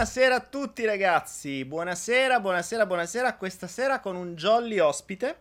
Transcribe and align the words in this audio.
Buonasera 0.00 0.36
a 0.36 0.40
tutti 0.40 0.86
ragazzi, 0.86 1.62
buonasera, 1.66 2.40
buonasera, 2.40 2.86
buonasera, 2.86 3.34
questa 3.34 3.66
sera 3.66 4.00
con 4.00 4.16
un 4.16 4.34
jolly 4.34 4.78
ospite 4.78 5.40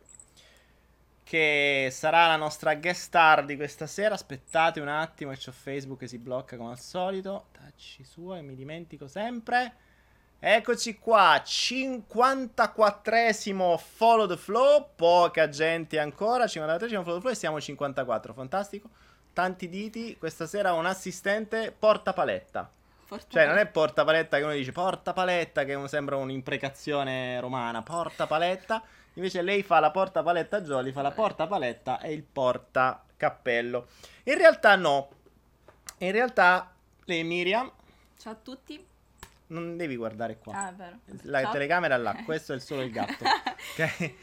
che 1.24 1.88
sarà 1.94 2.28
la 2.28 2.36
nostra 2.36 2.76
guest 2.76 3.04
star 3.04 3.46
di 3.46 3.56
questa 3.56 3.88
sera, 3.88 4.16
aspettate 4.16 4.82
un 4.82 4.90
attimo 4.90 5.32
che 5.32 5.52
Facebook 5.54 6.00
che 6.00 6.10
si 6.10 6.18
blocca 6.18 6.58
come 6.58 6.72
al 6.72 6.80
solito, 6.80 7.46
tacci 7.54 8.04
su 8.04 8.36
e 8.36 8.42
mi 8.42 8.54
dimentico 8.54 9.08
sempre, 9.08 9.76
eccoci 10.40 11.00
qua, 11.00 11.42
54esimo 11.42 13.78
follow 13.78 14.28
the 14.28 14.36
flow, 14.36 14.90
poca 14.94 15.48
gente 15.48 16.00
ancora, 16.00 16.44
53esimo 16.44 17.04
follow 17.04 17.16
the 17.16 17.22
flow 17.22 17.32
e 17.32 17.36
siamo 17.36 17.62
54, 17.62 18.34
fantastico, 18.34 18.90
tanti 19.32 19.70
diti, 19.70 20.18
questa 20.18 20.46
sera 20.46 20.74
un 20.74 20.86
assistente 20.86 21.72
porta 21.72 22.12
paletta. 22.12 22.70
Porta 23.10 23.26
Cioè, 23.28 23.48
non 23.48 23.58
è 23.58 23.66
porta 23.66 24.04
paletta 24.04 24.38
che 24.38 24.44
uno 24.44 24.54
dice 24.54 24.72
porta 24.72 25.14
paletta, 25.14 25.64
che 25.64 25.88
sembra 25.88 26.16
un'imprecazione 26.18 27.40
romana. 27.40 27.82
Porta 27.82 28.28
paletta. 28.28 28.84
Invece 29.14 29.42
lei 29.42 29.64
fa 29.64 29.80
la 29.80 29.90
porta 29.90 30.22
paletta 30.22 30.62
Jolly, 30.62 30.92
fa 30.92 31.02
la 31.02 31.10
porta 31.10 31.48
paletta 31.48 32.00
e 32.02 32.14
il 32.14 32.22
porta 32.22 33.04
cappello. 33.18 33.88
In 34.26 34.38
realtà 34.38 34.76
no. 34.76 35.10
In 35.98 36.12
realtà 36.12 36.72
lei 37.06 37.24
Miriam 37.24 37.72
Ciao 38.16 38.34
a 38.34 38.36
tutti. 38.36 38.86
non 39.48 39.76
devi 39.76 39.96
guardare 39.96 40.38
qua. 40.38 40.54
Ah. 40.54 40.74
La 41.24 41.42
Ciao. 41.42 41.52
telecamera 41.52 41.96
è 41.96 41.98
là, 41.98 42.16
questo 42.24 42.54
è 42.54 42.60
solo 42.60 42.84
il 42.84 42.92
gatto. 42.92 43.26
Ok? 43.76 44.14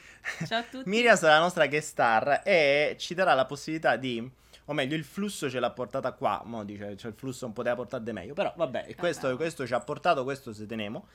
Ciao 0.47 0.61
a 0.61 0.63
tutti. 0.63 0.89
Miriam 0.89 1.17
sarà 1.17 1.35
la 1.35 1.41
nostra 1.41 1.67
guest 1.67 1.89
star 1.89 2.43
e 2.45 2.95
ci 3.01 3.15
darà 3.15 3.35
la 3.35 3.47
possibilità 3.47 3.97
di. 3.97 4.31
O 4.67 4.73
meglio, 4.73 4.97
il 4.97 5.05
flusso 5.05 5.49
ce 5.49 5.61
l'ha 5.61 5.71
portata 5.71 6.13
qua. 6.13 6.43
Mo 6.45 6.65
dice, 6.65 6.97
cioè 6.97 7.11
il 7.11 7.17
flusso 7.17 7.45
non 7.45 7.55
poteva 7.55 7.77
portare 7.77 8.13
meglio. 8.13 8.35
Però 8.35 8.53
vabbè, 8.57 8.95
questo, 8.97 9.37
questo 9.37 9.67
ci 9.67 9.75
ha 9.75 9.81
portato, 9.81 10.25
questo 10.25 10.53
se 10.53 10.67
teniamo. 10.67 11.07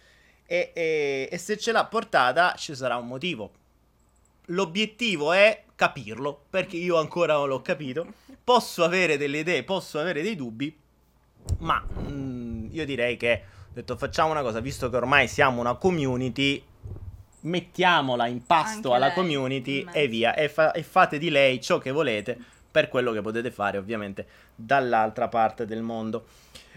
E, 0.45 0.71
e- 0.73 1.29
e 1.29 1.37
se 1.37 1.57
ce 1.57 1.71
l'ha 1.71 1.85
portata 1.85 2.53
ci 2.57 2.75
sarà 2.75 2.95
un 2.95 3.07
motivo. 3.07 3.51
L'obiettivo 4.45 5.33
è 5.33 5.63
capirlo, 5.75 6.45
perché 6.49 6.77
io 6.77 6.97
ancora 6.97 7.33
non 7.33 7.49
l'ho 7.49 7.61
capito. 7.61 8.05
Posso 8.43 8.83
avere 8.83 9.17
delle 9.17 9.39
idee, 9.39 9.63
posso 9.63 9.99
avere 9.99 10.21
dei 10.21 10.35
dubbi, 10.35 10.75
ma 11.59 11.85
mm, 12.09 12.67
io 12.71 12.85
direi 12.85 13.17
che 13.17 13.43
ho 13.67 13.73
detto 13.73 13.95
facciamo 13.97 14.31
una 14.31 14.41
cosa, 14.41 14.59
visto 14.59 14.89
che 14.89 14.95
ormai 14.95 15.27
siamo 15.27 15.59
una 15.61 15.75
community, 15.75 16.63
mettiamola 17.41 18.27
in 18.27 18.43
pasto 18.45 18.91
Anche 18.91 18.95
alla 18.95 19.05
lei, 19.07 19.15
community 19.15 19.87
e 19.91 20.07
via, 20.07 20.33
e, 20.35 20.49
fa- 20.49 20.71
e 20.71 20.83
fate 20.83 21.17
di 21.17 21.29
lei 21.29 21.61
ciò 21.61 21.77
che 21.77 21.91
volete 21.91 22.37
per 22.71 22.87
quello 22.87 23.11
che 23.11 23.21
potete 23.21 23.51
fare 23.51 23.77
ovviamente 23.77 24.25
dall'altra 24.55 25.27
parte 25.27 25.65
del 25.65 25.81
mondo. 25.81 26.25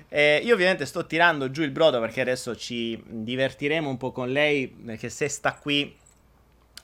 Eh, 0.09 0.41
io 0.45 0.55
ovviamente 0.55 0.87
sto 0.87 1.07
tirando 1.07 1.51
giù 1.51 1.63
il 1.63 1.71
brodo 1.71 2.01
perché 2.01 2.21
adesso 2.21 2.57
ci 2.57 3.01
divertiremo 3.07 3.89
un 3.89 3.97
po' 3.97 4.11
con 4.11 4.31
lei, 4.31 4.67
perché 4.67 5.09
se 5.09 5.29
sta 5.29 5.55
qui 5.55 5.97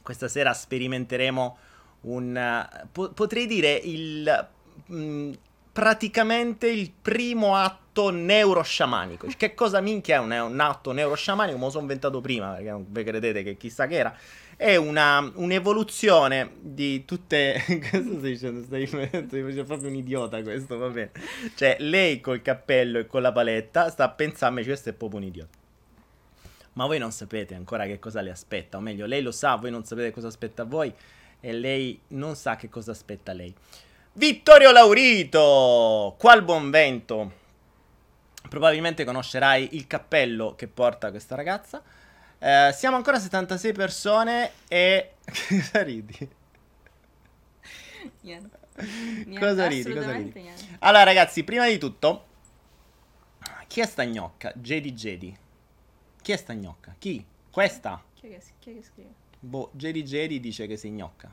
questa 0.02 0.28
sera 0.28 0.52
sperimenteremo 0.52 1.58
un... 2.02 2.68
po- 2.92 3.10
potrei 3.10 3.46
dire 3.46 3.72
il... 3.72 4.48
mh, 4.86 5.30
praticamente 5.72 6.68
il 6.68 6.90
primo 6.90 7.56
atto 7.56 8.10
neurosciamanico. 8.10 9.28
Che 9.36 9.54
cosa 9.54 9.80
minchia 9.80 10.16
è 10.16 10.18
un, 10.18 10.30
un 10.32 10.60
atto 10.60 10.92
neurosciamanico? 10.92 11.56
Me 11.56 11.64
lo 11.64 11.70
sono 11.70 11.82
inventato 11.82 12.20
prima, 12.20 12.52
perché 12.52 12.70
non 12.70 12.86
vi 12.88 13.04
credete 13.04 13.42
che 13.42 13.56
chissà 13.56 13.86
che 13.86 13.96
era. 13.96 14.14
È 14.60 14.76
una, 14.76 15.20
un'evoluzione 15.36 16.50
di 16.60 17.06
tutte... 17.06 17.64
Cosa 17.90 18.02
stai 18.02 18.20
dicendo? 18.20 18.62
Stai 18.62 18.86
stai 18.86 19.00
facendo 19.00 19.64
proprio 19.64 19.88
un 19.88 19.94
idiota 19.94 20.42
questo, 20.42 20.76
va 20.76 20.88
bene. 20.88 21.12
Cioè, 21.54 21.76
lei 21.78 22.20
col 22.20 22.42
cappello 22.42 22.98
e 22.98 23.06
con 23.06 23.22
la 23.22 23.32
paletta 23.32 23.88
sta 23.88 24.04
a 24.04 24.10
pensarmi, 24.10 24.62
questo 24.62 24.90
è 24.90 24.92
proprio 24.92 25.20
un 25.20 25.26
idiota. 25.28 25.56
Ma 26.74 26.84
voi 26.84 26.98
non 26.98 27.10
sapete 27.10 27.54
ancora 27.54 27.86
che 27.86 27.98
cosa 27.98 28.20
le 28.20 28.28
aspetta, 28.28 28.76
o 28.76 28.80
meglio, 28.80 29.06
lei 29.06 29.22
lo 29.22 29.32
sa, 29.32 29.54
voi 29.54 29.70
non 29.70 29.86
sapete 29.86 30.10
cosa 30.10 30.26
aspetta 30.26 30.60
a 30.60 30.66
voi 30.66 30.92
e 31.40 31.52
lei 31.54 31.98
non 32.08 32.36
sa 32.36 32.56
che 32.56 32.68
cosa 32.68 32.90
aspetta 32.90 33.30
a 33.30 33.34
lei. 33.34 33.54
Vittorio 34.12 34.72
Laurito, 34.72 36.16
qual 36.18 36.44
buon 36.44 36.68
vento. 36.68 37.32
Probabilmente 38.46 39.06
conoscerai 39.06 39.70
il 39.72 39.86
cappello 39.86 40.54
che 40.54 40.68
porta 40.68 41.10
questa 41.10 41.34
ragazza. 41.34 41.82
Eh, 42.42 42.70
siamo 42.74 42.96
ancora 42.96 43.18
76 43.18 43.72
persone 43.72 44.50
e... 44.66 45.12
Cosa 45.48 45.82
ridi? 45.82 46.28
Niente. 48.22 48.58
Cosa 49.38 49.66
ridi, 49.66 49.92
cosa 49.92 50.12
ridi? 50.12 50.40
niente. 50.40 50.64
Allora 50.78 51.02
ragazzi, 51.02 51.44
prima 51.44 51.68
di 51.68 51.76
tutto, 51.76 52.26
chi 53.66 53.80
è 53.80 53.86
sta 53.86 54.04
gnocca? 54.04 54.52
Jedi 54.54 54.92
Jedi. 54.92 55.36
Chi 56.22 56.32
è 56.32 56.36
sta 56.36 56.54
gnocca? 56.54 56.94
Chi? 56.98 57.24
Questa? 57.50 58.02
Chi 58.14 58.28
è 58.28 58.30
che, 58.30 58.42
chi 58.58 58.70
è 58.70 58.74
che 58.74 58.82
scrive? 58.82 59.08
Boh, 59.38 59.68
Jedi 59.72 60.02
Jedi 60.02 60.40
dice 60.40 60.66
che 60.66 60.76
sei 60.78 60.92
gnocca. 60.92 61.30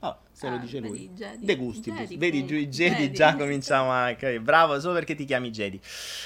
Oh, 0.00 0.18
se 0.32 0.48
lo 0.48 0.56
Ah, 0.56 0.58
dice 0.58 0.78
lui. 0.80 0.90
vedi, 0.90 1.08
Jedi. 1.14 1.44
De 1.44 1.56
gusti. 1.56 1.92
Jedi, 1.92 2.16
vedi, 2.16 2.44
Jedi 2.44 2.66
Jedi. 2.68 3.12
già 3.12 3.36
cominciamo 3.36 3.92
a... 3.92 4.10
ok, 4.10 4.38
bravo, 4.38 4.80
solo 4.80 4.94
perché 4.94 5.14
ti 5.14 5.24
chiami 5.24 5.50
Jedi. 5.50 5.80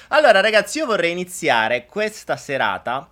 Allora 0.09 0.41
ragazzi, 0.41 0.79
io 0.79 0.87
vorrei 0.87 1.11
iniziare 1.13 1.85
questa 1.87 2.37
serata... 2.39 3.11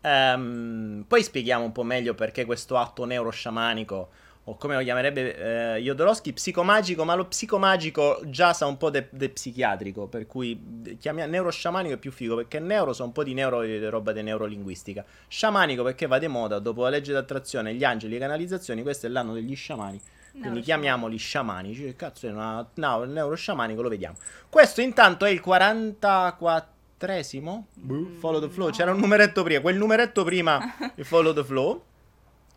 ehm, 0.00 1.04
poi 1.06 1.22
spieghiamo 1.22 1.64
un 1.64 1.72
po' 1.72 1.82
meglio 1.82 2.14
perché 2.14 2.44
questo 2.44 2.76
atto 2.76 3.04
neurosciamanico 3.04 4.08
o 4.48 4.56
come 4.56 4.76
lo 4.76 4.82
chiamerebbe 4.82 5.76
eh, 5.76 5.82
Jodorowsky, 5.82 6.32
psicomagico, 6.32 7.04
ma 7.04 7.14
lo 7.14 7.26
psicomagico 7.26 8.20
già 8.24 8.54
sa 8.54 8.64
un 8.64 8.78
po' 8.78 8.88
de, 8.88 9.08
de 9.10 9.28
psichiatrico, 9.28 10.06
per 10.06 10.26
cui 10.26 10.96
chiamiamo 10.98 11.30
neurosciamanico 11.30 11.94
è 11.94 11.98
più 11.98 12.10
figo, 12.10 12.36
perché 12.36 12.58
neuro 12.58 12.94
sa 12.94 13.04
un 13.04 13.12
po' 13.12 13.24
di 13.24 13.34
neuro 13.34 13.60
di 13.60 13.86
roba 13.88 14.12
di 14.12 14.22
neurolinguistica. 14.22 15.04
Sciamanico 15.28 15.82
perché 15.82 16.06
va 16.06 16.18
di 16.18 16.28
moda, 16.28 16.58
dopo 16.60 16.82
la 16.84 16.88
legge 16.88 17.12
d'attrazione, 17.12 17.74
gli 17.74 17.84
angeli, 17.84 18.14
le 18.14 18.20
canalizzazioni, 18.20 18.80
questo 18.80 19.06
è 19.06 19.10
l'anno 19.10 19.34
degli 19.34 19.54
sciamani, 19.54 20.00
quindi 20.40 20.62
chiamiamoli 20.62 21.18
sciamanici, 21.18 21.82
che 21.82 21.94
cazzo 21.96 22.26
è 22.26 22.30
una... 22.30 22.66
no, 22.72 23.02
il 23.02 23.10
neurosciamanico 23.10 23.82
lo 23.82 23.90
vediamo. 23.90 24.16
Questo 24.48 24.80
intanto 24.80 25.26
è 25.26 25.30
il 25.30 25.40
44esimo, 26.98 27.64
Boh, 27.74 28.10
follow 28.18 28.40
the 28.40 28.48
flow, 28.48 28.66
no. 28.66 28.72
c'era 28.72 28.90
un 28.90 28.98
numeretto 28.98 29.42
prima, 29.42 29.60
quel 29.60 29.76
numeretto 29.76 30.24
prima, 30.24 30.74
il 30.96 31.04
follow 31.04 31.32
the 31.32 31.44
flow. 31.44 31.84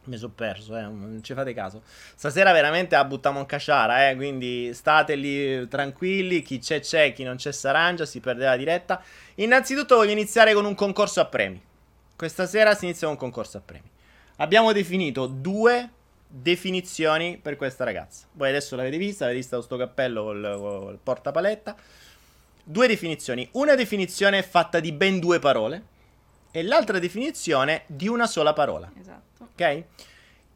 Mi 0.06 0.18
sono 0.18 0.34
perso, 0.34 0.76
eh, 0.76 0.82
non 0.82 1.20
ci 1.22 1.36
fate 1.36 1.54
caso. 1.54 1.84
Stasera 1.86 2.52
veramente 2.52 2.96
la 2.96 3.06
buttiamo 3.06 3.40
in 3.40 3.46
casciara, 3.46 4.10
eh, 4.10 4.16
quindi 4.16 4.74
state 4.74 5.14
lì 5.14 5.68
tranquilli, 5.68 6.42
chi 6.42 6.58
c'è 6.58 6.80
c'è, 6.80 7.14
chi 7.14 7.24
non 7.24 7.36
c'è 7.36 7.52
s'arrangia, 7.52 8.06
si 8.08 8.20
perde 8.20 8.46
la 8.46 8.58
diretta. 8.58 9.04
Innanzitutto 9.36 9.98
voglio 9.98 10.12
iniziare 10.12 10.54
con 10.56 10.66
un 10.66 10.74
concorso 10.74 11.22
a 11.22 11.26
premi. 11.26 11.62
Questa 12.16 12.48
sera 12.48 12.74
si 12.74 12.86
inizia 12.86 13.06
con 13.06 13.16
un 13.16 13.22
concorso 13.22 13.58
a 13.58 13.62
premi. 13.64 13.90
Abbiamo 14.38 14.72
definito 14.72 15.28
due 15.28 15.88
definizioni 16.28 17.38
per 17.38 17.56
questa 17.56 17.84
ragazza. 17.84 18.26
Voi 18.32 18.50
adesso 18.50 18.76
l'avete 18.76 18.98
vista, 18.98 19.26
avete 19.26 19.40
visto 19.40 19.62
sto 19.62 19.78
cappello 19.78 20.24
col, 20.24 20.56
col 20.58 21.00
portapaletta. 21.02 21.76
Due 22.64 22.88
definizioni. 22.88 23.48
Una 23.54 23.76
definizione 23.76 24.40
è 24.40 24.44
fatta 24.44 24.80
di 24.80 24.92
ben 24.92 25.20
due 25.20 25.40
parole 25.40 25.84
e 26.52 26.64
l'altra 26.64 27.00
definizione 27.00 27.84
di 27.88 28.08
una 28.08 28.28
sola 28.28 28.54
parola. 28.54 28.92
Esatto. 29.00 29.50
Ok? 29.54 29.84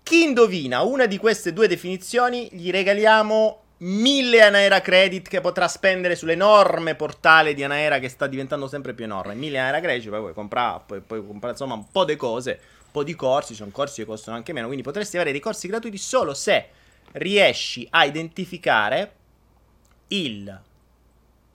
Chi 0.04 0.24
indovina 0.24 0.82
una 0.82 1.08
di 1.08 1.18
queste 1.18 1.52
due 1.52 1.68
definizioni 1.68 2.48
gli 2.52 2.70
regaliamo 2.70 3.62
1000 3.78 4.42
Anaera 4.42 4.80
Credit 4.80 5.28
che 5.28 5.42
potrà 5.42 5.68
spendere 5.68 6.16
sull'enorme 6.16 6.96
portale 6.96 7.54
di 7.54 7.64
Anaera 7.64 8.00
che 8.00 8.08
sta 8.08 8.28
diventando 8.28 8.68
sempre 8.68 8.94
più 8.94 9.06
enorme. 9.06 9.34
1000 9.34 9.58
Anaera 9.58 9.80
Credit, 9.80 10.10
poi 10.10 10.20
puoi 10.20 10.34
comprare, 10.34 10.82
poi, 10.86 11.02
puoi 11.02 11.26
comprare 11.26 11.54
insomma 11.54 11.74
un 11.74 11.90
po' 11.92 12.06
di 12.06 12.16
cose, 12.16 12.60
un 12.86 12.92
po' 12.92 13.04
di 13.04 13.16
corsi, 13.16 13.56
sono 13.56 13.72
corsi 13.72 14.02
che 14.02 14.08
costano 14.08 14.38
anche 14.38 14.54
meno, 14.54 14.68
quindi 14.68 14.84
potresti 14.84 15.16
avere 15.16 15.32
dei 15.32 15.42
corsi 15.42 15.68
gratuiti 15.68 15.98
solo 15.98 16.34
se 16.34 16.70
riesci 17.14 17.88
a 17.90 18.06
identificare 18.06 19.14
il 20.10 20.62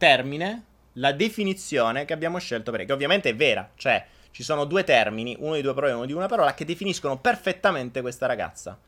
termine, 0.01 0.65
la 0.95 1.13
definizione 1.13 2.07
che 2.07 2.15
abbiamo 2.15 2.39
scelto 2.39 2.71
per 2.71 2.87
che 2.87 2.93
ovviamente 2.93 3.29
è 3.29 3.37
vera, 3.37 3.71
cioè 3.77 4.03
ci 4.31 4.43
sono 4.43 4.65
due 4.65 4.83
termini, 4.83 5.37
uno 5.39 5.57
di 5.57 5.61
due 5.61 5.75
parole 5.75 5.93
e 5.93 5.95
uno 5.97 6.07
di 6.07 6.15
una 6.15 6.27
parola, 6.27 6.55
che 6.55 6.65
definiscono 6.65 7.19
perfettamente 7.19 8.01
questa 8.01 8.25
ragazza. 8.25 8.79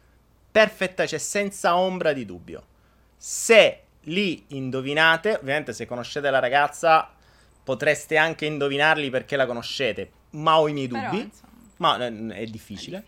Perfetta, 0.50 1.04
cioè 1.06 1.18
senza 1.18 1.76
ombra 1.76 2.14
di 2.14 2.24
dubbio. 2.24 2.64
Se 3.14 3.82
li 4.04 4.44
indovinate, 4.48 5.34
ovviamente 5.34 5.74
se 5.74 5.84
conoscete 5.84 6.30
la 6.30 6.38
ragazza 6.38 7.12
potreste 7.62 8.16
anche 8.16 8.46
indovinarli 8.46 9.10
perché 9.10 9.36
la 9.36 9.44
conoscete, 9.44 10.10
ma 10.30 10.58
ho 10.58 10.68
i 10.68 10.72
miei 10.72 10.88
Però, 10.88 11.10
dubbi, 11.10 11.20
insomma, 11.20 11.98
ma 11.98 12.06
eh, 12.06 12.26
è 12.28 12.44
è 12.44 12.44
difficile. 12.46 13.04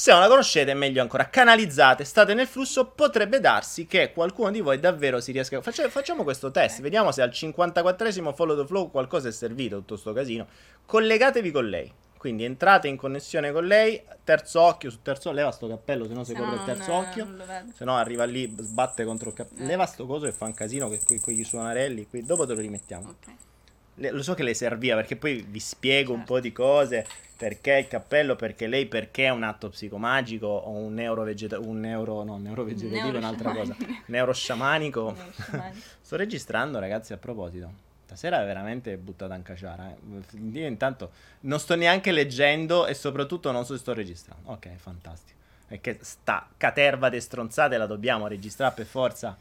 Se 0.00 0.10
non 0.12 0.20
la 0.20 0.28
conoscete, 0.28 0.72
meglio 0.72 1.02
ancora. 1.02 1.28
Canalizzate, 1.28 2.04
state 2.04 2.32
nel 2.32 2.46
flusso. 2.46 2.86
Potrebbe 2.86 3.38
darsi 3.38 3.84
che 3.84 4.14
qualcuno 4.14 4.50
di 4.50 4.62
voi 4.62 4.80
davvero 4.80 5.20
si 5.20 5.30
riesca. 5.30 5.60
Faccia- 5.60 5.90
facciamo 5.90 6.22
questo 6.22 6.50
test. 6.50 6.76
Ok. 6.76 6.82
Vediamo 6.84 7.12
se 7.12 7.20
al 7.20 7.28
54esimo 7.28 8.32
follow 8.34 8.58
the 8.58 8.66
flow 8.66 8.90
qualcosa 8.90 9.28
è 9.28 9.30
servito. 9.30 9.76
Tutto 9.80 9.98
sto 9.98 10.14
casino. 10.14 10.46
Collegatevi 10.86 11.50
con 11.50 11.68
lei. 11.68 11.92
Quindi 12.16 12.44
entrate 12.44 12.88
in 12.88 12.96
connessione 12.96 13.52
con 13.52 13.66
lei. 13.66 14.02
Terzo 14.24 14.62
occhio 14.62 14.88
su 14.88 15.02
terzo. 15.02 15.32
Leva 15.32 15.50
sto 15.50 15.68
cappello, 15.68 16.06
se 16.06 16.14
no 16.14 16.24
si 16.24 16.32
Se 16.32 16.40
copre 16.40 16.54
il 16.54 16.64
terzo 16.64 16.94
occhio. 16.94 17.24
non 17.26 17.44
vedo. 17.46 17.72
Se 17.74 17.84
no 17.84 17.94
arriva 17.98 18.24
lì, 18.24 18.50
sbatte 18.58 19.04
contro 19.04 19.28
il 19.28 19.34
cappello. 19.34 19.64
Eh. 19.64 19.66
Leva 19.66 19.84
sto 19.84 20.06
coso 20.06 20.24
e 20.24 20.32
fa 20.32 20.46
un 20.46 20.54
casino 20.54 20.88
che 20.88 20.98
con 21.20 21.34
gli 21.34 21.44
suonarelli. 21.44 22.06
Qui 22.08 22.24
dopo 22.24 22.46
te 22.46 22.54
lo 22.54 22.60
rimettiamo. 22.62 23.06
Ok. 23.06 23.49
Le- 23.94 24.10
lo 24.10 24.22
so 24.22 24.34
che 24.34 24.42
le 24.42 24.54
serviva 24.54 24.96
perché 24.96 25.16
poi 25.16 25.44
vi 25.48 25.60
spiego 25.60 26.12
un 26.12 26.18
Certo. 26.18 26.34
po' 26.34 26.40
di 26.40 26.52
cose. 26.52 27.06
Perché 27.40 27.78
il 27.78 27.88
cappello? 27.88 28.36
Perché 28.36 28.66
lei? 28.66 28.84
Perché 28.84 29.24
è 29.24 29.30
un 29.30 29.42
atto 29.44 29.70
psicologico 29.70 30.46
o 30.46 30.70
un 30.72 30.92
neuro 30.92 31.22
vegetativo? 31.22 31.66
Un 31.70 31.80
neuro, 31.80 32.22
no, 32.22 32.36
neuro 32.36 32.64
vegetativo 32.64 33.14
è 33.14 33.16
un'altra 33.16 33.52
cosa. 33.52 33.74
Neurosciamanico. 34.06 35.12
Neurosciamanico. 35.16 35.80
Sto 36.02 36.16
registrando, 36.16 36.78
ragazzi, 36.78 37.12
a 37.14 37.16
proposito. 37.16 37.72
Stasera 38.04 38.42
è 38.42 38.44
veramente 38.44 38.96
buttata 38.98 39.34
in 39.36 39.42
caciara. 39.42 39.88
eh. 39.90 40.36
Io 40.52 40.66
intanto 40.66 41.12
non 41.40 41.58
sto 41.60 41.76
neanche 41.76 42.10
leggendo 42.12 42.86
e 42.86 42.92
soprattutto 42.94 43.50
non 43.52 43.64
so 43.64 43.72
se 43.74 43.78
sto 43.80 43.94
registrando. 43.94 44.50
Ok, 44.50 44.68
fantastico. 44.76 45.38
E 45.68 45.80
che 45.80 45.98
sta 46.02 46.46
caterva 46.56 47.08
di 47.08 47.20
stronzate 47.20 47.76
la 47.78 47.86
dobbiamo 47.86 48.26
registrare 48.26 48.74
per 48.74 48.84
forza. 48.86 49.36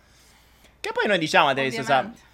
Che 0.80 0.92
poi 0.94 1.08
noi 1.08 1.18
diciamo 1.18 1.50
adesso, 1.50 1.82
sa, 1.84 1.98
Ovviamente. 1.98 2.28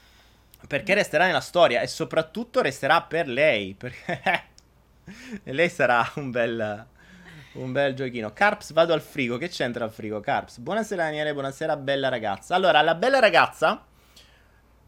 Perché 0.68 0.94
resterà 0.94 1.26
nella 1.26 1.42
storia 1.42 1.82
e 1.82 1.88
soprattutto 1.88 2.62
resterà 2.62 3.02
per 3.02 3.28
lei. 3.28 3.74
Perché 3.74 4.44
lei 5.44 5.70
sarà 5.70 6.10
un 6.16 6.32
bel, 6.32 6.86
un 7.54 7.72
bel 7.72 7.94
giochino. 7.94 8.34
Carps, 8.34 8.74
vado 8.74 8.94
al 8.94 9.02
frigo. 9.02 9.38
Che 9.38 9.50
c'entra 9.50 9.86
al 9.86 9.92
frigo, 9.92 10.20
Carps? 10.20 10.58
Buonasera 10.60 11.04
Daniele, 11.04 11.34
buonasera 11.34 11.76
bella 11.78 12.10
ragazza. 12.10 12.56
Allora, 12.56 12.82
la 12.82 12.96
bella 12.96 13.20
ragazza, 13.20 13.86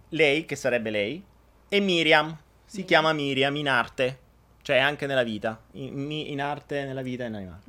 lei, 0.10 0.46
che 0.46 0.56
sarebbe 0.56 0.90
lei, 0.90 1.24
è 1.68 1.80
Miriam. 1.80 2.30
Si 2.66 2.78
Miriam. 2.78 2.88
chiama 2.88 3.14
Miriam 3.14 3.56
in 3.56 3.70
arte. 3.70 4.20
Cioè 4.62 4.78
anche 4.78 5.06
nella 5.06 5.24
vita. 5.24 5.62
In, 5.74 6.12
in 6.12 6.42
arte, 6.42 6.84
nella 6.84 7.02
vita 7.02 7.24
e 7.24 7.28
in 7.28 7.36
animale. 7.36 7.62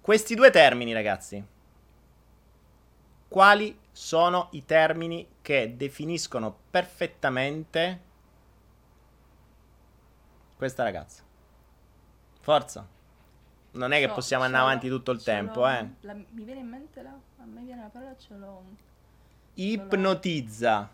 Questi 0.00 0.34
due 0.34 0.50
termini, 0.50 0.92
ragazzi. 0.92 1.44
Quali 3.28 3.78
sono 3.92 4.48
i 4.52 4.64
termini 4.64 5.26
che 5.42 5.74
definiscono 5.76 6.56
perfettamente 6.70 8.00
questa 10.56 10.82
ragazza? 10.82 11.22
Forza. 12.40 12.86
Non 13.72 13.92
è 13.92 13.98
che 14.00 14.08
So- 14.08 14.14
possiamo 14.14 14.44
andare 14.44 14.62
avanti 14.64 14.88
tutto 14.88 15.10
il 15.12 15.22
tempo, 15.22 15.66
eh. 15.68 15.86
la- 16.00 16.14
mi 16.14 16.44
viene 16.44 16.60
in 16.60 16.68
mente 16.68 17.02
la... 17.02 17.10
A 17.10 17.44
me 17.44 17.62
viene 17.62 17.82
la 17.82 17.88
parola, 17.88 18.14
ce 18.16 18.34
l'ho... 18.34 18.62
Ipnotizza. 19.54 20.90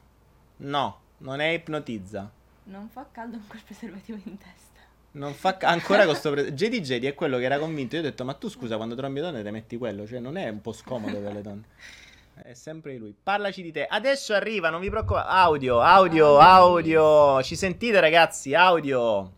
No, 0.58 1.00
non 1.18 1.40
è 1.40 1.48
ipnotizza. 1.48 2.30
Non 2.64 2.88
fa 2.88 3.06
caldo 3.10 3.36
con 3.38 3.46
quel 3.48 3.62
preservativo 3.64 4.18
in 4.24 4.36
testa. 4.38 4.80
Non 5.12 5.32
fa 5.34 5.56
ca- 5.56 5.68
ancora 5.68 6.04
con 6.06 6.14
sto 6.14 6.30
pre- 6.30 6.52
JD 6.54 6.80
JD 6.80 7.04
è 7.04 7.14
quello 7.14 7.38
che 7.38 7.44
era 7.44 7.58
convinto. 7.58 7.94
Io 7.96 8.02
ho 8.02 8.04
detto, 8.04 8.24
ma 8.24 8.34
tu 8.34 8.48
scusa, 8.48 8.76
quando 8.76 8.94
trombi 8.94 9.20
donne 9.20 9.42
te 9.42 9.50
metti 9.50 9.76
quello. 9.76 10.06
Cioè, 10.06 10.20
non 10.20 10.36
è 10.36 10.48
un 10.48 10.60
po' 10.60 10.72
scomodo 10.72 11.18
per 11.20 11.32
le 11.32 11.42
donne. 11.42 11.64
È 12.42 12.54
sempre 12.54 12.92
di 12.92 12.98
lui. 12.98 13.14
Parlaci 13.20 13.62
di 13.62 13.72
te. 13.72 13.86
Adesso 13.86 14.34
arriva, 14.34 14.70
non 14.70 14.80
vi 14.80 14.90
preoccupate. 14.90 15.28
Audio, 15.28 15.80
audio, 15.80 16.38
audio. 16.38 17.42
Ci 17.42 17.56
sentite, 17.56 18.00
ragazzi? 18.00 18.54
Audio. 18.54 19.32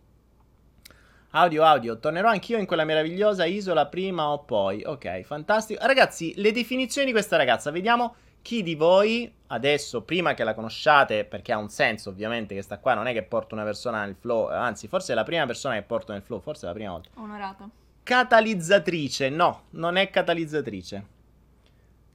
Audio, 1.31 1.65
audio. 1.65 1.99
Tornerò 1.99 2.29
anch'io 2.29 2.59
in 2.59 2.67
quella 2.67 2.85
meravigliosa 2.85 3.45
isola 3.45 3.87
prima 3.87 4.29
o 4.29 4.45
poi. 4.45 4.83
Ok, 4.85 5.23
fantastico. 5.23 5.85
Ragazzi, 5.85 6.35
le 6.37 6.53
definizioni 6.53 7.07
di 7.07 7.13
questa 7.13 7.37
ragazza. 7.37 7.71
Vediamo 7.71 8.15
chi 8.43 8.63
di 8.63 8.75
voi 8.75 9.33
adesso, 9.49 10.03
prima 10.03 10.35
che 10.35 10.45
la 10.45 10.55
conosciate, 10.55 11.25
perché 11.25 11.53
ha 11.53 11.59
un 11.59 11.69
senso 11.69 12.11
ovviamente 12.11 12.55
che 12.55 12.63
sta 12.63 12.79
qua, 12.79 12.95
non 12.95 13.07
è 13.07 13.13
che 13.13 13.23
porto 13.23 13.55
una 13.55 13.65
persona 13.65 14.05
nel 14.05 14.17
flow, 14.19 14.49
anzi, 14.49 14.89
forse 14.89 15.13
è 15.13 15.15
la 15.15 15.25
prima 15.25 15.45
persona 15.47 15.75
che 15.75 15.83
porto 15.83 16.13
nel 16.13 16.23
flow, 16.23 16.41
forse 16.41 16.65
è 16.65 16.69
la 16.69 16.75
prima 16.75 16.93
volta. 16.93 17.11
Onorato. 17.17 17.71
Catalizzatrice, 18.03 19.29
no, 19.29 19.65
non 19.71 19.97
è 19.97 20.09
catalizzatrice. 20.09 21.19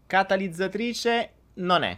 Catalizzatrice 0.08 1.32
non 1.56 1.84
è. 1.84 1.98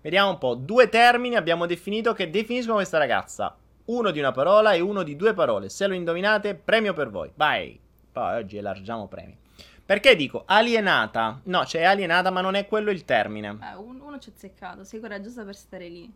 Vediamo 0.00 0.30
un 0.30 0.38
po'. 0.38 0.54
Due 0.54 0.88
termini 0.88 1.36
abbiamo 1.36 1.66
definito 1.66 2.12
che 2.12 2.30
definiscono 2.30 2.76
questa 2.76 2.98
ragazza. 2.98 3.56
Uno 3.86 4.10
di 4.10 4.18
una 4.18 4.32
parola 4.32 4.72
e 4.72 4.80
uno 4.80 5.02
di 5.02 5.16
due 5.16 5.34
parole. 5.34 5.68
Se 5.68 5.86
lo 5.86 5.94
indovinate, 5.94 6.54
premio 6.54 6.92
per 6.92 7.10
voi. 7.10 7.30
Vai. 7.34 7.78
Poi 8.12 8.36
oggi 8.36 8.56
elargiamo 8.56 9.06
premi. 9.08 9.36
Perché 9.84 10.14
dico 10.16 10.44
alienata? 10.46 11.40
No, 11.44 11.62
c'è 11.64 11.82
alienata, 11.82 12.30
ma 12.30 12.40
non 12.40 12.54
è 12.54 12.66
quello 12.66 12.90
il 12.90 13.04
termine. 13.04 13.58
Eh, 13.62 13.76
un- 13.76 14.00
uno 14.00 14.18
ci 14.18 14.30
ha 14.30 14.32
azzeccato. 14.34 14.84
Sei 14.84 15.00
coraggiosa 15.00 15.44
per 15.44 15.56
stare 15.56 15.88
lì. 15.88 16.12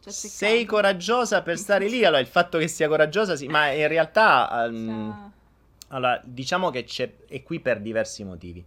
Sei 0.00 0.64
coraggiosa 0.64 1.42
per 1.42 1.58
stare 1.58 1.88
lì. 1.88 2.04
Allora, 2.04 2.20
il 2.20 2.26
fatto 2.26 2.58
che 2.58 2.68
sia 2.68 2.88
coraggiosa, 2.88 3.34
sì, 3.36 3.48
ma 3.48 3.70
in 3.70 3.88
realtà. 3.88 4.48
Cioè, 4.70 5.12
Allora, 5.88 6.20
diciamo 6.24 6.70
che 6.70 6.84
c'è, 6.84 7.12
è 7.28 7.42
qui 7.42 7.60
per 7.60 7.80
diversi 7.80 8.24
motivi. 8.24 8.64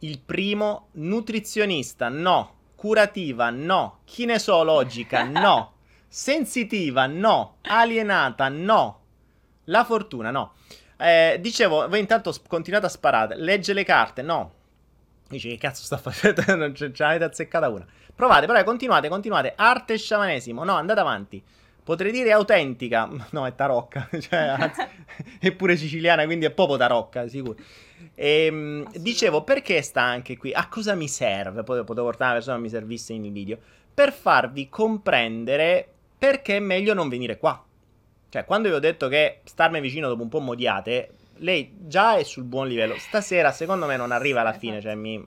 Il 0.00 0.18
primo, 0.20 0.88
nutrizionista, 0.92 2.08
no. 2.08 2.56
Curativa, 2.74 3.50
no. 3.50 4.00
Kinesologica, 4.04 5.24
no. 5.24 5.72
Sensitiva, 6.08 7.06
no. 7.06 7.56
Alienata, 7.62 8.48
no. 8.48 9.00
La 9.64 9.84
fortuna, 9.84 10.30
no. 10.30 10.52
Eh, 10.96 11.38
dicevo, 11.40 11.88
voi 11.88 12.00
intanto 12.00 12.32
sp- 12.32 12.48
continuate 12.48 12.86
a 12.86 12.90
sparare. 12.90 13.36
Legge 13.36 13.72
le 13.72 13.84
carte, 13.84 14.22
no. 14.22 14.52
Dici, 15.28 15.48
che 15.48 15.58
cazzo 15.58 15.84
sta 15.84 15.96
facendo? 15.96 16.42
non 16.56 16.74
ce, 16.74 16.92
ce 16.92 17.02
l'avete 17.02 17.24
azzeccata 17.24 17.68
una. 17.68 17.86
Provate, 18.14 18.46
però 18.46 18.62
continuate, 18.64 19.08
continuate. 19.08 19.52
Arte 19.56 19.94
e 19.94 19.98
sciamanesimo, 19.98 20.64
no, 20.64 20.74
andate 20.74 21.00
avanti. 21.00 21.42
Potrei 21.90 22.12
dire 22.12 22.30
autentica, 22.30 23.08
no, 23.30 23.46
è 23.48 23.54
tarocca, 23.56 24.08
cioè, 24.20 24.38
anzi, 24.38 24.80
è 25.40 25.50
pure 25.50 25.76
siciliana, 25.76 26.24
quindi 26.24 26.46
è 26.46 26.52
proprio 26.52 26.76
tarocca, 26.76 27.26
sicuro. 27.26 27.56
Ehm, 28.14 28.54
Assolutamente. 28.54 29.00
dicevo, 29.00 29.42
perché 29.42 29.82
sta 29.82 30.02
anche 30.02 30.36
qui? 30.36 30.52
A 30.52 30.68
cosa 30.68 30.94
mi 30.94 31.08
serve? 31.08 31.64
Poi 31.64 31.82
potevo 31.82 32.06
portare 32.06 32.26
una 32.30 32.34
persona 32.34 32.56
che 32.58 32.62
mi 32.62 32.68
servisse 32.68 33.12
in 33.12 33.32
video. 33.32 33.58
Per 33.92 34.12
farvi 34.12 34.68
comprendere 34.68 35.84
perché 36.16 36.58
è 36.58 36.60
meglio 36.60 36.94
non 36.94 37.08
venire 37.08 37.38
qua. 37.38 37.60
Cioè, 38.28 38.44
quando 38.44 38.68
vi 38.68 38.74
ho 38.76 38.78
detto 38.78 39.08
che 39.08 39.40
starmi 39.42 39.80
vicino 39.80 40.06
dopo 40.06 40.22
un 40.22 40.28
po' 40.28 40.38
modiate, 40.38 41.10
lei 41.38 41.74
già 41.76 42.16
è 42.16 42.22
sul 42.22 42.44
buon 42.44 42.68
livello. 42.68 42.94
Stasera, 42.98 43.50
secondo 43.50 43.86
me, 43.86 43.96
non 43.96 44.12
arriva 44.12 44.42
alla 44.42 44.52
fine. 44.52 44.80
Cioè, 44.80 44.94
mi. 44.94 45.20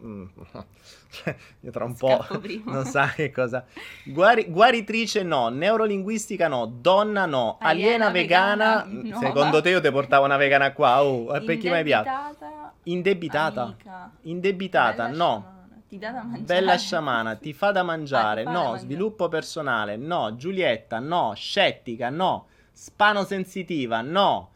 Io 1.61 1.71
tra 1.71 1.85
un 1.85 1.95
po'. 1.95 2.25
Non 2.65 2.85
sa 2.85 3.07
che 3.07 3.31
cosa. 3.31 3.65
Guari- 4.05 4.45
guaritrice 4.49 5.23
no. 5.23 5.49
Neurolinguistica 5.49 6.47
no. 6.47 6.65
Donna 6.65 7.25
no. 7.25 7.57
Aliena, 7.59 8.07
Aliena, 8.07 8.09
vegana. 8.11 8.83
vegana, 8.87 9.17
mm. 9.17 9.19
Secondo 9.19 9.61
te 9.61 9.69
io 9.69 9.81
ti 9.81 9.91
portavo 9.91 10.25
una 10.25 10.37
vegana 10.37 10.71
qua? 10.73 11.03
Oh, 11.03 11.35
e 11.35 11.41
per 11.41 11.57
chi 11.57 11.69
mai 11.69 11.83
piace? 11.83 12.09
Indebitata. 12.09 12.71
Indebitata. 12.83 13.61
amica, 13.63 14.11
Indebitata, 14.23 15.05
bella 15.07 15.15
no. 15.15 15.41
sciamana, 15.41 15.81
Ti 15.87 15.97
dà 15.99 16.09
da 16.11 16.21
mangiare. 16.23 16.43
Bella 16.43 16.77
sciamana, 16.77 17.35
ti 17.35 17.53
fa 17.53 17.71
da 17.71 17.83
mangiare, 17.83 18.41
Ah, 18.41 18.43
fa 18.45 18.51
da 18.51 18.57
no. 18.57 18.63
mangiare. 18.65 18.79
Sviluppo 18.79 19.27
personale, 19.29 19.95
no. 19.95 20.35
Giulietta, 20.35 20.99
no. 20.99 21.33
Scettica, 21.35 22.09
no. 22.09 22.47
Spano 22.71 23.23
sensitiva, 23.23 24.01
no. 24.01 24.49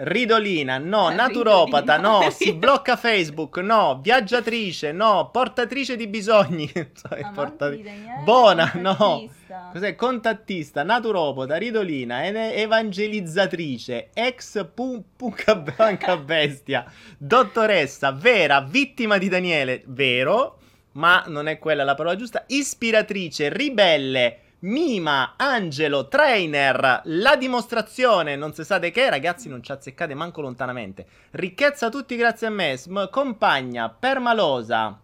Ridolina, 0.00 0.78
no. 0.78 1.10
Eh, 1.10 1.14
Naturopata, 1.14 1.96
ridolina. 1.96 2.24
no. 2.24 2.30
Si 2.30 2.52
blocca 2.54 2.96
Facebook, 2.96 3.56
no. 3.58 3.98
Viaggiatrice, 4.02 4.92
no. 4.92 5.28
Portatrice 5.32 5.96
di 5.96 6.06
bisogni. 6.06 6.68
Sai, 6.94 7.20
Amante 7.22 7.34
porta- 7.34 7.68
di 7.70 7.82
Daniele, 7.82 8.22
Buona, 8.22 8.72
no. 8.76 9.28
Cos'è? 9.72 9.94
Contattista, 9.96 10.82
naturopata, 10.82 11.56
ridolina, 11.56 12.24
evangelizzatrice, 12.26 14.10
ex 14.12 14.66
pu- 14.72 15.02
punca 15.16 15.56
banca 15.56 16.16
bestia, 16.20 16.84
dottoressa, 17.16 18.12
vera, 18.12 18.60
vittima 18.60 19.18
di 19.18 19.28
Daniele, 19.28 19.82
vero, 19.86 20.58
ma 20.92 21.24
non 21.26 21.48
è 21.48 21.58
quella 21.58 21.82
la 21.84 21.94
parola 21.94 22.14
giusta, 22.16 22.44
ispiratrice, 22.46 23.48
ribelle, 23.50 24.38
mima, 24.60 25.34
angelo, 25.36 26.08
trainer, 26.08 27.02
la 27.04 27.36
dimostrazione, 27.36 28.36
non 28.36 28.52
si 28.52 28.64
sa 28.64 28.78
di 28.78 28.90
che, 28.90 29.08
ragazzi 29.10 29.48
non 29.48 29.62
ci 29.62 29.72
azzeccate 29.72 30.14
manco 30.14 30.40
lontanamente, 30.40 31.06
ricchezza 31.32 31.88
tutti 31.88 32.16
grazie 32.16 32.48
a 32.48 32.50
me, 32.50 32.76
sm- 32.76 33.08
compagna, 33.10 33.88
permalosa, 33.88 34.98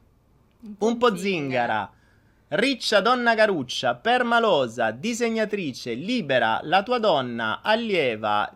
un 0.79 0.99
po' 0.99 1.17
zingara. 1.17 1.91
Riccia 2.47 3.01
donna 3.01 3.35
caruccia, 3.35 3.95
permalosa, 3.95 4.91
disegnatrice, 4.93 5.95
libera, 5.95 6.61
la 6.63 6.83
tua 6.83 6.99
donna, 6.99 7.61
allieva, 7.63 8.53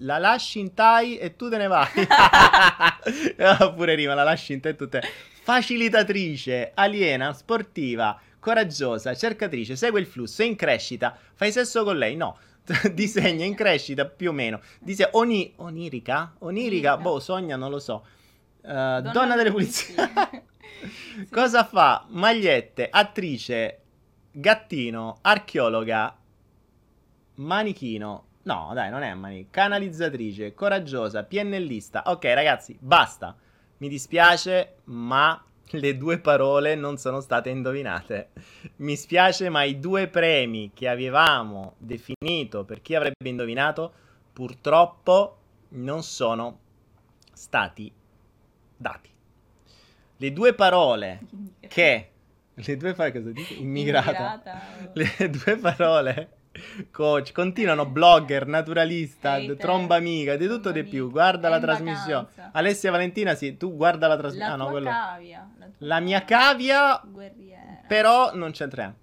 la 0.00 0.18
lasci 0.18 0.58
in 0.60 0.74
tai 0.74 1.18
e 1.18 1.36
tu 1.36 1.50
te 1.50 1.56
ne 1.58 1.66
vai. 1.66 1.88
Pure 3.74 3.94
rima, 3.94 4.14
la 4.14 4.22
lasci 4.22 4.54
in 4.54 4.60
tai 4.60 4.72
e 4.72 4.76
tu 4.76 4.88
te. 4.88 5.02
Facilitatrice, 5.42 6.72
aliena, 6.74 7.32
sportiva, 7.32 8.18
coraggiosa, 8.46 9.12
cercatrice, 9.12 9.74
segue 9.74 9.98
il 9.98 10.06
flusso, 10.06 10.42
è 10.42 10.44
in 10.44 10.54
crescita, 10.54 11.18
fai 11.34 11.50
sesso 11.50 11.82
con 11.82 11.98
lei? 11.98 12.14
No. 12.14 12.38
Disegna 12.94 13.44
in 13.44 13.56
crescita 13.56 14.04
più 14.04 14.30
o 14.30 14.32
meno. 14.32 14.60
Dice 14.78 15.08
oni- 15.14 15.52
onirica? 15.56 16.34
Onirica? 16.38 16.92
Onirica. 16.92 16.96
Boh, 16.96 17.18
sogna, 17.18 17.56
non 17.56 17.70
lo 17.70 17.80
so. 17.80 18.06
Eh, 18.62 19.00
donna, 19.12 19.34
delle 19.34 19.50
pulizie. 19.50 19.94
Sì. 20.76 21.28
Cosa 21.30 21.64
fa? 21.64 22.04
Magliette, 22.08 22.88
attrice, 22.90 23.80
gattino, 24.30 25.18
archeologa, 25.22 26.16
manichino. 27.36 28.24
No, 28.42 28.70
dai, 28.74 28.90
non 28.90 29.02
è 29.02 29.12
manichino. 29.14 29.48
Canalizzatrice, 29.50 30.54
coraggiosa, 30.54 31.24
piennellista. 31.24 32.02
Ok, 32.06 32.24
ragazzi, 32.26 32.76
basta. 32.78 33.34
Mi 33.78 33.88
dispiace, 33.88 34.76
ma 34.84 35.42
le 35.70 35.96
due 35.96 36.18
parole 36.18 36.74
non 36.74 36.96
sono 36.96 37.20
state 37.20 37.50
indovinate. 37.50 38.30
Mi 38.76 38.96
spiace, 38.96 39.48
ma 39.48 39.62
i 39.64 39.78
due 39.80 40.08
premi 40.08 40.70
che 40.72 40.88
avevamo 40.88 41.74
definito 41.78 42.64
per 42.64 42.82
chi 42.82 42.94
avrebbe 42.94 43.28
indovinato, 43.28 43.92
purtroppo 44.32 45.38
non 45.70 46.02
sono 46.02 46.58
stati 47.32 47.92
dati. 48.76 49.10
Le 50.18 50.32
due 50.32 50.54
parole 50.54 51.20
che... 51.60 52.10
Le 52.54 52.76
due 52.78 52.94
parole 52.94 53.12
cosa 53.12 53.30
dice? 53.32 53.54
Immigrata. 53.54 54.08
Immigrata. 54.08 54.60
Le 54.92 55.30
due 55.30 55.56
parole 55.56 56.35
coach, 56.90 57.32
continuano 57.32 57.86
blogger, 57.86 58.46
naturalista, 58.46 59.32
Hater, 59.32 59.56
tromba 59.56 59.96
amica, 59.96 60.36
di 60.36 60.46
tutto 60.46 60.70
di 60.72 60.84
più. 60.84 61.10
Guarda 61.10 61.48
è 61.48 61.50
la 61.50 61.60
trasmissione. 61.60 62.26
vacanza. 62.34 62.50
Alessia 62.52 62.90
Valentina, 62.90 63.34
sì, 63.34 63.56
tu 63.56 63.74
guarda 63.76 64.06
la 64.06 64.16
trasmissione. 64.16 64.56
La 64.56 64.62
Ah, 64.62 64.64
no, 64.66 64.70
quello. 64.70 64.88
cavia. 64.90 65.50
La, 65.58 65.66
La 65.78 66.00
mia 66.00 66.24
cavia, 66.24 67.00
Guerriera. 67.04 67.80
però 67.86 68.34
non 68.34 68.50
c'entriamo. 68.52 68.94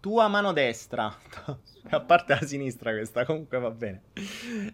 Tua 0.00 0.26
mano 0.28 0.52
destra. 0.52 1.14
A 1.90 2.00
parte 2.00 2.34
la 2.40 2.46
sinistra 2.46 2.92
questa, 2.92 3.24
comunque 3.24 3.58
va 3.58 3.70
bene. 3.70 4.02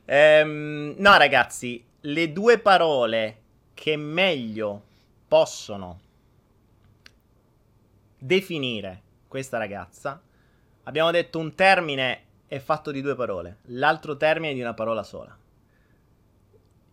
Ehm, 0.04 0.94
no, 0.98 1.16
ragazzi, 1.16 1.82
le 2.00 2.32
due 2.32 2.58
parole 2.58 3.36
che 3.74 3.96
meglio 3.96 4.82
possono 5.26 6.00
definire 8.18 9.02
questa 9.28 9.58
ragazza, 9.58 10.20
abbiamo 10.88 11.10
detto 11.10 11.38
un 11.38 11.54
termine 11.54 12.24
è 12.46 12.58
fatto 12.58 12.90
di 12.90 13.02
due 13.02 13.14
parole, 13.14 13.58
l'altro 13.66 14.16
termine 14.16 14.52
è 14.52 14.54
di 14.54 14.62
una 14.62 14.72
parola 14.72 15.02
sola. 15.02 15.36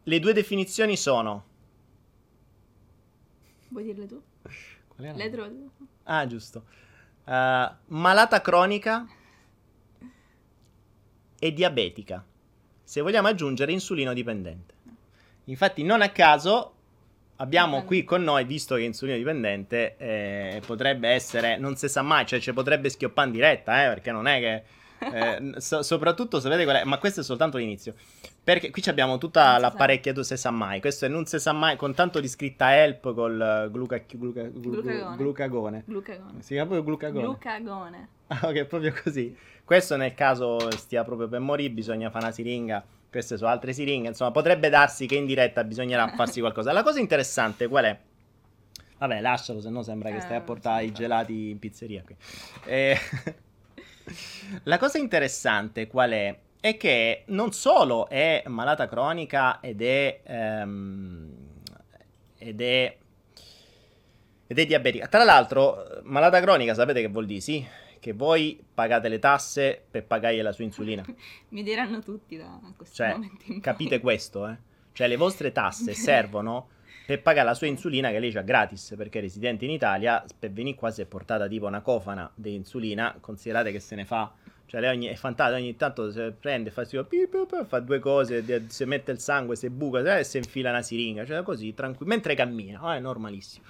Le 0.03 0.19
due 0.19 0.33
definizioni 0.33 0.97
sono... 0.97 1.45
Vuoi 3.69 3.85
dirle 3.85 4.05
tu? 4.05 4.21
Qual 4.87 5.07
era? 5.07 5.15
Le 5.15 5.29
trovi? 5.29 5.69
Ah, 6.03 6.27
giusto. 6.27 6.65
Uh, 7.23 7.73
malata 7.85 8.41
cronica 8.41 9.07
e 11.39 11.53
diabetica. 11.53 12.23
Se 12.83 13.01
vogliamo 13.01 13.29
aggiungere 13.29 13.71
insulino 13.71 14.13
dipendente. 14.13 14.73
Infatti, 15.45 15.83
non 15.83 16.01
a 16.01 16.09
caso 16.09 16.74
abbiamo 17.37 17.83
qui 17.83 18.03
con 18.03 18.23
noi, 18.23 18.43
visto 18.45 18.75
che 18.75 18.81
è 18.81 18.85
insulino 18.85 19.17
dipendente, 19.17 19.95
eh, 19.97 20.61
potrebbe 20.65 21.09
essere, 21.09 21.57
non 21.57 21.75
si 21.75 21.87
sa 21.89 22.01
mai, 22.01 22.25
cioè 22.25 22.39
ci 22.39 22.53
potrebbe 22.53 22.89
schioppare 22.89 23.27
in 23.27 23.33
diretta, 23.33 23.83
eh, 23.83 23.87
perché 23.87 24.11
non 24.11 24.27
è 24.27 24.39
che... 24.39 24.63
eh, 24.99 25.53
so- 25.59 25.83
soprattutto 25.83 26.39
sapete 26.39 26.63
qual 26.63 26.77
è, 26.77 26.83
ma 26.85 26.97
questo 26.97 27.19
è 27.19 27.23
soltanto 27.23 27.57
l'inizio. 27.57 27.93
Perché 28.43 28.69
qui 28.69 28.81
abbiamo 28.87 29.17
tutta 29.17 29.57
l'apparecchiatura 29.57 30.23
se 30.23 30.37
sa 30.37 30.51
mai. 30.51 30.79
Questo 30.79 31.05
è 31.05 31.07
non 31.07 31.25
si 31.25 31.39
sa 31.39 31.51
mai, 31.51 31.75
con 31.77 31.93
tanto 31.95 32.19
di 32.19 32.27
scritta 32.27 32.75
help 32.75 33.13
col 33.13 33.69
gluca- 33.71 34.03
gluca- 34.07 34.43
glu- 34.43 34.81
Glucagone. 34.81 35.15
glucagone. 35.17 35.83
Glucagone. 35.85 36.41
Si 36.41 36.53
chiama 36.53 36.69
proprio 36.69 36.83
glucagone. 36.83 37.23
Glucagone. 37.25 38.09
Ah, 38.27 38.39
ok, 38.43 38.65
proprio 38.65 38.93
così. 39.03 39.35
Questo 39.63 39.95
nel 39.97 40.13
caso 40.13 40.69
stia 40.77 41.03
proprio 41.03 41.27
per 41.27 41.39
morire, 41.39 41.71
bisogna 41.71 42.09
fare 42.11 42.25
una 42.25 42.33
siringa. 42.33 42.83
Queste 43.15 43.37
sono 43.37 43.49
altre 43.49 43.71
siringhe. 43.71 44.09
Insomma, 44.09 44.31
potrebbe 44.31 44.67
darsi 44.67 45.05
che 45.05 45.15
in 45.15 45.25
diretta 45.25 45.63
bisognerà 45.63 46.05
farsi 46.17 46.41
qualcosa. 46.41 46.73
La 46.73 46.83
cosa 46.83 46.99
interessante 46.99 47.69
qual 47.69 47.85
è? 47.85 47.97
Vabbè, 48.97 49.21
lascialo, 49.21 49.61
se 49.61 49.69
no 49.69 49.83
sembra 49.83 50.09
che 50.11 50.19
stai 50.19 50.33
a 50.33 50.37
non 50.37 50.43
portare 50.43 50.83
i 50.83 50.91
gelati 50.91 51.49
in 51.51 51.59
pizzeria 51.59 52.03
qui. 52.03 52.13
Eh, 52.65 52.97
La 54.63 54.77
cosa 54.77 54.97
interessante 54.97 55.87
qual 55.87 56.11
è? 56.11 56.37
È 56.59 56.75
che 56.75 57.23
non 57.27 57.53
solo 57.53 58.09
è 58.09 58.43
malata 58.47 58.89
cronica 58.89 59.61
ed 59.61 59.81
è... 59.81 60.19
ehm, 60.25 61.33
ed 62.37 62.59
è... 62.59 62.97
Ed 64.47 64.59
è 64.59 64.65
diabetica. 64.65 65.07
Tra 65.07 65.23
l'altro, 65.23 66.01
malata 66.03 66.41
cronica, 66.41 66.73
sapete 66.73 66.99
che 66.99 67.07
vuol 67.07 67.25
dire? 67.25 67.39
Sì, 67.39 67.65
che 68.05 68.13
voi 68.13 68.63
pagate 68.71 69.09
le 69.09 69.17
tasse 69.17 69.83
per 69.89 70.05
pagare 70.05 70.39
la 70.43 70.51
sua 70.51 70.63
insulina. 70.63 71.03
Mi 71.49 71.63
diranno 71.63 72.03
tutti 72.03 72.37
da 72.37 72.59
questo 72.77 72.93
Cioè, 72.97 73.13
momento 73.13 73.41
in 73.45 73.53
poi. 73.53 73.59
capite 73.61 73.99
questo, 73.99 74.47
eh? 74.47 74.55
Cioè, 74.91 75.07
le 75.07 75.15
vostre 75.15 75.51
tasse 75.51 75.93
servono 75.97 76.67
per 77.07 77.23
pagare 77.23 77.47
la 77.47 77.55
sua 77.55 77.65
insulina 77.65 78.11
che 78.11 78.19
lei 78.19 78.31
c'ha 78.31 78.41
gratis, 78.41 78.93
perché 78.95 79.17
è 79.17 79.21
residente 79.21 79.65
in 79.65 79.71
Italia, 79.71 80.23
per 80.37 80.51
venire 80.51 80.77
qua 80.77 80.91
si 80.91 81.01
è 81.01 81.05
portata 81.05 81.47
tipo 81.47 81.65
una 81.65 81.81
cofana 81.81 82.29
di 82.35 82.53
insulina, 82.53 83.17
considerate 83.19 83.71
che 83.71 83.79
se 83.79 83.95
ne 83.95 84.05
fa, 84.05 84.31
cioè 84.67 84.81
lei 84.81 84.91
ogni, 84.91 85.07
è 85.07 85.15
fantastica, 85.15 85.57
ogni 85.59 85.75
tanto 85.75 86.11
si 86.11 86.31
prende, 86.39 86.69
fa, 86.69 86.85
pi- 86.85 87.27
fa 87.65 87.79
due 87.79 87.97
cose, 87.97 88.67
si 88.69 88.85
mette 88.85 89.11
il 89.11 89.19
sangue, 89.19 89.55
si 89.55 89.67
buca, 89.71 90.15
e 90.15 90.23
si 90.23 90.37
infila 90.37 90.69
una 90.69 90.83
siringa, 90.83 91.25
cioè 91.25 91.41
così, 91.41 91.73
tranquillo, 91.73 92.11
mentre 92.11 92.35
cammina, 92.35 92.85
oh, 92.85 92.91
è 92.91 92.99
normalissimo. 92.99 93.65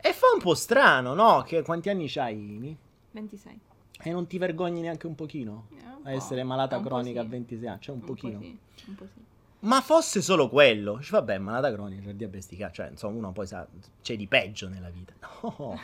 E 0.00 0.12
fa 0.12 0.26
un 0.32 0.40
po' 0.40 0.54
strano, 0.54 1.14
no? 1.14 1.42
Che, 1.44 1.62
quanti 1.62 1.88
anni 1.90 2.08
c'hai, 2.08 2.34
Imi? 2.36 2.76
26. 3.12 3.60
E 4.02 4.10
non 4.12 4.26
ti 4.26 4.38
vergogni 4.38 4.80
neanche 4.80 5.06
un 5.06 5.14
pochino? 5.14 5.66
Eh, 5.72 5.76
un 5.84 6.06
A 6.06 6.12
essere 6.12 6.42
malata 6.42 6.80
cronica 6.80 7.20
sì. 7.20 7.26
a 7.26 7.28
26 7.28 7.68
anni, 7.68 7.80
cioè 7.80 7.94
un, 7.94 8.00
Un 8.00 8.06
pochino. 8.06 8.38
Po' 8.38 8.44
sì. 8.44 8.58
Un 8.88 8.94
po' 8.94 9.06
sì. 9.12 9.20
Ma 9.62 9.80
fosse 9.82 10.22
solo 10.22 10.48
quello, 10.48 10.96
dici, 10.96 11.10
vabbè, 11.10 11.36
malata 11.38 11.70
cronica, 11.70 12.02
c'è 12.06 12.14
diabestica, 12.14 12.70
cioè, 12.70 12.88
insomma, 12.88 13.18
uno 13.18 13.32
poi 13.32 13.46
sa, 13.46 13.66
c'è 14.00 14.16
di 14.16 14.26
peggio 14.26 14.68
nella 14.68 14.88
vita. 14.90 15.12
No. 15.42 15.78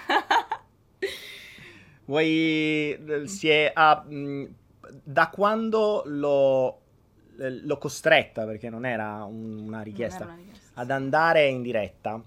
Vuoi, 2.07 2.97
si 3.25 3.49
è, 3.49 3.71
ha, 3.75 4.01
mh, 4.07 4.49
da 5.03 5.29
quando 5.29 6.03
l'ho, 6.07 6.81
l'ho 7.37 7.79
costretta, 7.79 8.45
perché 8.47 8.71
non 8.71 8.87
era 8.87 9.25
un- 9.25 9.59
una 9.67 9.83
richiesta, 9.83 10.25
Non 10.25 10.33
era 10.35 10.43
una 10.43 10.51
richiesta. 10.53 10.81
ad 10.81 10.91
andare 10.91 11.47
in 11.49 11.63
diretta, 11.63 12.23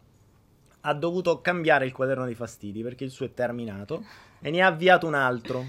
ha 0.90 0.94
dovuto 0.94 1.42
cambiare 1.42 1.86
il 1.86 1.92
quaderno 1.92 2.26
dei 2.26 2.36
fastidi, 2.36 2.82
perché 2.84 3.04
il 3.04 3.12
suo 3.12 3.26
è 3.26 3.34
terminato, 3.34 4.04
e 4.40 4.50
ne 4.50 4.62
ha 4.62 4.68
avviato 4.68 5.08
un 5.08 5.14
altro. 5.14 5.64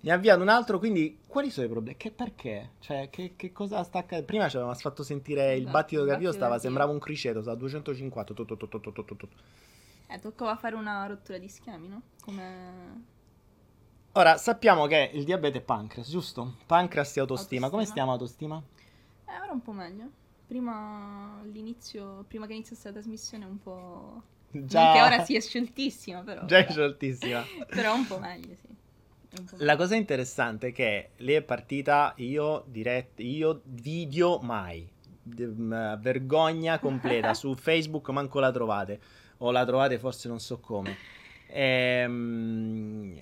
Ne 0.00 0.10
ha 0.10 0.14
avviato 0.14 0.40
un 0.40 0.48
altro, 0.48 0.78
quindi 0.78 1.18
quali 1.26 1.50
sono 1.50 1.66
i 1.66 1.70
problemi? 1.70 1.96
Che 1.98 2.10
perché? 2.10 2.70
Cioè, 2.78 3.10
che, 3.10 3.34
che 3.36 3.52
cosa 3.52 3.82
sta 3.82 3.98
accadendo? 3.98 4.26
Prima 4.26 4.48
ci 4.48 4.56
avevamo 4.56 4.76
fatto 4.78 5.02
sentire 5.02 5.52
il 5.54 5.60
Esatto, 5.62 5.70
battito 5.72 6.04
cardio, 6.06 6.32
stava, 6.32 6.58
sembrava 6.58 6.90
un 6.90 6.98
criceto, 6.98 7.40
stava 7.40 7.56
a 7.56 7.58
250. 7.60 8.34
tu, 8.34 8.44
tu, 8.46 8.56
tu, 8.56 8.68
tu, 8.68 8.80
tu, 8.80 8.92
tu, 8.92 9.04
tu, 9.04 9.16
tu. 9.16 9.28
Eh, 10.06 10.18
toccava 10.20 10.56
fare 10.56 10.74
una 10.74 11.06
rottura 11.06 11.38
di 11.38 11.48
schemi, 11.48 11.88
no? 11.88 12.02
Come... 12.22 13.04
Ora, 14.12 14.36
sappiamo 14.38 14.86
che 14.86 15.10
il 15.12 15.24
diabete 15.24 15.58
è 15.58 15.60
pancreas, 15.60 16.08
giusto? 16.08 16.56
Pancreas 16.66 17.16
e 17.16 17.20
autostima. 17.20 17.68
Come 17.68 17.82
Autostima. 17.82 17.84
stiamo 17.84 18.12
autostima? 18.12 18.62
Eh, 19.26 19.40
ora 19.42 19.52
un 19.52 19.62
po' 19.62 19.72
meglio. 19.72 20.10
Prima 20.46 21.42
prima 22.26 22.46
che 22.46 22.52
iniziasse 22.52 22.88
la 22.88 22.92
trasmissione 22.94 23.44
un 23.44 23.58
po'... 23.58 24.22
Già, 24.50 24.84
Non 24.84 24.92
che 24.92 25.02
ora 25.02 25.24
sia 25.24 25.40
scioltissima, 25.40 26.20
però... 26.20 26.44
già 26.44 26.58
è 26.58 26.70
scioltissima. 26.70 27.42
però 27.66 27.94
un 27.94 28.06
po' 28.06 28.18
meglio, 28.18 28.54
sì. 28.54 28.74
La 29.56 29.74
cosa 29.74 29.96
interessante 29.96 30.68
è 30.68 30.72
che 30.72 31.10
lei 31.16 31.34
è 31.34 31.42
partita, 31.42 32.14
io 32.18 32.64
dirett, 32.68 33.18
io 33.20 33.62
video 33.64 34.38
mai. 34.38 34.88
De- 35.20 35.48
vergogna 35.98 36.78
completa. 36.78 37.34
Su 37.34 37.54
Facebook 37.54 38.10
manco 38.10 38.38
la 38.38 38.52
trovate. 38.52 39.00
O 39.38 39.50
la 39.50 39.64
trovate 39.64 39.98
forse 39.98 40.28
non 40.28 40.38
so 40.38 40.60
come. 40.60 40.96
Ehm, 41.48 43.20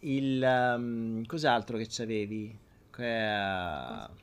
il... 0.00 0.42
ehm, 0.42 1.26
cos'altro 1.26 1.76
che 1.76 1.86
c'avevi? 1.86 2.58
Que- 2.90 4.08
mm, 4.08 4.21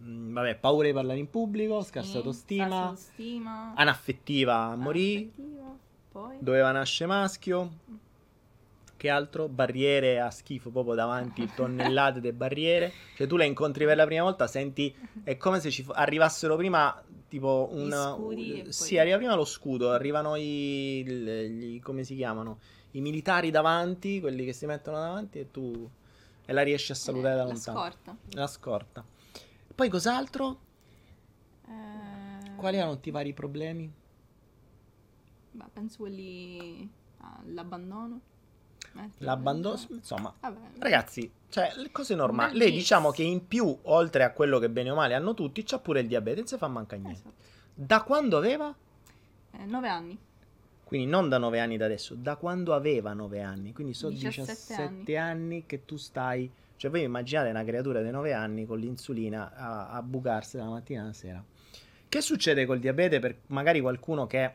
vabbè, 0.00 0.56
paura 0.56 0.86
di 0.86 0.92
parlare 0.92 1.18
in 1.18 1.28
pubblico, 1.30 1.82
scarsa 1.82 2.10
Sì, 2.10 2.16
autostima, 2.18 2.78
autostima, 2.88 3.72
anaffettiva 3.74 4.76
Poi... 6.10 6.36
doveva 6.40 6.70
nascere 6.72 7.08
maschio. 7.08 7.70
Che 8.96 9.08
altro? 9.08 9.48
Barriere 9.48 10.18
a 10.18 10.28
schifo 10.30 10.70
proprio 10.70 10.94
davanti, 10.94 11.48
tonnellate 11.54 12.20
di 12.20 12.32
barriere. 12.32 12.92
Cioè 13.14 13.28
tu 13.28 13.36
le 13.36 13.46
incontri 13.46 13.84
per 13.84 13.96
la 13.96 14.04
prima 14.04 14.24
volta, 14.24 14.48
senti, 14.48 14.92
è 15.22 15.36
come 15.36 15.60
se 15.60 15.70
ci 15.70 15.84
fo- 15.84 15.92
arrivassero 15.92 16.56
prima 16.56 17.00
tipo 17.28 17.68
un... 17.70 17.92
Scudi 17.92 18.62
poi- 18.62 18.72
Sì, 18.72 18.98
arriva 18.98 19.16
prima 19.18 19.34
lo 19.36 19.44
scudo, 19.44 19.92
arrivano 19.92 20.34
i... 20.34 21.04
gli- 21.06 21.80
come 21.80 22.02
si 22.02 22.16
chiamano? 22.16 22.58
I 22.92 23.00
militari 23.00 23.52
davanti, 23.52 24.18
quelli 24.18 24.44
che 24.44 24.52
si 24.52 24.66
mettono 24.66 24.98
davanti 24.98 25.38
e 25.38 25.50
tu... 25.52 25.88
E 26.44 26.52
la 26.52 26.62
riesci 26.62 26.90
a 26.90 26.96
salutare 26.96 27.34
Eh, 27.34 27.36
da 27.36 27.42
la 27.44 27.48
lontano. 27.50 27.78
scorta. 27.78 28.16
La 28.32 28.46
scorta. 28.48 29.04
Poi 29.78 29.88
cos'altro? 29.88 30.58
Eh, 31.68 32.54
Quali 32.56 32.76
erano 32.78 32.94
tutti 32.94 33.10
i 33.10 33.12
vari 33.12 33.32
problemi? 33.32 33.88
beh, 35.52 35.64
penso 35.72 35.98
quelli... 35.98 36.90
ah, 37.18 37.40
l'abbandono. 37.44 38.20
Eh, 38.96 39.08
L'abbandono, 39.18 39.76
eh, 39.76 39.94
insomma, 39.94 40.34
Vabbè. 40.40 40.58
Ragazzi, 40.80 41.30
cioè, 41.48 41.74
le 41.76 41.92
cose 41.92 42.16
normali. 42.16 42.58
Lei 42.58 42.72
diciamo 42.72 43.12
che 43.12 43.22
in 43.22 43.46
più, 43.46 43.78
oltre 43.82 44.24
a 44.24 44.32
quello 44.32 44.58
che 44.58 44.68
bene 44.68 44.90
o 44.90 44.96
male 44.96 45.14
hanno 45.14 45.32
tutti, 45.34 45.62
c'ha 45.62 45.78
pure 45.78 46.00
il 46.00 46.08
diabete, 46.08 46.38
non 46.38 46.48
si 46.48 46.56
fa 46.56 46.66
mancare 46.66 47.00
niente. 47.00 47.20
Esatto. 47.20 47.44
Da 47.72 48.02
quando 48.02 48.36
aveva? 48.36 48.74
Eh, 49.52 49.64
nove 49.64 49.88
anni. 49.88 50.18
Quindi 50.82 51.06
non 51.06 51.28
da 51.28 51.38
9 51.38 51.60
anni 51.60 51.76
da 51.76 51.84
adesso, 51.84 52.16
da 52.16 52.34
quando 52.34 52.74
aveva 52.74 53.12
9 53.12 53.42
anni. 53.42 53.72
Quindi 53.72 53.94
sono 53.94 54.12
17 54.12 54.52
17, 54.54 55.16
anni. 55.16 55.66
che 55.66 55.84
tu 55.84 55.94
stai... 55.94 56.50
Cioè 56.78 56.90
voi 56.92 57.02
immaginate 57.02 57.50
una 57.50 57.64
creatura 57.64 58.00
di 58.02 58.10
9 58.10 58.32
anni 58.32 58.64
con 58.64 58.78
l'insulina 58.78 59.52
a, 59.52 59.88
a 59.88 60.00
bucarsi 60.00 60.56
dalla 60.56 60.70
mattina 60.70 61.02
alla 61.02 61.12
sera. 61.12 61.44
Che 62.08 62.20
succede 62.20 62.66
col 62.66 62.78
diabete 62.78 63.18
per 63.18 63.40
magari 63.48 63.80
qualcuno 63.80 64.28
che 64.28 64.52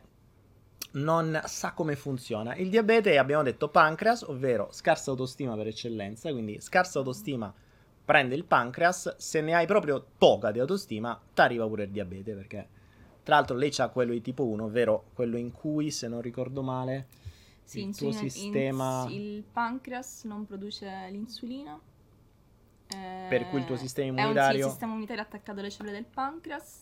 non 0.94 1.38
sa 1.46 1.74
come 1.74 1.98
funziona. 1.98 2.56
Il 2.56 2.70
diabete, 2.70 3.18
abbiamo 3.18 3.44
detto 3.44 3.68
pancreas, 3.68 4.22
ovvero 4.24 4.70
scarsa 4.72 5.12
autostima 5.12 5.53
per 5.56 5.68
eccellenza, 5.68 6.32
quindi 6.32 6.62
scarsa 6.62 7.00
autostima 7.00 7.53
prende 8.06 8.36
il 8.36 8.46
pancreas, 8.46 9.18
se 9.18 9.42
ne 9.42 9.53
hai 9.53 9.65
proprio 9.65 10.06
poca 10.18 10.51
di 10.51 10.60
autostima, 10.60 11.20
ti 11.34 11.42
arriva 11.42 11.68
pure 11.68 11.84
il 11.84 11.89
diabete, 11.89 12.34
perché 12.34 12.68
tra 13.22 13.36
l'altro 13.36 13.58
lei 13.58 13.74
ha 13.77 13.89
quello 13.89 14.13
di 14.13 14.22
tipo 14.22 14.46
1, 14.46 14.63
ovvero 14.63 15.06
quello 15.13 15.38
in 15.38 15.51
cui, 15.51 15.92
se 15.92 16.08
non 16.08 16.22
ricordo 16.22 16.62
male, 16.62 17.08
Sì, 17.63 17.80
il 17.80 17.86
insulina- 17.86 18.20
tuo 18.20 18.30
sistema... 18.30 19.03
ins- 19.08 19.13
il 19.13 19.44
pancreas 19.51 20.24
non 20.24 20.46
produce 20.46 20.88
l'insulina. 21.10 21.80
Eh, 22.95 23.25
Per 23.29 23.47
cui 23.50 23.59
il 23.59 23.65
tuo 23.65 23.77
sistema 23.77 24.07
È 24.07 24.12
un 24.12 24.17
immunitario- 24.19 24.69
sistema 24.69 24.91
immunitario 24.91 25.23
attaccato 25.23 25.59
alle 25.59 25.69
cellule 25.69 25.93
del 25.93 26.05
pancreas. 26.05 26.81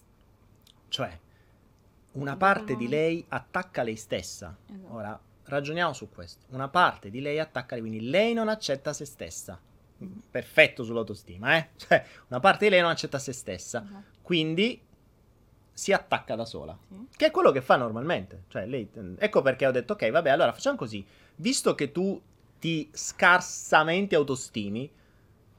Cioè, 0.88 1.20
una 2.14 2.36
parte 2.36 2.76
di 2.76 2.88
lei 2.88 3.24
attacca 3.30 3.84
lei 3.84 3.96
stessa. 3.96 4.56
Esatto. 4.66 4.94
Ora, 4.94 5.20
ragioniamo 5.46 5.94
su 5.94 6.10
questo. 6.10 6.46
Una 6.50 6.68
parte 6.68 7.10
di 7.10 7.22
lei 7.22 7.40
attacca, 7.40 7.78
quindi 7.80 8.10
lei 8.10 8.34
non 8.34 8.50
accetta 8.50 8.92
se 8.94 9.06
stessa. 9.06 9.60
Perfetto 10.32 10.84
sull'autostima, 10.84 11.58
eh? 11.58 11.70
Cioè, 11.78 12.04
una 12.30 12.40
parte 12.40 12.66
di 12.66 12.72
lei 12.72 12.82
non 12.82 12.90
accetta 12.90 13.20
se 13.20 13.32
stessa. 13.34 13.84
Esatto, 13.84 14.04
Quindi 14.22 14.82
si 15.74 15.94
attacca 15.94 16.36
da 16.36 16.44
sola. 16.46 16.78
sì. 16.88 17.08
Che 17.16 17.28
è 17.28 17.32
quello 17.32 17.52
che 17.52 17.62
fa 17.62 17.76
normalmente. 17.78 18.44
Cioè, 18.48 18.66
lei, 18.66 18.90
ecco 19.18 19.42
perché 19.42 19.66
ho 19.68 19.72
detto, 19.72 19.94
ok, 19.94 20.10
vabbè, 20.10 20.30
allora 20.30 20.52
facciamo 20.54 20.76
così. 20.76 21.06
Visto 21.36 21.76
che 21.76 21.92
tu 21.92 22.20
ti 22.60 22.90
scarsamente 22.92 24.16
autostimi, 24.16 24.90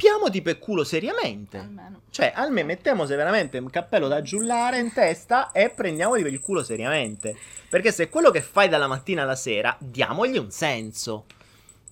piamoti 0.02 0.42
per 0.42 0.58
culo 0.58 0.82
seriamente. 0.82 1.58
Almeno. 1.58 2.00
Cioè, 2.10 2.32
almeno 2.34 2.66
mettiamo 2.66 3.06
veramente 3.06 3.58
un 3.58 3.70
cappello 3.70 4.08
da 4.08 4.20
giullare 4.20 4.80
in 4.80 4.92
testa 4.92 5.52
e 5.52 5.70
prendiamoli 5.70 6.24
per 6.24 6.32
il 6.32 6.40
culo 6.40 6.64
seriamente. 6.64 7.36
Perché 7.70 7.92
se 7.92 8.08
quello 8.08 8.32
che 8.32 8.42
fai 8.42 8.68
dalla 8.68 8.88
mattina 8.88 9.22
alla 9.22 9.36
sera, 9.36 9.76
diamogli 9.78 10.38
un 10.38 10.50
senso. 10.50 11.26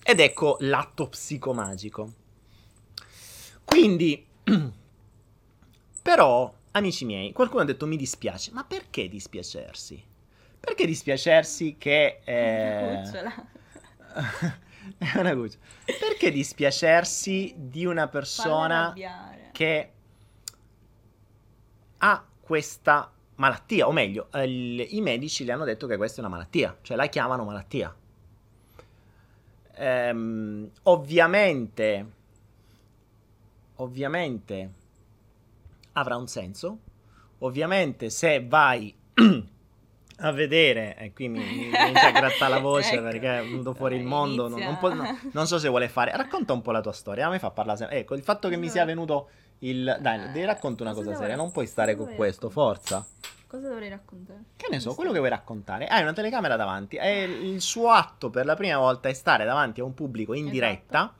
Ed 0.03 0.19
ecco 0.19 0.57
l'atto 0.59 1.07
psicomagico. 1.07 2.11
Quindi, 3.63 4.27
però, 6.01 6.53
amici 6.71 7.05
miei, 7.05 7.31
qualcuno 7.31 7.61
ha 7.61 7.65
detto 7.65 7.87
mi 7.87 7.95
dispiace. 7.95 8.51
Ma 8.51 8.65
perché 8.65 9.07
dispiacersi? 9.07 10.03
Perché 10.59 10.85
dispiacersi 10.85 11.77
che... 11.77 12.19
eh. 12.25 13.01
è 14.97 15.17
una 15.19 15.33
cuccia. 15.35 15.57
Perché 15.85 16.31
dispiacersi 16.31 17.53
di 17.57 17.85
una 17.85 18.07
persona 18.07 18.93
che 19.51 19.91
ha 21.97 22.25
questa 22.39 23.11
malattia, 23.35 23.87
o 23.87 23.91
meglio, 23.91 24.27
eh, 24.31 24.43
il- 24.43 24.87
i 24.95 25.01
medici 25.01 25.43
le 25.45 25.51
hanno 25.51 25.65
detto 25.65 25.87
che 25.87 25.97
questa 25.97 26.17
è 26.21 26.25
una 26.25 26.33
malattia, 26.35 26.77
cioè 26.81 26.97
la 26.97 27.07
chiamano 27.07 27.43
malattia. 27.43 27.95
Ehm, 29.73 30.69
ovviamente, 30.83 32.05
ovviamente 33.75 34.71
avrà 35.93 36.15
un 36.17 36.27
senso. 36.27 36.79
Ovviamente, 37.39 38.09
se 38.11 38.45
vai 38.45 38.93
a 40.21 40.31
vedere, 40.31 40.95
e 40.97 41.13
qui 41.13 41.27
mi, 41.27 41.39
mi 41.39 41.65
inizia 41.65 42.07
a 42.07 42.11
grattare 42.11 42.51
la 42.53 42.59
voce 42.59 42.93
Ecco. 42.95 43.03
perché 43.03 43.39
è 43.39 43.43
venuto 43.43 43.73
fuori 43.73 43.95
il 43.95 44.01
Dai, 44.01 44.09
mondo, 44.09 44.47
non, 44.47 44.59
non 44.59 44.77
può- 44.77 44.93
no, 44.93 45.17
non 45.31 45.47
so 45.47 45.57
se 45.59 45.67
vuole 45.67 45.89
fare. 45.89 46.15
Racconta 46.15 46.53
un 46.53 46.61
po' 46.61 46.71
la 46.71 46.81
tua 46.81 46.91
storia, 46.93 47.27
a 47.27 47.29
me 47.29 47.39
fa 47.39 47.51
parlare 47.51 47.77
sempre. 47.77 47.97
Ecco, 47.99 48.15
il 48.15 48.23
fatto 48.23 48.49
che 48.49 48.57
mi 48.57 48.69
sia 48.69 48.85
venuto 48.85 49.29
il... 49.59 49.97
Dai, 50.01 50.31
ti 50.31 50.43
racconto 50.43 50.83
una 50.83 50.93
Cosa 50.93 51.15
seria, 51.15 51.35
non 51.35 51.51
puoi 51.51 51.67
stare 51.67 51.95
con 51.95 52.13
questo, 52.15 52.47
raccontare? 52.47 52.75
forza. 52.79 53.05
Cosa 53.47 53.67
dovrei 53.67 53.89
raccontare? 53.89 54.39
Che 54.55 54.67
ne 54.71 54.79
so, 54.79 54.93
quello 54.95 55.11
che 55.11 55.17
vuoi 55.17 55.29
raccontare. 55.29 55.85
Hai 55.87 56.01
una 56.03 56.13
telecamera 56.13 56.55
davanti 56.55 56.95
e 56.95 57.23
il 57.23 57.59
suo 57.61 57.89
atto 57.89 58.29
per 58.29 58.45
la 58.45 58.55
prima 58.55 58.77
volta 58.77 59.09
è 59.09 59.13
stare 59.13 59.43
davanti 59.43 59.81
a 59.81 59.83
un 59.83 59.93
pubblico 59.93 60.33
in 60.33 60.43
Esatto. 60.47 60.53
diretta 60.55 61.13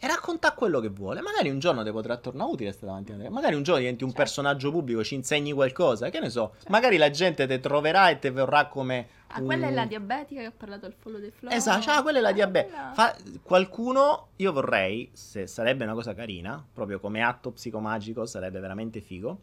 e 0.00 0.06
racconta 0.06 0.52
quello 0.52 0.78
che 0.80 0.88
vuole. 0.88 1.20
Magari 1.20 1.50
un 1.50 1.58
giorno 1.58 1.82
ti 1.82 1.90
potrà 1.90 2.16
tornare 2.16 2.50
utile 2.50 2.70
stare 2.72 2.86
davanti 2.86 3.10
a 3.10 3.14
telecamera. 3.14 3.40
Magari 3.40 3.56
un 3.56 3.62
giorno 3.64 3.80
diventi 3.80 4.04
un 4.04 4.10
Certo. 4.10 4.22
personaggio 4.24 4.70
pubblico, 4.70 5.02
ci 5.02 5.14
insegni 5.16 5.52
qualcosa. 5.52 6.08
Che 6.10 6.20
ne 6.20 6.30
so, 6.30 6.52
Certo. 6.54 6.70
magari 6.70 6.96
la 6.98 7.10
gente 7.10 7.46
ti 7.46 7.58
troverà 7.60 8.08
e 8.10 8.18
ti 8.18 8.28
vorrà 8.30 8.66
come... 8.66 9.08
Ah, 9.30 9.42
quella 9.42 9.66
è 9.66 9.72
la 9.72 9.82
un- 9.82 9.88
diabetica 9.88 10.40
che 10.40 10.46
ha 10.46 10.52
parlato 10.56 10.86
al 10.86 10.94
follow 10.96 11.20
del 11.20 11.32
flow. 11.32 11.50
Esatto, 11.52 11.90
ah, 11.90 12.02
quella 12.02 12.18
è 12.18 12.20
la 12.22 12.28
Ah, 12.28 12.32
quella- 12.34 12.92
Fa- 12.94 13.16
qualcuno, 13.42 14.28
io 14.36 14.52
vorrei, 14.52 15.10
se 15.12 15.46
sarebbe 15.46 15.84
una 15.84 15.94
cosa 15.94 16.14
carina, 16.14 16.64
proprio 16.72 17.00
come 17.00 17.22
atto 17.22 17.50
psicomagico, 17.50 18.24
sarebbe 18.24 18.60
veramente 18.60 19.00
figo, 19.00 19.40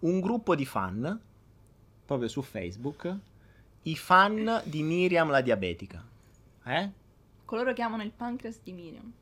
un 0.00 0.20
gruppo 0.20 0.54
di 0.54 0.64
fan, 0.64 1.20
proprio 2.06 2.26
su 2.28 2.40
Facebook, 2.42 3.14
i 3.82 3.96
fan 3.96 4.62
di 4.64 4.82
Miriam 4.82 5.30
la 5.30 5.42
diabetica. 5.42 6.02
Eh? 6.64 6.90
Coloro 7.44 7.72
che 7.72 7.82
amano 7.82 8.02
il 8.02 8.10
pancreas 8.10 8.58
di 8.64 8.72
Miriam. 8.72 9.12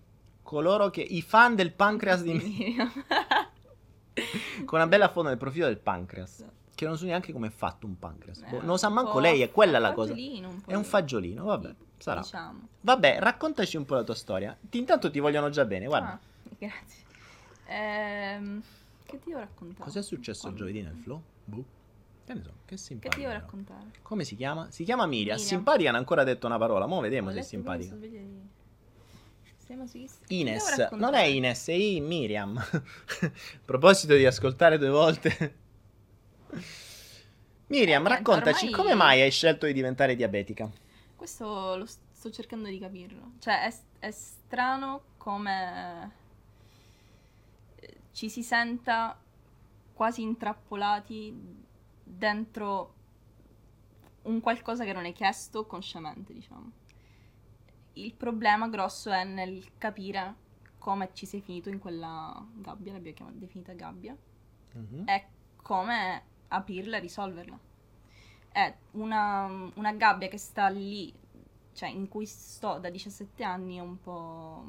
Coloro 0.48 0.88
che... 0.88 1.02
I 1.02 1.20
fan 1.20 1.54
del 1.54 1.72
pancreas 1.74 2.22
di 2.22 2.32
Miriam. 2.32 2.90
Con 4.64 4.78
una 4.78 4.88
bella 4.88 5.08
foto 5.10 5.28
nel 5.28 5.36
profilo 5.36 5.66
del 5.66 5.76
pancreas. 5.76 6.42
Che 6.74 6.86
non 6.86 6.96
so 6.96 7.04
neanche 7.04 7.32
come 7.34 7.48
è 7.48 7.50
fatto 7.50 7.84
un 7.86 7.98
pancreas. 7.98 8.40
Eh, 8.40 8.46
Boh, 8.48 8.56
non 8.58 8.66
lo 8.68 8.76
sa 8.78 8.88
manco 8.88 9.18
lei, 9.18 9.42
è 9.42 9.50
quella 9.50 9.78
la 9.78 9.92
cosa. 9.92 10.14
un 10.14 10.62
È 10.64 10.74
un 10.74 10.84
fagiolino, 10.84 11.44
vabbè, 11.44 11.68
sì, 11.68 11.84
sarà. 11.98 12.20
Diciamo. 12.20 12.68
Vabbè, 12.80 13.18
raccontaci 13.20 13.76
un 13.76 13.84
po' 13.84 13.94
la 13.96 14.04
tua 14.04 14.14
storia. 14.14 14.56
Ti- 14.58 14.78
Intanto 14.78 15.10
ti 15.10 15.18
vogliono 15.18 15.50
già 15.50 15.66
bene, 15.66 15.84
guarda. 15.86 16.12
Ah, 16.12 16.18
grazie. 16.58 17.02
Ehm, 17.66 18.62
che 19.04 19.18
ti 19.18 19.28
devo 19.28 19.40
raccontare? 19.40 19.84
Cos'è 19.84 20.02
successo 20.02 20.40
Quando- 20.42 20.60
giovedì 20.60 20.80
nel 20.80 20.96
flow? 20.96 21.20
Boh. 21.44 21.64
Che 22.24 22.32
ne 22.34 22.42
so, 22.42 22.50
che 22.64 22.74
Che 22.74 22.76
simpatica. 22.78 23.14
ti 23.16 23.20
devo 23.22 23.32
però. 23.34 23.44
raccontare? 23.44 23.84
Come 24.00 24.24
si 24.24 24.34
chiama? 24.34 24.70
Si 24.70 24.82
chiama 24.84 25.04
Miriam. 25.04 25.36
Miriam. 25.36 25.46
Simpatica, 25.46 25.86
non 25.88 25.96
ha 25.96 25.98
ancora 25.98 26.24
detto 26.24 26.46
una 26.46 26.56
parola. 26.58 26.86
Mo' 26.86 27.00
vediamo 27.00 27.28
Ho 27.28 27.32
se 27.32 27.38
è 27.40 27.42
simpatica. 27.42 27.94
Che 29.68 29.76
ti 30.26 30.40
Ines, 30.40 30.88
non 30.92 31.12
è 31.12 31.24
Ines, 31.24 31.68
è 31.68 31.72
I, 31.72 32.00
Miriam. 32.00 32.56
A 32.56 32.82
proposito 33.66 34.14
di 34.14 34.24
ascoltare 34.24 34.78
due 34.78 34.88
volte. 34.88 35.54
Miriam, 37.66 38.06
Eh, 38.06 38.08
raccontaci 38.08 38.68
ormai- 38.68 38.80
come 38.80 38.94
mai 38.94 39.20
hai 39.20 39.30
scelto 39.30 39.66
di 39.66 39.74
diventare 39.74 40.16
diabetica? 40.16 40.70
Questo 41.14 41.76
lo 41.76 41.84
st- 41.84 42.00
sto 42.12 42.30
cercando 42.30 42.68
di 42.68 42.78
capirlo. 42.78 43.32
Cioè, 43.40 43.64
è, 43.66 43.74
è 43.98 44.10
strano 44.10 45.02
come 45.18 46.12
eh, 47.76 47.96
ci 48.12 48.30
si 48.30 48.42
senta 48.42 49.20
quasi 49.92 50.22
intrappolati 50.22 51.36
dentro 52.02 52.94
un 54.22 54.40
qualcosa 54.40 54.84
che 54.84 54.94
non 54.94 55.04
è 55.04 55.12
chiesto 55.12 55.66
consciamente, 55.66 56.32
diciamo. 56.32 56.70
Il 58.04 58.14
problema 58.14 58.68
grosso 58.68 59.10
è 59.10 59.24
nel 59.24 59.64
capire 59.78 60.46
come 60.78 61.10
ci 61.12 61.26
sei 61.26 61.40
finito 61.40 61.68
in 61.68 61.78
quella 61.78 62.44
gabbia, 62.54 62.92
l'abbiamo 62.92 63.16
chiamata 63.16 63.38
definita 63.38 63.72
gabbia, 63.72 64.16
Mhm. 64.74 65.04
è 65.06 65.26
come 65.62 66.22
aprirla 66.48 66.96
e 66.96 67.00
risolverla. 67.00 67.58
È 68.50 68.74
una, 68.92 69.70
una 69.74 69.92
gabbia 69.92 70.28
che 70.28 70.38
sta 70.38 70.68
lì, 70.68 71.12
cioè 71.72 71.88
in 71.88 72.08
cui 72.08 72.26
sto 72.26 72.78
da 72.78 72.90
17 72.90 73.42
anni 73.44 73.76
è 73.76 73.80
un 73.80 74.00
po'... 74.00 74.64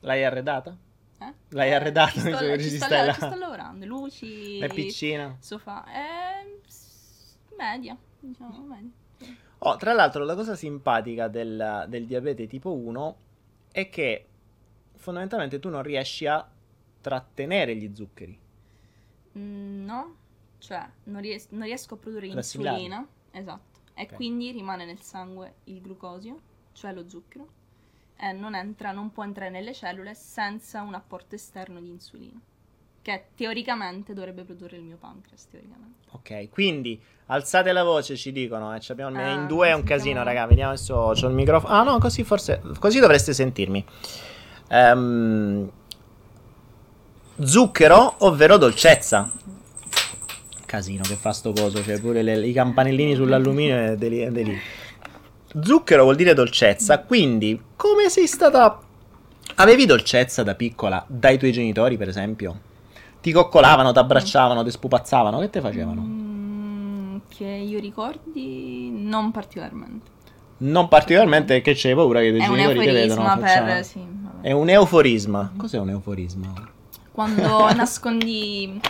L'hai 0.00 0.24
arredata? 0.24 0.76
Eh? 1.18 1.34
L'hai 1.50 1.68
Eh, 1.70 1.74
arredata, 1.74 2.10
Ci 2.12 2.20
sto, 2.20 2.30
ci 2.58 2.70
ci 2.70 2.76
sto- 2.78 3.12
ci 3.12 3.12
sto 3.14 3.34
lavorando, 3.36 3.86
luci, 3.86 4.58
È 4.58 4.66
piccina. 4.68 5.36
sofà, 5.40 5.84
è 5.84 6.44
media, 7.56 7.96
diciamo 8.18 8.62
media. 8.64 8.90
Oh, 9.64 9.76
tra 9.76 9.92
l'altro, 9.92 10.24
la 10.24 10.34
cosa 10.34 10.54
simpatica 10.56 11.28
del, 11.28 11.86
del 11.88 12.06
diabete 12.06 12.46
tipo 12.46 12.74
1 12.74 13.16
è 13.70 13.88
che 13.88 14.26
fondamentalmente 14.96 15.58
tu 15.60 15.68
non 15.68 15.82
riesci 15.82 16.26
a 16.26 16.46
trattenere 17.00 17.76
gli 17.76 17.94
zuccheri. 17.94 18.38
Mm, 19.38 19.84
No, 19.84 20.16
cioè 20.58 20.88
non, 21.04 21.20
ries- 21.22 21.48
non 21.50 21.62
riesco 21.64 21.94
a 21.94 21.96
produrre 21.96 22.28
Ad 22.28 22.38
assimilarli. 22.38 22.84
insulina, 22.84 23.06
esatto, 23.30 23.80
e 23.94 24.08
quindi 24.10 24.50
rimane 24.52 24.84
nel 24.84 25.00
sangue 25.00 25.56
il 25.64 25.80
glucosio, 25.80 26.40
cioè 26.72 26.92
lo 26.92 27.08
zucchero, 27.08 27.48
e 28.16 28.32
non 28.32 28.54
entra, 28.54 28.92
non 28.92 29.12
può 29.12 29.24
entrare 29.24 29.50
nelle 29.50 29.74
cellule 29.74 30.14
senza 30.14 30.82
un 30.82 30.94
apporto 30.94 31.34
esterno 31.34 31.80
di 31.80 31.88
insulina, 31.88 32.40
che 33.02 33.24
teoricamente 33.36 34.14
dovrebbe 34.14 34.42
produrre 34.44 34.76
il 34.76 34.82
mio 34.82 34.96
pancreas, 34.96 35.46
teoricamente. 35.50 35.90
Ok, 36.12 36.48
quindi 36.50 37.00
alzate 37.26 37.72
la 37.72 37.82
voce, 37.82 38.16
ci 38.16 38.32
dicono. 38.32 38.74
Eh, 38.74 38.80
ci 38.80 38.92
abbiamo- 38.92 39.18
Ah, 39.18 39.30
in 39.32 39.46
due 39.46 39.68
è 39.68 39.72
un 39.72 39.82
casino, 39.82 40.22
raga. 40.22 40.46
Vediamo 40.46 40.70
adesso. 40.72 41.12
C'ho 41.14 41.26
il 41.28 41.34
microfono. 41.34 41.72
Ah, 41.72 41.82
no, 41.82 41.98
così 41.98 42.22
forse. 42.22 42.60
Così 42.78 43.00
dovreste 43.00 43.32
sentirmi. 43.32 43.84
Ehm, 44.68 45.70
zucchero, 47.42 48.14
ovvero 48.18 48.56
dolcezza. 48.56 49.30
Casino 50.66 51.02
che 51.02 51.14
fa 51.16 51.32
sto 51.32 51.52
coso. 51.52 51.82
Cioè, 51.82 52.00
pure 52.00 52.22
le- 52.22 52.46
i 52.46 52.52
campanellini 52.52 53.14
sull'alluminio 53.14 53.76
è 53.76 53.96
deli- 53.96 54.30
deli- 54.30 54.58
Zucchero 55.62 56.04
vuol 56.04 56.16
dire 56.16 56.32
dolcezza. 56.34 57.00
Quindi, 57.00 57.60
come 57.76 58.08
sei 58.08 58.26
stata. 58.26 58.80
Avevi 59.56 59.84
dolcezza 59.84 60.42
da 60.42 60.54
piccola 60.54 61.04
dai 61.08 61.36
tuoi 61.36 61.52
genitori, 61.52 61.98
per 61.98 62.08
esempio? 62.08 62.70
Ti 63.22 63.30
coccolavano, 63.32 63.92
ti 63.92 63.98
abbracciavano, 64.00 64.64
ti 64.64 64.70
spupazzavano? 64.70 65.38
Che 65.38 65.48
te 65.50 65.60
facevano? 65.60 66.00
Mm, 66.02 67.16
che 67.28 67.44
io 67.44 67.78
ricordi 67.78 68.90
non 68.92 69.30
particolarmente. 69.30 70.10
Non 70.58 70.88
particolarmente 70.88 71.60
che 71.60 71.74
c'hai 71.76 71.94
paura 71.94 72.18
che 72.20 72.26
i 72.26 72.36
tuoi 72.36 72.46
genitori 72.46 72.80
ti 72.80 72.86
vedono. 72.86 73.22
euforisma 73.22 73.46
facciamo- 73.46 73.66
per... 73.66 73.84
Sì. 73.84 74.00
È 74.40 74.50
un 74.52 74.68
euforisma. 74.68 75.52
Cos'è 75.56 75.78
un 75.78 75.90
euforisma? 75.90 76.52
Quando 77.12 77.72
nascondi... 77.74 78.80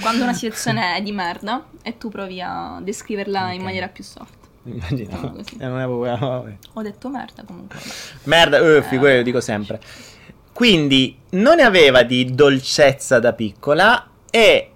Quando 0.00 0.24
una 0.24 0.32
situazione 0.34 0.96
è 0.96 1.02
di 1.02 1.12
merda 1.12 1.64
e 1.82 1.96
tu 1.98 2.08
provi 2.10 2.40
a 2.42 2.80
descriverla 2.82 3.46
Ok. 3.46 3.54
in 3.54 3.62
maniera 3.62 3.88
più 3.88 4.02
soft. 4.04 4.34
Immaginavo. 4.64 5.26
No, 5.26 5.32
così. 5.32 5.56
Eh, 5.58 5.66
non 5.66 5.78
è 5.80 5.84
proprio- 5.84 6.16
vabbè. 6.18 6.56
Ho 6.74 6.82
detto 6.82 7.08
merda 7.08 7.44
comunque. 7.44 7.78
Merda, 8.24 8.58
eh, 8.58 8.82
figurati, 8.82 9.16
lo 9.18 9.22
dico 9.22 9.40
sempre. 9.40 9.80
Quindi 10.54 11.18
non 11.30 11.56
ne 11.56 11.62
aveva 11.64 12.04
di 12.04 12.32
dolcezza 12.32 13.18
da 13.18 13.32
piccola 13.32 14.06
e, 14.30 14.70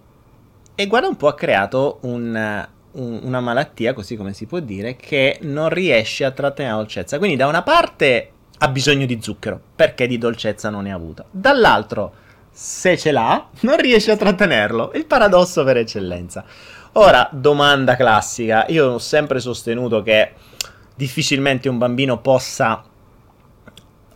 e 0.74 0.86
guarda 0.88 1.06
un 1.06 1.16
po' 1.16 1.28
ha 1.28 1.34
creato 1.34 1.98
un- 2.02 2.66
un- 2.90 3.20
una 3.22 3.40
malattia, 3.40 3.92
così 3.92 4.16
come 4.16 4.32
si 4.32 4.46
può 4.46 4.58
dire, 4.58 4.96
che 4.96 5.38
non 5.42 5.68
riesce 5.68 6.24
a 6.24 6.32
trattenere 6.32 6.74
la 6.74 6.80
dolcezza. 6.80 7.18
Quindi 7.18 7.36
da 7.36 7.46
una 7.46 7.62
parte 7.62 8.30
ha 8.58 8.68
bisogno 8.68 9.06
di 9.06 9.20
zucchero, 9.22 9.60
perché 9.76 10.08
di 10.08 10.18
dolcezza 10.18 10.68
non 10.68 10.82
ne 10.82 10.90
ha 10.90 10.96
avuta. 10.96 11.24
Dall'altro, 11.30 12.12
se 12.50 12.98
ce 12.98 13.12
l'ha, 13.12 13.48
non 13.60 13.76
riesce 13.76 14.10
a 14.10 14.16
trattenerlo. 14.16 14.90
Il 14.94 15.06
paradosso 15.06 15.62
per 15.62 15.76
eccellenza. 15.76 16.44
Ora, 16.94 17.28
domanda 17.30 17.94
classica. 17.94 18.66
Io 18.70 18.94
ho 18.94 18.98
sempre 18.98 19.38
sostenuto 19.38 20.02
che 20.02 20.32
difficilmente 20.96 21.68
un 21.68 21.78
bambino 21.78 22.18
possa 22.18 22.82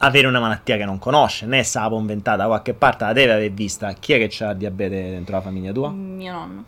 avere 0.05 0.27
una 0.27 0.41
malattia 0.41 0.77
che 0.77 0.85
non 0.85 0.99
conosce, 0.99 1.47
né 1.47 1.63
sa 1.63 1.89
può 1.89 1.99
inventata 1.99 2.39
da 2.39 2.47
qualche 2.47 2.75
parte, 2.75 3.05
la 3.05 3.13
deve 3.13 3.33
aver 3.33 3.53
vista. 3.53 3.93
Chi 3.93 4.13
è 4.15 4.19
che 4.19 4.29
c'ha 4.31 4.51
il 4.51 4.57
diabete 4.57 5.11
dentro 5.11 5.37
la 5.37 5.43
famiglia 5.43 5.73
tua? 5.73 5.91
Mio 5.91 6.33
nonno. 6.33 6.65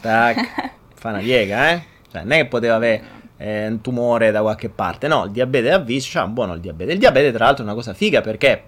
Tac, 0.00 0.72
fa 0.94 1.08
una 1.10 1.18
piega, 1.18 1.70
eh? 1.70 1.84
Cioè, 2.10 2.22
non 2.22 2.32
è 2.32 2.36
che 2.38 2.46
poteva 2.46 2.76
avere 2.76 3.02
eh, 3.36 3.66
un 3.66 3.80
tumore 3.80 4.30
da 4.30 4.42
qualche 4.42 4.68
parte, 4.68 5.08
no, 5.08 5.24
il 5.24 5.32
diabete 5.32 5.72
ha 5.72 5.78
visto, 5.78 6.10
c'ha 6.12 6.24
un 6.24 6.32
buono 6.32 6.54
il 6.54 6.60
diabete. 6.60 6.92
Il 6.92 6.98
diabete, 6.98 7.32
tra 7.32 7.46
l'altro, 7.46 7.64
è 7.64 7.66
una 7.66 7.74
cosa 7.74 7.94
figa 7.94 8.20
perché, 8.20 8.64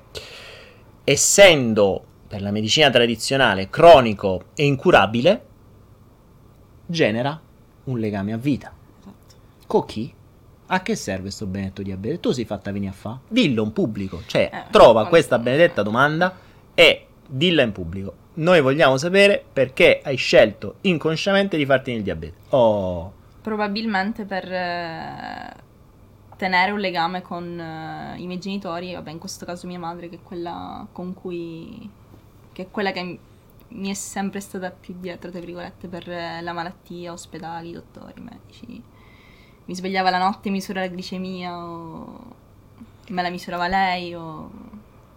essendo 1.05 2.05
per 2.27 2.43
la 2.43 2.51
medicina 2.51 2.91
tradizionale 2.91 3.71
cronico 3.71 4.47
e 4.55 4.65
incurabile, 4.65 5.47
genera 6.87 7.41
un 7.85 7.99
legame 7.99 8.33
a 8.33 8.37
vita. 8.37 8.73
Esatto. 8.99 9.35
Con 9.67 9.85
chi? 9.85 10.13
A 10.73 10.81
che 10.81 10.97
serve 10.97 11.31
sto 11.31 11.45
benedetto 11.45 11.83
diabete? 11.83 12.19
Tu 12.19 12.31
sei 12.31 12.47
fatta 12.47 12.73
venire 12.73 12.93
a 12.93 12.95
fa? 12.95 13.19
Dillo 13.29 13.63
in 13.63 13.75
pubblico, 13.75 14.23
cioè 14.25 14.49
Eh, 14.51 14.71
trova 14.71 15.07
questa 15.07 15.39
benedetta 15.39 15.83
domanda 15.83 16.35
e 16.73 17.09
dilla 17.29 17.61
in 17.61 17.73
pubblico. 17.73 18.15
Noi 18.35 18.63
vogliamo 18.63 18.97
sapere 18.97 19.45
perché 19.53 20.01
hai 20.03 20.17
scelto 20.17 20.77
inconsciamente 20.81 21.59
di 21.59 21.67
farti 21.67 21.91
il 21.91 22.03
diabete. 22.03 22.37
Oh, 22.57 23.13
Probabilmente 23.43 24.25
per 24.25 24.51
eh, 24.51 25.53
tenere 26.39 26.71
un 26.71 26.79
legame 26.79 27.21
con 27.21 27.61
eh, 27.61 28.15
i 28.19 28.27
miei 28.27 28.39
genitori, 28.39 28.95
vabbè, 28.95 29.11
in 29.11 29.19
questo 29.19 29.45
caso 29.45 29.67
mia 29.67 29.79
madre, 29.79 30.09
che 30.09 30.17
è 30.17 30.23
quella 30.23 30.87
con 30.91 31.13
cui. 31.13 31.87
che 32.51 32.63
è 32.63 32.71
quella 32.71 32.93
che 32.93 33.19
mi 33.69 33.91
è 33.91 33.95
sempre 33.95 34.41
stata 34.41 34.71
più 34.71 34.95
dietro, 34.99 35.31
tra 35.31 35.41
virgolette, 35.41 35.87
per 35.89 36.09
eh, 36.09 36.41
la 36.41 36.53
malattia, 36.55 37.13
ospedali, 37.13 37.73
dottori, 37.73 38.15
medici. 38.23 38.83
Mi 39.65 39.75
svegliava 39.75 40.11
la 40.11 40.19
notte, 40.19 40.51
misurava 40.51 40.87
la 40.87 40.93
glicemia, 40.93 41.57
o 41.57 42.19
me 43.09 43.23
la 43.23 43.31
misurava 43.31 43.69
lei, 43.69 44.15
o 44.15 44.51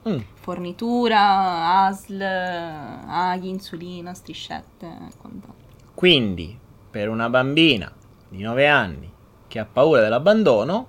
mm, 0.07 0.17
fornitura, 0.35 1.85
ASL, 1.85 2.21
aghi, 2.21 3.49
insulina, 3.49 4.13
striscette 4.13 4.85
e 4.85 5.11
quant'altro. 5.17 5.63
Quindi, 5.93 6.57
per 6.89 7.09
una 7.09 7.29
bambina 7.29 7.91
di 8.29 8.41
9 8.41 8.67
anni 8.67 9.11
che 9.47 9.59
ha 9.59 9.65
paura 9.65 10.01
dell'abbandono, 10.01 10.87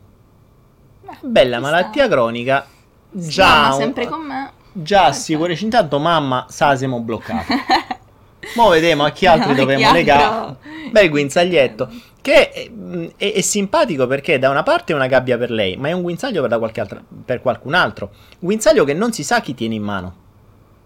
Beh, 1.03 1.19
bella 1.23 1.61
malattia 1.61 2.05
sta. 2.07 2.15
cronica, 2.15 2.67
già, 3.11 3.73
sempre 3.73 4.07
con 4.07 4.21
me. 4.23 4.51
già 4.73 5.03
Perfetto. 5.05 5.17
assicuraci. 5.19 5.65
Intanto, 5.65 5.99
mamma, 5.99 6.47
sa 6.49 6.77
siamo 6.77 7.01
bloccati. 7.01 7.53
Mo' 8.55 8.69
vedremo 8.69 9.05
a 9.05 9.11
chi 9.11 9.27
altri 9.27 9.51
No, 9.51 9.55
dobbiamo 9.57 9.87
chi 9.87 9.93
legare. 9.93 10.57
Bel 10.91 11.09
guinzaglietto. 11.11 11.91
Che 12.21 12.51
è, 12.51 12.71
è- 13.17 13.33
è 13.35 13.41
simpatico 13.41 14.07
perché 14.07 14.39
da 14.39 14.51
una 14.51 14.63
parte 14.63 14.93
è 14.93 14.97
una 14.97 15.07
gabbia 15.07 15.37
per 15.39 15.51
lei, 15.51 15.77
ma 15.77 15.89
è 15.89 15.93
un 15.93 16.03
guinzaglio 16.03 16.41
per, 16.41 16.51
da 16.51 16.59
qualche 16.59 16.81
altra- 16.81 17.03
per 17.25 17.41
qualcun 17.41 17.75
altro. 17.75 18.11
Un 18.13 18.39
guinzaglio 18.41 18.85
che 18.85 18.95
non 18.95 19.13
si 19.13 19.23
sa 19.23 19.41
chi 19.41 19.55
tiene 19.55 19.75
in 19.75 19.83
mano. 19.83 20.17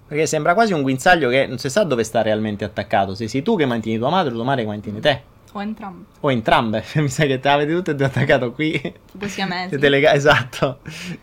Perché 0.06 0.26
sembra 0.26 0.54
quasi 0.54 0.72
un 0.72 0.82
guinzaglio 0.82 1.28
che 1.28 1.46
non 1.46 1.58
si 1.58 1.70
sa 1.70 1.84
dove 1.84 2.02
sta 2.04 2.20
realmente 2.20 2.64
attaccato. 2.64 3.14
Se 3.14 3.28
sei 3.28 3.42
tu 3.42 3.56
che 3.56 3.64
mantieni 3.64 3.96
tua 3.98 4.10
madre 4.10 4.32
o 4.32 4.34
tua 4.34 4.44
madre 4.44 4.62
che 4.62 4.68
mantiene 4.68 4.98
te. 5.00 5.22
O 5.52 5.62
entrambi. 5.62 6.04
O 6.20 6.30
entrambe. 6.30 6.84
Mi 6.96 7.08
sa 7.08 7.24
che 7.26 7.38
te 7.40 7.48
l'avete 7.48 7.72
tutte 7.72 7.90
e 7.92 7.94
due 7.94 8.06
attaccato 8.06 8.52
qui. 8.52 8.72
Tipo 9.12 9.28
siamesi. 9.28 9.68
Siete 9.70 9.88
legati, 9.88 10.16
esatto. 10.16 10.78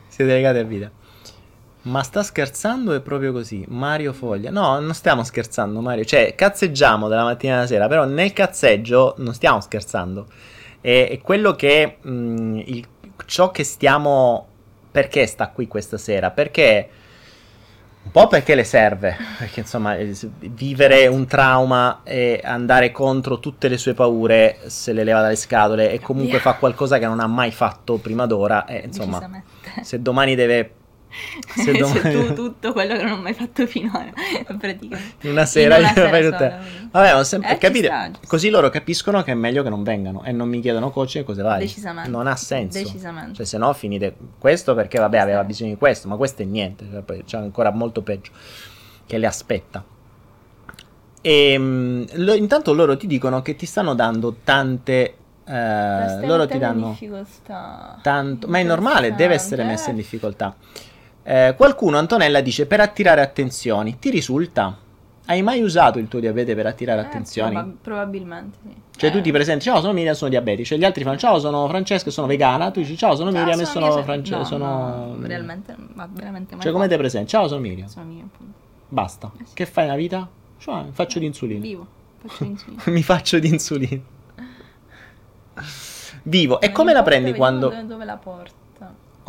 Siete 0.07 0.31
legati 0.33 0.57
a 0.57 0.63
vita. 0.63 0.89
Ma 1.87 2.03
sta 2.03 2.21
scherzando? 2.21 2.93
È 2.93 2.99
proprio 3.01 3.31
così. 3.31 3.63
Mario 3.69 4.11
Foglia. 4.11 4.51
No, 4.51 4.79
non 4.79 4.93
stiamo 4.93 5.23
scherzando, 5.23 5.79
Mario. 5.79 6.03
Cioè, 6.03 6.35
cazzeggiamo 6.35 7.07
dalla 7.07 7.23
mattina 7.23 7.57
alla 7.57 7.67
sera, 7.67 7.87
però 7.87 8.03
nel 8.05 8.33
cazzeggio 8.33 9.15
non 9.19 9.33
stiamo 9.33 9.61
scherzando. 9.61 10.27
È, 10.81 11.07
è 11.09 11.19
quello 11.21 11.55
che. 11.55 11.97
mh, 12.01 12.61
il- 12.65 12.87
ciò 13.25 13.51
che 13.51 13.63
stiamo. 13.63 14.47
Perché 14.91 15.25
sta 15.27 15.49
qui 15.49 15.67
questa 15.67 15.97
sera? 15.97 16.29
Perché. 16.31 16.89
Un 18.03 18.11
po' 18.13 18.27
perché 18.27 18.55
le 18.55 18.63
serve, 18.63 19.17
perché 19.37 19.59
insomma 19.59 19.93
vivere 20.39 21.07
un 21.07 21.27
trauma 21.27 22.03
e 22.05 22.39
andare 22.41 22.89
contro 22.93 23.39
tutte 23.39 23.67
le 23.67 23.77
sue 23.77 23.93
paure 23.93 24.59
se 24.67 24.93
le 24.93 25.03
leva 25.03 25.19
dalle 25.19 25.35
scatole 25.35 25.91
e 25.91 25.99
comunque 25.99 26.39
fa 26.39 26.53
qualcosa 26.53 26.99
che 26.99 27.05
non 27.05 27.19
ha 27.19 27.27
mai 27.27 27.51
fatto 27.51 27.97
prima 27.97 28.25
d'ora 28.25 28.63
e 28.63 28.83
insomma 28.85 29.19
se 29.83 30.01
domani 30.01 30.35
deve 30.35 30.71
se 31.55 31.71
domani 31.73 32.11
tu 32.11 32.33
tutto 32.33 32.73
quello 32.73 32.95
che 32.95 33.03
non 33.03 33.19
ho 33.19 33.21
mai 33.21 33.33
fatto 33.33 33.65
finora. 33.65 34.11
Praticamente. 34.57 35.29
una 35.29 35.45
sera 35.45 35.77
una 35.77 35.93
sera 35.93 36.37
sola. 36.37 36.59
vabbè 36.91 37.15
ho 37.15 37.23
sempre 37.23 37.57
Eh, 37.59 37.73
sta. 37.83 38.11
così 38.27 38.49
loro 38.49 38.69
capiscono 38.69 39.23
che 39.23 39.31
è 39.31 39.35
meglio 39.35 39.63
che 39.63 39.69
non 39.69 39.83
vengano 39.83 40.23
e 40.23 40.31
non 40.31 40.47
mi 40.49 40.59
chiedono 40.59 40.91
coaching 40.91 41.23
e 41.23 41.25
cose 41.27 41.41
varie 41.41 41.65
Decisamente. 41.65 42.09
non 42.09 42.27
ha 42.27 42.35
senso 42.35 42.77
Decisamente. 42.77 43.33
cioè 43.35 43.45
se 43.45 43.57
no 43.57 43.71
finite 43.73 44.15
questo 44.37 44.75
perché 44.75 44.99
vabbè 44.99 45.17
aveva 45.17 45.43
bisogno 45.43 45.71
di 45.71 45.77
questo 45.77 46.07
ma 46.07 46.15
questo 46.17 46.41
è 46.41 46.45
niente 46.45 46.85
cioè, 46.91 47.23
c'è 47.23 47.37
ancora 47.37 47.71
molto 47.71 48.01
peggio 48.01 48.31
che 49.05 49.17
le 49.17 49.25
aspetta 49.27 49.83
e 51.21 51.55
mm, 51.57 52.03
lo- 52.15 52.33
intanto 52.35 52.73
loro 52.73 52.95
ti 52.95 53.07
dicono 53.07 53.41
che 53.41 53.55
ti 53.55 53.65
stanno 53.65 53.93
dando 53.95 54.35
tante 54.43 55.15
eh, 55.49 56.25
loro 56.27 56.45
ti 56.45 56.57
danno 56.57 56.89
difficoltà. 56.89 57.97
tanto, 58.01 58.47
ma 58.49 58.59
è 58.59 58.63
normale, 58.63 59.15
deve 59.15 59.33
essere 59.35 59.63
messa 59.63 59.91
in 59.91 59.95
difficoltà. 59.95 60.53
Eh, 61.29 61.55
qualcuno, 61.57 61.97
Antonella, 61.97 62.39
dice 62.39 62.65
per 62.67 62.79
attirare 62.79 63.19
attenzioni. 63.19 63.99
Ti 63.99 64.09
risulta? 64.09 64.77
Hai 65.25 65.41
mai 65.41 65.61
usato 65.61 65.99
il 65.99 66.07
tuo 66.07 66.21
diabete 66.21 66.55
per 66.55 66.65
attirare 66.67 67.01
Eh, 67.01 67.03
attenzioni? 67.03 67.51
proba- 67.51 67.73
probabilmente 67.81 68.57
sì. 68.63 68.73
Cioè, 68.95 69.09
Eh, 69.09 69.13
tu 69.13 69.19
ti 69.19 69.31
presenti, 69.33 69.65
ciao, 69.65 69.81
sono 69.81 69.91
Miriam, 69.91 70.13
sono 70.13 70.29
diabetico. 70.29 70.69
Cioè, 70.69 70.77
gli 70.77 70.85
altri 70.85 71.03
fanno, 71.03 71.17
ciao, 71.17 71.37
sono 71.39 71.67
Francesca, 71.67 72.09
sono 72.11 72.27
vegana. 72.27 72.71
Tu 72.71 72.79
dici, 72.79 72.95
ciao, 72.95 73.13
sono 73.15 73.29
ciao, 73.33 73.39
Miriam 73.41 73.59
e 73.59 73.65
sono 73.65 73.87
Miriam, 73.87 74.03
Francesca. 74.05 74.37
no, 74.37 74.43
sono... 74.45 74.65
no, 75.17 75.27
realmente, 75.27 75.75
ma 75.95 76.07
veramente 76.09 76.53
mai 76.55 76.63
Cioè, 76.63 76.71
come 76.71 76.87
ti 76.87 76.95
presenti? 76.95 77.27
Ciao, 77.27 77.45
sono 77.49 77.59
Miriam. 77.59 77.87
Sono 77.89 78.05
mio, 78.05 78.23
appunto. 78.33 78.57
Basta. 78.87 79.29
Eh 79.37 79.45
sì. 79.47 79.53
Che 79.53 79.65
fai 79.65 79.83
nella 79.83 79.97
vita? 79.97 80.29
Cioè, 80.59 80.85
faccio 80.91 81.19
di 81.19 81.25
insulina. 81.25 81.59
Vivo, 81.59 81.85
faccio 82.25 82.43
l'insulina. 82.45 82.81
Mi 82.87 83.03
faccio 83.03 83.37
di 83.39 83.47
insulina. 83.49 84.01
Vivo. 86.23 86.61
E 86.61 86.67
Non 86.67 86.75
come 86.75 86.93
la 86.93 87.03
prendi 87.03 87.33
quando... 87.33 87.67
Dove, 87.67 87.85
dove 87.85 88.05
la 88.05 88.15
porta? 88.15 88.65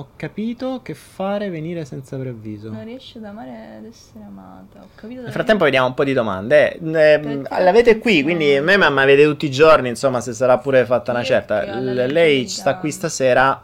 Ho 0.00 0.10
capito 0.14 0.78
che 0.80 0.94
fare 0.94 1.50
venire 1.50 1.84
senza 1.84 2.16
preavviso. 2.16 2.70
Non 2.70 2.84
riesce 2.84 3.18
ad 3.18 3.24
amare 3.24 3.78
ed 3.78 3.86
essere 3.86 4.24
amata. 4.24 4.78
Ho 4.80 4.88
capito 4.94 5.22
Nel 5.22 5.32
frattempo 5.32 5.64
vediamo 5.64 5.88
un 5.88 5.94
po' 5.94 6.04
di 6.04 6.12
domande. 6.12 6.74
Eh, 6.74 6.78
ehm, 6.78 7.42
Perché 7.42 7.62
l'avete 7.64 7.98
qui, 7.98 8.22
quindi 8.22 8.54
a 8.54 8.62
me 8.62 8.76
ma 8.76 8.90
mi 8.90 9.00
avete 9.00 9.24
tutti 9.24 9.46
i 9.46 9.50
giorni, 9.50 9.88
insomma, 9.88 10.20
se 10.20 10.34
sarà 10.34 10.58
pure 10.58 10.84
fatta 10.84 11.10
una 11.10 11.24
certa. 11.24 11.64
L- 11.80 12.06
lei 12.12 12.46
sta 12.46 12.76
qui 12.76 12.92
stasera. 12.92 13.60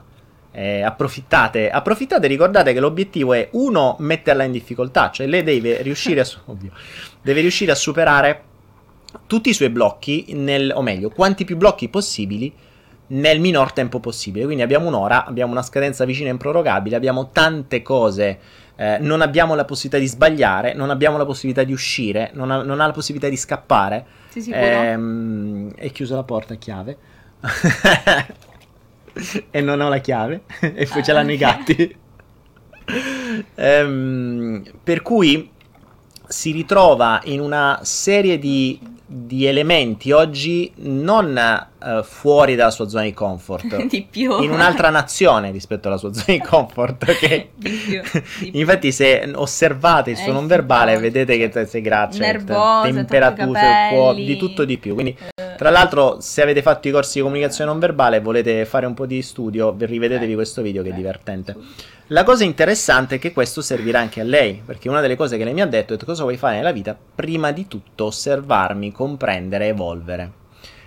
eh, 0.50 0.82
approfittate, 0.82 1.70
approfittate, 1.70 2.26
ricordate 2.26 2.72
che 2.72 2.80
l'obiettivo 2.80 3.32
è 3.32 3.48
uno, 3.52 3.94
metterla 4.00 4.42
in 4.44 4.52
difficoltà, 4.52 5.10
cioè 5.10 5.26
lei 5.26 5.42
deve 5.44 5.82
riuscire 5.82 6.20
a, 6.20 6.24
su- 6.24 6.38
ovvio, 6.46 6.70
deve 7.22 7.40
riuscire 7.42 7.70
a 7.70 7.74
superare 7.76 8.42
tutti 9.26 9.50
i 9.50 9.52
suoi 9.52 9.70
blocchi, 9.70 10.26
nel, 10.34 10.72
o 10.74 10.82
meglio, 10.82 11.10
quanti 11.10 11.44
più 11.44 11.56
blocchi 11.56 11.88
possibili 11.88 12.52
nel 13.14 13.40
minor 13.40 13.72
tempo 13.72 14.00
possibile. 14.00 14.44
Quindi 14.44 14.62
abbiamo 14.62 14.88
un'ora, 14.88 15.24
abbiamo 15.24 15.52
una 15.52 15.62
scadenza 15.62 16.04
vicina 16.04 16.28
e 16.28 16.32
improrogabile, 16.32 16.96
abbiamo 16.96 17.30
tante 17.30 17.82
cose, 17.82 18.38
eh, 18.76 18.98
non 19.00 19.20
abbiamo 19.20 19.54
la 19.54 19.64
possibilità 19.64 19.98
di 19.98 20.08
sbagliare, 20.08 20.74
non 20.74 20.90
abbiamo 20.90 21.16
la 21.16 21.24
possibilità 21.24 21.64
di 21.64 21.72
uscire, 21.72 22.30
non 22.34 22.50
ha, 22.50 22.62
non 22.62 22.80
ha 22.80 22.86
la 22.86 22.92
possibilità 22.92 23.28
di 23.28 23.36
scappare. 23.36 24.04
Sei 24.28 24.42
sicuro? 24.42 24.64
Ehm, 24.64 25.72
e 25.76 25.90
chiuso 25.90 26.14
la 26.14 26.24
porta 26.24 26.54
a 26.54 26.56
chiave. 26.56 26.96
e 29.50 29.60
non 29.60 29.80
ho 29.80 29.88
la 29.88 29.98
chiave. 29.98 30.42
e 30.60 30.86
poi 30.86 31.00
Ah, 31.00 31.02
ce 31.02 31.12
l'hanno 31.12 31.32
i 31.32 31.34
ok. 31.34 31.40
gatti. 31.40 31.96
Ehm, 33.54 34.62
per 34.82 35.00
cui 35.00 35.50
si 36.28 36.52
ritrova 36.52 37.20
in 37.24 37.40
una 37.40 37.80
serie 37.82 38.38
di 38.38 38.78
di 39.06 39.44
elementi 39.46 40.12
oggi 40.12 40.72
non 40.76 41.36
eh, 41.36 42.02
fuori 42.02 42.54
dalla 42.54 42.70
sua 42.70 42.88
zona 42.88 43.04
di 43.04 43.12
comfort, 43.12 43.84
di 43.86 44.06
più. 44.10 44.42
in 44.42 44.50
un'altra 44.50 44.88
nazione 44.90 45.50
rispetto 45.50 45.88
alla 45.88 45.98
sua 45.98 46.12
zona 46.12 46.24
di 46.38 46.40
comfort. 46.40 47.04
Che... 47.14 47.50
di 47.54 47.70
più, 47.70 48.00
di 48.00 48.50
più. 48.50 48.50
Infatti, 48.60 48.92
se 48.92 49.30
osservate 49.34 50.10
il 50.12 50.16
suo 50.16 50.30
Eh, 50.30 50.34
non 50.34 50.46
verbale, 50.46 50.96
vedete 50.98 51.36
che 51.36 51.48
te- 51.50 51.66
sei 51.66 51.80
graccia, 51.82 52.18
temperature, 52.24 53.34
troppi 53.34 53.52
capelli. 53.52 53.96
cuo- 53.96 54.14
di 54.14 54.36
tutto 54.36 54.64
di 54.64 54.78
più. 54.78 54.94
Quindi, 54.94 55.16
Eh, 55.34 55.54
tra 55.56 55.70
l'altro, 55.70 56.20
se 56.20 56.42
avete 56.42 56.62
fatto 56.62 56.88
i 56.88 56.90
corsi 56.90 57.18
di 57.18 57.22
comunicazione 57.22 57.70
non 57.70 57.78
verbale 57.78 58.16
e 58.16 58.20
volete 58.20 58.64
fare 58.64 58.86
un 58.86 58.94
po' 58.94 59.06
di 59.06 59.20
studio, 59.22 59.72
vi- 59.72 59.86
rivedetevi 59.86 60.32
eh, 60.32 60.34
questo 60.34 60.62
video 60.62 60.82
che 60.82 60.90
è 60.90 60.92
divertente. 60.92 61.54
La 62.08 62.22
cosa 62.22 62.44
interessante 62.44 63.14
è 63.14 63.18
che 63.18 63.32
questo 63.32 63.62
servirà 63.62 63.98
anche 63.98 64.20
a 64.20 64.24
lei, 64.24 64.60
perché 64.62 64.90
una 64.90 65.00
delle 65.00 65.16
cose 65.16 65.38
che 65.38 65.44
lei 65.44 65.54
mi 65.54 65.62
ha 65.62 65.66
detto 65.66 65.94
è 65.94 65.96
cosa 65.96 66.22
vuoi 66.22 66.36
fare 66.36 66.56
nella 66.56 66.70
vita? 66.70 66.94
Prima 67.14 67.50
di 67.50 67.66
tutto 67.66 68.04
osservarmi, 68.04 68.92
comprendere, 68.92 69.68
evolvere. 69.68 70.32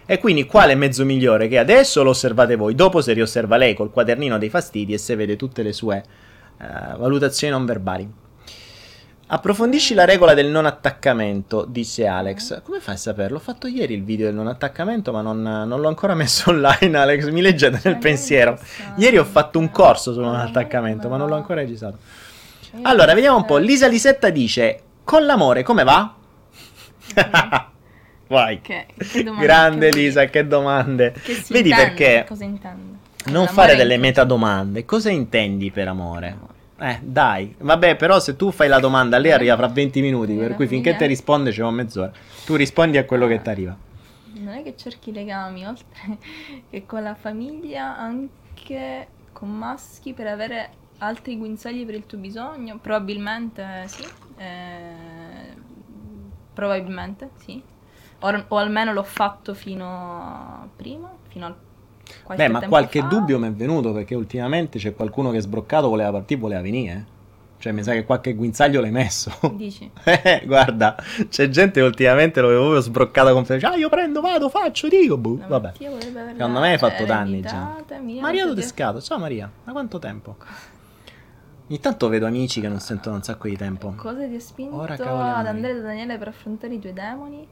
E 0.05 0.19
quindi 0.19 0.45
quale 0.45 0.75
mezzo 0.75 1.03
migliore 1.05 1.47
che 1.47 1.57
adesso 1.57 2.03
lo 2.03 2.11
osservate 2.11 2.55
voi, 2.55 2.75
dopo 2.75 3.01
se 3.01 3.13
riosserva 3.13 3.57
lei 3.57 3.73
col 3.73 3.89
quadernino 3.89 4.37
dei 4.37 4.49
fastidi 4.49 4.93
e 4.93 4.99
se 4.99 5.15
vede 5.15 5.35
tutte 5.35 5.63
le 5.63 5.73
sue 5.73 6.03
eh, 6.61 6.97
valutazioni 6.97 7.51
non 7.51 7.65
verbali. 7.65 8.07
Approfondisci 9.29 9.93
la 9.93 10.05
regola 10.05 10.33
del 10.33 10.47
non 10.47 10.65
attaccamento, 10.65 11.65
dice 11.65 12.07
Alex. 12.07 12.61
Come 12.61 12.79
fai 12.79 12.93
a 12.95 12.97
saperlo? 12.97 13.35
Ho 13.37 13.41
fatto 13.41 13.67
ieri 13.67 13.93
il 13.93 14.03
video 14.03 14.27
del 14.27 14.35
non 14.35 14.47
attaccamento, 14.47 15.11
ma 15.11 15.19
non, 15.19 15.41
non 15.41 15.81
l'ho 15.81 15.89
ancora 15.89 16.15
messo 16.15 16.49
online, 16.51 16.97
Alex. 16.97 17.27
Mi 17.27 17.41
leggete 17.41 17.71
nel 17.83 17.95
Magari 17.95 17.99
pensiero. 17.99 18.57
Ieri 18.95 19.17
ho 19.17 19.25
fatto 19.25 19.59
un 19.59 19.69
corso 19.69 20.13
sul 20.13 20.23
non 20.23 20.35
Ah, 20.35 20.43
attaccamento, 20.43 21.09
ma 21.09 21.17
non 21.17 21.27
l'ho 21.27 21.35
ancora 21.35 21.59
registrato. 21.59 21.97
Io 22.73 22.79
Allora, 22.83 23.13
vediamo 23.13 23.35
un 23.35 23.43
po'. 23.43 23.57
Lisa 23.57 23.87
Lisetta 23.87 24.29
dice: 24.29 24.81
Con 25.03 25.25
l'amore 25.25 25.61
come 25.61 25.83
va? 25.83 26.13
Vai. 28.27 28.61
Che, 28.61 28.85
che 28.97 29.23
Grande 29.23 29.89
che 29.89 29.97
Lisa, 29.97 30.25
che 30.25 30.47
domande. 30.47 31.11
che 31.11 31.43
Vedi 31.49 31.69
intende, 31.69 31.93
perché 31.93 32.25
non 33.25 33.47
fare 33.47 33.75
delle 33.75 33.97
metadomande. 33.97 34.85
Cosa 34.85 35.09
intendi 35.09 35.69
per 35.69 35.89
amore? 35.89 36.55
Eh, 36.79 36.99
dai. 37.01 37.55
Vabbè, 37.57 37.95
però 37.95 38.19
se 38.19 38.35
tu 38.35 38.51
fai 38.51 38.67
la 38.67 38.79
domanda, 38.79 39.17
lei 39.17 39.31
arriva 39.31 39.55
fra 39.55 39.67
20 39.67 40.01
minuti, 40.01 40.35
per 40.35 40.55
cui 40.55 40.67
finché 40.67 40.95
ti 40.95 41.05
risponde 41.05 41.51
ci 41.51 41.61
va 41.61 41.71
mezz'ora. 41.71 42.11
Tu 42.45 42.55
rispondi 42.55 42.97
a 42.97 43.05
quello 43.05 43.27
che 43.27 43.41
ti 43.41 43.49
arriva. 43.49 43.75
Non 44.33 44.53
è 44.53 44.63
che 44.63 44.75
cerchi 44.75 45.11
legami, 45.11 45.65
oltre 45.65 46.17
che 46.69 46.85
con 46.85 47.01
la 47.01 47.15
famiglia, 47.15 47.97
anche 47.97 49.07
con 49.33 49.49
maschi 49.49 50.13
per 50.13 50.27
avere 50.27 50.69
altri 50.99 51.37
guinzagli 51.37 51.85
per 51.85 51.95
il 51.95 52.05
tuo 52.05 52.19
bisogno? 52.19 52.77
Probabilmente 52.77 53.65
sì. 53.87 54.05
Eh, 54.37 55.55
probabilmente 56.53 57.31
sì. 57.37 57.61
O, 58.19 58.45
o 58.47 58.57
almeno 58.57 58.93
l'ho 58.93 59.03
fatto 59.03 59.55
fino 59.55 59.85
a 59.85 60.67
prima, 60.75 61.11
fino 61.29 61.45
al 61.47 61.55
qualche 62.23 62.45
Beh, 62.45 62.51
ma 62.51 62.67
qualche 62.67 62.99
fa. 62.99 63.07
dubbio 63.07 63.39
mi 63.39 63.47
è 63.47 63.51
venuto 63.51 63.93
perché 63.93 64.15
ultimamente 64.15 64.79
c'è 64.79 64.93
qualcuno 64.93 65.31
che 65.31 65.37
è 65.37 65.41
sbroccato, 65.41 65.89
voleva 65.89 66.11
partire, 66.11 66.39
voleva 66.39 66.61
venire. 66.61 66.93
eh. 66.93 67.15
Cioè, 67.59 67.73
mi 67.73 67.81
sa 67.81 67.93
che 67.93 68.05
qualche 68.05 68.35
guinzaglio 68.35 68.81
l'hai 68.81 68.91
messo. 68.91 69.31
Dici? 69.53 69.89
Eh, 70.03 70.43
guarda, 70.45 70.95
c'è 71.27 71.49
gente 71.49 71.79
che 71.79 71.85
ultimamente 71.85 72.39
lo 72.39 72.47
avevo 72.47 72.61
proprio 72.63 72.81
sbroccato 72.81 73.33
con 73.33 73.45
ah, 73.61 73.75
io 73.75 73.89
prendo, 73.89 74.21
vado, 74.21 74.49
faccio, 74.49 74.87
dico, 74.87 75.17
boh, 75.17 75.37
La 75.39 75.47
vabbè. 75.47 75.71
Secondo 75.77 76.59
me 76.59 76.71
hai 76.71 76.77
fatto 76.77 77.05
danni 77.05 77.39
ereditata, 77.39 77.97
mia, 77.97 78.21
Maria 78.21 78.43
oddio. 78.43 78.53
Tedescato, 78.55 79.01
ciao 79.01 79.17
Maria, 79.17 79.49
da 79.63 79.71
quanto 79.71 79.97
tempo? 79.99 80.35
Ogni 81.69 81.79
tanto 81.79 82.07
vedo 82.07 82.25
amici 82.27 82.61
che 82.61 82.69
non 82.69 82.79
sentono 82.79 83.17
un 83.17 83.23
sacco 83.23 83.47
di 83.47 83.57
tempo. 83.57 83.93
Cosa 83.97 84.25
ti 84.25 84.35
ha 84.35 84.39
spinto 84.39 84.75
Ora 84.75 84.95
cavoli 84.95 85.27
a 85.27 85.37
ad 85.37 85.47
andare 85.47 85.73
da 85.75 85.81
Daniele 85.81 86.17
per 86.17 86.29
affrontare 86.29 86.73
i 86.75 86.79
tuoi 86.79 86.93
demoni? 86.93 87.47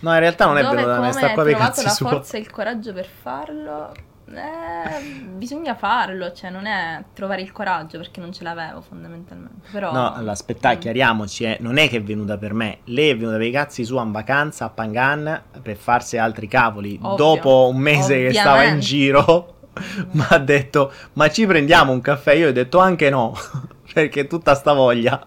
No, 0.00 0.12
in 0.12 0.18
realtà 0.20 0.46
non 0.46 0.58
è 0.58 0.62
venuto 0.62 0.86
da 0.86 1.00
me, 1.00 1.12
sta 1.12 1.20
qua 1.20 1.28
hai 1.28 1.34
per 1.34 1.46
i 1.46 1.50
trovato 1.50 1.70
cazzi 1.72 1.84
la 1.84 1.90
suoi. 1.90 2.10
forza 2.10 2.36
e 2.36 2.40
il 2.40 2.50
coraggio 2.50 2.92
per 2.92 3.06
farlo? 3.06 3.92
Eh, 4.28 5.02
bisogna 5.36 5.76
farlo, 5.76 6.32
cioè 6.32 6.50
non 6.50 6.66
è 6.66 7.02
trovare 7.14 7.42
il 7.42 7.52
coraggio 7.52 7.98
perché 7.98 8.20
non 8.20 8.32
ce 8.32 8.42
l'avevo 8.42 8.80
fondamentalmente. 8.80 9.68
Però 9.70 9.92
No, 9.92 10.12
allora, 10.14 10.32
aspetta, 10.32 10.74
Mm. 10.74 10.78
chiariamoci, 10.78 11.44
eh, 11.44 11.56
non 11.60 11.76
è 11.78 11.88
che 11.88 11.98
è 11.98 12.02
venuta 12.02 12.36
per 12.36 12.52
me, 12.52 12.78
lei 12.84 13.10
è 13.10 13.16
venuta 13.16 13.36
per 13.36 13.46
i 13.46 13.52
cazzi 13.52 13.84
sua 13.84 14.02
in 14.02 14.10
vacanza 14.10 14.64
a 14.64 14.70
Pangan 14.70 15.42
per 15.62 15.76
farsi 15.76 16.18
altri 16.18 16.48
cavoli. 16.48 16.98
Ovvio. 17.00 17.16
Dopo 17.16 17.68
un 17.72 17.76
mese 17.78 18.20
che 18.26 18.32
stava 18.32 18.48
in 18.64 18.78
Ovviamente. 18.78 18.84
giro, 18.84 19.54
mi 20.10 20.24
ha 20.28 20.38
detto, 20.38 20.92
ma 21.14 21.28
ci 21.30 21.46
prendiamo 21.46 21.92
un 21.92 22.00
caffè? 22.00 22.32
Io 22.34 22.48
ho 22.48 22.52
detto 22.52 22.78
anche 22.78 23.08
no, 23.10 23.32
perché 23.94 24.26
tutta 24.26 24.54
sta 24.56 24.72
voglia 24.72 25.24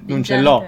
di 0.00 0.12
non 0.12 0.22
ce 0.22 0.34
gente- 0.34 0.42
l'ho. 0.48 0.64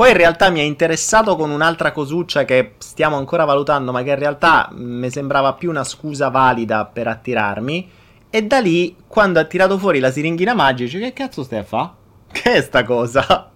Poi 0.00 0.12
in 0.12 0.16
realtà 0.16 0.48
mi 0.48 0.60
ha 0.60 0.62
interessato 0.62 1.36
con 1.36 1.50
un'altra 1.50 1.92
cosuccia 1.92 2.46
che 2.46 2.76
stiamo 2.78 3.16
ancora 3.16 3.44
valutando, 3.44 3.92
ma 3.92 4.02
che 4.02 4.08
in 4.08 4.18
realtà 4.18 4.70
mi 4.72 5.10
sembrava 5.10 5.52
più 5.52 5.68
una 5.68 5.84
scusa 5.84 6.30
valida 6.30 6.86
per 6.86 7.06
attirarmi. 7.06 7.90
E 8.30 8.42
da 8.46 8.60
lì, 8.60 8.96
quando 9.06 9.40
ha 9.40 9.44
tirato 9.44 9.76
fuori 9.76 9.98
la 9.98 10.10
siringhina 10.10 10.54
magica, 10.54 10.96
che 10.96 11.12
cazzo 11.12 11.42
stai 11.42 11.58
a 11.58 11.64
fa? 11.64 11.94
Che 12.32 12.50
è 12.50 12.62
sta 12.62 12.82
cosa? 12.82 13.50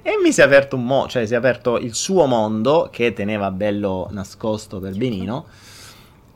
E 0.00 0.12
mi 0.22 0.30
si 0.30 0.40
è 0.42 0.44
aperto 0.44 0.76
un 0.76 0.84
mo', 0.84 1.08
cioè 1.08 1.26
si 1.26 1.34
è 1.34 1.36
aperto 1.36 1.76
il 1.76 1.92
suo 1.92 2.26
mondo 2.26 2.88
che 2.92 3.12
teneva 3.12 3.50
bello 3.50 4.06
nascosto 4.12 4.78
per 4.78 4.96
benino. 4.96 5.46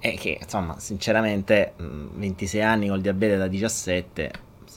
E 0.00 0.14
che 0.14 0.38
insomma, 0.42 0.80
sinceramente, 0.80 1.74
mh, 1.76 2.06
26 2.14 2.60
anni 2.60 2.88
col 2.88 3.00
diabete 3.00 3.36
da 3.36 3.46
17, 3.46 4.32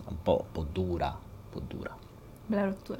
un 0.07 0.21
po', 0.21 0.45
un 0.45 0.51
po' 0.51 0.67
dura, 0.71 1.07
un 1.07 1.49
po' 1.49 1.61
dura. 1.65 1.97
Bella 2.45 2.65
rottura. 2.65 2.99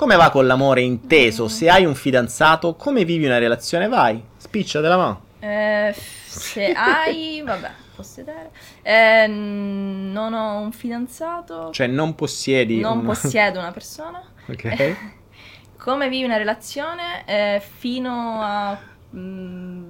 Come 0.00 0.16
va 0.16 0.30
con 0.30 0.46
l'amore 0.46 0.80
inteso? 0.80 1.46
Se 1.46 1.68
hai 1.68 1.84
un 1.84 1.94
fidanzato, 1.94 2.74
come 2.74 3.04
vivi 3.04 3.26
una 3.26 3.36
relazione? 3.36 3.86
Vai, 3.86 4.18
spiccia 4.38 4.80
della 4.80 4.96
mano. 4.96 5.20
Eh, 5.40 5.94
se 5.94 6.72
hai, 6.72 7.42
vabbè, 7.44 7.70
possedere. 7.94 8.50
Eh, 8.80 9.26
non 9.26 10.32
ho 10.32 10.60
un 10.60 10.72
fidanzato, 10.72 11.68
Cioè, 11.72 11.86
non 11.86 12.14
possiedi. 12.14 12.80
non 12.80 13.00
una- 13.00 13.08
possiedo 13.08 13.58
una 13.58 13.72
persona. 13.76 14.22
ok. 14.48 14.96
Come 15.76 16.08
vivi 16.08 16.24
una 16.24 16.38
relazione? 16.38 17.22
Eh, 17.26 17.60
fino 17.60 18.40
a 18.40 18.78
mm, 19.14 19.84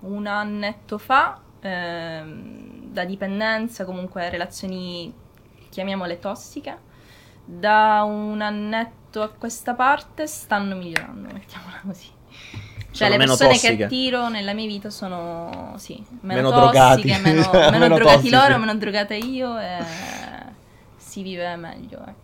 un 0.00 0.26
annetto 0.26 0.96
fa, 0.96 1.38
ehm, 1.60 2.84
da 2.90 3.04
dipendenza, 3.04 3.84
comunque 3.84 4.30
relazioni, 4.30 5.12
chiamiamole 5.68 6.18
tossiche. 6.18 6.88
Da 7.44 8.02
un 8.04 8.40
annetto 8.40 9.20
a 9.22 9.28
questa 9.30 9.74
parte 9.74 10.26
stanno 10.26 10.76
migliorando, 10.76 11.28
mettiamola 11.32 11.80
così. 11.84 12.08
Cioè, 12.92 13.08
Sono 13.08 13.10
le 13.10 13.16
persone 13.26 13.50
tossiche. 13.50 13.76
che 13.76 13.84
attiro 13.84 14.28
nella 14.28 14.52
mia 14.52 14.66
vita 14.66 14.90
sono, 14.90 15.74
sì, 15.78 15.94
meno, 16.20 16.42
Meno 16.42 16.50
drogati. 16.50 17.02
tossiche, 17.02 17.20
meno, 17.20 17.50
meno 17.52 17.78
Meno 17.78 17.94
drogati 17.96 18.16
tossici. 18.28 18.34
loro, 18.34 18.58
meno 18.58 18.74
drogata 18.76 19.14
io 19.14 19.58
e 19.58 19.78
si 20.96 21.22
vive 21.22 21.56
meglio, 21.56 21.98
ecco. 22.06 22.20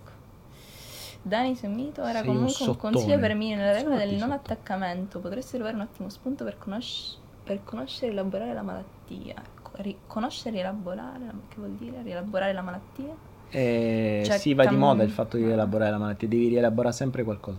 Dani 1.23 1.57
Semmito 1.57 2.03
era 2.05 2.21
Sei 2.21 2.29
un 2.29 2.35
comunque 2.37 2.65
un, 2.67 2.73
sottone. 2.75 2.93
consiglio 2.95 3.19
per 3.19 3.35
me 3.35 3.55
nella 3.55 3.73
regola 3.73 3.97
del 3.97 4.15
non 4.15 4.31
attaccamento. 4.31 5.19
Potresti 5.21 5.55
trovare 5.57 5.75
un 5.75 5.83
attimo 5.83 6.09
spunto 6.11 6.45
per, 6.45 6.57
conosc- 6.59 7.17
per 7.45 7.65
conoscere 7.65 8.07
e 8.09 8.11
elaborare 8.13 8.53
la 8.55 8.63
malattia. 8.63 9.35
Ecco, 9.37 9.71
ri- 9.77 9.99
conoscere 10.07 10.57
e 10.57 10.61
elaborare, 10.61 11.25
che 11.49 11.57
vuol 11.57 11.73
dire? 11.73 12.01
Rielaborare 12.03 12.53
la 12.53 12.63
malattia? 12.63 13.15
Eh, 13.51 14.23
Cioè, 14.27 14.39
sì, 14.39 14.55
va 14.55 14.63
di 14.65 14.69
cam- 14.71 14.79
moda 14.79 15.03
il 15.03 15.11
fatto 15.11 15.37
di 15.37 15.45
rielaborare 15.45 15.91
la 15.91 15.99
malattia, 15.99 16.29
devi 16.29 16.49
rielaborare 16.49 16.95
sempre 16.95 17.23
qualcosa. 17.25 17.59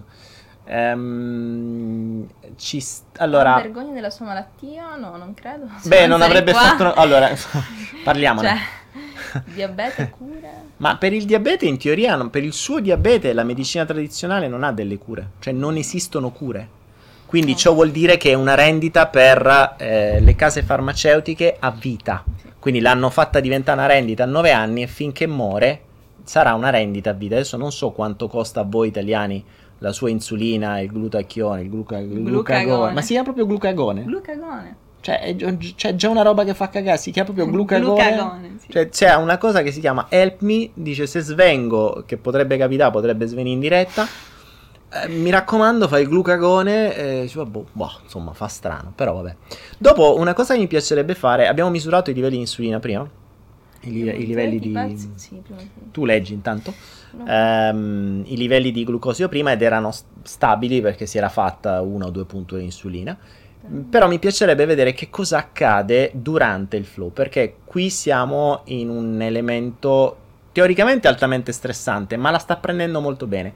Ehm, 0.66 2.28
ci 2.58 2.80
st- 2.80 3.18
Ha 3.20 3.24
allora, 3.24 3.56
vergogna 3.56 3.94
della 3.94 4.10
sua 4.10 4.26
malattia? 4.28 4.96
No, 4.96 5.18
non 5.18 5.34
credo. 5.34 5.68
beh, 5.86 6.08
non 6.08 6.22
avrebbe 6.22 6.52
qua. 6.52 6.62
fatto. 6.62 6.94
Allora, 6.94 7.30
parliamone. 8.04 8.48
Cioè, 9.32 9.42
diabete, 9.54 10.10
cura. 10.16 10.50
Ma 10.78 10.98
per 10.98 11.14
il 11.14 11.26
diabete, 11.26 11.66
in 11.66 11.78
teoria, 11.78 12.16
non- 12.16 12.30
per 12.30 12.44
il 12.44 12.54
suo 12.54 12.80
diabete, 12.80 13.34
la 13.34 13.44
medicina 13.44 13.86
tradizionale 13.86 14.48
non 14.48 14.64
ha 14.64 14.72
delle 14.72 14.98
cure, 14.98 15.32
cioè 15.40 15.54
non 15.54 15.76
esistono 15.78 16.32
cure. 16.32 16.78
Quindi 17.26 17.52
Oh. 17.52 17.56
ciò 17.56 17.74
vuol 17.74 17.92
dire 17.92 18.18
che 18.18 18.32
è 18.32 18.34
una 18.34 18.56
rendita 18.56 19.06
per 19.08 19.76
eh, 19.78 20.20
le 20.20 20.36
case 20.36 20.64
farmaceutiche 20.64 21.58
a 21.60 21.70
vita. 21.72 22.24
Quindi 22.60 22.80
l'hanno 22.82 23.10
fatta 23.10 23.40
diventare 23.40 23.78
una 23.80 23.88
rendita 23.88 24.24
a 24.24 24.28
9 24.28 24.52
anni 24.52 24.84
e 24.84 24.88
finché 24.88 25.28
muore 25.28 25.82
sarà 26.24 26.54
una 26.54 26.70
rendita 26.70 27.12
a 27.12 27.14
vita. 27.14 27.36
Adesso 27.36 27.58
non 27.58 27.72
so 27.72 27.92
quanto 27.92 28.28
costa 28.28 28.62
a 28.62 28.66
voi 28.68 28.88
italiani 28.90 29.44
la 29.80 29.92
sua 29.94 30.10
insulina, 30.10 30.80
il 30.80 30.92
glutachione, 30.92 31.62
il, 31.62 31.70
gluca- 31.70 31.98
il 32.00 32.08
Glucagone. 32.08 32.30
glucagone. 32.64 32.94
Ma 32.94 33.02
si 33.02 33.08
chiama 33.08 33.24
proprio 33.24 33.46
glucagone? 33.46 34.04
Glucagone. 34.04 34.76
Cioè, 35.02 35.20
è 35.22 35.36
c'è 35.76 35.96
già 35.96 36.10
una 36.10 36.24
roba 36.24 36.44
che 36.44 36.54
fa 36.54 36.68
cagare, 36.68 36.98
si 36.98 37.12
chiama 37.12 37.32
proprio 37.32 37.50
glucagone. 37.50 37.96
Glucagone, 38.14 38.56
sì. 38.60 38.68
Cioè, 38.70 38.90
c'è 38.90 39.16
una 39.16 39.38
cosa 39.38 39.62
che 39.62 39.72
si 39.72 39.80
chiama 39.80 40.08
Help 40.10 40.42
Me, 40.42 40.70
dice 40.74 41.08
se 41.08 41.22
svengo, 41.22 42.04
che 42.06 42.18
potrebbe 42.18 42.58
capitare, 42.58 42.92
potrebbe 42.92 43.26
svenire 43.26 43.54
in 43.54 43.60
diretta. 43.62 44.06
Eh, 44.92 45.08
mi 45.08 45.30
raccomando, 45.30 45.88
fai 45.88 46.04
il 46.04 46.08
glucagone. 46.10 46.96
eh, 46.96 47.22
dice, 47.24 47.44
boh, 47.46 47.66
boh, 47.72 47.92
insomma, 48.04 48.34
fa 48.34 48.48
strano, 48.48 48.92
però 48.96 49.14
vabbè. 49.16 49.36
Dopo, 49.78 50.18
una 50.18 50.34
cosa 50.34 50.54
che 50.54 50.60
mi 50.60 50.68
piacerebbe 50.68 51.16
fare, 51.16 51.48
abbiamo 51.48 51.70
misurato 51.70 52.10
i 52.10 52.14
livelli 52.14 52.36
di 52.36 52.42
insulina 52.42 52.80
prima. 52.80 53.08
I, 53.82 53.92
li- 53.92 54.22
i 54.22 54.26
livelli 54.26 54.60
di... 54.60 54.70
pezzi- 54.70 55.12
Sì, 55.16 55.42
prima 55.44 55.60
sì. 55.62 55.70
Tu 55.92 56.04
leggi 56.06 56.34
intanto 56.34 56.74
No. 57.12 57.26
ehm, 57.26 58.24
i 58.28 58.38
livelli 58.38 58.72
di 58.72 58.84
glucosio 58.84 59.28
prima 59.30 59.52
ed 59.52 59.62
erano 59.62 59.92
stabili 60.24 60.82
perché 60.82 61.06
si 61.06 61.18
era 61.18 61.30
fatta 61.30 61.82
una 61.82 62.06
o 62.06 62.10
due 62.10 62.26
punture 62.26 62.60
di 62.60 62.66
insulina. 62.68 63.18
Però 63.90 64.08
mi 64.08 64.20
piacerebbe 64.20 64.66
vedere 64.66 64.94
che 64.94 65.10
cosa 65.10 65.38
accade 65.38 66.12
durante 66.14 66.76
il 66.78 66.86
flow, 66.86 67.12
perché 67.12 67.58
qui 67.66 67.90
siamo 67.90 68.62
in 68.66 68.90
un 68.90 69.22
elemento 69.22 70.18
teoricamente 70.52 71.08
altamente 71.08 71.52
stressante, 71.52 72.18
ma 72.18 72.32
la 72.32 72.40
sta 72.40 72.56
prendendo 72.58 73.00
molto 73.00 73.28
bene. 73.28 73.54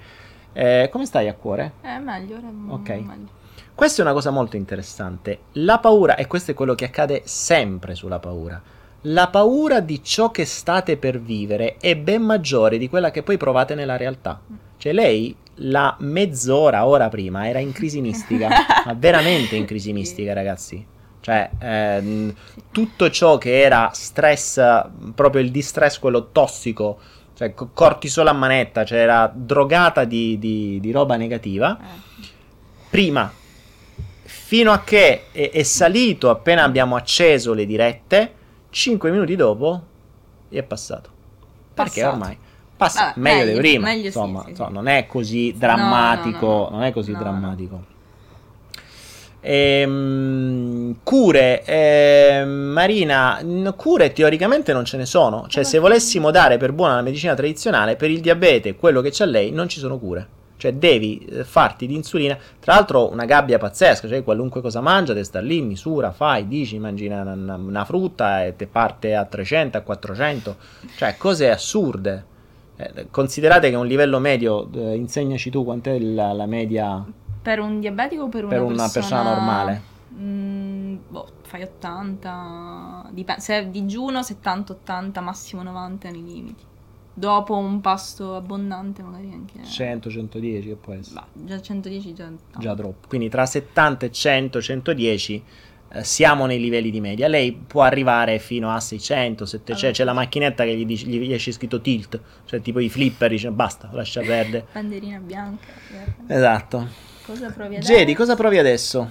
Eh, 0.54 0.90
come 0.92 1.06
stai 1.06 1.28
a 1.28 1.34
cuore? 1.34 1.74
È 1.82 1.98
meglio, 1.98 2.38
Ok. 2.70 2.90
meglio. 2.90 3.42
Questa 3.76 4.02
è 4.02 4.06
una 4.06 4.14
cosa 4.14 4.30
molto 4.30 4.56
interessante. 4.56 5.40
La 5.54 5.80
paura, 5.80 6.16
e 6.16 6.28
questo 6.28 6.52
è 6.52 6.54
quello 6.54 6.76
che 6.76 6.86
accade 6.86 7.22
sempre 7.26 7.96
sulla 7.96 8.20
paura, 8.20 8.62
la 9.08 9.28
paura 9.30 9.80
di 9.80 10.02
ciò 10.04 10.32
che 10.32 10.46
state 10.46 10.96
per 10.98 11.20
vivere 11.20 11.78
è 11.80 11.96
ben 11.98 12.22
maggiore 12.22 12.78
di 12.78 12.88
quella 12.88 13.12
che 13.12 13.24
poi 13.24 13.36
provate 13.38 13.76
nella 13.76 13.98
realtà. 13.98 14.40
Cioè 14.78 14.94
lei, 14.94 15.36
la 15.56 15.96
mezz'ora, 16.00 16.86
ora 16.86 17.10
prima, 17.10 17.48
era 17.48 17.60
in 17.60 17.72
crisi 17.72 18.00
mistica, 18.02 18.48
ma 18.86 18.94
veramente 18.96 19.56
in 19.56 19.66
crisi 19.66 19.92
mistica, 19.92 20.34
ragazzi. 20.34 20.86
Cioè, 21.20 21.50
ehm, 21.58 22.34
tutto 22.72 23.10
ciò 23.10 23.38
che 23.38 23.62
era 23.62 23.90
stress, 23.94 24.62
proprio 25.16 25.42
il 25.42 25.52
distress, 25.52 25.98
quello 25.98 26.30
tossico, 26.32 27.00
cioè 27.36 27.54
co- 27.54 27.70
cortisolo 27.74 28.30
a 28.30 28.34
manetta, 28.34 28.84
cioè 28.86 29.00
era 29.00 29.32
drogata 29.34 30.04
di, 30.06 30.38
di- 30.40 30.80
di 30.80 30.92
roba 30.92 31.16
negativa, 31.16 31.78
Eh. 31.80 32.28
prima, 32.90 33.32
fino 34.24 34.72
a 34.72 34.82
che 34.84 35.26
è, 35.32 35.50
è 35.52 35.64
salito 35.64 36.30
appena 36.30 36.64
abbiamo 36.64 36.96
acceso 36.96 37.54
le 37.54 37.66
dirette, 37.66 38.34
5 38.70 39.12
minuti 39.12 39.36
dopo 39.36 39.82
è 40.50 40.62
passato. 40.64 41.10
Perché 41.74 42.02
Passato. 42.02 42.10
ormai 42.14 42.38
passa 42.78 43.04
Vabbè, 43.16 43.20
meglio, 43.20 43.54
di 43.54 43.58
prima, 43.60 43.88
meglio 43.88 44.06
insomma, 44.08 44.44
sì, 44.44 44.50
insomma, 44.52 44.70
sì. 44.70 44.74
non 44.76 44.88
è 44.88 45.06
così 45.08 45.52
No, 45.52 45.58
drammatico, 45.58 46.46
no, 46.46 46.54
no. 46.64 46.70
non 46.70 46.84
è 46.84 46.92
così 46.92 47.12
No, 47.12 47.18
no. 47.18 47.24
drammatico. 47.24 47.84
Ehm, 49.46 50.96
cure, 51.04 51.64
ehm, 51.66 52.50
Marina, 52.50 53.40
cure 53.76 54.14
teoricamente 54.14 54.72
non 54.74 54.86
ce 54.86 54.98
ne 54.98 55.06
sono. 55.06 55.46
Cioè, 55.48 55.64
se 55.64 55.80
volessimo 55.80 56.32
dare 56.32 56.58
per 56.58 56.72
buona 56.72 56.96
la 56.96 57.02
medicina 57.02 57.34
tradizionale, 57.36 57.96
per 57.98 58.10
il 58.10 58.22
diabete, 58.22 58.76
quello 58.76 59.02
che 59.02 59.10
c'ha 59.12 59.26
lei, 59.26 59.52
non 59.52 59.68
ci 59.68 59.80
sono 59.80 60.00
cure. 60.00 60.42
Cioè, 60.56 60.74
devi 60.74 61.18
eh, 61.30 61.44
farti 61.44 61.88
di 61.88 61.96
insulina. 61.96 62.38
Tra 62.60 62.76
l'altro, 62.76 63.12
una 63.12 63.26
gabbia 63.26 63.58
pazzesca. 63.58 64.08
Cioè, 64.08 64.24
qualunque 64.24 64.62
cosa 64.62 64.80
mangia, 64.80 65.14
te 65.14 65.24
sta 65.26 65.42
lì, 65.42 65.62
misura, 65.62 66.12
fai, 66.12 66.48
dici, 66.48 66.80
mangi 66.80 67.06
una, 67.06 67.22
una- 67.24 67.56
una 67.56 67.84
frutta 67.86 68.46
e 68.46 68.56
te 68.56 68.68
parte 68.68 69.14
a 69.14 69.26
300, 69.26 69.78
a 69.78 69.82
400. 69.82 70.56
Cioè, 70.96 71.16
cose 71.18 71.50
assurde. 71.50 72.32
Eh, 72.78 73.08
considerate 73.12 73.70
che 73.70 73.76
un 73.76 73.86
livello 73.86 74.20
medio, 74.20 74.70
eh, 74.74 74.96
insegnaci 74.96 75.50
tu 75.50 75.64
quant'è 75.66 76.00
la, 76.00 76.32
la 76.32 76.46
media 76.46 77.04
Per 77.44 77.60
un 77.60 77.80
diabetico 77.80 78.24
o 78.24 78.30
per 78.30 78.46
una 78.46 78.54
per 78.54 78.64
una 78.64 78.90
persona 78.90 79.22
normale. 79.22 79.82
Mm, 80.18 80.96
boh, 81.10 81.28
fai 81.44 81.64
80, 81.64 83.10
dipende, 83.12 83.42
se 83.42 83.60
è 83.60 83.68
digiuno 83.68 84.20
70-80, 84.22 85.22
massimo 85.22 85.62
90 85.62 86.10
nei 86.10 86.24
limiti. 86.24 86.64
Dopo 87.16 87.56
un 87.56 87.80
pasto 87.80 88.36
abbondante 88.36 89.04
magari 89.04 89.32
anche... 89.32 89.64
100, 89.64 90.10
110 90.10 90.68
che 90.68 90.76
può 90.76 90.94
essere. 90.94 91.16
Bah, 91.16 91.28
già 91.46 91.62
110 91.62 92.14
già... 92.14 92.24
tanto. 92.24 92.60
Già 92.60 92.74
troppo. 92.74 93.08
Quindi 93.08 93.30
tra 93.30 93.46
70 93.46 94.08
e 94.08 94.12
100, 94.12 94.62
110 94.62 95.44
eh, 95.90 96.04
siamo 96.04 96.48
nei 96.48 96.60
livelli 96.60 96.90
di 96.90 97.00
media. 97.00 97.28
Lei 97.28 97.52
può 97.54 97.84
arrivare 97.84 98.40
fino 98.40 98.72
a 98.72 98.80
600, 98.80 99.46
700. 99.46 99.72
Allora. 99.74 99.92
C'è 99.92 100.04
la 100.04 100.14
macchinetta 100.14 100.64
che 100.64 100.76
gli, 100.76 100.86
dice, 100.86 101.06
gli 101.06 101.32
esce 101.32 101.52
scritto 101.52 101.82
tilt, 101.82 102.20
cioè 102.46 102.62
tipo 102.62 102.80
i 102.80 102.90
flipper, 102.90 103.30
dice 103.30 103.52
basta, 103.52 103.90
lascia 103.92 104.22
perdere. 104.22 104.66
Banderina 104.74 105.20
bianca. 105.20 105.68
verde. 105.92 106.34
Esatto. 106.34 107.12
Cosa 107.26 107.50
provi 107.52 107.76
adesso? 107.76 107.92
Jedi, 107.94 108.14
cosa 108.16 108.36
provi 108.36 108.58
adesso? 108.58 109.08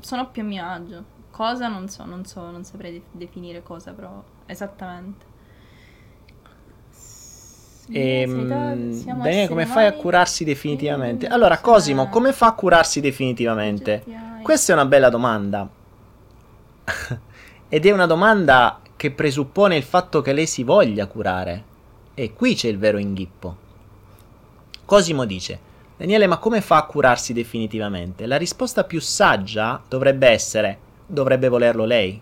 Sono 0.00 0.28
più 0.30 0.42
a 0.42 0.44
mio 0.44 0.64
agio. 0.64 1.04
Cosa 1.30 1.68
non 1.68 1.88
so, 1.88 2.04
non 2.04 2.24
so, 2.24 2.50
non 2.50 2.64
saprei 2.64 2.92
de- 2.92 3.02
definire 3.12 3.62
cosa, 3.62 3.92
però 3.92 4.22
esattamente. 4.46 5.24
S- 6.92 7.86
Ehm, 7.92 9.02
Daniele, 9.04 9.48
come 9.48 9.66
fai 9.66 9.86
a 9.86 9.92
curarsi 9.92 10.44
definitivamente? 10.44 11.26
Allora, 11.26 11.58
Cosimo, 11.58 12.08
come 12.08 12.32
fa 12.32 12.46
a 12.46 12.52
curarsi 12.54 13.00
definitivamente? 13.00 14.04
Questa 14.42 14.72
è 14.72 14.74
una 14.76 14.86
bella 14.86 15.08
domanda. 15.08 15.68
Ed 17.68 17.86
è 17.86 17.90
una 17.90 18.06
domanda 18.06 18.80
che 18.96 19.10
presuppone 19.10 19.76
il 19.76 19.82
fatto 19.82 20.20
che 20.22 20.32
lei 20.32 20.46
si 20.46 20.62
voglia 20.62 21.06
curare. 21.06 21.64
E 22.14 22.32
qui 22.32 22.54
c'è 22.54 22.68
il 22.68 22.78
vero 22.78 22.98
inghippo. 22.98 23.68
Cosimo 24.90 25.24
dice: 25.24 25.60
Daniele, 25.96 26.26
ma 26.26 26.38
come 26.38 26.60
fa 26.60 26.78
a 26.78 26.84
curarsi 26.84 27.32
definitivamente? 27.32 28.26
La 28.26 28.36
risposta 28.36 28.82
più 28.82 29.00
saggia 29.00 29.80
dovrebbe 29.88 30.26
essere: 30.26 30.78
dovrebbe 31.06 31.46
volerlo 31.46 31.84
lei. 31.84 32.20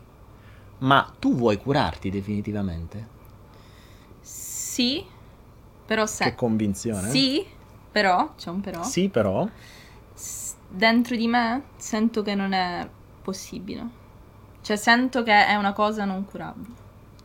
Ma 0.81 1.11
tu 1.19 1.35
vuoi 1.35 1.57
curarti 1.57 2.11
definitivamente? 2.11 3.07
Sì, 4.21 5.03
però 5.87 6.05
se... 6.05 6.25
Che 6.25 6.35
convinzione. 6.35 7.09
Sì, 7.09 7.43
però, 7.91 8.35
c'è 8.37 8.51
un 8.51 8.61
però. 8.61 8.83
Sì, 8.83 9.09
però. 9.09 9.49
S- 10.13 10.53
dentro 10.69 11.17
di 11.17 11.27
me 11.27 11.63
sento 11.77 12.21
che 12.21 12.35
non 12.35 12.53
è 12.53 12.87
possibile. 13.23 13.89
Cioè 14.61 14.77
sento 14.77 15.23
che 15.23 15.47
è 15.47 15.55
una 15.55 15.73
cosa 15.73 16.05
non 16.05 16.27
curabile. 16.27 16.75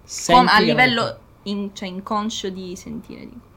senti 0.05 0.39
Com- 0.39 0.47
a 0.47 0.51
che 0.51 0.57
non- 0.59 0.65
livello 0.67 1.17
in- 1.43 1.75
cioè, 1.75 1.89
inconscio 1.89 2.49
di 2.49 2.77
sentire, 2.77 3.19
dico. 3.27 3.51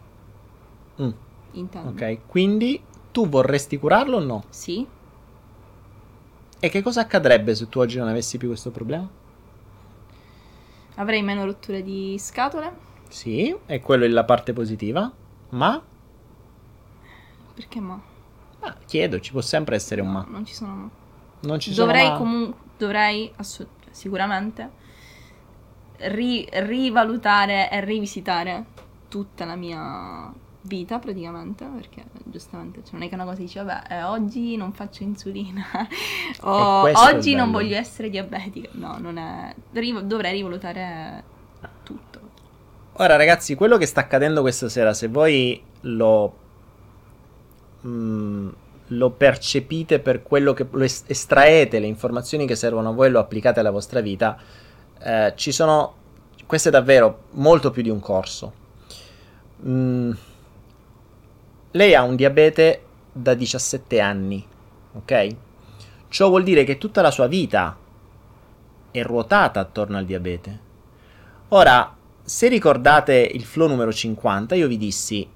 Mm, 1.03 1.11
Intendo. 1.59 1.89
ok, 1.91 2.19
quindi 2.27 2.83
tu 3.13 3.29
vorresti 3.29 3.79
curarlo 3.79 4.17
o 4.19 4.21
no? 4.21 4.45
Sì. 4.51 4.87
E 6.59 6.69
che 6.69 6.83
cosa 6.83 7.01
accadrebbe 7.03 7.55
se 7.55 7.69
tu 7.69 7.79
oggi 7.81 7.99
non 7.99 8.09
avessi 8.09 8.39
più 8.39 8.49
questo 8.49 8.71
problema? 8.71 9.09
Avrei 10.97 11.23
meno 11.23 11.45
rotture 11.45 11.83
di 11.83 12.17
scatole. 12.19 12.85
Sì, 13.09 13.55
e 13.67 13.81
quello 13.81 14.05
è 14.05 14.09
la 14.09 14.25
parte 14.25 14.53
positiva. 14.53 15.11
Ma? 15.51 15.83
Perché 17.55 17.81
ma? 17.81 18.01
Ah, 18.61 18.77
chiedo, 18.87 19.21
ci 19.21 19.33
può 19.33 19.41
sempre 19.41 19.77
essere 19.77 20.01
un 20.01 20.09
No, 20.09 20.13
ma. 20.13 20.27
non 20.29 20.45
ci 20.45 20.55
sono 20.55 20.75
ma. 20.75 20.91
Non 21.41 21.61
ci 21.61 21.73
sono 21.73 21.87
Dovrei 21.87 22.09
ma. 22.11 22.17
comunque, 22.17 22.59
dovrei 22.79 23.31
assu- 23.37 23.69
sicuramente 23.91 24.71
ri- 25.99 26.49
rivalutare 26.51 27.71
e 27.71 27.85
rivisitare 27.85 28.65
tutta 29.09 29.45
la 29.45 29.55
mia 29.55 30.33
vita 30.67 30.99
praticamente, 30.99 31.65
perché 31.65 32.05
giustamente 32.25 32.83
cioè, 32.83 32.95
non 32.95 33.03
è 33.03 33.09
che 33.09 33.15
una 33.15 33.25
cosa 33.25 33.41
dice, 33.41 33.63
vabbè, 33.63 33.95
eh, 33.95 34.03
oggi 34.03 34.57
non 34.57 34.73
faccio 34.73 35.03
insulina, 35.03 35.65
o 36.43 36.91
oggi 37.09 37.35
non 37.35 37.51
voglio 37.51 37.77
essere 37.77 38.11
diabetica. 38.11 38.69
No, 38.73 38.99
non 38.99 39.17
è... 39.17 39.55
ri- 39.73 40.07
dovrei 40.07 40.33
rivalutare 40.33 41.25
tutto. 41.83 42.21
Ora, 42.95 43.17
ragazzi, 43.17 43.55
quello 43.55 43.77
che 43.77 43.87
sta 43.87 44.01
accadendo 44.01 44.41
questa 44.41 44.69
sera, 44.69 44.95
se 44.95 45.09
voi 45.09 45.63
lo. 45.83 46.37
mm, 47.87 48.49
lo 48.89 49.11
percepite 49.11 49.99
per 49.99 50.23
quello 50.23 50.53
che 50.53 50.67
lo 50.71 50.85
es- 50.85 51.05
estraete 51.07 51.79
le 51.79 51.87
informazioni 51.87 52.47
che 52.47 52.55
servono 52.55 52.91
a 52.91 52.93
voi 52.93 53.09
e 53.09 53.11
lo 53.11 53.19
applicate 53.19 53.61
alla 53.61 53.71
vostra 53.71 54.01
vita, 54.01 54.39
eh, 54.99 55.33
ci 55.37 55.53
sono. 55.53 55.95
Questo 56.47 56.69
è 56.69 56.71
davvero 56.71 57.25
molto 57.33 57.71
più 57.71 57.83
di 57.83 57.91
un 57.91 58.01
corso. 58.01 58.65
Mm, 59.65 60.13
lei 61.73 61.95
ha 61.95 62.03
un 62.03 62.17
diabete 62.17 62.83
da 63.13 63.35
17 63.35 64.01
anni, 64.01 64.45
ok? 64.95 65.37
Ciò 66.09 66.29
vuol 66.29 66.43
dire 66.43 66.65
che 66.65 66.79
tutta 66.79 67.03
la 67.03 67.11
sua 67.11 67.27
vita 67.27 67.77
è 68.91 69.03
ruotata 69.03 69.61
attorno 69.61 69.97
al 69.99 70.05
diabete. 70.05 70.61
Ora, 71.49 71.95
se 72.23 72.49
ricordate 72.49 73.15
il 73.33 73.45
flow 73.45 73.69
numero 73.69 73.93
50, 73.93 74.55
io 74.55 74.69
vi 74.69 74.77
dissi: 74.77 75.29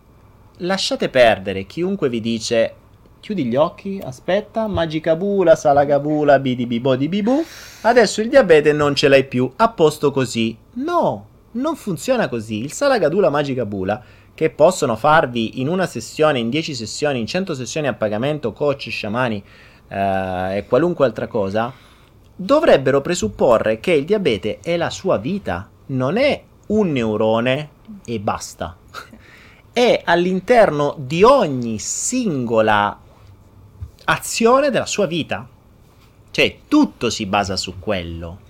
lasciate 0.59 1.09
perdere 1.09 1.67
chiunque 1.67 2.09
vi 2.09 2.21
dice 2.21 2.75
chiudi 3.21 3.45
gli 3.45 3.55
occhi, 3.55 4.01
aspetta, 4.03 4.67
magicabula, 4.67 5.55
salagabula, 5.55 6.39
bidi 6.39 6.67
bibu, 6.67 7.45
adesso 7.83 8.21
il 8.23 8.31
diabete 8.31 8.73
non 8.73 8.95
ce 8.95 9.09
l'hai 9.09 9.27
più, 9.27 9.51
a 9.57 9.69
posto 9.69 10.11
così. 10.11 10.57
No, 10.73 11.27
non 11.53 11.77
funziona 11.77 12.29
così. 12.29 12.65
Il 12.65 12.73
salagadula 12.73 13.29
magicabula 13.29 14.03
che 14.35 14.51
possono 14.51 14.97
farvi 14.97 15.61
in 15.61 15.69
una 15.69 15.87
sessione, 15.87 16.39
in 16.39 16.51
10 16.51 16.75
sessioni, 16.75 17.21
in 17.21 17.27
100 17.27 17.55
sessioni 17.55 17.87
a 17.87 17.95
pagamento, 17.95 18.53
coach, 18.53 18.89
sciamani 18.89 19.43
eh, 19.89 20.57
e 20.57 20.65
qualunque 20.67 21.05
altra 21.05 21.27
cosa, 21.27 21.73
dovrebbero 22.35 23.01
presupporre 23.01 23.81
che 23.81 23.93
il 23.93 24.05
diabete 24.05 24.61
è 24.63 24.77
la 24.77 24.91
sua 24.91 25.19
vita, 25.19 25.69
non 25.87 26.17
è 26.17 26.43
un 26.69 26.93
neurone 26.93 27.71
e 28.05 28.19
basta. 28.21 28.77
È 29.73 30.03
all'interno 30.05 30.97
di 30.99 31.23
ogni 31.23 31.79
singola 31.79 32.99
azione 34.05 34.71
della 34.71 34.87
sua 34.87 35.07
vita. 35.07 35.47
Cioè, 36.31 36.59
tutto 36.67 37.11
si 37.11 37.27
basa 37.27 37.57
su 37.57 37.79
quello. 37.79 38.49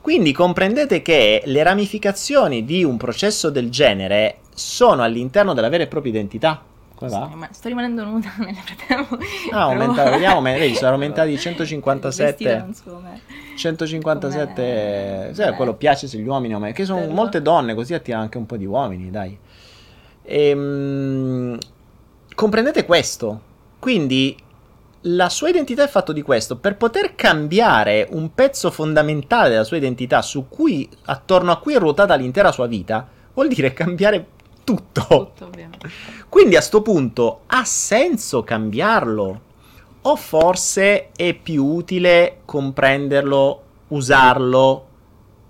Quindi 0.00 0.32
comprendete 0.32 1.02
che 1.02 1.42
le 1.44 1.62
ramificazioni 1.62 2.64
di 2.64 2.84
un 2.84 2.96
processo 2.96 3.50
del 3.50 3.70
genere 3.70 4.38
sono 4.56 5.02
all'interno 5.02 5.52
della 5.52 5.68
vera 5.68 5.82
e 5.84 5.86
propria 5.86 6.12
identità. 6.12 6.62
Come 6.94 7.10
va? 7.10 7.28
Sto, 7.30 7.48
sto 7.50 7.68
rimanendo 7.68 8.04
nuda 8.04 8.32
nel 8.40 8.54
frattempo. 8.54 9.18
Ah, 9.52 9.64
aumenta, 9.64 10.08
vediamo, 10.08 10.40
vedi, 10.40 10.74
sono 10.74 10.92
aumentati 10.92 11.28
di 11.28 11.34
Il 11.34 11.40
157. 11.40 12.44
vestito 12.44 12.64
non 12.64 12.74
so 12.74 12.82
com'è. 12.90 13.20
157, 13.54 14.54
Com'è? 14.54 15.30
sai, 15.34 15.54
quello 15.54 15.74
piace 15.74 16.08
se 16.08 16.16
gli 16.16 16.26
uomini 16.26 16.54
o 16.54 16.58
meno, 16.58 16.72
che 16.72 16.86
sono 16.86 17.00
Bello. 17.00 17.12
molte 17.12 17.42
donne, 17.42 17.74
così 17.74 17.92
attira 17.92 18.18
anche 18.18 18.38
un 18.38 18.46
po' 18.46 18.56
di 18.56 18.64
uomini, 18.64 19.10
dai. 19.10 19.38
Ehm, 20.22 21.58
comprendete 22.34 22.84
questo? 22.86 23.40
Quindi 23.78 24.36
la 25.02 25.28
sua 25.28 25.50
identità 25.50 25.84
è 25.84 25.88
fatta 25.88 26.12
di 26.12 26.22
questo. 26.22 26.56
Per 26.56 26.76
poter 26.76 27.14
cambiare 27.14 28.08
un 28.10 28.32
pezzo 28.34 28.70
fondamentale 28.70 29.50
della 29.50 29.64
sua 29.64 29.76
identità, 29.76 30.22
su 30.22 30.48
cui, 30.48 30.88
attorno 31.04 31.52
a 31.52 31.58
cui 31.58 31.74
è 31.74 31.78
ruotata 31.78 32.14
l'intera 32.14 32.50
sua 32.52 32.66
vita, 32.66 33.06
vuol 33.34 33.48
dire 33.48 33.72
cambiare 33.72 34.26
tutto. 34.66 35.32
Tutto. 35.36 35.50
Quindi 36.28 36.56
a 36.56 36.60
sto 36.60 36.82
punto 36.82 37.42
ha 37.46 37.64
senso 37.64 38.42
cambiarlo? 38.42 39.40
O 40.02 40.16
forse 40.16 41.10
è 41.14 41.34
più 41.34 41.64
utile 41.64 42.38
comprenderlo, 42.44 43.62
usarlo 43.88 44.86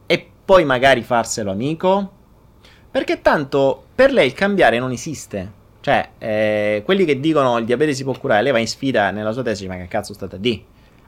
e 0.06 0.30
poi 0.44 0.64
magari 0.66 1.02
farselo 1.02 1.50
amico? 1.50 2.12
Perché 2.90 3.22
tanto 3.22 3.84
per 3.94 4.12
lei 4.12 4.26
il 4.26 4.34
cambiare 4.34 4.78
non 4.78 4.92
esiste. 4.92 5.52
Cioè, 5.80 6.10
eh, 6.18 6.82
quelli 6.84 7.04
che 7.04 7.18
dicono 7.18 7.56
il 7.58 7.64
diabete 7.64 7.94
si 7.94 8.04
può 8.04 8.16
curare, 8.18 8.42
lei 8.42 8.52
va 8.52 8.58
in 8.58 8.68
sfida 8.68 9.10
nella 9.10 9.32
sua 9.32 9.42
dice 9.42 9.66
ma 9.68 9.76
che 9.76 9.88
cazzo 9.88 10.12
state 10.12 10.36
a 10.36 10.38
di? 10.38 10.62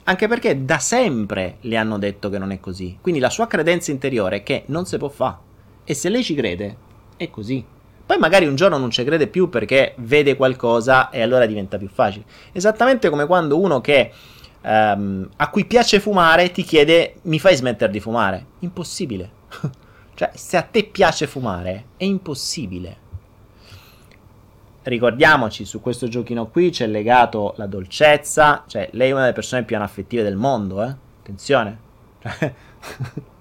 Anche 0.05 0.29
perché 0.29 0.65
da 0.65 0.79
sempre 0.79 1.57
le 1.63 1.77
hanno 1.77 1.99
detto 1.99 2.31
che 2.31 2.39
non 2.39 2.53
è 2.53 2.61
così. 2.61 2.97
Quindi 3.01 3.21
la 3.21 3.31
sua 3.31 3.47
credenza 3.47 3.91
interiore 3.91 4.37
è 4.37 4.43
che 4.43 4.63
non 4.67 4.87
si 4.87 4.97
può 4.97 5.09
fare. 5.09 5.37
E 5.85 5.95
se 5.95 6.09
lei 6.09 6.23
ci 6.23 6.35
crede, 6.35 6.77
è 7.17 7.29
così. 7.29 7.65
Poi 8.09 8.17
magari 8.17 8.47
un 8.47 8.55
giorno 8.55 8.79
non 8.79 8.91
ci 8.91 9.05
crede 9.05 9.27
più 9.27 9.51
perché 9.51 9.93
vede 9.99 10.35
qualcosa 10.35 11.11
e 11.11 11.21
allora 11.21 11.45
diventa 11.45 11.77
più 11.77 11.91
facile. 11.91 12.25
Esattamente 12.53 13.11
come 13.11 13.27
quando 13.27 13.61
uno 13.61 13.83
che 13.83 14.11
ehm, 14.63 15.29
a 15.37 15.51
cui 15.51 15.67
piace 15.67 16.01
fumare 16.01 16.51
ti 16.51 16.63
chiede 16.63 17.17
mi 17.25 17.39
fai 17.39 17.55
smettere 17.55 17.93
di 17.93 18.01
fumare. 18.01 18.47
Impossibile. 18.61 19.31
cioè, 20.17 20.31
se 20.33 20.57
a 20.57 20.63
te 20.63 20.85
piace 20.85 21.27
fumare, 21.27 21.85
è 21.99 22.05
impossibile. 22.05 22.97
Ricordiamoci, 24.85 25.67
su 25.67 25.83
questo 25.83 26.09
giochino 26.09 26.47
qui 26.47 26.71
c'è 26.71 26.87
legato 26.87 27.53
la 27.59 27.67
dolcezza, 27.67 28.65
cioè 28.67 28.89
lei 28.93 29.11
è 29.11 29.13
una 29.13 29.21
delle 29.21 29.35
persone 29.35 29.65
più 29.65 29.77
anaffettive 29.77 30.23
del 30.23 30.37
mondo, 30.37 30.83
eh? 30.83 30.95
Attenzione. 31.21 31.79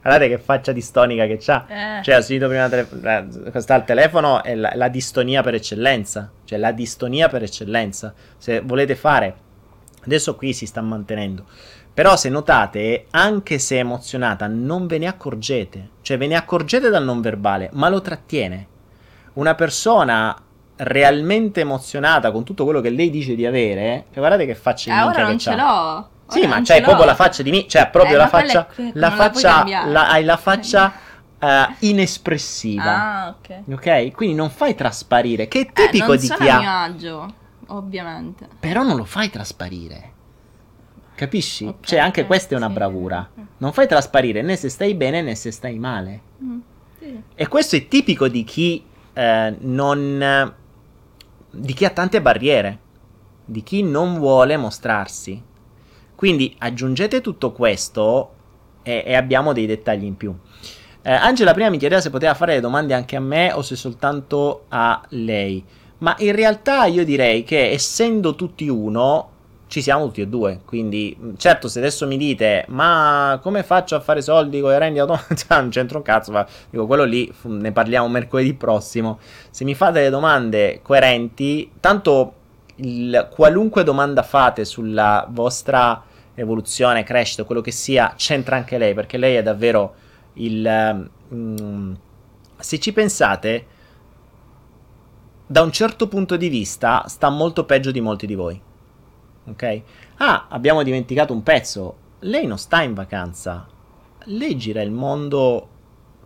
Guardate 0.00 0.28
che 0.28 0.38
faccia 0.38 0.72
distonica 0.72 1.26
che 1.26 1.38
c'ha. 1.40 1.66
Eh. 1.68 2.02
Cioè, 2.02 2.16
ho 2.16 2.20
sentito 2.20 2.48
prima 2.48 2.68
tele- 2.68 3.60
sta 3.60 3.74
al 3.74 3.84
telefono 3.84 4.42
è 4.42 4.54
la, 4.54 4.72
la 4.74 4.88
distonia 4.88 5.42
per 5.42 5.54
eccellenza. 5.54 6.30
Cioè, 6.44 6.58
la 6.58 6.72
distonia 6.72 7.28
per 7.28 7.42
eccellenza. 7.42 8.14
Se 8.36 8.60
volete 8.60 8.94
fare, 8.94 9.36
adesso 10.04 10.36
qui 10.36 10.52
si 10.52 10.66
sta 10.66 10.80
mantenendo. 10.80 11.44
Però, 11.92 12.16
se 12.16 12.28
notate, 12.28 13.06
anche 13.10 13.58
se 13.58 13.76
è 13.76 13.78
emozionata, 13.78 14.46
non 14.46 14.86
ve 14.86 14.98
ne 14.98 15.06
accorgete. 15.06 15.90
Cioè, 16.02 16.18
ve 16.18 16.26
ne 16.26 16.36
accorgete 16.36 16.90
dal 16.90 17.04
non 17.04 17.20
verbale, 17.20 17.70
ma 17.72 17.88
lo 17.88 18.00
trattiene. 18.00 18.66
Una 19.34 19.54
persona 19.54 20.36
realmente 20.76 21.62
emozionata 21.62 22.30
con 22.30 22.44
tutto 22.44 22.64
quello 22.64 22.82
che 22.82 22.90
lei 22.90 23.08
dice 23.08 23.34
di 23.34 23.46
avere, 23.46 24.04
cioè, 24.08 24.18
guardate 24.18 24.44
che 24.44 24.54
faccia 24.54 24.92
di 24.92 24.98
Eh, 24.98 25.02
ora 25.02 25.22
non 25.22 25.32
che 25.32 25.38
ce 25.38 25.56
l'ho. 25.56 26.08
Sì, 26.28 26.38
Ora 26.40 26.48
ma 26.48 26.54
non 26.56 26.64
c'hai 26.64 26.80
proprio 26.82 27.04
la 27.06 27.14
faccia 27.14 27.42
di 27.42 27.50
me, 27.50 27.66
cioè 27.68 27.88
proprio 27.88 28.14
Eh, 28.14 28.18
la 28.18 28.26
è 28.26 28.28
faccia, 28.28 28.66
que- 28.74 28.92
la 28.94 29.08
non 29.08 29.16
la 29.16 29.30
faccia, 29.32 29.64
hai 30.08 30.24
la 30.24 30.36
faccia 30.36 30.92
eh, 31.38 31.76
inespressiva, 31.80 32.92
Ah, 32.92 33.28
ok. 33.38 33.62
ok? 33.70 34.12
Quindi 34.12 34.34
non 34.34 34.50
fai 34.50 34.74
trasparire, 34.74 35.46
che 35.48 35.60
è 35.60 35.62
Eh, 35.66 35.72
tipico 35.72 36.08
non 36.08 36.18
di 36.18 36.26
sono 36.26 36.38
chi 36.40 36.48
a 36.48 36.58
mio 36.58 36.70
ha, 36.70 36.82
agio, 36.82 37.34
ovviamente. 37.68 38.48
però 38.58 38.82
non 38.82 38.96
lo 38.96 39.04
fai 39.04 39.30
trasparire, 39.30 40.12
capisci? 41.14 41.64
Ok, 41.64 41.86
cioè 41.86 41.98
anche 41.98 42.22
ok, 42.22 42.26
questa 42.26 42.54
è 42.54 42.56
una 42.56 42.66
sì. 42.66 42.72
bravura, 42.72 43.30
non 43.58 43.72
fai 43.72 43.86
trasparire 43.86 44.42
né 44.42 44.56
se 44.56 44.68
stai 44.68 44.94
bene 44.94 45.22
né 45.22 45.34
se 45.34 45.50
stai 45.50 45.78
male. 45.78 46.20
Mm, 46.42 46.60
sì. 46.98 47.22
E 47.34 47.48
questo 47.48 47.76
è 47.76 47.86
tipico 47.88 48.28
di 48.28 48.44
chi 48.44 48.84
eh, 49.12 49.56
non. 49.60 50.54
di 51.50 51.72
chi 51.72 51.84
ha 51.84 51.90
tante 51.90 52.20
barriere, 52.20 52.78
di 53.44 53.62
chi 53.62 53.82
non 53.82 54.18
vuole 54.18 54.56
mostrarsi. 54.56 55.42
Quindi 56.16 56.54
aggiungete 56.58 57.20
tutto 57.20 57.52
questo 57.52 58.30
e, 58.82 59.04
e 59.06 59.14
abbiamo 59.14 59.52
dei 59.52 59.66
dettagli 59.66 60.04
in 60.04 60.16
più. 60.16 60.34
Eh, 61.02 61.12
Angela 61.12 61.52
prima 61.52 61.70
mi 61.70 61.78
chiedeva 61.78 62.00
se 62.00 62.10
poteva 62.10 62.34
fare 62.34 62.54
le 62.54 62.60
domande 62.60 62.92
anche 62.92 63.14
a 63.14 63.20
me 63.20 63.52
o 63.52 63.62
se 63.62 63.76
soltanto 63.76 64.64
a 64.68 65.00
lei. 65.10 65.64
Ma 65.98 66.16
in 66.18 66.34
realtà 66.34 66.86
io 66.86 67.04
direi 67.04 67.44
che 67.44 67.70
essendo 67.70 68.34
tutti 68.34 68.68
uno, 68.68 69.30
ci 69.68 69.82
siamo 69.82 70.06
tutti 70.06 70.20
e 70.20 70.26
due. 70.26 70.60
Quindi, 70.64 71.16
mh, 71.18 71.34
certo, 71.36 71.68
se 71.68 71.78
adesso 71.78 72.06
mi 72.06 72.16
dite, 72.16 72.64
ma 72.68 73.38
come 73.42 73.62
faccio 73.62 73.94
a 73.94 74.00
fare 74.00 74.22
soldi 74.22 74.60
con 74.60 74.72
i 74.72 74.78
rendi 74.78 74.98
automatici? 74.98 75.46
Cioè, 75.46 75.60
non 75.60 75.70
c'entro 75.70 75.98
un 75.98 76.04
cazzo, 76.04 76.32
ma 76.32 76.46
dico, 76.70 76.86
quello 76.86 77.04
lì 77.04 77.32
ne 77.42 77.72
parliamo 77.72 78.08
mercoledì 78.08 78.54
prossimo. 78.54 79.18
Se 79.50 79.64
mi 79.64 79.74
fate 79.74 79.92
delle 79.94 80.10
domande 80.10 80.80
coerenti, 80.82 81.70
tanto 81.80 82.32
il- 82.76 83.28
qualunque 83.30 83.82
domanda 83.82 84.22
fate 84.22 84.64
sulla 84.64 85.26
vostra 85.30 86.04
evoluzione, 86.34 87.02
crescita, 87.02 87.44
quello 87.44 87.60
che 87.60 87.70
sia, 87.70 88.14
c'entra 88.16 88.56
anche 88.56 88.78
lei, 88.78 88.94
perché 88.94 89.16
lei 89.16 89.36
è 89.36 89.42
davvero 89.42 89.94
il... 90.34 91.08
mm, 91.34 91.92
se 92.58 92.78
ci 92.78 92.92
pensate, 92.92 93.66
da 95.46 95.62
un 95.62 95.70
certo 95.72 96.08
punto 96.08 96.36
di 96.36 96.48
vista, 96.48 97.04
sta 97.06 97.30
molto 97.30 97.64
peggio 97.64 97.90
di 97.90 98.00
molti 98.00 98.26
di 98.26 98.34
voi. 98.34 98.60
Ok? 99.48 99.82
Ah, 100.16 100.46
abbiamo 100.48 100.82
dimenticato 100.82 101.32
un 101.32 101.42
pezzo. 101.42 101.96
Lei 102.20 102.46
non 102.46 102.58
sta 102.58 102.82
in 102.82 102.94
vacanza. 102.94 103.66
Lei 104.24 104.56
gira 104.56 104.82
il 104.82 104.90
mondo 104.90 105.68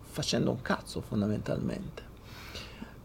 facendo 0.01 0.49
un 0.49 0.61
cazzo, 0.61 1.01
fondamentalmente. 1.01 2.09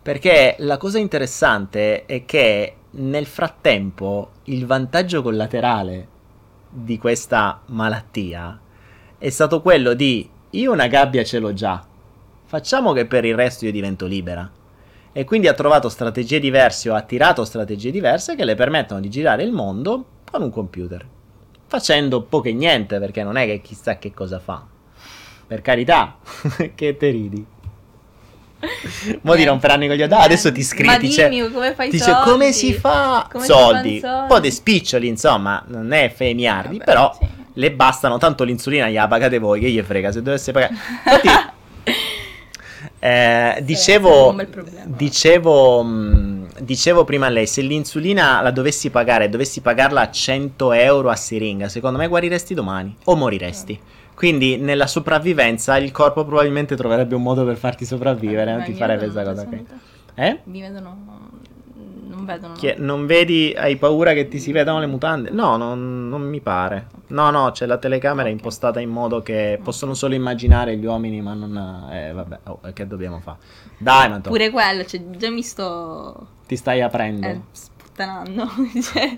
Perché 0.00 0.56
la 0.60 0.76
cosa 0.78 0.98
interessante 0.98 2.06
è 2.06 2.24
che 2.24 2.76
nel 2.98 3.26
frattempo 3.26 4.30
il 4.44 4.64
vantaggio 4.64 5.20
collaterale 5.22 6.08
di 6.70 6.98
questa 6.98 7.60
malattia 7.66 8.58
è 9.18 9.28
stato 9.28 9.60
quello 9.60 9.94
di 9.94 10.28
io 10.50 10.72
una 10.72 10.86
gabbia 10.86 11.24
ce 11.24 11.38
l'ho 11.38 11.52
già, 11.52 11.84
facciamo 12.44 12.92
che 12.92 13.06
per 13.06 13.24
il 13.24 13.34
resto 13.34 13.64
io 13.64 13.72
divento 13.72 14.06
libera. 14.06 14.50
E 15.12 15.24
quindi 15.24 15.48
ha 15.48 15.54
trovato 15.54 15.88
strategie 15.88 16.38
diverse 16.38 16.90
o 16.90 16.94
ha 16.94 17.02
tirato 17.02 17.44
strategie 17.44 17.90
diverse 17.90 18.36
che 18.36 18.44
le 18.44 18.54
permettono 18.54 19.00
di 19.00 19.08
girare 19.08 19.42
il 19.42 19.52
mondo 19.52 20.04
con 20.30 20.42
un 20.42 20.50
computer. 20.50 21.06
Facendo 21.66 22.22
poco 22.22 22.48
e 22.48 22.52
niente, 22.52 22.98
perché 22.98 23.22
non 23.22 23.36
è 23.36 23.46
che 23.46 23.60
chissà 23.60 23.96
che 23.96 24.12
cosa 24.12 24.38
fa. 24.38 24.64
Per 25.46 25.62
carità, 25.62 26.18
che 26.74 26.96
te 26.96 27.10
ridi. 27.10 27.46
Mo 29.22 29.34
ti 29.34 29.44
romperanno 29.44 29.84
i 29.84 29.88
coglioni. 29.88 30.12
Adesso 30.12 30.50
ti 30.52 30.62
scrivi, 30.62 30.88
Ma 30.88 30.98
dice, 30.98 31.28
dimmi 31.28 31.50
come 31.50 31.74
fai 31.74 31.90
dice 31.90 32.04
soldi? 32.04 32.30
come 32.30 32.52
si 32.52 32.72
fa 32.72 33.28
Come 33.30 33.44
soldi. 33.44 34.00
fanno 34.00 34.14
Un 34.22 34.26
po' 34.28 34.34
soldi? 34.34 34.48
di 34.48 34.54
spiccioli, 34.54 35.08
insomma, 35.08 35.62
non 35.68 35.92
è 35.92 36.10
femiardi, 36.14 36.78
Vabbè, 36.78 36.84
però 36.84 37.14
sì. 37.18 37.26
le 37.54 37.72
bastano, 37.72 38.18
tanto 38.18 38.44
l'insulina 38.44 38.88
gliela 38.88 39.06
pagate 39.08 39.38
voi, 39.38 39.60
che 39.60 39.70
gli 39.70 39.80
frega, 39.82 40.10
se 40.10 40.22
dovesse 40.22 40.52
pagare. 40.52 40.72
Infatti, 41.04 41.28
eh, 42.98 43.58
dicevo, 43.62 44.34
dicevo, 44.86 45.82
mh, 45.82 46.46
dicevo 46.60 47.04
prima 47.04 47.26
a 47.26 47.28
lei, 47.30 47.46
se 47.46 47.60
l'insulina 47.60 48.40
la 48.40 48.50
dovessi 48.50 48.90
pagare, 48.90 49.28
dovessi 49.28 49.60
pagarla 49.60 50.00
a 50.02 50.10
100 50.10 50.72
euro 50.72 51.10
a 51.10 51.16
siringa, 51.16 51.68
secondo 51.68 51.98
me 51.98 52.08
guariresti 52.08 52.54
domani 52.54 52.96
o 53.04 53.14
moriresti. 53.16 53.78
Quindi 54.16 54.56
nella 54.56 54.86
sopravvivenza 54.86 55.76
il 55.76 55.92
corpo 55.92 56.24
probabilmente 56.24 56.74
troverebbe 56.74 57.14
un 57.14 57.22
modo 57.22 57.44
per 57.44 57.58
farti 57.58 57.84
sopravvivere, 57.84 58.50
non 58.50 58.60
Ma 58.60 58.64
ti 58.64 58.72
farebbe 58.72 59.10
questa 59.10 59.24
cosa 59.24 59.44
qui. 59.46 59.66
Eh? 60.14 60.40
Mi 60.44 60.62
vedono... 60.62 61.34
Non 62.08 62.24
vedono. 62.24 62.54
Che 62.54 62.76
non 62.78 63.04
vedi, 63.04 63.54
hai 63.54 63.76
paura 63.76 64.14
che 64.14 64.26
ti 64.26 64.38
si 64.38 64.52
vedano 64.52 64.80
le 64.80 64.86
mutande? 64.86 65.28
No, 65.30 65.58
non, 65.58 66.08
non 66.08 66.22
mi 66.22 66.40
pare. 66.40 66.86
No, 67.08 67.28
no, 67.28 67.50
c'è 67.50 67.66
la 67.66 67.76
telecamera 67.76 68.28
Ok. 68.30 68.36
impostata 68.36 68.80
in 68.80 68.88
modo 68.88 69.20
che 69.20 69.60
possono 69.62 69.92
solo 69.92 70.14
immaginare 70.14 70.78
gli 70.78 70.86
uomini, 70.86 71.20
ma 71.20 71.34
non... 71.34 71.90
Eh, 71.92 72.12
vabbè, 72.14 72.38
oh, 72.44 72.60
che 72.72 72.86
dobbiamo 72.86 73.20
fare? 73.20 73.36
Dai, 73.76 74.08
ma 74.08 74.20
Pure 74.20 74.48
quello, 74.48 74.86
cioè, 74.86 75.02
già 75.10 75.28
mi 75.28 75.42
sto... 75.42 76.28
ti 76.46 76.56
stai 76.56 76.80
aprendo. 76.80 77.26
Eh, 77.26 77.40
sputtanando. 77.96 78.48
cioè, 78.82 79.16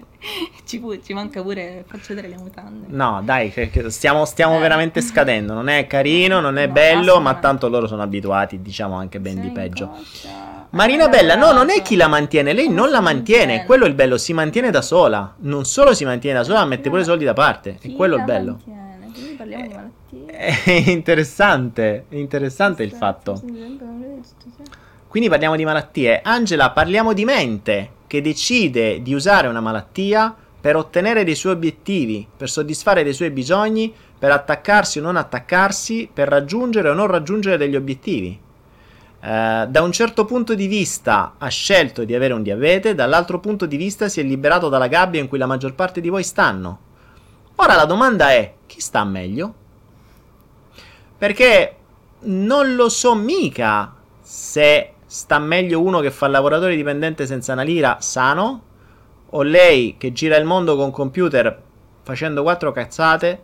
ci, 0.64 0.78
pu- 0.78 1.00
ci 1.02 1.12
manca 1.12 1.42
pure 1.42 1.84
faccio 1.86 2.14
vedere 2.14 2.28
le 2.28 2.36
mutande. 2.36 2.86
No, 2.88 3.20
dai, 3.24 3.52
stiamo, 3.88 4.24
stiamo 4.24 4.56
Eh. 4.56 4.60
veramente 4.60 5.00
scadendo. 5.00 5.52
Non 5.52 5.68
è 5.68 5.86
carino, 5.86 6.38
non 6.40 6.56
è 6.56 6.66
No, 6.66 6.72
bello, 6.72 7.20
ma 7.20 7.34
tanto 7.34 7.68
loro 7.68 7.86
sono 7.88 8.02
abituati, 8.02 8.62
diciamo 8.62 8.94
anche 8.96 9.18
ben 9.20 9.34
di 9.34 9.40
Sei 9.40 9.48
in 9.48 9.52
peggio. 9.52 9.90
Marina 10.70 11.04
Hai 11.04 11.10
Bella, 11.10 11.34
no, 11.34 11.46
non 11.46 11.54
è 11.54 11.56
lavorato. 11.58 11.82
chi 11.82 11.96
la 11.96 12.08
mantiene, 12.08 12.52
lei 12.52 12.68
non 12.68 12.90
la 12.90 13.00
mantiene, 13.00 13.38
mantiene? 13.44 13.64
quello 13.66 13.84
è 13.84 13.88
il 13.88 13.94
bello, 13.94 14.16
si 14.18 14.32
mantiene 14.32 14.70
da 14.70 14.82
sola. 14.82 15.34
Non 15.38 15.64
solo 15.64 15.94
si 15.94 16.04
mantiene 16.04 16.38
da 16.38 16.44
sola, 16.44 16.60
ma 16.60 16.66
mette 16.66 16.88
pure 16.88 17.00
ma 17.00 17.06
soldi 17.06 17.24
da 17.24 17.32
parte, 17.32 17.76
Chi 17.80 17.92
è 17.92 17.96
quello 17.96 18.14
la 18.16 18.20
il 18.20 18.26
bello. 18.26 18.50
mantiene? 18.52 18.86
Quindi 19.12 19.34
parliamo 19.34 19.66
di 19.66 19.72
malattie. 19.72 19.96
È 20.64 20.90
interessante, 20.90 22.04
è 22.08 22.14
interessante 22.16 22.82
il 22.84 22.92
fatto. 22.92 23.40
Quindi 25.08 25.30
parliamo 25.30 25.56
di 25.56 25.64
malattie. 25.64 26.20
Angela, 26.22 26.70
parliamo 26.70 27.14
di 27.14 27.24
mente 27.24 27.90
che 28.06 28.20
decide 28.20 29.02
di 29.02 29.14
usare 29.14 29.48
una 29.48 29.60
malattia 29.60 30.34
per 30.60 30.76
ottenere 30.76 31.24
dei 31.24 31.34
suoi 31.34 31.52
obiettivi, 31.52 32.26
per 32.36 32.50
soddisfare 32.50 33.02
dei 33.02 33.14
suoi 33.14 33.30
bisogni, 33.30 33.92
per 34.18 34.32
attaccarsi 34.32 34.98
o 34.98 35.02
non 35.02 35.16
attaccarsi, 35.16 36.10
per 36.12 36.28
raggiungere 36.28 36.90
o 36.90 36.92
non 36.94 37.06
raggiungere 37.06 37.56
degli 37.56 37.76
obiettivi. 37.76 38.38
Eh, 39.20 39.66
da 39.68 39.82
un 39.82 39.92
certo 39.92 40.26
punto 40.26 40.54
di 40.54 40.66
vista 40.66 41.34
ha 41.38 41.48
scelto 41.48 42.04
di 42.04 42.14
avere 42.14 42.34
un 42.34 42.42
diabete, 42.42 42.94
dall'altro 42.94 43.40
punto 43.40 43.64
di 43.64 43.76
vista 43.76 44.08
si 44.08 44.20
è 44.20 44.22
liberato 44.22 44.68
dalla 44.68 44.88
gabbia 44.88 45.20
in 45.20 45.28
cui 45.28 45.38
la 45.38 45.46
maggior 45.46 45.74
parte 45.74 46.02
di 46.02 46.08
voi 46.10 46.22
stanno. 46.22 46.80
Ora 47.56 47.74
la 47.76 47.86
domanda 47.86 48.30
è, 48.30 48.52
chi 48.66 48.80
sta 48.80 49.04
meglio? 49.04 49.54
Perché 51.16 51.76
non 52.20 52.74
lo 52.74 52.88
so 52.88 53.14
mica 53.14 53.94
se 54.20 54.92
sta 55.08 55.38
meglio 55.38 55.80
uno 55.80 56.00
che 56.00 56.10
fa 56.10 56.28
lavoratore 56.28 56.76
dipendente 56.76 57.24
senza 57.24 57.54
una 57.54 57.62
lira 57.62 57.96
sano 57.98 58.62
o 59.30 59.42
lei 59.42 59.96
che 59.96 60.12
gira 60.12 60.36
il 60.36 60.44
mondo 60.44 60.76
con 60.76 60.90
computer 60.90 61.62
facendo 62.02 62.42
quattro 62.42 62.72
cazzate 62.72 63.42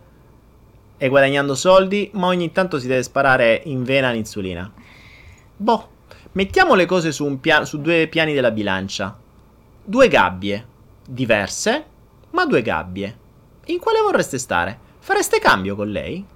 e 0.98 1.08
guadagnando 1.08 1.54
soldi, 1.54 2.10
ma 2.14 2.26
ogni 2.26 2.52
tanto 2.52 2.78
si 2.78 2.86
deve 2.86 3.02
sparare 3.02 3.62
in 3.64 3.82
vena 3.82 4.10
l'insulina. 4.10 4.70
Boh, 5.56 5.88
mettiamo 6.32 6.74
le 6.74 6.84
cose 6.84 7.12
su, 7.12 7.40
pia- 7.40 7.64
su 7.64 7.80
due 7.80 8.06
piani 8.08 8.34
della 8.34 8.50
bilancia. 8.50 9.18
Due 9.82 10.08
gabbie, 10.08 10.66
diverse, 11.06 11.84
ma 12.30 12.44
due 12.46 12.60
gabbie. 12.60 13.18
In 13.66 13.78
quale 13.78 14.00
vorreste 14.00 14.38
stare? 14.38 14.78
Fareste 14.98 15.38
cambio 15.38 15.74
con 15.76 15.90
lei? 15.90 16.24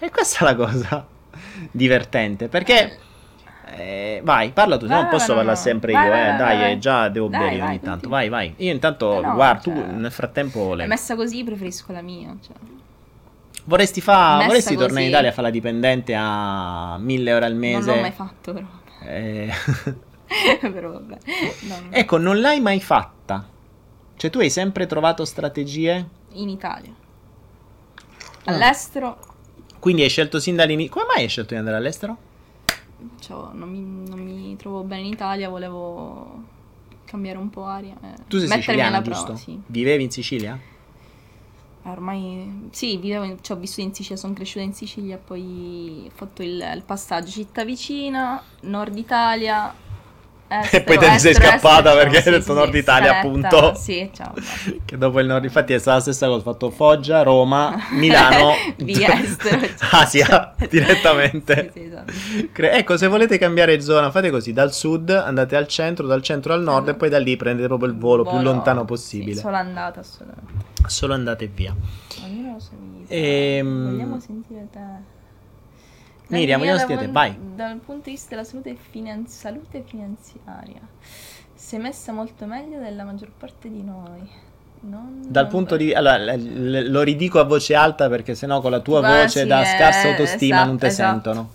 E 0.00 0.10
questa 0.10 0.40
è 0.40 0.44
la 0.44 0.54
cosa 0.54 1.06
divertente, 1.72 2.48
perché... 2.48 2.98
Eh, 3.76 4.20
vai, 4.24 4.50
parla 4.52 4.76
tu, 4.76 4.86
no, 4.86 4.94
non 4.94 5.08
posso 5.08 5.28
no, 5.28 5.34
parlare 5.36 5.56
no. 5.56 5.62
sempre 5.62 5.92
vai, 5.92 6.04
io, 6.04 6.10
vai, 6.10 6.20
eh. 6.20 6.36
Vai, 6.36 6.58
dai, 6.58 6.72
eh, 6.72 6.78
già 6.78 7.08
devo 7.08 7.28
dai, 7.28 7.40
bere 7.40 7.62
ogni 7.62 7.80
tanto. 7.80 8.08
Vai, 8.08 8.28
vai. 8.28 8.54
Io 8.56 8.72
intanto, 8.72 9.18
eh 9.18 9.22
guarda, 9.22 9.60
cioè, 9.60 9.74
tu 9.74 9.96
nel 9.96 10.10
frattempo... 10.10 10.74
Le... 10.74 10.86
messa 10.86 11.14
così, 11.14 11.44
preferisco 11.44 11.92
la 11.92 12.02
mia, 12.02 12.34
cioè. 12.44 12.56
Vorresti, 13.64 14.00
fa, 14.00 14.42
vorresti 14.46 14.76
tornare 14.76 15.02
in 15.02 15.08
Italia 15.08 15.28
a 15.28 15.32
fare 15.32 15.48
la 15.48 15.52
dipendente 15.52 16.14
a 16.16 16.96
1000 16.98 17.30
euro 17.30 17.44
al 17.44 17.54
mese? 17.54 17.86
Non 17.86 17.96
l'ho 17.96 18.00
mai 18.00 18.12
fatto, 18.12 18.52
però. 18.52 18.66
Eh... 19.02 19.52
però 20.60 20.92
vabbè. 20.92 21.18
No, 21.60 21.74
ecco, 21.90 22.16
non 22.16 22.40
l'hai 22.40 22.60
mai 22.60 22.80
fatta. 22.80 23.46
Cioè, 24.16 24.30
tu 24.30 24.38
hai 24.38 24.50
sempre 24.50 24.86
trovato 24.86 25.24
strategie? 25.24 26.08
In 26.32 26.48
Italia. 26.48 26.92
Ah. 28.44 28.52
All'estero. 28.52 29.18
Quindi 29.78 30.02
hai 30.02 30.08
scelto 30.08 30.40
sin 30.40 30.56
dall'inizio. 30.56 30.92
Come 30.92 31.06
mai 31.06 31.22
hai 31.22 31.28
scelto 31.28 31.52
di 31.52 31.58
andare 31.58 31.76
all'estero? 31.76 32.16
Cioè, 33.20 33.52
non, 33.52 33.70
mi, 33.70 34.08
non 34.08 34.20
mi 34.20 34.56
trovo 34.56 34.82
bene 34.82 35.02
in 35.02 35.12
Italia, 35.12 35.48
volevo 35.48 36.42
cambiare 37.04 37.38
un 37.38 37.50
po' 37.50 37.64
aria. 37.64 37.96
Eh. 38.02 38.24
Tu 38.28 38.38
sei 38.38 38.48
siciliana, 38.48 39.00
giusto? 39.02 39.24
Prova, 39.24 39.38
sì. 39.38 39.60
Vivevi 39.66 40.04
in 40.04 40.10
Sicilia? 40.10 40.58
ormai 41.90 42.68
sì, 42.70 42.96
vivevo 42.98 43.24
in, 43.24 43.38
cioè, 43.40 43.56
ho 43.56 43.60
vissuto 43.60 43.80
in 43.80 43.94
Sicilia, 43.94 44.18
sono 44.18 44.34
cresciuta 44.34 44.64
in 44.64 44.74
Sicilia, 44.74 45.16
poi 45.16 46.04
ho 46.06 46.14
fatto 46.14 46.42
il, 46.42 46.72
il 46.74 46.82
passaggio 46.84 47.30
città 47.30 47.64
vicina, 47.64 48.42
nord 48.62 48.96
Italia, 48.96 49.72
Estero, 50.50 50.82
e 50.82 50.86
poi 50.86 50.98
te 50.98 51.10
ne 51.10 51.18
sei 51.18 51.34
scappata 51.34 51.90
estero, 51.90 51.96
perché 51.96 52.16
hai 52.16 52.38
detto 52.38 52.52
sì, 52.52 52.58
Nord 52.58 52.74
Italia, 52.74 53.18
appunto. 53.18 53.74
Sì, 53.74 54.10
ciao. 54.14 54.32
che 54.84 54.96
dopo 54.96 55.20
il 55.20 55.26
Nord, 55.26 55.44
infatti 55.44 55.74
è 55.74 55.78
stata 55.78 55.96
la 55.96 56.02
stessa 56.02 56.26
cosa. 56.26 56.38
Ho 56.38 56.52
fatto 56.52 56.70
Foggia, 56.70 57.22
Roma, 57.22 57.76
Milano, 57.92 58.54
via 58.76 59.20
estero, 59.20 59.60
Asia 59.92 60.54
direttamente. 60.70 61.70
sì, 61.74 61.84
esatto. 61.84 62.12
ecco, 62.62 62.96
se 62.96 63.06
volete 63.08 63.36
cambiare 63.36 63.78
zona, 63.82 64.10
fate 64.10 64.30
così: 64.30 64.54
dal 64.54 64.72
sud 64.72 65.10
andate 65.10 65.54
al 65.54 65.68
centro, 65.68 66.06
dal 66.06 66.22
centro 66.22 66.54
al 66.54 66.62
nord, 66.62 66.88
e 66.88 66.94
poi 66.94 67.10
da 67.10 67.18
lì 67.18 67.36
prendete 67.36 67.68
proprio 67.68 67.90
il 67.90 67.98
volo, 67.98 68.22
volo 68.22 68.36
più 68.36 68.42
lontano 68.42 68.86
possibile. 68.86 69.34
Sì, 69.34 69.40
solo 69.40 69.56
andata, 69.56 70.00
assolutamente. 70.00 70.64
Solo 70.86 71.12
andate 71.12 71.46
via. 71.46 71.74
Ognuno 72.24 72.52
lo 72.54 72.58
so. 72.58 72.70
Ehm... 73.08 73.90
Vogliamo 73.90 74.18
sentire 74.18 74.66
te. 74.72 75.16
Miriam, 76.28 76.58
vogliamo 76.60 76.78
sentire, 76.78 77.08
vai. 77.08 77.36
Dal 77.54 77.78
punto 77.78 78.04
di 78.04 78.10
vista 78.12 78.30
della 78.30 78.44
salute, 78.44 78.76
finan- 78.76 79.26
salute 79.26 79.82
finanziaria, 79.86 80.80
sei 81.54 81.78
messa 81.80 82.12
molto 82.12 82.44
meglio 82.46 82.78
della 82.78 83.04
maggior 83.04 83.30
parte 83.36 83.70
di 83.70 83.82
noi. 83.82 84.46
Non 84.80 85.22
dal 85.26 85.48
punto 85.48 85.76
di 85.76 85.92
allora, 85.92 86.34
lo 86.36 87.02
ridico 87.02 87.40
a 87.40 87.44
voce 87.44 87.74
alta 87.74 88.08
perché 88.08 88.36
sennò 88.36 88.60
con 88.60 88.70
la 88.70 88.78
tua 88.78 89.00
Quasi 89.00 89.22
voce 89.22 89.46
da 89.46 89.64
scarsa 89.64 90.08
autostima 90.08 90.56
esatto, 90.56 90.68
non 90.68 90.78
ti 90.78 90.86
esatto. 90.86 91.10
sentono. 91.10 91.50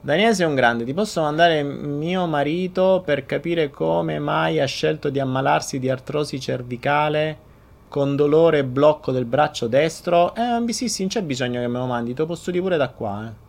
Daniele 0.00 0.34
sei 0.34 0.46
un 0.46 0.54
grande, 0.54 0.84
ti 0.84 0.94
posso 0.94 1.20
mandare 1.20 1.62
mio 1.62 2.26
marito 2.26 3.02
per 3.04 3.26
capire 3.26 3.70
come 3.70 4.18
mai 4.18 4.58
ha 4.58 4.66
scelto 4.66 5.10
di 5.10 5.20
ammalarsi 5.20 5.78
di 5.78 5.90
artrosi 5.90 6.40
cervicale 6.40 7.46
con 7.88 8.16
dolore 8.16 8.58
e 8.58 8.64
blocco 8.64 9.12
del 9.12 9.24
braccio 9.24 9.66
destro. 9.66 10.34
Eh, 10.34 10.72
sì, 10.72 10.88
sì, 10.88 11.02
non 11.02 11.10
c'è 11.10 11.22
bisogno 11.22 11.60
che 11.60 11.68
me 11.68 11.78
lo 11.78 11.86
mandi, 11.86 12.14
te 12.14 12.22
lo 12.22 12.26
posso 12.26 12.50
dire 12.50 12.62
pure 12.62 12.76
da 12.76 12.88
qua, 12.88 13.26
eh. 13.26 13.46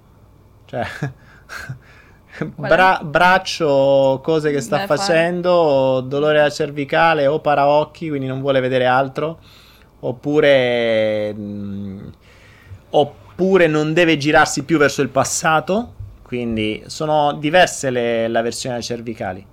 Cioè, 0.70 0.86
bra- 2.56 3.02
braccio, 3.04 4.20
cose 4.24 4.52
che 4.52 4.62
sta 4.62 4.78
Beh, 4.78 4.86
facendo, 4.86 6.02
dolore 6.02 6.42
alla 6.42 6.52
cervicale 6.52 7.26
o 7.26 7.40
paraocchi, 7.40 8.08
quindi 8.08 8.28
non 8.28 8.40
vuole 8.40 8.60
vedere 8.60 8.86
altro, 8.86 9.40
oppure, 10.02 11.34
mh, 11.34 11.42
mm, 11.42 12.08
oppure 12.92 13.66
non 13.66 13.94
deve 13.94 14.18
girarsi 14.18 14.64
più 14.64 14.78
verso 14.78 15.02
il 15.02 15.10
passato, 15.10 15.94
quindi 16.22 16.84
sono 16.86 17.34
diverse 17.34 17.90
le, 17.90 18.28
la 18.28 18.44
versione 18.44 18.76
delle 18.76 18.86
cervicali. 18.86 19.44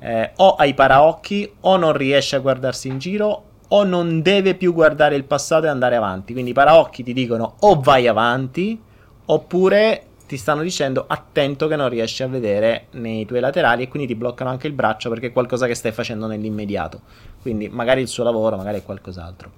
Eh, 0.00 0.32
o 0.36 0.54
hai 0.56 0.74
paraocchi 0.74 1.52
o 1.60 1.76
non 1.76 1.92
riesce 1.92 2.34
a 2.34 2.40
guardarsi 2.40 2.88
in 2.88 2.98
giro 2.98 3.42
o 3.68 3.84
non 3.84 4.22
deve 4.22 4.54
più 4.54 4.72
guardare 4.72 5.14
il 5.14 5.24
passato 5.24 5.66
e 5.66 5.68
andare 5.68 5.94
avanti. 5.94 6.32
Quindi 6.32 6.50
i 6.50 6.54
paraocchi 6.54 7.04
ti 7.04 7.12
dicono 7.12 7.54
o 7.60 7.80
vai 7.80 8.08
avanti 8.08 8.80
oppure 9.26 10.07
ti 10.28 10.36
stanno 10.36 10.60
dicendo 10.60 11.06
attento 11.08 11.68
che 11.68 11.76
non 11.76 11.88
riesci 11.88 12.22
a 12.22 12.26
vedere 12.26 12.88
nei 12.92 13.24
tuoi 13.24 13.40
laterali 13.40 13.84
e 13.84 13.88
quindi 13.88 14.06
ti 14.06 14.14
bloccano 14.14 14.50
anche 14.50 14.66
il 14.66 14.74
braccio 14.74 15.08
perché 15.08 15.28
è 15.28 15.32
qualcosa 15.32 15.66
che 15.66 15.74
stai 15.74 15.90
facendo 15.90 16.26
nell'immediato. 16.26 17.00
Quindi 17.40 17.70
magari 17.70 18.02
il 18.02 18.08
suo 18.08 18.24
lavoro, 18.24 18.58
magari 18.58 18.78
è 18.78 18.82
qualcos'altro. 18.82 19.50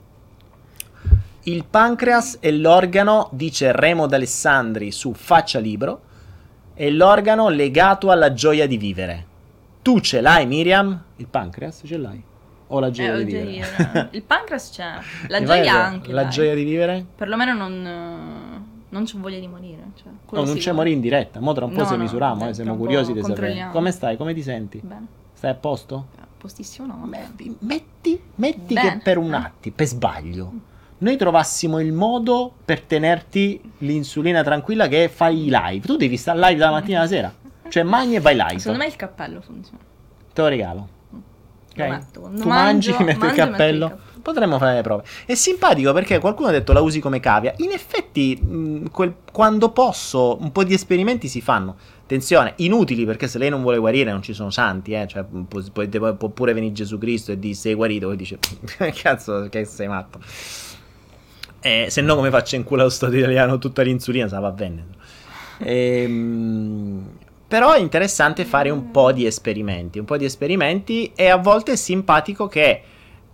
Il 1.43 1.65
pancreas 1.69 2.39
è 2.39 2.53
l'organo, 2.53 3.31
dice 3.33 3.73
Remo 3.73 4.07
D'Alessandri 4.07 4.93
su 4.93 5.13
Faccia 5.13 5.59
Libro, 5.59 6.03
è 6.73 6.89
l'organo 6.89 7.49
legato 7.49 8.13
alla 8.13 8.33
gioia 8.33 8.69
di 8.69 8.77
vivere. 8.77 9.27
Tu 9.83 9.99
ce 9.99 10.21
l'hai 10.21 10.47
Miriam? 10.47 11.03
Il 11.17 11.27
pancreas 11.27 11.83
ce 11.85 11.97
l'hai? 11.97 12.23
O 12.69 12.79
la 12.79 12.91
gioia 12.91 13.15
eh, 13.15 13.25
di 13.25 13.35
vivere? 13.35 14.09
Il 14.13 14.23
pancreas 14.23 14.71
c'è, 14.71 14.99
la 15.27 15.43
gioia 15.43 15.85
anche. 15.85 16.13
La 16.13 16.23
dai. 16.23 16.31
gioia 16.31 16.55
di 16.55 16.63
vivere? 16.63 17.05
Perlomeno 17.17 17.55
non 17.55 18.30
non 18.91 19.05
c'ho 19.05 19.19
voglia 19.19 19.39
di 19.39 19.49
morire. 19.49 19.83
Cioè, 19.95 20.13
no, 20.31 20.45
non 20.45 20.57
c'è 20.57 20.73
morire 20.73 20.95
in 20.95 21.01
diretta. 21.01 21.41
Mo 21.41 21.53
tra 21.53 21.65
un 21.65 21.73
po' 21.73 21.81
no, 21.81 21.87
se 21.87 21.97
no, 21.97 22.03
misuriamo, 22.03 22.49
eh, 22.49 22.55
siamo 22.55 22.77
curiosi 22.77 23.13
di 23.13 23.23
sapere. 23.23 23.69
Come 23.73 23.91
stai? 23.91 24.17
Come 24.17 24.35
ti 24.35 24.43
senti? 24.43 24.81
Bene. 24.83 25.07
Stai 25.33 25.51
a 25.51 25.55
posto? 25.55 26.07
A 26.21 26.27
postissimo 26.37 26.87
no. 26.87 27.07
Metti, 27.07 27.57
metti, 27.61 28.21
metti 28.37 28.75
che 28.75 29.01
per 29.03 29.19
un 29.19 29.33
attimo, 29.33 29.75
per 29.75 29.87
sbaglio, 29.87 30.53
noi 30.99 31.17
trovassimo 31.17 31.81
il 31.81 31.93
modo 31.93 32.53
per 32.65 32.83
tenerti 32.83 33.61
l'insulina 33.79 34.43
tranquilla 34.43 34.89
che 34.89 35.09
fai 35.09 35.47
i 35.47 35.51
live. 35.51 35.87
Tu 35.87 35.97
devi 35.97 36.17
stare 36.17 36.39
live 36.39 36.57
dalla 36.57 36.73
mattina 36.73 36.99
alla 36.99 37.09
sera. 37.09 37.33
Cioè 37.69 37.83
mangi 37.85 38.17
e 38.17 38.21
vai 38.21 38.35
live. 38.35 38.59
Secondo 38.59 38.79
me 38.79 38.87
il 38.87 38.97
cappello 38.97 39.41
funziona. 39.41 39.79
Te 40.33 40.43
lo 40.43 40.49
regalo. 40.49 40.89
Okay? 41.71 42.01
tu 42.13 42.21
mangio, 42.23 42.49
mangi, 42.49 42.97
metti 43.05 43.25
il 43.25 43.33
cappello. 43.33 43.99
Potremmo 44.23 44.59
fare 44.59 44.75
le 44.75 44.83
prove. 44.83 45.03
È 45.25 45.35
simpatico 45.35 45.93
perché 45.93 46.19
qualcuno 46.19 46.49
ha 46.49 46.53
detto 46.53 46.73
la 46.73 46.81
usi 46.81 47.01
come 47.01 47.21
cavia. 47.21 47.53
In 47.59 47.71
effetti, 47.71 48.37
mh, 48.37 48.91
quel, 48.91 49.15
quando 49.33 49.71
posso, 49.71 50.39
un 50.41 50.53
po' 50.53 50.65
di 50.65 50.75
esperimenti 50.75 51.29
si 51.29 51.41
fanno. 51.41 51.77
Attenzione, 52.03 52.55
inutili 52.57 53.05
perché 53.05 53.29
se 53.29 53.39
lei 53.39 53.51
non 53.51 53.63
vuole 53.63 53.79
guarire 53.79 54.11
non 54.11 54.23
ci 54.23 54.33
sono 54.33 54.51
santi, 54.51 54.93
eh. 54.93 55.07
Cioè, 55.07 55.25
può, 55.25 55.61
può, 55.73 56.15
può 56.15 56.29
pure 56.29 56.53
venire 56.53 56.73
Gesù 56.73 56.99
Cristo 56.99 57.33
e 57.33 57.39
dire 57.39 57.55
sei 57.55 57.75
guarito. 57.75 58.11
E 58.11 58.17
dice, 58.17 58.39
cazzo, 59.03 59.49
che 59.49 59.65
sei 59.65 59.89
matto. 59.89 60.19
Eh, 61.61 61.87
se 61.91 62.01
no, 62.01 62.15
come 62.15 62.31
faccio 62.31 62.57
in 62.57 62.65
culo 62.65 62.83
allo 62.83 62.91
Stato 62.91 63.17
italiano 63.17 63.59
tutta 63.59 63.83
l'insulina? 63.83 64.29
Se 64.29 64.35
la 64.35 64.41
va 64.41 64.51
bene. 64.51 64.87
Ehm. 65.59 67.09
Però 67.51 67.73
è 67.73 67.81
interessante 67.81 68.45
fare 68.45 68.71
un 68.71 68.93
po' 68.93 69.11
di 69.11 69.27
esperimenti, 69.27 69.99
un 69.99 70.05
po' 70.05 70.17
di 70.17 70.25
esperimenti 70.25 71.11
e 71.17 71.27
a 71.31 71.37
volte 71.37 71.73
è 71.73 71.77
simpatico 71.77 72.47
che 72.47 72.81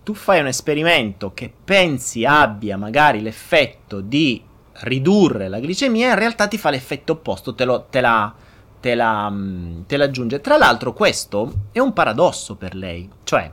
tu 0.07 0.15
fai 0.15 0.39
un 0.39 0.47
esperimento 0.47 1.35
che 1.35 1.53
pensi 1.65 2.25
abbia 2.25 2.77
magari 2.77 3.21
l'effetto 3.21 4.01
di 4.01 4.41
ridurre 4.83 5.49
la 5.49 5.59
glicemia, 5.59 6.11
in 6.11 6.15
realtà 6.15 6.47
ti 6.47 6.59
fa 6.59 6.71
l'effetto 6.71 7.15
opposto, 7.15 7.57
te, 7.57 7.65
lo, 7.65 7.87
te, 7.91 8.01
la, 8.01 8.33
te, 8.79 8.95
la, 8.95 9.29
mm, 9.29 9.81
te 9.87 9.97
la 9.97 10.05
aggiunge. 10.05 10.41
Tra 10.41 10.57
l'altro 10.57 10.93
questo 10.93 11.53
è 11.73 11.81
un 11.81 11.93
paradosso 11.93 12.55
per 12.55 12.77
lei, 12.77 13.11
cioè 13.25 13.51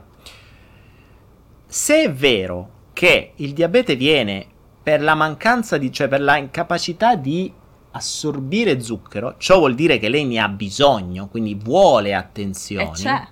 se 1.66 2.04
è 2.04 2.12
vero 2.12 2.70
che 2.92 3.32
il 3.34 3.52
diabete 3.52 3.96
viene 3.96 4.46
per 4.80 5.02
la 5.02 5.16
mancanza 5.16 5.76
di, 5.76 5.90
cioè 5.90 6.06
per 6.06 6.20
la 6.20 6.36
incapacità 6.36 7.16
di 7.16 7.52
assorbire 7.90 8.80
zucchero, 8.80 9.34
ciò 9.38 9.58
vuol 9.58 9.74
dire 9.74 9.98
che 9.98 10.08
lei 10.08 10.24
ne 10.24 10.38
ha 10.38 10.48
bisogno, 10.48 11.26
quindi 11.26 11.56
vuole 11.56 12.14
attenzioni. 12.14 12.90
E 12.90 12.92
c'è. 12.92 13.26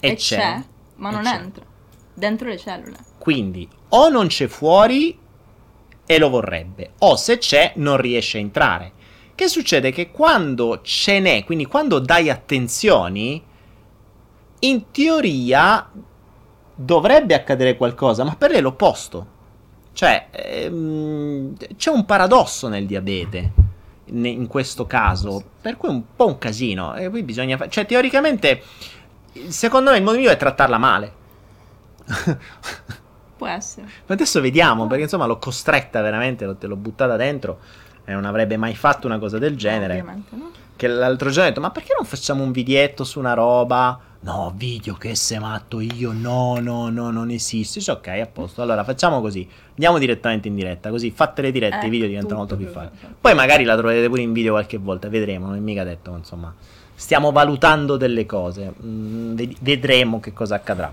E, 0.00 0.08
E 0.08 0.14
c'è. 0.14 0.36
c'è, 0.36 0.62
ma 0.96 1.10
E 1.10 1.12
non 1.12 1.22
c'è. 1.22 1.34
entra. 1.34 1.68
Dentro 2.20 2.48
le 2.48 2.58
cellule. 2.58 2.96
Quindi 3.16 3.66
o 3.88 4.10
non 4.10 4.26
c'è 4.26 4.46
fuori 4.46 5.18
e 6.04 6.18
lo 6.18 6.28
vorrebbe, 6.28 6.90
o 6.98 7.16
se 7.16 7.38
c'è 7.38 7.72
non 7.76 7.96
riesce 7.96 8.36
a 8.36 8.42
entrare. 8.42 8.92
Che 9.34 9.48
succede? 9.48 9.90
Che 9.90 10.10
quando 10.10 10.82
ce 10.82 11.18
n'è, 11.18 11.44
quindi 11.44 11.64
quando 11.64 11.98
dai 11.98 12.28
attenzioni, 12.28 13.42
in 14.58 14.90
teoria 14.90 15.90
dovrebbe 16.74 17.32
accadere 17.32 17.78
qualcosa, 17.78 18.22
ma 18.22 18.36
per 18.36 18.50
lei 18.50 18.58
è 18.58 18.62
l'opposto. 18.62 19.38
Cioè, 19.94 20.26
ehm, 20.30 21.56
c'è 21.74 21.90
un 21.90 22.04
paradosso 22.04 22.68
nel 22.68 22.84
diabete, 22.84 23.52
in 24.08 24.46
questo 24.46 24.86
caso, 24.86 25.42
per 25.58 25.78
cui 25.78 25.88
è 25.88 25.92
un 25.92 26.02
po' 26.14 26.26
un 26.26 26.36
casino. 26.36 26.94
E 26.96 27.08
poi 27.08 27.22
bisogna 27.22 27.56
fa- 27.56 27.68
Cioè, 27.68 27.86
teoricamente, 27.86 28.62
secondo 29.48 29.90
me 29.90 29.96
il 29.96 30.02
modo 30.02 30.16
migliore 30.16 30.34
è 30.34 30.38
trattarla 30.38 30.76
male. 30.76 31.18
Può 33.36 33.46
essere. 33.46 33.86
Ma 34.06 34.14
adesso 34.14 34.40
vediamo, 34.40 34.86
perché 34.86 35.04
insomma 35.04 35.26
l'ho 35.26 35.38
costretta 35.38 36.02
veramente, 36.02 36.44
l'ho, 36.44 36.56
te 36.56 36.66
l'ho 36.66 36.76
buttata 36.76 37.16
dentro 37.16 37.58
e 38.04 38.12
non 38.12 38.24
avrebbe 38.24 38.56
mai 38.56 38.74
fatto 38.74 39.06
una 39.06 39.18
cosa 39.18 39.38
del 39.38 39.56
genere. 39.56 39.94
Ovviamente, 39.94 40.36
no? 40.36 40.50
Che 40.76 40.86
l'altro 40.88 41.28
giorno 41.28 41.44
ho 41.44 41.48
detto, 41.48 41.60
ma 41.60 41.70
perché 41.70 41.94
non 41.96 42.06
facciamo 42.06 42.42
un 42.42 42.52
videetto 42.52 43.04
su 43.04 43.18
una 43.18 43.34
roba? 43.34 43.98
No, 44.22 44.52
video, 44.54 44.94
che 44.94 45.14
sei 45.14 45.38
matto 45.38 45.80
io? 45.80 46.12
No, 46.12 46.58
no, 46.60 46.90
no, 46.90 47.10
non 47.10 47.30
esiste. 47.30 47.78
Dice, 47.78 47.92
ok, 47.92 48.08
a 48.08 48.26
posto. 48.26 48.60
Allora 48.60 48.84
facciamo 48.84 49.20
così. 49.22 49.48
Andiamo 49.70 49.98
direttamente 49.98 50.48
in 50.48 50.54
diretta, 50.54 50.90
così 50.90 51.10
fatte 51.10 51.40
le 51.40 51.52
dirette 51.52 51.76
i 51.76 51.78
Ecco, 51.78 51.88
video 51.90 52.06
diventano 52.06 52.38
molto 52.38 52.56
più 52.56 52.66
facili. 52.66 53.14
Poi 53.18 53.34
magari 53.34 53.64
la 53.64 53.76
troverete 53.76 54.08
pure 54.08 54.20
in 54.20 54.32
video 54.32 54.52
qualche 54.52 54.76
volta, 54.76 55.08
vedremo, 55.08 55.46
non 55.46 55.56
è 55.56 55.60
mica 55.60 55.84
detto, 55.84 56.14
insomma. 56.14 56.54
Stiamo 56.94 57.32
valutando 57.32 57.96
delle 57.96 58.26
cose, 58.26 58.74
mm, 58.82 59.34
ved- 59.34 59.56
vedremo 59.60 60.20
che 60.20 60.34
cosa 60.34 60.56
accadrà. 60.56 60.92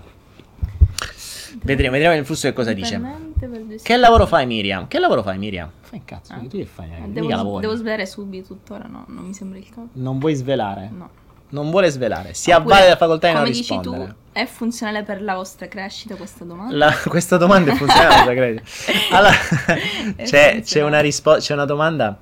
Vedremo, 1.62 1.92
vedremo 1.92 2.14
il 2.14 2.24
flusso 2.24 2.48
che 2.48 2.54
cosa 2.54 2.72
dice. 2.72 3.00
Per 3.38 3.50
Che 3.82 3.96
lavoro 3.96 4.26
fai 4.26 4.46
Miriam? 4.46 4.88
Che 4.88 4.98
lavoro 4.98 5.22
fai 5.22 5.38
Miriam? 5.38 5.70
Fai 5.80 6.02
cazzo, 6.04 6.34
Eh? 6.34 6.46
tu 6.48 6.58
che 6.58 6.66
fai? 6.66 6.88
Eh, 6.90 7.08
Devo, 7.08 7.60
devo 7.60 7.74
svelare 7.76 8.06
subito 8.06 8.48
tuttora, 8.48 8.86
no? 8.88 9.04
Non 9.08 9.24
mi 9.24 9.34
sembra 9.34 9.58
il 9.58 9.66
caso. 9.68 9.88
Non 9.92 10.18
vuoi 10.18 10.34
svelare? 10.34 10.90
No. 10.92 11.08
Non 11.50 11.70
vuole 11.70 11.88
svelare. 11.88 12.34
Si 12.34 12.50
Oppure, 12.50 12.64
avvale 12.64 12.82
della 12.84 12.96
facoltà 12.96 13.28
di 13.28 13.32
non 13.34 13.42
come 13.44 13.54
dici 13.54 13.72
rispondere. 13.74 14.06
tu, 14.06 14.14
è 14.32 14.44
funzionale 14.44 15.02
per 15.02 15.22
la 15.22 15.34
vostra 15.34 15.66
crescita 15.66 16.14
questa 16.16 16.44
domanda? 16.44 16.76
La- 16.76 16.94
questa 17.08 17.36
domanda 17.38 17.72
è 17.72 17.74
funzionale, 17.74 18.34
credi? 18.34 18.62
Allora, 19.12 19.32
È 20.14 20.24
c'è, 20.24 20.24
c'è 20.24 20.52
funzionale. 20.56 20.92
una 20.92 21.00
risposta, 21.00 21.40
c'è 21.40 21.52
una 21.54 21.64
domanda. 21.64 22.18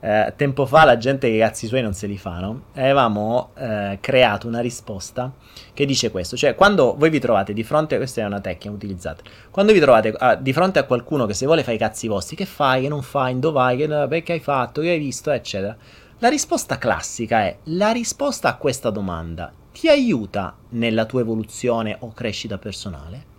Eh, 0.00 0.32
tempo 0.36 0.64
fa 0.66 0.84
la 0.84 0.96
gente 0.96 1.28
che 1.28 1.36
i 1.36 1.38
cazzi 1.40 1.66
suoi 1.66 1.82
non 1.82 1.92
se 1.92 2.06
li 2.06 2.18
fa, 2.18 2.38
no? 2.38 2.62
Avevamo 2.74 3.50
eh, 3.56 3.98
creato 4.00 4.46
una 4.46 4.60
risposta 4.60 5.32
che 5.74 5.86
dice 5.86 6.10
questo, 6.10 6.36
cioè 6.36 6.54
quando 6.54 6.94
voi 6.96 7.10
vi 7.10 7.18
trovate 7.18 7.52
di 7.52 7.64
fronte, 7.64 7.96
questa 7.96 8.20
è 8.20 8.24
una 8.24 8.40
tecnica 8.40 8.74
utilizzata, 8.74 9.22
quando 9.50 9.72
vi 9.72 9.80
trovate 9.80 10.14
ah, 10.16 10.34
di 10.36 10.52
fronte 10.52 10.78
a 10.78 10.84
qualcuno 10.84 11.26
che 11.26 11.34
se 11.34 11.46
vuole 11.46 11.64
fa 11.64 11.72
i 11.72 11.78
cazzi 11.78 12.06
vostri, 12.06 12.36
che 12.36 12.46
fai, 12.46 12.82
che 12.82 12.88
non 12.88 13.02
fai, 13.02 13.38
dove 13.38 13.58
vai, 13.58 13.76
che, 13.76 13.88
perché 13.88 14.32
hai 14.34 14.40
fatto, 14.40 14.80
che 14.80 14.90
hai 14.90 14.98
visto, 14.98 15.30
eccetera. 15.30 15.76
La 16.18 16.28
risposta 16.28 16.78
classica 16.78 17.40
è, 17.42 17.56
la 17.64 17.90
risposta 17.90 18.48
a 18.48 18.56
questa 18.56 18.90
domanda 18.90 19.52
ti 19.72 19.88
aiuta 19.88 20.56
nella 20.70 21.04
tua 21.04 21.20
evoluzione 21.20 21.96
o 22.00 22.12
crescita 22.12 22.58
personale? 22.58 23.36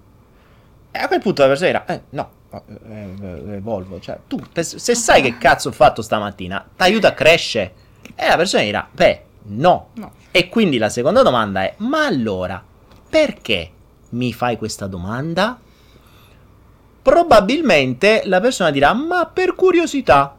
E 0.91 0.99
a 0.99 1.07
quel 1.07 1.19
punto 1.19 1.41
la 1.41 1.47
persona 1.49 1.69
dirà, 1.69 1.85
eh, 1.85 2.01
no, 2.09 2.29
eh, 2.51 3.15
eh, 3.21 3.55
evolvo. 3.55 3.99
Cioè, 3.99 4.19
tu, 4.27 4.39
te- 4.51 4.63
se 4.63 4.95
sai 4.95 5.21
che 5.21 5.37
cazzo 5.37 5.69
ho 5.69 5.71
fatto 5.71 6.01
stamattina, 6.01 6.65
ti 6.75 6.83
aiuta 6.83 7.09
a 7.09 7.13
crescere. 7.13 7.73
E 8.15 8.27
la 8.27 8.37
persona 8.37 8.63
dirà, 8.63 8.87
beh, 8.91 9.23
no. 9.43 9.89
No. 9.93 10.11
E 10.31 10.49
quindi 10.49 10.77
la 10.77 10.89
seconda 10.89 11.21
domanda 11.21 11.63
è, 11.63 11.73
ma 11.77 12.05
allora, 12.05 12.63
perché 13.09 13.71
mi 14.09 14.33
fai 14.33 14.57
questa 14.57 14.87
domanda? 14.87 15.59
Probabilmente 17.01 18.23
la 18.25 18.39
persona 18.39 18.71
dirà, 18.71 18.93
ma 18.93 19.25
per 19.27 19.55
curiosità. 19.55 20.35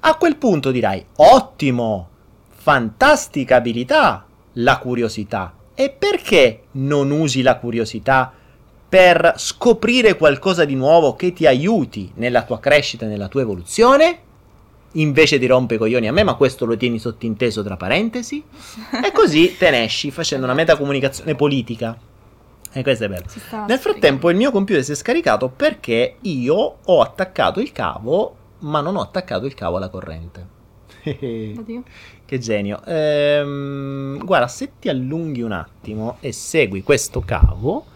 A 0.00 0.16
quel 0.16 0.36
punto 0.36 0.70
dirai, 0.70 1.04
ottimo, 1.16 2.08
fantastica 2.50 3.56
abilità, 3.56 4.26
la 4.54 4.78
curiosità. 4.78 5.52
E 5.74 5.90
perché 5.90 6.64
non 6.72 7.10
usi 7.10 7.42
la 7.42 7.56
curiosità 7.56 8.32
per 8.94 9.34
scoprire 9.38 10.16
qualcosa 10.16 10.64
di 10.64 10.76
nuovo 10.76 11.16
che 11.16 11.32
ti 11.32 11.48
aiuti 11.48 12.12
nella 12.14 12.44
tua 12.44 12.60
crescita 12.60 13.06
e 13.06 13.08
nella 13.08 13.26
tua 13.26 13.40
evoluzione? 13.40 14.18
Invece 14.92 15.40
di 15.40 15.46
rompe 15.46 15.74
i 15.74 15.78
coglioni 15.78 16.06
a 16.06 16.12
me, 16.12 16.22
ma 16.22 16.34
questo 16.34 16.64
lo 16.64 16.76
tieni 16.76 17.00
sottinteso 17.00 17.64
tra 17.64 17.76
parentesi. 17.76 18.40
E 19.04 19.10
così 19.10 19.56
te 19.58 19.70
ne 19.70 19.82
esci 19.82 20.12
facendo 20.12 20.44
una 20.44 20.54
metacomunicazione 20.54 21.34
politica. 21.34 21.98
E 22.70 22.82
questo 22.84 23.06
è 23.06 23.08
bello. 23.08 23.24
Nel 23.66 23.80
frattempo 23.80 24.30
il 24.30 24.36
mio 24.36 24.52
computer 24.52 24.84
si 24.84 24.92
è 24.92 24.94
scaricato 24.94 25.48
perché 25.48 26.18
io 26.20 26.76
ho 26.84 27.00
attaccato 27.00 27.58
il 27.58 27.72
cavo, 27.72 28.36
ma 28.60 28.80
non 28.80 28.94
ho 28.94 29.00
attaccato 29.00 29.44
il 29.44 29.54
cavo 29.54 29.78
alla 29.78 29.88
corrente. 29.88 30.46
che 32.24 32.38
genio. 32.38 32.80
Ehm, 32.84 34.24
guarda, 34.24 34.46
se 34.46 34.74
ti 34.78 34.88
allunghi 34.88 35.42
un 35.42 35.50
attimo 35.50 36.18
e 36.20 36.30
segui 36.30 36.84
questo 36.84 37.22
cavo, 37.22 37.86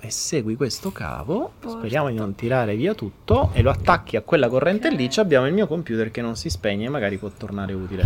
e 0.00 0.10
segui 0.10 0.56
questo 0.56 0.90
cavo, 0.92 1.52
Porca. 1.60 1.78
speriamo 1.78 2.08
di 2.08 2.14
non 2.16 2.34
tirare 2.34 2.74
via 2.76 2.94
tutto, 2.94 3.50
e 3.52 3.62
lo 3.62 3.70
attacchi 3.70 4.16
a 4.16 4.22
quella 4.22 4.48
corrente 4.48 4.88
Ok. 4.88 4.94
lì, 4.94 5.10
ci 5.10 5.20
abbiamo 5.20 5.46
il 5.46 5.52
mio 5.52 5.66
computer 5.66 6.10
che 6.10 6.20
non 6.20 6.36
si 6.36 6.48
spegne, 6.50 6.88
magari 6.88 7.16
può 7.18 7.28
tornare 7.36 7.72
utile. 7.72 8.04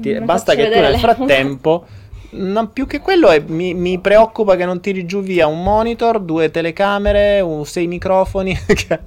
Ti- 0.00 0.20
basta 0.20 0.54
che 0.54 0.70
tu 0.70 0.80
nel 0.80 0.98
frattempo. 0.98 1.86
non 2.36 2.72
più 2.72 2.86
che 2.86 3.00
quello, 3.00 3.28
è- 3.30 3.40
mi, 3.46 3.74
mi 3.74 3.98
preoccupa 4.00 4.56
che 4.56 4.64
non 4.64 4.80
tiri 4.80 5.06
giù 5.06 5.20
via 5.22 5.46
un 5.46 5.62
monitor, 5.62 6.20
due 6.20 6.50
telecamere, 6.50 7.40
un- 7.40 7.64
sei 7.64 7.86
microfoni. 7.86 8.56
che- 8.66 9.00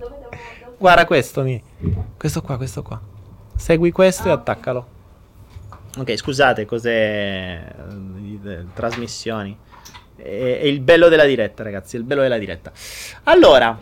Guarda 0.78 1.06
questo, 1.06 1.42
mi. 1.42 1.62
Questo 2.18 2.42
qua, 2.42 2.56
questo 2.58 2.84
qua. 2.84 3.00
Segui 3.56 3.92
questo 3.92 4.28
e 4.28 4.32
Ah. 4.32 4.36
attaccalo. 4.36 4.88
Ok, 5.98 6.16
scusate, 6.16 6.66
cos'è. 6.66 7.60
eh, 8.46 8.66
trasmissioni. 8.74 9.58
È, 10.18 10.22
è 10.22 10.66
il 10.66 10.82
bello 10.82 11.08
della 11.08 11.26
diretta, 11.26 11.64
ragazzi. 11.64 11.96
È 11.96 12.00
il 12.00 12.06
bello 12.06 12.22
della 12.22 12.38
diretta. 12.38 12.72
Allora, 13.24 13.80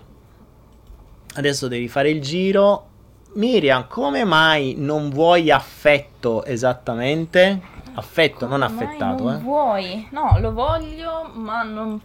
adesso 1.36 1.68
devi 1.68 1.88
fare 1.88 2.10
il 2.10 2.22
giro. 2.22 2.90
Miriam, 3.34 3.88
come 3.88 4.24
mai 4.24 4.76
non 4.78 5.10
vuoi 5.10 5.52
affetto 5.52 6.46
esattamente? 6.46 7.74
Affetto, 7.96 8.48
non 8.48 8.60
Come 8.60 8.74
mai 8.74 8.84
affettato, 8.84 9.24
non 9.24 9.34
eh. 9.34 9.38
vuoi? 9.40 10.08
No, 10.12 10.38
lo 10.40 10.54
voglio, 10.54 11.30
ma 11.34 11.64
non 11.64 12.00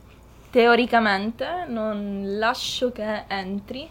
teoricamente 0.50 1.64
non 1.68 2.38
lascio 2.38 2.90
che 2.92 3.24
entri. 3.28 3.88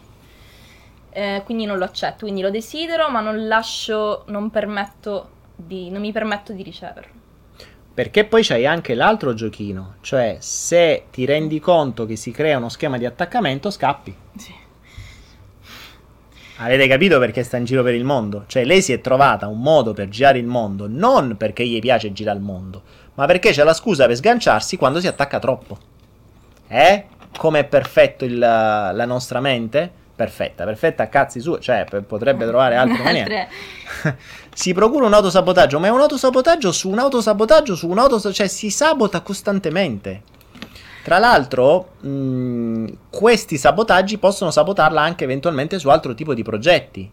Eh, 1.12 1.42
quindi 1.44 1.64
non 1.64 1.78
lo 1.78 1.84
accetto, 1.84 2.18
quindi 2.20 2.40
lo 2.40 2.50
desidero, 2.50 3.08
ma 3.10 3.20
non 3.20 3.48
lascio, 3.48 4.24
non 4.26 4.50
permetto 4.50 5.30
di, 5.56 5.90
non 5.90 6.00
mi 6.00 6.12
permetto 6.12 6.52
di 6.52 6.62
riceverlo. 6.62 7.19
Perché 8.00 8.24
poi 8.24 8.42
c'hai 8.42 8.64
anche 8.64 8.94
l'altro 8.94 9.34
giochino, 9.34 9.96
cioè 10.00 10.38
se 10.40 11.04
ti 11.10 11.26
rendi 11.26 11.60
conto 11.60 12.06
che 12.06 12.16
si 12.16 12.30
crea 12.30 12.56
uno 12.56 12.70
schema 12.70 12.96
di 12.96 13.04
attaccamento, 13.04 13.68
scappi. 13.68 14.16
Sì. 14.38 14.54
Avete 16.56 16.88
capito 16.88 17.18
perché 17.18 17.42
sta 17.42 17.58
in 17.58 17.66
giro 17.66 17.82
per 17.82 17.92
il 17.92 18.04
mondo? 18.04 18.44
Cioè 18.46 18.64
lei 18.64 18.80
si 18.80 18.94
è 18.94 19.02
trovata 19.02 19.48
un 19.48 19.60
modo 19.60 19.92
per 19.92 20.08
girare 20.08 20.38
il 20.38 20.46
mondo, 20.46 20.86
non 20.88 21.36
perché 21.36 21.66
gli 21.66 21.78
piace 21.78 22.10
girare 22.10 22.38
il 22.38 22.42
mondo, 22.42 22.84
ma 23.16 23.26
perché 23.26 23.50
c'è 23.50 23.64
la 23.64 23.74
scusa 23.74 24.06
per 24.06 24.16
sganciarsi 24.16 24.78
quando 24.78 24.98
si 24.98 25.06
attacca 25.06 25.38
troppo. 25.38 25.76
Eh? 26.68 27.04
Come 27.36 27.58
è 27.58 27.64
perfetto 27.66 28.24
il- 28.24 28.38
la 28.38 29.04
nostra 29.04 29.40
mente? 29.40 29.92
Perfetta, 30.20 30.64
perfetta 30.64 31.04
a 31.04 31.06
cazzi 31.06 31.40
su, 31.40 31.56
cioè 31.56 31.86
p- 31.88 32.02
potrebbe 32.02 32.46
trovare 32.46 32.76
altre 32.76 33.02
maniere. 33.02 33.48
Si 34.52 34.74
procura 34.74 35.06
un 35.06 35.14
autosabotaggio, 35.14 35.78
ma 35.78 35.86
è 35.86 35.90
un 35.90 36.00
autosabotaggio 36.00 36.72
su 36.72 36.90
un 36.90 36.98
autosabotaggio 36.98 37.74
su 37.74 37.88
un 37.88 37.96
autosabotaggio, 37.96 38.34
cioè 38.34 38.48
si 38.48 38.68
sabota 38.68 39.22
costantemente. 39.22 40.22
Tra 41.02 41.18
l'altro, 41.18 41.92
mh, 42.00 42.84
questi 43.08 43.56
sabotaggi 43.56 44.18
possono 44.18 44.50
sabotarla 44.50 45.00
anche 45.00 45.24
eventualmente 45.24 45.78
su 45.78 45.88
altro 45.88 46.12
tipo 46.12 46.34
di 46.34 46.42
progetti 46.42 47.10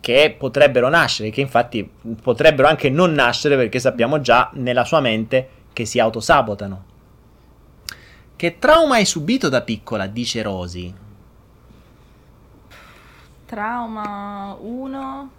che 0.00 0.34
potrebbero 0.36 0.90
nascere, 0.90 1.30
che 1.30 1.40
infatti 1.40 1.88
potrebbero 2.20 2.68
anche 2.68 2.90
non 2.90 3.12
nascere 3.12 3.56
perché 3.56 3.78
sappiamo 3.78 4.20
già 4.20 4.50
nella 4.54 4.84
sua 4.84 5.00
mente 5.00 5.48
che 5.72 5.86
si 5.86 5.98
autosabotano. 5.98 6.84
Che 8.36 8.58
trauma 8.58 8.96
hai 8.96 9.06
subito 9.06 9.48
da 9.48 9.62
piccola, 9.62 10.06
dice 10.06 10.42
Rosy? 10.42 11.08
Trauma 13.50 14.56
1, 14.60 15.30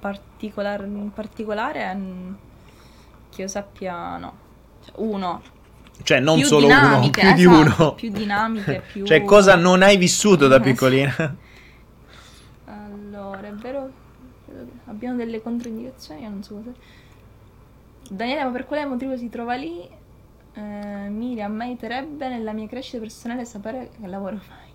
particolar- 0.00 0.84
in 0.84 1.12
particolare, 1.14 1.94
mm, 1.94 2.32
che 3.30 3.42
io 3.42 3.46
sappia 3.46 4.16
no. 4.16 4.32
Cioè, 4.84 4.94
uno, 4.96 5.40
Cioè, 6.02 6.18
non 6.18 6.38
più 6.38 6.46
solo 6.46 6.66
uno, 6.66 6.98
più 7.12 7.32
di 7.34 7.42
esatto, 7.44 7.82
uno. 7.82 7.94
Più 7.94 8.10
dinamiche, 8.10 8.82
più... 8.90 9.04
Cioè, 9.04 9.22
cosa 9.22 9.54
non 9.54 9.82
hai 9.82 9.96
vissuto 9.96 10.48
da 10.48 10.58
piccolina? 10.58 11.14
Allora, 12.64 13.46
è 13.46 13.52
vero, 13.52 13.90
abbiamo 14.86 15.14
delle 15.14 15.40
controindicazioni, 15.40 16.22
io 16.22 16.28
non 16.28 16.42
so 16.42 16.54
cosa. 16.54 16.72
Daniele, 18.10 18.42
ma 18.42 18.50
per 18.50 18.66
quale 18.66 18.84
motivo 18.84 19.16
si 19.16 19.28
trova 19.28 19.54
lì? 19.54 19.88
Eh, 20.54 20.60
Miriam, 21.08 21.52
meriterebbe 21.52 22.28
nella 22.28 22.52
mia 22.52 22.66
crescita 22.66 22.98
personale 22.98 23.44
sapere 23.44 23.90
che 24.00 24.08
lavoro 24.08 24.38
fai. 24.38 24.70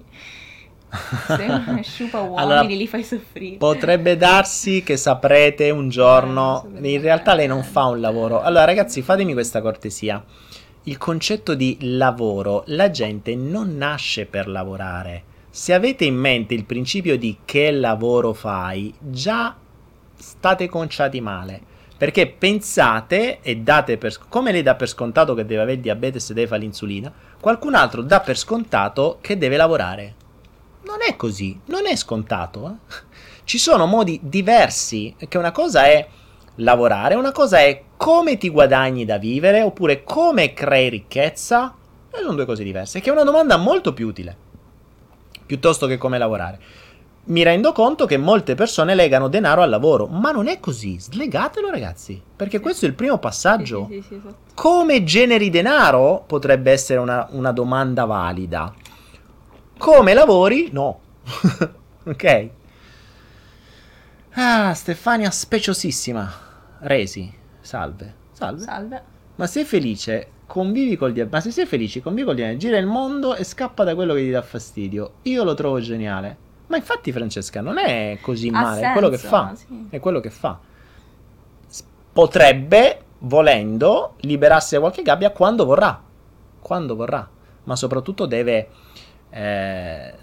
Una 0.90 1.82
sciupa 1.82 2.20
uomini, 2.22 2.42
Allora, 2.42 2.62
li 2.62 2.88
fai 2.88 3.04
soffrire. 3.04 3.58
Potrebbe 3.58 4.16
darsi 4.16 4.84
che 4.84 4.98
saprete 4.98 5.70
un 5.70 5.90
giorno. 5.90 6.68
Eh, 6.82 6.94
In 6.94 7.02
realtà 7.02 7.34
lei 7.34 7.48
non 7.48 7.64
fa 7.64 7.86
un 7.86 8.00
lavoro. 8.00 8.42
Allora, 8.42 8.66
ragazzi, 8.66 9.02
fatemi 9.02 9.34
questa 9.34 9.62
cortesia. 9.62 10.24
Il 10.84 10.98
concetto 10.98 11.54
di 11.54 11.78
lavoro, 11.82 12.64
la 12.68 12.90
gente 12.90 13.36
non 13.36 13.76
nasce 13.76 14.26
per 14.26 14.48
lavorare. 14.48 15.24
Se 15.50 15.74
avete 15.74 16.06
in 16.06 16.16
mente 16.16 16.54
il 16.54 16.64
principio 16.66 17.18
di 17.18 17.40
che 17.44 17.72
lavoro 17.72 18.32
fai, 18.32 18.94
già 19.00 19.56
state 20.16 20.70
conciati 20.70 21.20
male. 21.20 21.62
Perché 21.98 22.28
pensate 22.28 23.40
e 23.42 23.58
date 23.58 23.98
per 23.98 24.16
come 24.30 24.52
lei 24.52 24.62
dà 24.62 24.76
per 24.76 24.88
scontato 24.88 25.34
che 25.34 25.46
deve 25.46 25.64
avere 25.64 25.80
diabete 25.82 26.20
e 26.20 26.34
deve 26.34 26.46
fare 26.46 26.62
l'insulina, 26.62 27.12
qualcun 27.42 27.74
altro 27.74 28.04
dà 28.04 28.20
per 28.20 28.38
scontato 28.38 29.18
che 29.20 29.38
deve 29.38 29.58
lavorare. 29.58 30.14
Non 30.88 31.00
è 31.06 31.18
così, 31.18 31.60
non 31.66 31.86
è 31.86 31.96
scontato. 31.98 32.66
eh. 32.68 32.96
Ci 33.44 33.58
sono 33.58 33.86
modi 33.86 34.20
diversi, 34.24 35.14
che 35.28 35.38
una 35.38 35.52
cosa 35.52 35.84
è 35.86 36.08
lavorare, 36.56 37.16
una 37.16 37.34
cosa 37.34 37.60
è 37.60 37.84
come 37.98 38.38
ti 38.38 38.50
guadagni 38.50 39.04
da 39.04 39.18
vivere, 39.18 39.62
oppure 39.62 40.04
come 40.06 40.54
crei 40.54 40.88
ricchezza. 40.90 41.76
E 42.10 42.18
sono 42.22 42.36
due 42.36 42.46
cose 42.46 42.64
diverse, 42.64 43.02
che 43.02 43.10
è 43.10 43.14
una 43.14 43.24
domanda 43.26 43.58
molto 43.58 43.94
più 43.94 44.08
utile, 44.08 44.36
piuttosto 45.46 45.88
che 45.88 45.98
come 45.98 46.18
lavorare. 46.18 46.60
Mi 47.26 47.44
rendo 47.44 47.74
conto 47.74 48.06
che 48.06 48.16
molte 48.16 48.56
persone 48.56 48.96
legano 48.96 49.28
denaro 49.28 49.62
al 49.62 49.70
lavoro, 49.70 50.08
ma 50.08 50.32
non 50.32 50.48
è 50.48 50.62
così. 50.62 50.98
Slegatelo, 50.98 51.70
ragazzi, 51.70 52.22
perché 52.34 52.62
questo 52.62 52.86
è 52.86 52.88
il 52.88 52.96
primo 52.96 53.18
passaggio. 53.18 53.90
esatto. 53.92 54.36
Come 54.54 55.04
generi 55.04 55.50
denaro? 55.50 56.24
Potrebbe 56.26 56.72
essere 56.72 57.00
una, 57.02 57.28
una 57.32 57.52
domanda 57.52 58.06
valida. 58.06 58.74
Come 59.78 60.14
lavori? 60.14 60.70
No. 60.72 61.00
ok. 62.06 62.50
Ah, 64.34 64.74
Stefania 64.74 65.32
speciosissima. 65.32 66.32
Resi, 66.80 67.34
salve. 67.60 68.14
Salve. 68.32 68.62
Salve. 68.62 69.04
Ma 69.36 69.48
sei 69.48 69.66
felice? 69.66 70.30
Convivi 70.46 70.96
col 70.96 71.12
diabete. 71.12 71.36
Ma 71.36 71.42
se 71.42 71.52
sei 71.52 71.66
felice, 71.66 72.02
convivi 72.02 72.26
col 72.26 72.36
diabete, 72.36 72.58
gira 72.58 72.78
il 72.78 72.86
mondo 72.86 73.36
e 73.36 73.44
scappa 73.44 73.84
da 73.84 73.96
quello 73.96 74.14
che 74.14 74.22
ti 74.22 74.30
dà 74.30 74.42
fastidio. 74.42 75.14
Io 75.24 75.44
lo 75.44 75.54
trovo 75.54 75.80
geniale. 75.80 76.46
Ma 76.68 76.78
infatti, 76.78 77.12
Francesca, 77.12 77.62
non 77.62 77.78
è 77.78 78.20
così 78.22 78.50
male, 78.50 78.82
è 78.82 78.92
quello 78.92 79.10
che 79.10 79.18
senso, 79.18 79.36
fa. 79.36 79.56
sì. 79.56 79.88
È 79.90 80.00
quello 80.00 80.20
che 80.20 80.30
fa. 80.30 80.60
Potrebbe, 82.14 83.02
volendo, 83.20 84.16
liberarsi 84.22 84.74
da 84.74 84.82
qualche 84.82 85.02
gabbia 85.02 85.32
quando 85.32 85.66
vorrà. 85.66 86.02
Quando 86.60 86.96
vorrà. 86.96 87.28
Ma 87.64 87.76
soprattutto 87.76 88.26
deve. 88.26 88.70
Eh, 89.30 90.14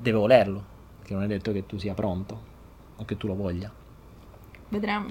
deve 0.00 0.18
volerlo. 0.18 0.64
Che 1.02 1.14
non 1.14 1.22
è 1.22 1.26
detto 1.26 1.52
che 1.52 1.66
tu 1.66 1.78
sia 1.78 1.94
pronto. 1.94 2.48
O 2.96 3.04
che 3.04 3.16
tu 3.16 3.26
lo 3.26 3.34
voglia. 3.34 3.70
Vedremo. 4.68 5.08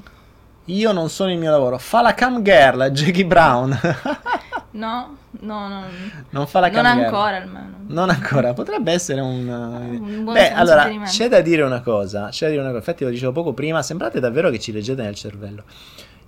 Io 0.66 0.92
non 0.92 1.10
sono 1.10 1.32
il 1.32 1.40
mio 1.40 1.52
lavoro. 1.52 1.78
Fa 1.78 2.02
la 2.02 2.14
cam 2.14 2.42
girl, 2.44 2.90
Jackie 2.92 3.26
Brown. 3.26 3.78
No, 4.72 5.18
no, 5.40 5.68
no. 5.68 5.84
non 6.30 6.46
fa 6.46 6.60
la 6.60 6.70
cam 6.70 6.84
non 6.84 6.94
girl. 6.94 7.06
ancora 7.06 7.38
almeno. 7.38 7.78
Non 7.88 8.10
ancora, 8.12 8.54
potrebbe 8.54 8.92
essere 8.92 9.20
un... 9.20 9.48
Un 9.48 10.24
buon 10.24 10.36
Beh, 10.36 10.52
allora, 10.52 10.88
c'è 11.06 11.28
da 11.28 11.42
dire 11.42 11.64
una 11.64 11.82
cosa, 11.82 12.30
c'è 12.30 12.46
da 12.46 12.52
dire 12.52 12.62
una 12.62 12.70
cosa, 12.70 12.80
infatti 12.82 13.04
lo 13.04 13.10
dicevo 13.10 13.32
poco 13.32 13.54
prima, 13.54 13.82
sembrate 13.82 14.20
davvero 14.20 14.52
che 14.52 14.60
ci 14.60 14.72
leggete 14.72 15.02
nel 15.02 15.16
cervello. 15.16 15.64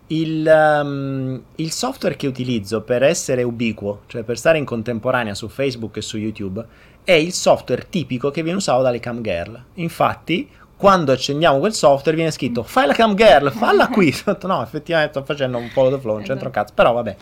Il, 0.08 0.46
um, 0.46 1.42
il 1.56 1.72
software 1.72 2.16
che 2.16 2.26
utilizzo 2.26 2.82
per 2.82 3.04
essere 3.04 3.44
ubiquo, 3.44 4.02
cioè 4.08 4.24
per 4.24 4.40
stare 4.40 4.58
in 4.58 4.66
contemporanea 4.66 5.36
su 5.36 5.48
Facebook 5.48 5.98
e 5.98 6.02
su 6.02 6.18
YouTube, 6.18 6.66
è 7.04 7.14
il 7.14 7.34
software 7.34 7.88
tipico 7.90 8.30
che 8.32 8.44
viene 8.44 8.58
usato 8.58 8.82
dalle 8.82 9.00
cam 9.00 9.22
girl. 9.22 9.64
Infatti, 9.76 10.50
quando 10.78 11.12
accendiamo 11.12 11.60
quel 11.60 11.74
software 11.74 12.16
viene 12.16 12.32
scritto 12.32 12.64
fai 12.64 12.88
la 12.88 12.94
cam 12.94 13.16
girl, 13.16 13.52
falla 13.52 13.88
qui. 13.88 14.14
Ho 14.26 14.38
no, 14.48 14.62
effettivamente 14.64 15.14
sto 15.20 15.26
facendo 15.26 15.58
un 15.58 15.70
follow 15.70 15.92
the 15.96 16.00
flow, 16.00 16.14
non 16.16 16.24
c'entro 16.24 16.50
Esatto. 16.50 16.60
cazzo, 16.66 16.74
però 16.74 16.94
vabbè. 16.94 17.16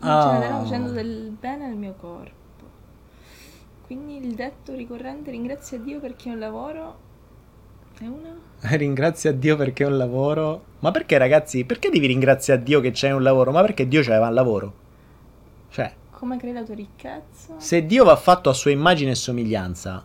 Genererò 0.00 0.56
Ah. 0.58 0.62
facendo 0.62 0.90
del 0.92 1.34
bene 1.38 1.64
al 1.66 1.74
mio 1.74 1.94
corpo. 1.98 2.36
Quindi 3.86 4.16
il 4.24 4.34
detto 4.34 4.74
ricorrente 4.74 5.30
ringrazia 5.30 5.78
Dio 5.78 5.98
perché 5.98 6.28
ho 6.28 6.32
un 6.34 6.38
lavoro 6.38 6.98
è 8.00 8.04
una? 8.04 8.36
Ringrazia 8.76 9.32
Dio 9.32 9.56
perché 9.56 9.82
è 9.82 9.86
un 9.86 9.96
lavoro. 9.96 10.62
Ma 10.80 10.90
perché, 10.92 11.18
ragazzi? 11.18 11.64
Perché 11.64 11.88
devi 11.90 12.06
ringraziare 12.06 12.62
Dio 12.62 12.80
che 12.80 12.92
c'è 12.92 13.10
un 13.10 13.22
lavoro? 13.24 13.50
Ma 13.50 13.60
perché 13.62 13.88
Dio 13.88 14.02
c'aveva 14.02 14.28
un 14.28 14.34
lavoro? 14.34 14.72
Cioè, 15.70 15.92
Come 16.18 16.36
la 16.52 16.64
tua 16.64 16.74
ricchezza? 16.74 17.54
se 17.58 17.86
Dio 17.86 18.02
va 18.02 18.16
fatto 18.16 18.50
a 18.50 18.52
sua 18.52 18.72
immagine 18.72 19.12
e 19.12 19.14
somiglianza, 19.14 20.04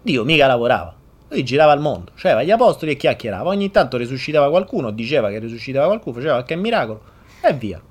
Dio 0.00 0.24
mica 0.24 0.46
lavorava. 0.46 0.94
Lui 1.26 1.42
girava 1.42 1.72
al 1.72 1.80
mondo, 1.80 2.12
cioè 2.14 2.30
aveva 2.30 2.46
gli 2.46 2.52
apostoli 2.52 2.92
e 2.92 2.96
chiacchierava. 2.96 3.48
Ogni 3.48 3.72
tanto 3.72 3.96
risuscitava 3.96 4.48
qualcuno, 4.48 4.92
diceva 4.92 5.28
che 5.28 5.40
risuscitava 5.40 5.86
qualcuno, 5.86 6.14
faceva 6.14 6.34
qualche 6.34 6.54
miracolo 6.54 7.00
e 7.40 7.52
via. 7.52 7.82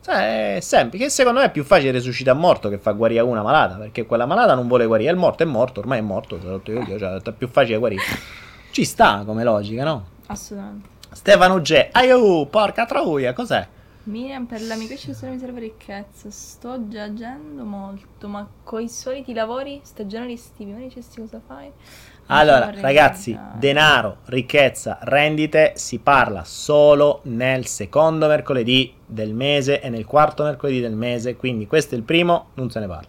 Cioè, 0.00 0.56
è 0.56 0.60
semplice. 0.60 1.04
Che 1.04 1.10
secondo 1.10 1.40
me 1.40 1.46
è 1.46 1.50
più 1.50 1.64
facile 1.64 1.92
risuscitare 1.92 2.38
morto 2.38 2.70
che 2.70 2.78
fa 2.78 2.92
guarire 2.92 3.20
una 3.20 3.42
malata. 3.42 3.76
Perché 3.76 4.04
quella 4.06 4.26
malata 4.26 4.54
non 4.54 4.66
vuole 4.66 4.86
guarire. 4.86 5.10
Il 5.10 5.16
morto 5.16 5.42
è 5.42 5.46
morto, 5.46 5.80
ormai 5.80 5.98
è 5.98 6.02
morto. 6.02 6.38
te 6.38 6.46
l'ho 6.46 6.56
detto 6.56 6.72
io, 6.72 6.98
cioè, 6.98 7.20
è 7.20 7.32
più 7.32 7.48
facile 7.48 7.78
guarire. 7.78 8.02
Ci 8.70 8.84
sta 8.84 9.22
come 9.24 9.44
logica, 9.44 9.84
no? 9.84 10.06
Assolutamente. 10.26 10.88
Stefano 11.12 11.60
G. 11.60 11.88
Aiu, 11.92 12.48
porca 12.48 12.86
troia, 12.86 13.32
cos'è? 13.32 13.68
Miriam, 14.04 14.46
per 14.46 14.60
la 14.62 14.74
mia 14.74 14.88
crescita 14.88 15.28
mi 15.28 15.38
serve 15.38 15.60
ricchezza. 15.60 16.28
Sto 16.28 16.88
già 16.88 17.04
agendo 17.04 17.62
molto, 17.62 18.26
ma 18.26 18.48
coi 18.64 18.88
soliti 18.88 19.32
lavori 19.32 19.80
stagionali 19.84 20.32
estivi, 20.32 20.72
ma 20.72 20.78
dicesti 20.78 21.20
cosa 21.20 21.40
fai? 21.46 21.66
Non 21.66 22.38
Allora, 22.38 22.72
ragazzi, 22.80 23.38
denaro, 23.54 24.18
ricchezza, 24.24 24.98
rendite 25.02 25.74
si 25.76 26.00
parla 26.00 26.42
solo 26.42 27.20
nel 27.24 27.66
secondo 27.66 28.26
mercoledì 28.26 28.92
del 29.06 29.34
mese 29.34 29.80
e 29.80 29.88
nel 29.88 30.04
quarto 30.04 30.42
mercoledì 30.42 30.80
del 30.80 30.96
mese, 30.96 31.36
quindi 31.36 31.68
questo 31.68 31.94
è 31.94 31.98
il 31.98 32.04
primo, 32.04 32.48
non 32.54 32.70
se 32.70 32.80
ne 32.80 32.88
parla. 32.88 33.08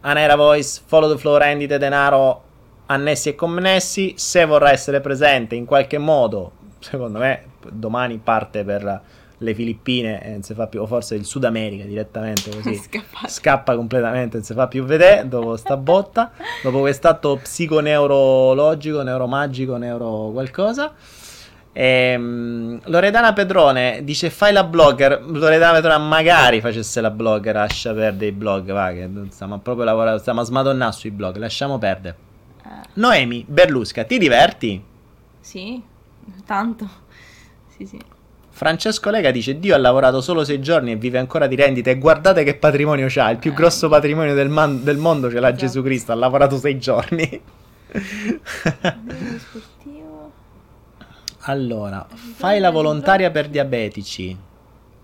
Anaera 0.00 0.34
Voice, 0.34 0.82
follow 0.84 1.12
the 1.12 1.18
flow, 1.18 1.36
rendite, 1.36 1.78
denaro, 1.78 2.42
annessi 2.86 3.28
e 3.28 3.34
connessi. 3.36 4.14
Se 4.16 4.44
vorrà 4.44 4.72
essere 4.72 5.00
presente 5.00 5.54
in 5.54 5.66
qualche 5.66 5.98
modo, 5.98 6.52
secondo 6.80 7.18
me 7.18 7.44
domani 7.70 8.18
parte 8.18 8.64
per 8.64 9.02
le 9.38 9.54
Filippine 9.54 10.22
e 10.22 10.30
non 10.30 10.42
si 10.42 10.54
fa 10.54 10.66
più, 10.66 10.80
o 10.80 10.86
forse 10.86 11.14
il 11.14 11.24
Sud 11.24 11.44
America 11.44 11.84
direttamente 11.84 12.50
così 12.50 12.74
Scappato. 12.82 13.28
scappa 13.28 13.74
completamente, 13.76 14.36
non 14.36 14.44
si 14.44 14.54
fa 14.54 14.66
più 14.66 14.84
vedere 14.84 15.28
dopo 15.28 15.56
sta 15.56 15.76
botta, 15.76 16.32
dopo 16.62 16.80
quest'atto 16.80 17.38
psiconeurologico, 17.42 19.02
neuromagico, 19.02 19.76
neuro 19.76 20.30
qualcosa. 20.32 20.92
Ehm, 21.72 22.80
Loredana 22.84 23.34
Pedrone 23.34 24.00
dice 24.02 24.30
fai 24.30 24.52
la 24.52 24.64
blogger. 24.64 25.22
Loredana 25.26 25.74
Pedrone 25.74 26.04
magari 26.08 26.60
facesse 26.62 27.02
la 27.02 27.10
blogger, 27.10 27.54
lascia 27.54 27.92
perdere 27.92 28.30
i 28.30 28.32
blog, 28.32 28.72
va 28.72 28.90
che 28.92 29.08
stiamo 29.30 29.58
proprio 29.58 29.84
lavorando, 29.84 30.18
stiamo 30.18 30.40
a 30.40 30.44
smadonnare 30.44 30.92
sui 30.92 31.10
blog, 31.10 31.36
lasciamo 31.36 31.76
perdere. 31.76 32.16
Eh, 32.64 32.68
Noemi 32.94 33.44
Berlusca, 33.46 34.04
ti 34.04 34.16
diverti? 34.18 34.82
sì, 35.38 35.80
tanto. 36.46 36.88
Sì, 37.68 37.84
sì. 37.86 38.00
Francesco 38.56 39.10
Lega 39.10 39.30
dice 39.30 39.58
Dio 39.58 39.74
ha 39.74 39.78
lavorato 39.78 40.22
solo 40.22 40.42
sei 40.42 40.60
giorni 40.60 40.92
e 40.92 40.96
vive 40.96 41.18
ancora 41.18 41.46
di 41.46 41.56
rendite 41.56 41.90
e 41.90 41.98
guardate 41.98 42.42
che 42.42 42.54
patrimonio 42.56 43.04
c'ha, 43.06 43.28
il 43.28 43.36
più 43.36 43.50
Eh. 43.50 43.54
grosso 43.54 43.90
patrimonio 43.90 44.32
del, 44.32 44.48
man- 44.48 44.82
del 44.82 44.96
mondo 44.96 45.28
ce 45.28 45.40
l'ha 45.40 45.48
Esatto. 45.48 45.66
Gesù 45.66 45.82
Cristo, 45.82 46.12
ha 46.12 46.14
lavorato 46.14 46.56
sei 46.56 46.78
giorni. 46.78 47.42
Allora, 51.40 52.06
fai 52.08 52.58
la 52.58 52.70
volontaria 52.70 53.30
per 53.30 53.48
diabetici. 53.48 54.36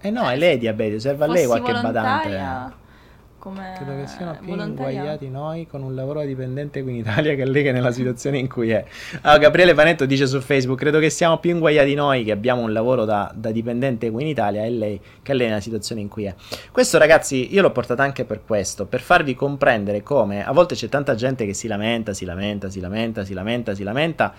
Eh 0.01 0.11
no, 0.11 0.31
è 0.31 0.37
lei 0.37 0.57
diabete, 0.57 0.99
serve 0.99 1.25
a 1.25 1.29
lei 1.29 1.45
qualche 1.47 1.73
badante. 1.73 2.81
Come 3.43 3.73
Credo 3.75 3.97
che 3.97 4.07
siano 4.07 4.39
più 4.41 4.55
inguaiati 4.55 5.29
noi 5.29 5.67
con 5.67 5.83
un 5.83 5.97
lavoro 5.97 6.23
dipendente 6.23 6.81
qui 6.85 6.93
in 6.93 6.99
Italia 6.99 7.35
che 7.35 7.45
lei 7.45 7.65
che 7.65 7.71
è 7.71 7.73
nella 7.73 7.91
situazione 7.91 8.39
in 8.39 8.49
cui 8.49 8.71
è. 8.71 8.85
Allora, 9.23 9.41
Gabriele 9.41 9.75
Panetto 9.75 10.07
dice 10.07 10.29
su 10.29 10.41
Facebook: 10.41 10.79
Credo 10.79 11.01
che 11.01 11.11
siamo 11.11 11.39
più 11.39 11.51
inguaiati 11.51 11.93
noi 11.95 12.23
che 12.23 12.31
abbiamo 12.31 12.61
un 12.61 12.73
lavoro 12.73 13.05
da, 13.05 13.33
da 13.35 13.51
dipendente 13.51 14.13
qui 14.13 14.23
in 14.23 14.29
Italia 14.29 14.63
e 14.63 14.71
lei 14.71 15.01
che 15.23 15.35
lei 15.35 15.49
nella 15.49 15.61
situazione 15.61 16.01
in 16.01 16.07
cui 16.07 16.27
è. 16.27 16.35
Questo, 16.71 16.99
ragazzi, 16.99 17.53
io 17.53 17.63
l'ho 17.63 17.73
portato 17.73 18.01
anche 18.01 18.25
per 18.25 18.45
questo, 18.47 18.87
per 18.87 19.01
farvi 19.01 19.35
comprendere 19.35 20.05
come 20.05 20.47
a 20.47 20.53
volte 20.53 20.77
c'è 20.77 20.89
tanta 20.89 21.17
gente 21.17 21.45
che 21.45 21.53
si 21.53 21.67
lamenta, 21.67 22.13
si 22.13 22.25
lamenta, 22.25 22.71
si 22.71 22.79
lamenta, 22.79 23.25
si 23.25 23.35
lamenta, 23.35 23.75
si 23.75 23.83
lamenta. 23.83 24.35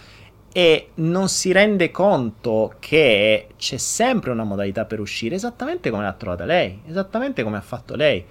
e 0.54 0.90
non 0.96 1.28
si 1.28 1.52
rende 1.52 1.92
conto 1.92 2.76
che 2.80 3.48
c'è 3.58 3.78
sempre 3.78 4.32
una 4.32 4.46
modalità 4.46 4.86
per 4.86 5.02
uscire, 5.02 5.36
esattamente 5.36 5.90
come 5.90 6.04
l'ha 6.04 6.14
trovata 6.14 6.46
lei, 6.46 6.80
esattamente 6.88 7.44
come 7.44 7.58
ha 7.58 7.62
fatto 7.62 7.96
lei. 7.96 8.24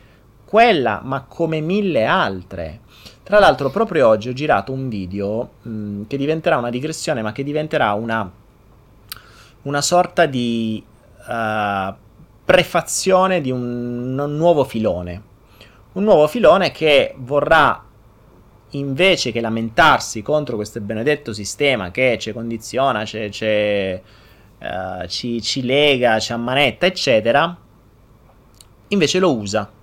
Quella, 0.53 1.01
ma 1.03 1.25
come 1.27 1.63
mille 1.63 2.05
altre. 2.05 2.81
Tra 3.23 3.39
l'altro, 3.39 3.71
proprio 3.71 4.07
oggi 4.09 4.29
ho 4.29 4.35
girato 4.35 4.71
un 4.71 4.91
video 4.91 5.53
mh, 5.63 5.71
mm, 5.71 6.03
che 6.07 6.19
diventerà 6.19 6.59
una 6.59 6.69
digressione, 6.69 7.23
ma 7.23 7.33
che 7.33 7.43
diventerà 7.43 7.95
una, 7.95 8.31
una 9.63 9.81
sorta 9.81 10.27
di 10.27 10.85
uh, 11.27 11.95
prefazione 12.45 13.41
di 13.41 13.51
un, 13.51 14.19
un 14.19 14.37
nuovo 14.37 14.65
filone. 14.65 15.23
Un 15.93 16.05
nuovo 16.05 16.27
filone 16.27 16.71
che 16.71 17.15
vorrà 17.17 17.83
invece 18.73 19.33
che 19.33 19.41
lamentarsi 19.41 20.21
contro 20.21 20.57
questo 20.57 20.83
benedetto 20.83 21.33
sistema 21.33 21.91
che 21.91 22.19
ci 22.21 22.31
condiziona, 22.35 23.07
ci, 23.07 23.31
ci, 23.31 23.99
uh, 24.59 25.07
ci, 25.07 25.41
ci 25.41 25.65
lega, 25.65 26.19
ci 26.19 26.35
ammanetta, 26.35 26.85
eccetera, 26.85 27.57
invece 28.89 29.19
lo 29.19 29.35
usa. 29.35 29.81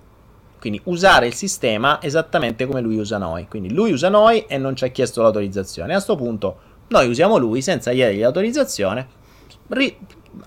Quindi 0.60 0.80
usare 0.84 1.26
il 1.26 1.34
sistema 1.34 2.02
esattamente 2.02 2.66
come 2.66 2.82
lui 2.82 2.98
usa 2.98 3.16
noi. 3.16 3.48
Quindi 3.48 3.72
lui 3.72 3.92
usa 3.92 4.10
noi 4.10 4.44
e 4.46 4.58
non 4.58 4.76
ci 4.76 4.84
ha 4.84 4.88
chiesto 4.88 5.22
l'autorizzazione. 5.22 5.92
A 5.92 5.94
questo 5.94 6.16
punto 6.16 6.58
noi 6.88 7.08
usiamo 7.08 7.38
lui 7.38 7.62
senza 7.62 7.92
chiedergli 7.92 8.20
l'autorizzazione, 8.20 9.08
ri- 9.68 9.96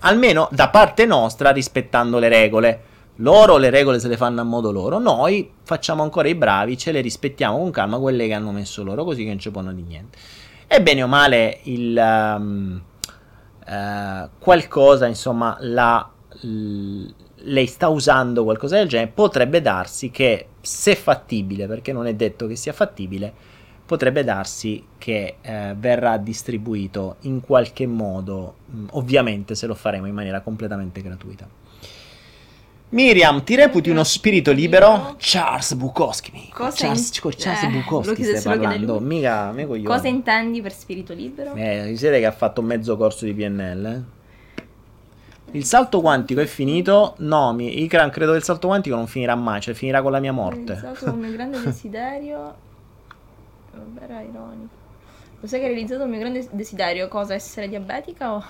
almeno 0.00 0.48
da 0.52 0.68
parte 0.68 1.04
nostra 1.04 1.50
rispettando 1.50 2.18
le 2.18 2.28
regole. 2.28 2.82
Loro 3.18 3.56
le 3.58 3.70
regole 3.70 3.98
se 3.98 4.08
le 4.08 4.16
fanno 4.16 4.40
a 4.40 4.44
modo 4.44 4.72
loro, 4.72 4.98
noi 4.98 5.48
facciamo 5.62 6.02
ancora 6.02 6.28
i 6.28 6.34
bravi, 6.34 6.76
ce 6.76 6.90
le 6.90 7.00
rispettiamo 7.00 7.58
con 7.58 7.70
calma 7.70 7.98
quelle 7.98 8.26
che 8.26 8.32
hanno 8.32 8.50
messo 8.50 8.82
loro, 8.82 9.04
così 9.04 9.22
che 9.22 9.28
non 9.28 9.38
ci 9.38 9.50
possono 9.50 9.72
di 9.72 9.82
niente. 9.82 10.18
E 10.66 10.82
bene 10.82 11.02
o 11.02 11.06
male 11.06 11.60
il 11.64 11.96
um, 11.96 12.82
uh, 13.66 14.28
qualcosa, 14.38 15.06
insomma, 15.06 15.56
la, 15.60 16.10
lei 17.44 17.66
sta 17.66 17.88
usando 17.88 18.44
qualcosa 18.44 18.76
del 18.76 18.88
genere, 18.88 19.10
potrebbe 19.12 19.60
darsi 19.60 20.10
che 20.10 20.48
se 20.60 20.94
fattibile, 20.94 21.66
perché 21.66 21.92
non 21.92 22.06
è 22.06 22.14
detto 22.14 22.46
che 22.46 22.56
sia 22.56 22.72
fattibile, 22.72 23.32
potrebbe 23.84 24.24
darsi 24.24 24.82
che 24.96 25.36
eh, 25.40 25.74
verrà 25.76 26.16
distribuito 26.16 27.16
in 27.22 27.40
qualche 27.40 27.86
modo, 27.86 28.56
mh, 28.66 28.84
ovviamente 28.92 29.54
se 29.54 29.66
lo 29.66 29.74
faremo 29.74 30.06
in 30.06 30.14
maniera 30.14 30.40
completamente 30.40 31.02
gratuita. 31.02 31.62
Miriam, 32.90 33.42
ti 33.42 33.56
reputi 33.56 33.90
uno 33.90 34.04
spirito 34.04 34.52
libero? 34.52 35.16
Charles 35.18 35.74
Bukowski. 35.74 36.48
Cosa 36.52 36.76
Charles, 36.76 37.10
in... 37.22 37.30
Charles 37.36 37.62
eh, 37.64 37.68
Bukowski 37.68 38.22
stai 38.22 38.42
parlando. 38.42 39.00
Mica, 39.00 39.50
mica 39.50 39.88
Cosa 39.88 40.06
intendi 40.06 40.62
per 40.62 40.72
spirito 40.72 41.12
libero? 41.12 41.54
Eh, 41.54 41.94
siete 41.96 42.20
che 42.20 42.26
ha 42.26 42.32
fatto 42.32 42.62
mezzo 42.62 42.96
corso 42.96 43.24
di 43.24 43.34
PNL, 43.34 43.86
eh? 43.86 44.02
Il 45.54 45.64
salto 45.64 46.00
quantico 46.00 46.40
è 46.40 46.46
finito? 46.46 47.14
No, 47.18 47.52
mi, 47.52 47.80
Ikran, 47.82 48.10
credo 48.10 48.32
che 48.32 48.38
il 48.38 48.42
salto 48.42 48.66
quantico 48.66 48.96
non 48.96 49.06
finirà 49.06 49.36
mai, 49.36 49.60
cioè 49.60 49.72
finirà 49.72 50.02
con 50.02 50.10
la 50.10 50.18
mia 50.18 50.32
morte. 50.32 50.72
Ho 50.72 50.80
realizzato 50.80 51.12
un 51.12 51.20
mio 51.20 51.30
grande 51.30 51.62
desiderio. 51.62 52.54
Vabbè, 53.72 54.02
era 54.02 54.20
ironico. 54.20 54.82
Lo 55.38 55.46
sai 55.46 55.60
che 55.60 55.66
hai 55.66 55.72
realizzato 55.72 56.02
un 56.02 56.10
mio 56.10 56.18
grande 56.18 56.48
desiderio? 56.50 57.06
Cosa? 57.06 57.34
Essere 57.34 57.68
diabetica 57.68 58.34
o, 58.34 58.44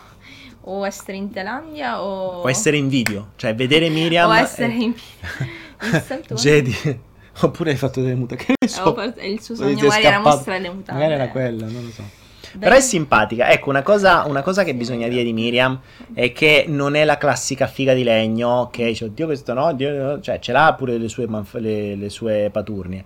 o 0.63 0.87
essere 0.87 1.19
in 1.19 1.31
Thailandia 1.31 2.03
o... 2.03 2.41
o... 2.41 2.49
essere 2.49 2.79
in 2.79 2.89
video, 2.89 3.33
cioè 3.37 3.55
vedere 3.55 3.91
Miriam... 3.91 4.31
o 4.31 4.35
essere 4.35 4.73
e... 4.73 4.83
in 4.83 4.95
video. 4.95 6.37
Jedi. 6.37 7.01
Oppure 7.43 7.73
hai 7.73 7.77
fatto 7.77 8.01
delle 8.01 8.15
mutande. 8.15 8.45
Che 8.59 8.67
so. 8.67 8.97
Il 9.21 9.43
suo 9.43 9.55
sogno 9.55 9.75
magari 9.75 10.05
era 10.05 10.21
mostrare 10.21 10.61
le 10.61 10.71
mutande. 10.71 11.03
Magari 11.03 11.21
era 11.21 11.31
quella, 11.31 11.67
non 11.67 11.85
lo 11.85 11.91
so. 11.91 12.23
Però 12.59 12.75
è 12.75 12.81
simpatica. 12.81 13.51
Ecco, 13.51 13.71
una 13.71 13.83
cosa, 13.83 14.25
una 14.27 14.43
cosa 14.43 14.65
che 14.65 14.75
bisogna 14.75 15.09
dire 15.09 15.23
di 15.23 15.33
Miriam 15.33 15.79
è 16.13 16.33
che 16.33 16.65
non 16.69 16.95
è 16.95 17.05
la 17.05 17.19
classica 17.19 17.67
figa 17.67 17.95
di 17.95 18.03
legno 18.03 18.69
che 18.71 18.87
dice, 18.87 19.05
oddio 19.07 19.27
questo 19.27 19.53
no, 19.53 19.65
oddio, 19.67 20.21
cioè 20.21 20.39
ce 20.39 20.53
l'ha 20.53 20.75
pure 20.77 20.99
le 20.99 21.09
sue, 21.09 21.27
manf- 21.27 21.57
le, 21.57 21.95
le 21.97 22.09
sue 22.09 22.51
paturnie 22.53 23.05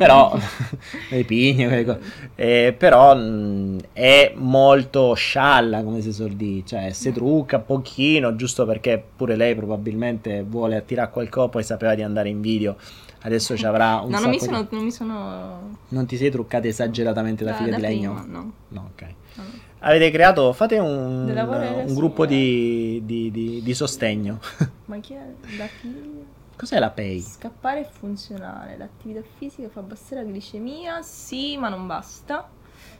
però 0.00 0.34
le 1.10 1.24
pigne, 1.24 2.00
eh, 2.34 2.74
però 2.76 3.14
mh, 3.14 3.80
è 3.92 4.32
molto 4.34 5.12
scialla 5.12 5.82
come 5.82 6.00
si 6.00 6.10
suol 6.10 6.30
dire, 6.30 6.64
cioè 6.64 6.90
si 6.92 7.12
trucca 7.12 7.56
un 7.56 7.66
pochino, 7.66 8.34
giusto 8.34 8.64
perché 8.64 9.02
pure 9.14 9.36
lei 9.36 9.54
probabilmente 9.54 10.42
vuole 10.42 10.76
attirare 10.76 11.10
qualcosa, 11.10 11.48
poi 11.48 11.62
sapeva 11.64 11.94
di 11.94 12.00
andare 12.00 12.30
in 12.30 12.40
video, 12.40 12.76
adesso 13.20 13.54
ci 13.58 13.66
avrà 13.66 14.00
un 14.00 14.08
no, 14.08 14.20
non 14.20 14.30
mi, 14.30 14.40
sono, 14.40 14.62
di... 14.62 14.68
non 14.70 14.84
mi 14.84 14.90
sono... 14.90 15.76
Non 15.88 16.06
ti 16.06 16.16
sei 16.16 16.30
truccata 16.30 16.66
esageratamente 16.66 17.44
da, 17.44 17.50
da 17.50 17.56
figlia 17.58 17.70
da 17.72 17.76
di 17.76 17.82
legno? 17.82 18.24
no. 18.26 18.52
No, 18.68 18.90
ok. 18.94 19.02
No. 19.34 19.44
Avete 19.80 20.10
creato, 20.10 20.54
fate 20.54 20.78
un, 20.78 21.28
un 21.28 21.94
gruppo 21.94 22.24
di, 22.24 23.02
di, 23.04 23.30
di, 23.30 23.60
di, 23.62 23.74
sostegno. 23.74 24.38
Ma 24.86 24.98
chi 24.98 25.12
è? 25.14 25.26
Da 25.58 25.66
chi? 25.80 26.24
Cos'è 26.60 26.78
la 26.78 26.90
PEI? 26.90 27.22
Scappare 27.22 27.80
è 27.80 27.88
funzionale. 27.90 28.76
L'attività 28.76 29.22
fisica 29.38 29.70
fa 29.70 29.80
abbassare 29.80 30.22
la 30.22 30.28
glicemia, 30.28 31.00
sì, 31.00 31.56
ma 31.56 31.70
non 31.70 31.86
basta. 31.86 32.46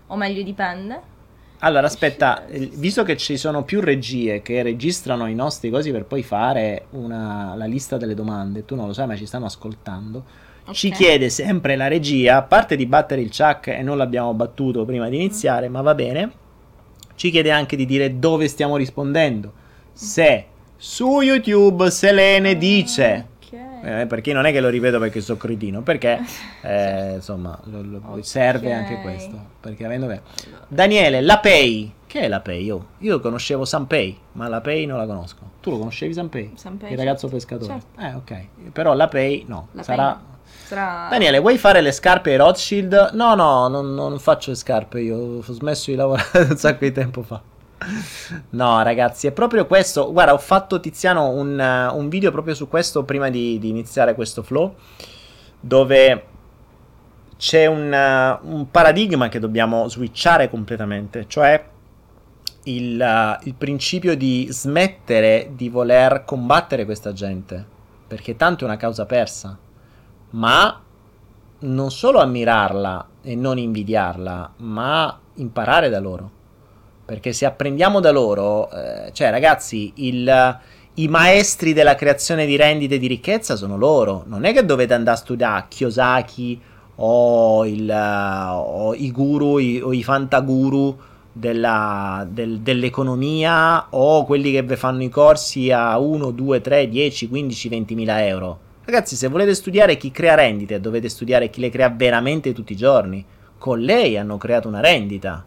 O 0.07 0.17
meglio, 0.17 0.43
dipende. 0.43 1.03
Allora, 1.59 1.87
aspetta, 1.87 2.43
visto 2.49 3.03
che 3.03 3.19
ci 3.19 3.37
sono 3.37 3.63
più 3.63 3.83
regie 3.83 4.41
che 4.41 4.63
registrano 4.63 5.27
i 5.27 5.35
nostri 5.35 5.69
cosi 5.69 5.91
per 5.91 6.07
poi 6.07 6.23
fare 6.23 6.87
una, 6.93 7.55
la 7.55 7.67
lista 7.67 7.99
delle 7.99 8.15
domande, 8.15 8.65
tu 8.65 8.77
non 8.77 8.87
lo 8.87 8.95
sai, 8.95 9.07
ma 9.07 9.15
ci 9.15 9.27
stanno 9.27 9.45
ascoltando. 9.45 10.25
Okay. 10.63 10.73
Ci 10.73 10.91
chiede 10.93 11.29
sempre 11.29 11.77
la 11.77 11.87
regia, 11.87 12.39
a 12.39 12.43
parte 12.43 12.77
di 12.77 12.87
battere 12.87 13.21
il 13.21 13.29
chuck 13.29 13.67
e 13.67 13.83
non 13.83 13.99
l'abbiamo 13.99 14.33
battuto 14.33 14.87
prima 14.87 15.11
di 15.11 15.17
iniziare, 15.17 15.69
mm. 15.69 15.73
ma 15.73 15.83
va 15.83 15.95
bene. 15.95 16.33
Ci 17.15 17.31
chiede 17.31 17.51
anche 17.51 17.77
di 17.77 17.85
dire 17.85 18.19
dove 18.19 18.49
stiamo 18.49 18.79
rispondendo. 18.79 19.53
Se 19.93 20.47
su 20.79 21.21
YouTube 21.21 21.91
Selene 21.91 22.57
dice 22.57 23.30
eh, 23.83 24.07
perché 24.07 24.33
non 24.33 24.47
è 24.47 24.53
che 24.53 24.61
lo 24.61 24.68
ripeto 24.68 24.99
perché 24.99 25.20
sono 25.20 25.39
cretino, 25.39 25.83
perché 25.83 26.20
eh, 26.62 27.14
insomma 27.14 27.59
lo, 27.64 27.83
lo, 27.83 28.01
okay. 28.05 28.22
serve 28.22 28.72
anche 28.72 29.01
questo. 29.01 29.39
Perché 29.61 29.85
avendo 29.85 30.20
Daniele, 30.68 31.20
la 31.20 31.39
Pay. 31.39 31.95
Che 32.07 32.20
è 32.20 32.28
la 32.28 32.41
Pay? 32.41 32.64
Io, 32.64 32.87
io 32.99 33.20
conoscevo 33.20 33.64
Sanpay, 33.64 34.18
ma 34.33 34.49
la 34.49 34.61
Pay 34.61 34.85
non 34.87 34.99
la 34.99 35.07
conosco. 35.07 35.39
Tu 35.61 35.70
lo 35.70 35.78
conoscevi 35.78 36.12
Sanpay? 36.12 36.53
Sanpay 36.55 36.91
il 36.91 36.97
ragazzo 36.97 37.28
certo. 37.28 37.37
pescatore. 37.37 37.81
Certo. 37.95 38.01
Eh, 38.01 38.14
ok. 38.14 38.70
Però 38.72 38.95
la 38.95 39.09
Pay 39.09 39.45
no. 39.47 39.68
La 39.72 39.83
sarà. 39.83 40.12
Pay. 40.12 40.28
Sarà... 40.66 41.09
Daniele, 41.11 41.39
vuoi 41.39 41.59
fare 41.59 41.81
le 41.81 41.93
scarpe 41.93 42.31
ai 42.31 42.37
Rothschild? 42.37 43.11
No, 43.12 43.35
no, 43.35 43.68
non, 43.68 43.95
non 43.95 44.18
faccio 44.18 44.51
le 44.51 44.57
scarpe. 44.57 45.01
Io 45.01 45.39
ho 45.39 45.53
smesso 45.53 45.91
di 45.91 45.97
lavorare 45.97 46.43
un 46.51 46.57
sacco 46.57 46.85
di 46.85 46.93
tempo 46.93 47.22
fa. 47.22 47.41
No, 48.51 48.83
ragazzi, 48.83 49.26
è 49.26 49.33
proprio 49.33 49.66
questo. 49.66 50.12
Guarda, 50.12 50.33
ho 50.33 50.39
fatto 50.39 50.81
Tiziano 50.81 51.31
un, 51.31 51.59
uh, 51.59 51.97
un 51.97 52.09
video 52.09 52.31
proprio 52.31 52.55
su 52.55 52.68
questo 52.68 53.05
prima 53.05 53.31
di, 53.31 53.59
di, 53.59 53.68
iniziare 53.68 54.14
questo 54.14 54.43
flow. 54.43 54.74
Dove 55.61 56.24
c'è 57.37 57.66
un, 57.66 57.91
uh, 57.91 58.55
un, 58.55 58.70
paradigma 58.70 59.28
che 59.28 59.39
dobbiamo 59.39 59.89
switchare 59.89 60.51
completamente. 60.51 61.26
Cioè 61.26 61.64
il, 62.64 63.01
uh, 63.01 63.47
il 63.47 63.55
principio 63.55 64.16
di 64.16 64.47
smettere 64.51 65.53
di 65.55 65.68
voler 65.68 66.24
combattere 66.24 66.85
questa 66.85 67.12
gente. 67.12 67.78
Perché 68.07 68.37
tanto 68.37 68.64
è 68.64 68.66
una 68.66 68.76
causa 68.76 69.07
persa. 69.07 69.57
Ma 70.31 70.83
non 71.61 71.91
solo 71.91 72.20
ammirarla 72.20 73.09
e 73.22 73.35
non 73.35 73.59
invidiarla, 73.59 74.55
ma 74.59 75.18
imparare 75.35 75.89
da 75.89 75.99
loro 75.99 76.39
perché 77.11 77.33
se 77.33 77.45
apprendiamo 77.45 77.99
da 77.99 78.13
loro, 78.13 78.71
eh, 78.71 79.11
cioè 79.13 79.31
ragazzi, 79.31 79.91
il, 79.97 80.59
i 80.95 81.09
maestri 81.09 81.73
della 81.73 81.97
creazione 81.97 82.47
di 82.47 82.55
rendite 82.55 82.99
di 82.99 83.09
ricchezza 83.09 83.57
sono 83.57 83.77
loro. 83.77 84.23
Non 84.29 84.45
è 84.45 84.53
che 84.53 84.65
dovete 84.65 84.95
andare 84.95 85.17
a 85.17 85.21
studiare 85.21 85.65
Kiyosaki 85.67 86.61
o, 86.95 87.67
il, 87.67 87.91
o 87.91 88.95
i 88.95 89.11
guru 89.11 89.59
i, 89.59 89.81
o 89.81 89.93
i 89.93 90.05
fantaguru 90.05 90.97
della, 91.33 92.25
del, 92.31 92.61
dell'economia 92.61 93.89
o 93.91 94.25
quelli 94.25 94.53
che 94.53 94.63
vi 94.63 94.77
fanno 94.77 95.03
i 95.03 95.09
corsi 95.09 95.73
a 95.73 95.99
1, 95.99 96.31
2, 96.31 96.61
3, 96.61 96.89
10, 96.89 97.29
15, 97.29 97.69
20 97.71 97.95
mila 97.97 98.25
euro. 98.25 98.59
Ragazzi, 98.85 99.17
se 99.17 99.27
volete 99.27 99.57
studiare 99.57 99.97
chi 99.97 100.13
crea 100.13 100.37
rendite, 100.37 100.79
dovete 100.79 101.09
studiare 101.09 101.51
chi 101.51 101.59
le 101.59 101.71
crea 101.71 101.89
veramente 101.89 102.53
tutti 102.53 102.75
i 102.75 102.77
giorni. 102.77 103.25
Con 103.59 103.81
lei 103.81 104.17
hanno 104.17 104.37
creato 104.39 104.69
una 104.69 104.79
rendita 104.81 105.45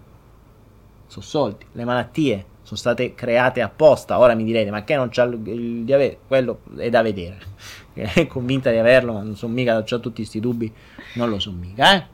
sono 1.14 1.26
soldi. 1.26 1.66
Le 1.72 1.86
malattie 1.86 2.46
sono 2.64 2.78
state 2.78 3.14
create 3.14 3.62
apposta. 3.62 4.18
Ora 4.18 4.34
mi 4.34 4.44
direte, 4.44 4.72
ma 4.72 4.84
che 4.84 4.96
non 4.96 5.10
c'ha 5.10 5.24
il, 5.24 5.40
il 5.48 5.84
diabete? 5.84 6.20
Quello 6.28 6.62
è 6.78 6.90
da 6.90 7.02
vedere. 7.02 7.38
È 7.94 8.26
convinta 8.26 8.72
di 8.72 8.78
averlo, 8.78 9.14
ma 9.14 9.22
non 9.22 9.36
sono 9.36 9.54
mica, 9.54 9.78
ho 9.78 9.84
tutti 9.84 10.14
questi 10.14 10.40
dubbi, 10.40 10.72
non 11.14 11.30
lo 11.30 11.38
so 11.38 11.52
mica, 11.52 11.96
eh. 11.96 12.06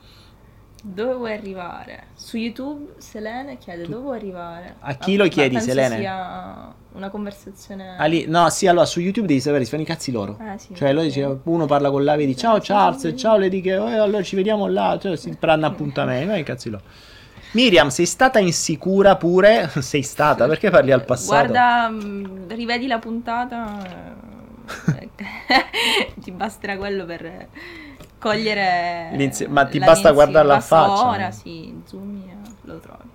Dove 0.83 1.13
vuoi 1.13 1.31
arrivare? 1.31 2.07
Su 2.15 2.35
YouTube 2.35 2.95
Selene 2.97 3.57
chiede 3.57 3.83
tu... 3.83 3.91
dove 3.91 4.03
vuoi 4.03 4.17
arrivare. 4.17 4.75
A 4.79 4.95
chi 4.95 5.15
lo 5.15 5.25
chiedi 5.29 5.55
ma 5.55 5.61
Selene? 5.61 5.97
sia 5.97 6.73
una 6.91 7.09
conversazione. 7.09 7.95
Ah, 7.97 8.05
lì, 8.07 8.25
no, 8.27 8.49
sì, 8.49 8.67
allora 8.67 8.85
su 8.85 8.99
YouTube 8.99 9.27
devi 9.27 9.39
sapere, 9.39 9.63
si 9.63 9.69
fanno 9.69 9.83
i 9.83 9.85
cazzi 9.85 10.11
loro. 10.11 10.37
Eh, 10.37 10.57
sì, 10.57 10.75
cioè, 10.75 10.91
lui 10.91 11.03
dice, 11.05 11.39
uno 11.43 11.65
parla 11.65 11.89
con 11.89 12.03
l'Avi, 12.03 12.29
e 12.29 12.35
ciao 12.35 12.59
Charles, 12.61 13.13
ciao, 13.17 13.37
le 13.37 13.47
dico, 13.47 13.69
eh, 13.69 13.97
allora 13.97 14.21
ci 14.21 14.35
vediamo 14.35 14.67
là, 14.67 14.97
cioè, 14.99 15.15
si 15.15 15.33
prende 15.39 15.65
appuntamento, 15.65 16.31
ma 16.31 16.37
i 16.37 16.43
cazzi 16.43 16.69
loro. 16.69 16.83
Miriam, 17.51 17.87
sei 17.89 18.05
stata 18.05 18.39
insicura 18.39 19.15
pure? 19.17 19.69
Sei 19.81 20.03
stata? 20.03 20.45
Perché 20.47 20.69
parli 20.69 20.91
al 20.91 21.03
passato? 21.03 21.51
Guarda, 21.51 21.89
mh, 21.89 22.47
rivedi 22.49 22.85
la 22.87 22.99
puntata. 22.99 24.15
eh, 24.87 25.09
Ti 26.19 26.31
basterà 26.31 26.77
quello 26.77 27.05
per 27.05 27.47
cogliere. 28.19 29.09
L'inizio- 29.11 29.49
ma 29.49 29.65
ti 29.65 29.79
basta 29.79 30.11
guardarla 30.11 30.55
basta 30.55 30.85
faccia, 30.85 31.07
Ora 31.09 31.27
eh. 31.27 31.31
sì, 31.31 31.81
zoom 31.85 32.23
e 32.27 32.35
lo 32.67 32.77
trovi. 32.79 33.09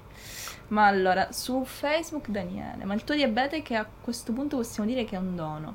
Ma 0.68 0.86
allora, 0.86 1.28
su 1.30 1.62
Facebook 1.64 2.28
Daniele, 2.28 2.84
ma 2.84 2.94
il 2.94 3.04
tuo 3.04 3.14
diabete 3.14 3.62
che 3.62 3.76
a 3.76 3.86
questo 4.02 4.32
punto 4.32 4.56
possiamo 4.56 4.88
dire 4.88 5.04
che 5.04 5.14
è 5.14 5.18
un 5.18 5.36
dono. 5.36 5.74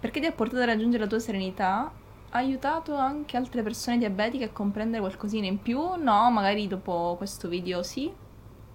Perché 0.00 0.18
ti 0.20 0.26
ha 0.26 0.32
portato 0.32 0.62
a 0.62 0.66
raggiungere 0.66 1.04
la 1.04 1.08
tua 1.08 1.18
serenità? 1.20 1.90
Aiutato 2.36 2.96
anche 2.96 3.36
altre 3.36 3.62
persone 3.62 3.96
diabetiche 3.96 4.44
a 4.44 4.48
comprendere 4.50 5.00
qualcosina 5.00 5.46
in 5.46 5.62
più? 5.62 5.78
No, 5.78 6.30
magari 6.32 6.66
dopo 6.66 7.14
questo 7.16 7.46
video 7.46 7.84
sì. 7.84 8.12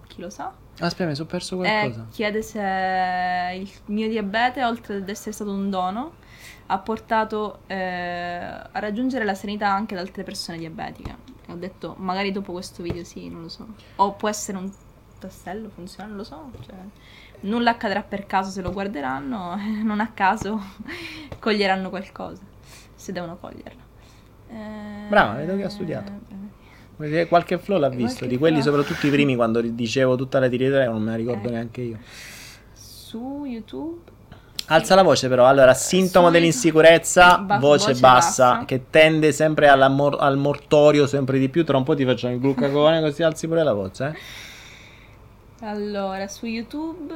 Chi 0.06 0.20
lo 0.20 0.30
sa? 0.30 0.50
Aspetta, 0.78 1.10
mi 1.10 1.14
sono 1.14 1.28
perso 1.28 1.56
qualcosa. 1.56 2.06
chiede 2.10 2.40
se 2.40 2.58
il 2.58 3.70
mio 3.86 4.08
diabete, 4.08 4.64
oltre 4.64 4.96
ad 4.96 5.08
essere 5.10 5.32
stato 5.32 5.52
un 5.52 5.68
dono, 5.68 6.14
ha 6.66 6.78
portato 6.78 7.58
eh, 7.66 7.76
a 7.76 8.78
raggiungere 8.78 9.26
la 9.26 9.34
serenità 9.34 9.68
anche 9.68 9.92
ad 9.94 10.00
altre 10.00 10.22
persone 10.22 10.56
diabetiche. 10.56 11.16
E 11.46 11.52
ho 11.52 11.56
detto, 11.56 11.96
magari 11.98 12.32
dopo 12.32 12.52
questo 12.52 12.82
video 12.82 13.04
sì, 13.04 13.28
non 13.28 13.42
lo 13.42 13.50
so. 13.50 13.66
O 13.96 14.12
può 14.14 14.30
essere 14.30 14.56
un 14.56 14.72
tastello, 15.18 15.68
funziona, 15.68 16.08
non 16.08 16.16
lo 16.16 16.24
so. 16.24 16.50
Cioè, 16.64 16.76
nulla 17.40 17.72
accadrà 17.72 18.02
per 18.02 18.24
caso 18.24 18.50
se 18.50 18.62
lo 18.62 18.72
guarderanno, 18.72 19.54
non 19.84 20.00
a 20.00 20.12
caso 20.12 20.58
coglieranno 21.38 21.90
qualcosa, 21.90 22.40
se 23.00 23.12
devono 23.12 23.36
coglierlo. 23.38 23.80
Eh, 24.50 25.08
Brava, 25.08 25.34
vedo 25.34 25.56
che 25.56 25.64
ha 25.64 25.68
studiato. 25.70 26.12
eh, 27.00 27.26
Qualche 27.28 27.58
flow 27.58 27.78
l'ha 27.78 27.88
visto, 27.88 28.26
di 28.26 28.36
quelli 28.36 28.60
flow. 28.60 28.74
soprattutto 28.76 29.06
i 29.06 29.10
primi 29.10 29.34
quando 29.36 29.60
dicevo 29.62 30.16
tutta 30.16 30.38
la 30.38 30.48
tirata 30.48 30.84
non 30.90 31.02
me 31.02 31.10
la 31.12 31.16
ricordo 31.16 31.48
Eh. 31.48 31.52
neanche 31.52 31.80
io. 31.80 31.98
Su 32.74 33.44
YouTube 33.46 34.08
Alza 34.66 34.94
la 34.94 35.02
voce 35.02 35.28
però, 35.28 35.46
allora, 35.46 35.74
sintomo 35.74 36.26
Su- 36.26 36.32
dell'insicurezza, 36.32 37.38
Ba- 37.38 37.58
voce, 37.58 37.88
voce 37.88 38.00
bassa, 38.00 38.50
bassa. 38.52 38.64
che 38.66 38.84
tende 38.88 39.32
sempre 39.32 39.68
mor- 39.88 40.18
al 40.20 40.36
mortorio 40.36 41.08
sempre 41.08 41.40
di 41.40 41.48
più, 41.48 41.64
tra 41.64 41.76
un 41.76 41.82
po' 41.82 41.96
ti 41.96 42.04
facciamo 42.04 42.34
il 42.34 42.40
glucagone 42.40 43.00
così 43.02 43.22
alzi 43.24 43.48
pure 43.48 43.64
la 43.64 43.72
voce, 43.72 44.04
eh. 45.60 45.66
Allora, 45.66 46.28
su 46.28 46.46
YouTube 46.46 47.12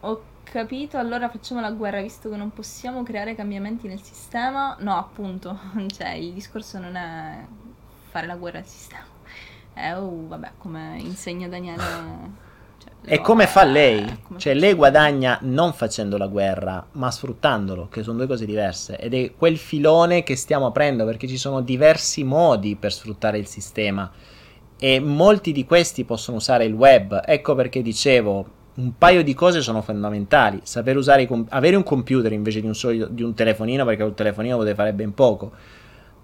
ho 0.00 0.22
capito, 0.54 0.98
allora 0.98 1.28
facciamo 1.28 1.60
la 1.60 1.72
guerra 1.72 2.00
visto 2.00 2.30
che 2.30 2.36
non 2.36 2.52
possiamo 2.52 3.02
creare 3.02 3.34
cambiamenti 3.34 3.88
nel 3.88 4.00
sistema. 4.00 4.76
No, 4.78 4.96
appunto, 4.96 5.58
cioè 5.92 6.10
il 6.12 6.32
discorso 6.32 6.78
non 6.78 6.94
è 6.94 7.44
fare 8.10 8.26
la 8.28 8.36
guerra 8.36 8.58
al 8.58 8.66
sistema. 8.66 9.02
È, 9.72 9.92
oh, 9.96 10.28
vabbè, 10.28 10.52
come 10.58 10.96
insegna 11.00 11.48
Daniele. 11.48 11.82
cioè, 12.78 12.92
E 13.02 13.20
come 13.20 13.48
fa 13.48 13.64
lei? 13.64 14.04
eh, 14.04 14.22
come 14.22 14.38
Cioè 14.38 14.54
lei 14.54 14.74
guadagna 14.74 15.38
non 15.42 15.72
facendo 15.72 16.16
la 16.16 16.28
guerra, 16.28 16.86
ma 16.92 17.10
sfruttandolo, 17.10 17.88
che 17.88 18.04
sono 18.04 18.18
due 18.18 18.28
cose 18.28 18.46
diverse. 18.46 18.96
Ed 18.96 19.12
è 19.14 19.34
quel 19.34 19.58
filone 19.58 20.22
che 20.22 20.36
stiamo 20.36 20.66
aprendo, 20.66 21.04
perché 21.04 21.26
ci 21.26 21.36
sono 21.36 21.62
diversi 21.62 22.22
modi 22.22 22.76
per 22.76 22.92
sfruttare 22.92 23.38
il 23.38 23.46
sistema. 23.48 24.08
E 24.78 25.00
molti 25.00 25.50
di 25.50 25.64
questi 25.64 26.04
possono 26.04 26.36
usare 26.36 26.64
il 26.64 26.74
web. 26.74 27.22
Ecco 27.24 27.56
perché 27.56 27.82
dicevo, 27.82 28.62
un 28.74 28.92
paio 28.98 29.22
di 29.22 29.34
cose 29.34 29.60
sono 29.60 29.82
fondamentali. 29.82 30.60
Saper 30.62 30.96
usare 30.96 31.26
com- 31.26 31.46
avere 31.50 31.76
un 31.76 31.82
computer 31.82 32.32
invece 32.32 32.60
di 32.60 32.66
un, 32.66 32.74
solito- 32.74 33.06
di 33.06 33.22
un 33.22 33.34
telefonino, 33.34 33.84
perché 33.84 34.02
un 34.02 34.14
telefonino 34.14 34.56
potete 34.56 34.74
fare 34.74 34.92
ben 34.92 35.14
poco. 35.14 35.52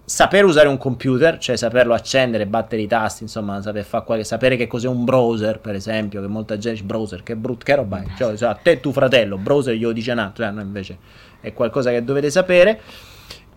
Saper 0.03 0.43
usare 0.43 0.67
un 0.67 0.77
computer, 0.77 1.37
cioè 1.37 1.55
saperlo 1.55 1.93
accendere, 1.93 2.45
battere 2.45 2.81
i 2.81 2.87
tasti, 2.87 3.23
insomma, 3.23 3.61
saper 3.61 3.87
qualche- 4.03 4.25
sapere 4.25 4.57
che 4.57 4.67
cos'è 4.67 4.87
un 4.87 5.05
browser, 5.05 5.59
per 5.59 5.75
esempio, 5.75 6.19
che 6.19 6.27
molta 6.27 6.55
gente 6.55 6.71
dice 6.71 6.83
browser, 6.83 7.23
che 7.23 7.35
brutto, 7.37 7.63
che 7.63 7.75
roba 7.75 8.01
è? 8.01 8.05
Cioè, 8.17 8.35
cioè, 8.35 8.49
a 8.49 8.55
te 8.55 8.81
tuo 8.81 8.91
fratello, 8.91 9.37
browser 9.37 9.73
glielo 9.73 9.93
dice 9.93 10.13
no, 10.13 10.31
cioè, 10.35 10.51
no, 10.51 10.59
invece 10.59 10.97
è 11.39 11.53
qualcosa 11.53 11.91
che 11.91 12.03
dovete 12.03 12.29
sapere. 12.29 12.81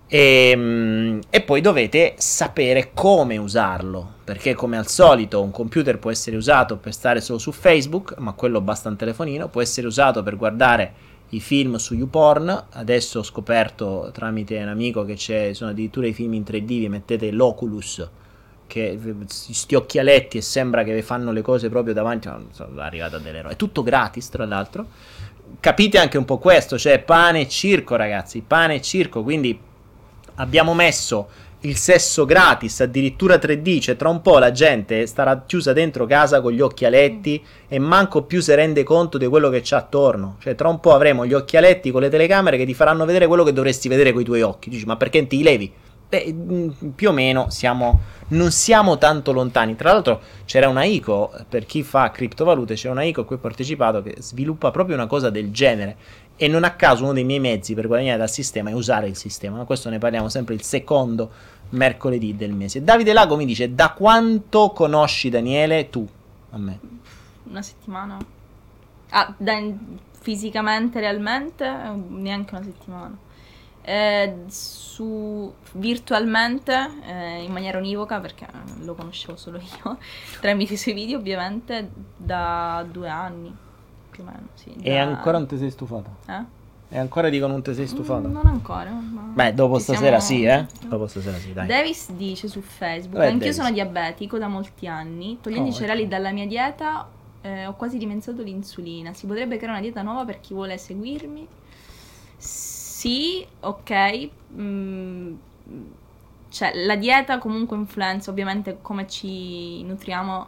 E, 0.07 0.53
mm, 0.55 1.21
e 1.31 1.41
poi 1.41 1.61
dovete 1.61 2.15
sapere 2.19 2.91
come 2.95 3.37
usarlo, 3.37 4.13
perché 4.25 4.55
come 4.55 4.79
al 4.79 4.89
solito 4.89 5.43
un 5.43 5.51
computer 5.51 5.99
può 5.99 6.11
essere 6.11 6.37
usato 6.37 6.79
per 6.79 6.95
stare 6.95 7.21
solo 7.21 7.39
su 7.39 7.53
Facebook, 7.53 8.15
ma 8.19 8.33
quello 8.33 8.63
basta 8.63 8.89
un 8.89 8.97
telefonino, 8.97 9.49
può 9.49 9.61
essere 9.61 9.87
usato 9.87 10.23
per 10.23 10.37
guardare 10.37 11.13
i 11.31 11.41
film 11.41 11.77
su 11.77 11.95
YouPorn, 11.95 12.67
adesso 12.71 13.19
ho 13.19 13.23
scoperto 13.23 14.11
tramite 14.13 14.57
un 14.57 14.69
amico 14.69 15.05
che 15.05 15.15
c'è, 15.15 15.53
sono 15.53 15.71
addirittura 15.71 16.07
i 16.07 16.15
film 16.15 16.35
in 16.35 16.43
3D, 16.43 16.67
vi 16.67 16.89
mettete 16.89 17.31
l'Oculus, 17.31 18.09
che 18.67 18.99
sti 19.27 19.75
occhialetti 19.75 20.39
e 20.39 20.41
sembra 20.41 20.85
che 20.85 20.95
vi 20.95 21.03
fanno 21.03 21.31
le 21.31 21.43
cose 21.43 21.69
proprio 21.69 21.93
davanti, 21.93 22.29
ma 22.29 22.41
sono 22.51 22.81
arrivato 22.81 23.17
a 23.17 23.19
delle 23.19 23.43
robe, 23.43 23.55
è 23.55 23.57
tutto 23.57 23.83
gratis 23.83 24.31
tra 24.31 24.47
l'altro, 24.47 24.87
capite 25.61 25.99
anche 25.99 26.17
un 26.17 26.25
po' 26.25 26.39
questo, 26.39 26.79
cioè 26.79 26.99
pane 27.01 27.43
e 27.43 27.49
circo 27.49 27.97
ragazzi, 27.97 28.41
pane 28.41 28.77
e 28.77 28.81
circo, 28.81 29.23
quindi 29.23 29.59
abbiamo 30.37 30.75
messo 30.75 31.29
il 31.65 31.77
sesso 31.77 32.27
gratis, 32.27 32.81
addirittura 32.81 33.37
3D, 33.37 33.81
cioè 33.81 33.97
tra 33.97 34.11
un 34.11 34.21
po' 34.21 34.39
la 34.39 34.51
gente 34.51 35.07
starà 35.07 35.45
chiusa 35.47 35.73
dentro 35.73 36.05
casa 36.05 36.41
con 36.41 36.53
gli 36.53 36.61
occhialetti 36.61 37.43
e 37.69 37.79
manco 37.79 38.25
più 38.25 38.41
si 38.41 38.55
rende 38.55 38.83
conto 38.83 39.17
di 39.17 39.27
quello 39.27 39.49
che 39.49 39.63
c'è 39.63 39.77
attorno. 39.77 40.37
Cioè 40.41 40.55
tra 40.55 40.69
un 40.69 40.79
po' 40.81 40.93
avremo 40.93 41.25
gli 41.25 41.33
occhialetti 41.33 41.91
con 41.91 42.03
le 42.03 42.11
telecamere 42.11 42.59
che 42.59 42.67
ti 42.67 42.75
faranno 42.75 43.07
vedere 43.07 43.27
quello 43.27 43.45
che 43.45 43.53
dovresti 43.53 43.89
vedere 43.89 44.13
con 44.13 44.21
i 44.21 44.25
tuoi 44.25 44.43
occhi. 44.43 44.69
Dici, 44.69 44.85
ma 44.85 44.97
perché 44.97 45.27
ti 45.27 45.43
levi? 45.43 45.73
Beh, 46.07 46.33
mh, 46.33 46.93
più 46.95 47.09
o 47.09 47.13
meno 47.13 47.49
siamo, 47.49 48.01
non 48.29 48.51
siamo 48.51 48.99
tanto 48.99 49.33
lontani. 49.33 49.75
Tra 49.75 49.91
l'altro 49.91 50.21
c'era 50.45 50.69
una 50.69 50.85
ICO, 50.85 51.33
per 51.49 51.65
chi 51.65 51.83
fa 51.83 52.11
criptovalute, 52.11 52.75
c'è 52.75 52.91
una 52.91 53.05
ICO 53.05 53.23
a 53.23 53.25
cui 53.25 53.37
ho 53.37 53.41
partecipato 53.41 54.03
che 54.03 54.17
sviluppa 54.19 54.71
proprio 54.71 54.97
una 54.97 55.07
cosa 55.07 55.31
del 55.31 55.51
genere. 55.51 55.97
E 56.37 56.49
non 56.49 56.65
a 56.65 56.73
caso 56.73 57.05
uno 57.05 57.13
dei 57.13 57.25
miei 57.25 57.39
mezzi 57.39 57.75
per 57.75 57.87
guadagnare 57.87 58.19
dal 58.19 58.31
sistema 58.31 58.69
è 58.69 58.75
usare 58.75 59.07
il 59.07 59.17
sistema. 59.17 59.57
Ma 59.57 59.65
questo 59.65 59.89
ne 59.89 59.99
parliamo 59.99 60.29
sempre 60.29 60.55
il 60.55 60.63
secondo 60.63 61.31
mercoledì 61.71 62.37
del 62.37 62.53
mese. 62.53 62.83
Davide 62.83 63.13
Lago 63.13 63.37
mi 63.37 63.45
dice: 63.45 63.75
Da 63.75 63.91
quanto 63.93 64.71
conosci 64.71 65.29
Daniele 65.31 65.91
tu? 65.91 66.07
A 66.51 66.59
me. 66.59 66.79
Una 67.45 67.63
settimana? 67.63 68.19
Ah, 69.11 69.35
da- 69.37 69.61
fisicamente, 70.21 71.01
realmente, 71.01 71.69
neanche 72.09 72.55
una 72.55 72.65
settimana. 72.65 73.17
Eh, 73.87 74.45
su 74.47 75.53
virtualmente, 75.73 76.91
eh, 77.05 77.43
in 77.43 77.53
maniera 77.53 77.77
univoca, 77.79 78.19
perché 78.21 78.47
lo 78.81 78.95
conoscevo 78.95 79.37
solo 79.37 79.59
io, 79.59 79.99
tramite 80.41 80.73
i 80.73 80.77
suoi 80.79 80.95
video, 80.95 81.19
ovviamente, 81.19 81.91
da 82.17 82.85
due 82.91 83.09
anni, 83.11 83.55
più 84.11 84.23
o 84.23 84.27
meno. 84.27 84.47
Sì, 84.55 84.75
E 84.81 84.95
da- 84.95 85.03
ancora 85.03 85.37
non 85.39 85.47
ti 85.47 85.59
sei 85.59 85.71
stufata? 85.71 86.11
Eh? 86.27 86.63
E 86.95 86.99
ancora 86.99 87.29
dico 87.29 87.49
non 87.49 87.61
ti 87.61 87.75
sei 87.75 87.89
stufata? 87.89 88.29
Non 88.29 88.47
ancora. 88.47 88.89
Beh, 88.91 89.53
dopo 89.53 89.81
stasera 89.81 90.21
siamo- 90.21 90.41
sì, 90.43 90.47
eh? 90.47 90.89
Dopo 90.89 91.09
stasera 91.09 91.37
sì, 91.39 91.53
dai. 91.53 91.67
Davis 91.67 92.13
dice 92.13 92.47
su 92.47 92.61
Facebook: 92.61 93.15
Dov'è 93.15 93.25
Anch'io 93.27 93.41
Davis? 93.41 93.57
sono 93.57 93.71
diabetico 93.73 94.39
da 94.39 94.47
molti 94.47 94.87
anni. 94.87 95.39
Togliendo 95.41 95.71
Oh, 95.71 95.73
i 95.73 95.75
cereali 95.75 96.07
dalla 96.07 96.31
mia 96.31 96.47
dieta, 96.47 97.09
eh, 97.41 97.67
ho 97.67 97.75
quasi 97.75 97.99
dimenticato 97.99 98.43
l'insulina. 98.45 99.13
Si 99.13 99.27
potrebbe 99.27 99.57
creare 99.57 99.73
una 99.73 99.81
dieta 99.81 100.03
nuova 100.03 100.25
per 100.25 100.39
chi 100.39 100.55
vuole 100.55 100.79
seguirmi? 100.79 101.49
Sì, 102.37 103.45
ok. 103.61 104.29
mm, 104.57 105.35
cioè, 106.49 106.73
la 106.85 106.95
dieta 106.95 107.39
comunque 107.39 107.77
influenza, 107.77 108.31
ovviamente, 108.31 108.79
come 108.81 109.09
ci 109.09 109.83
nutriamo, 109.83 110.47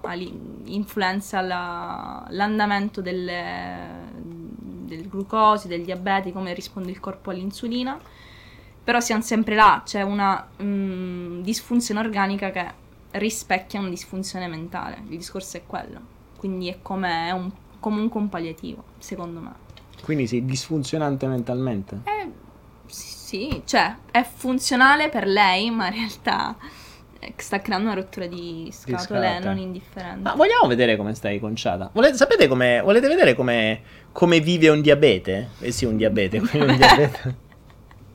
influenza 0.66 1.40
la- 1.40 2.24
l'andamento 2.30 3.00
delle- 3.00 4.05
del 4.86 5.08
glucosio, 5.08 5.68
del 5.68 5.82
diabete, 5.82 6.32
come 6.32 6.54
risponde 6.54 6.90
il 6.90 7.00
corpo 7.00 7.30
all'insulina 7.30 8.00
però 8.86 9.00
siamo 9.00 9.20
sempre 9.20 9.56
là, 9.56 9.82
c'è 9.84 10.02
una 10.02 10.46
mm, 10.62 11.40
disfunzione 11.40 11.98
organica 11.98 12.52
che 12.52 12.72
rispecchia 13.18 13.80
una 13.80 13.88
disfunzione 13.88 14.46
mentale, 14.46 15.02
il 15.08 15.18
discorso 15.18 15.56
è 15.56 15.62
quello, 15.66 15.98
quindi 16.36 16.68
è 16.68 16.78
come 16.82 17.26
è 17.26 17.32
un, 17.32 17.50
comunque 17.80 18.20
un 18.20 18.28
palliativo, 18.28 18.84
secondo 18.98 19.40
me. 19.40 19.52
Quindi 20.04 20.28
sei 20.28 20.44
disfunzionante 20.44 21.26
mentalmente? 21.26 22.02
Eh, 22.04 22.30
sì, 22.86 23.60
cioè 23.64 23.96
è 24.12 24.22
funzionale 24.22 25.08
per 25.08 25.26
lei, 25.26 25.68
ma 25.72 25.88
in 25.88 25.94
realtà 25.94 26.54
sta 27.36 27.60
creando 27.60 27.86
una 27.86 27.94
rottura 27.94 28.26
di 28.26 28.68
scatole 28.72 29.26
scatole. 29.26 29.38
non 29.40 29.58
indifferente. 29.58 30.20
Ma 30.22 30.34
vogliamo 30.34 30.66
vedere 30.66 30.96
come 30.96 31.14
stai 31.14 31.38
conciata? 31.40 31.90
Volete, 31.92 32.16
sapete 32.16 32.46
come, 32.48 32.80
volete 32.82 33.08
vedere 33.08 33.34
come, 33.34 33.80
come 34.12 34.40
vive 34.40 34.68
un 34.68 34.80
diabete? 34.80 35.48
Eh 35.60 35.70
sì, 35.72 35.84
un 35.84 35.96
diabete, 35.96 36.40
quindi 36.40 36.70
un 36.70 36.76
diabete. 36.76 37.34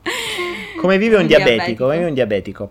Come 0.82 0.98
vive 0.98 1.14
un, 1.14 1.20
Un 1.20 1.26
diabetico? 1.28 1.54
diabetico. 1.54 1.84
Come 1.84 1.96
vive 1.96 2.08
un 2.08 2.14
diabetico? 2.14 2.70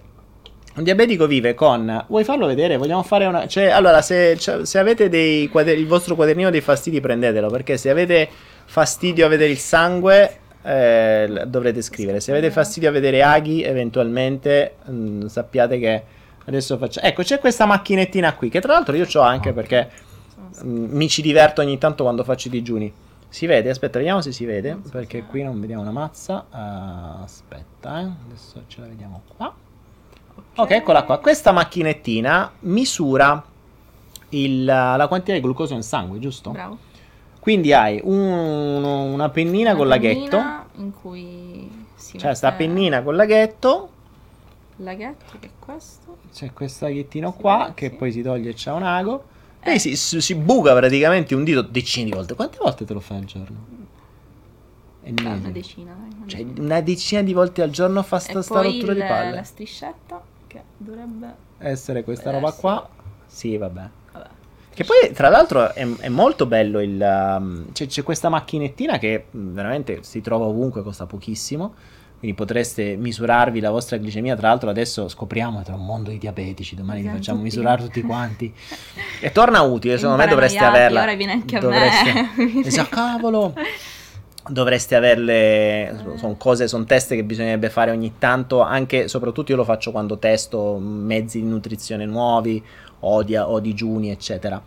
Un 0.75 0.83
diabetico 0.83 1.27
vive 1.27 1.53
con. 1.53 2.05
Vuoi 2.09 2.25
farlo 2.25 2.45
vedere? 2.45 2.75
Vogliamo 2.75 3.03
fare 3.03 3.25
una. 3.25 3.47
Cioè, 3.47 3.65
allora, 3.69 4.01
se, 4.01 4.37
cioè, 4.37 4.65
se 4.65 4.79
avete 4.79 5.07
dei 5.07 5.47
quader- 5.47 5.77
il 5.77 5.87
vostro 5.87 6.15
quadernino 6.15 6.49
dei 6.49 6.59
fastidi, 6.59 6.99
prendetelo. 6.99 7.49
Perché 7.49 7.77
se 7.77 7.89
avete 7.89 8.27
fastidio 8.65 9.25
a 9.25 9.29
vedere 9.29 9.51
il 9.51 9.57
sangue, 9.59 10.39
eh, 10.63 11.43
dovrete 11.47 11.81
scrivere. 11.81 12.19
Se 12.19 12.31
avete 12.31 12.51
fastidio 12.51 12.89
a 12.89 12.91
vedere 12.91 13.23
aghi, 13.23 13.63
eventualmente, 13.63 14.75
mm, 14.89 15.27
sappiate 15.27 15.79
che 15.79 16.03
adesso 16.45 16.77
faccio. 16.77 16.99
Ecco, 17.01 17.23
c'è 17.23 17.39
questa 17.39 17.65
macchinettina 17.65 18.33
qui. 18.35 18.49
Che 18.49 18.59
tra 18.61 18.73
l'altro 18.73 18.95
io 18.95 19.05
ho 19.13 19.21
anche 19.21 19.53
perché 19.53 19.91
Non 20.35 20.53
so. 20.53 20.65
Mm, 20.65 20.85
mi 20.95 21.07
ci 21.09 21.21
diverto 21.21 21.61
ogni 21.61 21.77
tanto 21.77 22.03
quando 22.03 22.23
faccio 22.23 22.47
i 22.47 22.51
digiuni. 22.51 22.91
Si 23.29 23.45
vede? 23.45 23.69
Aspetta, 23.69 23.97
vediamo 23.97 24.21
se 24.21 24.31
si 24.33 24.43
vede. 24.45 24.77
Perché 24.91 25.23
qui 25.23 25.41
non 25.43 25.59
vediamo 25.59 25.81
una 25.81 25.91
mazza. 25.91 26.45
Ah, 26.49 27.19
aspetta, 27.23 28.01
eh. 28.01 28.09
adesso 28.27 28.63
ce 28.67 28.81
la 28.81 28.87
vediamo 28.87 29.21
qua. 29.37 29.53
Ok, 30.57 30.71
eccola 30.71 31.03
qua. 31.03 31.19
Questa 31.19 31.51
macchinettina 31.53 32.51
misura 32.61 33.41
il- 34.29 34.65
la 34.65 35.05
quantità 35.07 35.33
di 35.33 35.39
glucosio 35.41 35.75
nel 35.75 35.83
sangue, 35.83 36.19
giusto? 36.19 36.49
Bravo. 36.51 36.77
Quindi 37.39 37.71
hai 37.73 37.99
un- 38.03 38.83
una 38.83 39.29
pennina 39.29 39.69
Una 39.69 39.77
con 39.79 39.87
laghetto. 39.87 40.37
in 40.75 40.91
cui 40.93 41.85
si 41.95 42.17
Cioè, 42.17 42.33
sta 42.35 42.51
pennina 42.51 43.01
con 43.01 43.15
laghetto. 43.15 43.89
laghetto 44.77 45.37
che 45.39 45.47
è 45.47 45.51
questo. 45.57 46.00
C'è 46.33 46.51
questo 46.53 46.85
laghettino 46.85 47.31
Sì, 47.35 47.41
qua 47.41 47.65
sì. 47.67 47.73
che 47.73 47.89
poi 47.91 48.11
si 48.11 48.21
toglie 48.21 48.51
e 48.51 48.53
c'è 48.53 48.71
un 48.71 48.83
ago. 48.83 49.25
Eh. 49.61 49.73
E 49.73 49.79
si, 49.79 49.95
si- 49.95 50.21
si 50.21 50.35
buca 50.35 50.73
praticamente 50.73 51.35
un 51.35 51.43
dito 51.43 51.61
decine 51.61 52.05
di 52.05 52.11
volte. 52.11 52.33
Quante 52.35 52.57
volte 52.61 52.85
te 52.85 52.93
lo 52.93 52.99
fai 52.99 53.17
al 53.17 53.25
giorno? 53.25 53.79
Ennesimo. 55.03 55.35
una 55.35 55.49
decina, 55.49 55.93
dai. 55.99 56.15
una 56.15 56.27
Cioè, 56.27 56.43
decina. 56.45 56.63
una 56.65 56.81
decina 56.81 57.21
di 57.23 57.33
volte 57.33 57.61
al 57.63 57.69
giorno 57.71 58.03
fa 58.03 58.19
sta, 58.19 58.41
sta 58.41 58.61
rottura 58.61 58.93
di 58.93 58.99
il- 58.99 59.05
palle. 59.07 59.35
la 59.35 59.43
striscetta 59.43 60.21
che 60.47 60.61
dovrebbe... 60.77 61.49
Essere 61.57 62.03
questa 62.03 62.29
Eh, 62.29 62.33
roba 62.33 62.51
sì. 62.51 62.59
qua. 62.59 62.89
Sì, 63.25 63.57
vabbè. 63.57 63.89
Vabbè. 64.13 64.27
Che 64.73 64.83
poi, 64.83 65.11
tra 65.13 65.29
l'altro, 65.29 65.73
è, 65.73 65.85
è 65.97 66.09
molto 66.09 66.45
bello 66.45 66.79
il... 66.79 66.99
um, 67.39 67.71
c'è, 67.71 67.87
c'è 67.87 68.03
questa 68.03 68.29
macchinettina 68.29 68.97
che 68.99 69.25
veramente 69.31 70.03
si 70.03 70.21
trova 70.21 70.45
ovunque, 70.45 70.81
costa 70.83 71.05
pochissimo. 71.05 71.73
Quindi 72.21 72.37
potreste 72.37 72.95
misurarvi 72.97 73.59
la 73.59 73.71
vostra 73.71 73.97
glicemia. 73.97 74.35
Tra 74.35 74.49
l'altro, 74.49 74.69
adesso 74.69 75.07
scopriamo 75.07 75.63
tra 75.63 75.73
un 75.73 75.83
mondo 75.83 76.11
di 76.11 76.19
diabetici. 76.19 76.75
Domani 76.75 76.99
vi 76.99 77.03
Siamo 77.05 77.17
facciamo 77.17 77.37
tutti- 77.39 77.49
misurare 77.49 77.81
tutti 77.83 78.01
quanti. 78.03 78.53
E 79.19 79.31
torna 79.31 79.61
utile, 79.61 79.97
secondo 79.97 80.17
me 80.21 80.27
dovreste 80.27 80.59
averla. 80.59 81.01
ora 81.01 81.15
viene 81.15 81.31
anche 81.31 81.57
a 81.57 81.59
Dovreste- 81.59 82.13
me. 82.13 82.61
Esatto, 82.65 82.89
cavolo. 82.95 83.53
Dovreste 84.47 84.95
averle. 84.95 86.15
Sono 86.17 86.35
cose, 86.35 86.67
sono 86.67 86.83
test 86.85 87.13
che 87.13 87.23
bisognerebbe 87.23 87.69
fare 87.71 87.89
ogni 87.91 88.13
tanto. 88.19 88.61
Anche, 88.61 89.07
soprattutto, 89.07 89.51
io 89.51 89.57
lo 89.57 89.63
faccio 89.63 89.91
quando 89.91 90.17
testo 90.17 90.77
mezzi 90.79 91.39
di 91.41 91.47
nutrizione 91.47 92.05
nuovi 92.05 92.63
o, 93.01 93.23
di, 93.23 93.35
o 93.35 93.59
digiuni, 93.59 94.09
eccetera. 94.11 94.61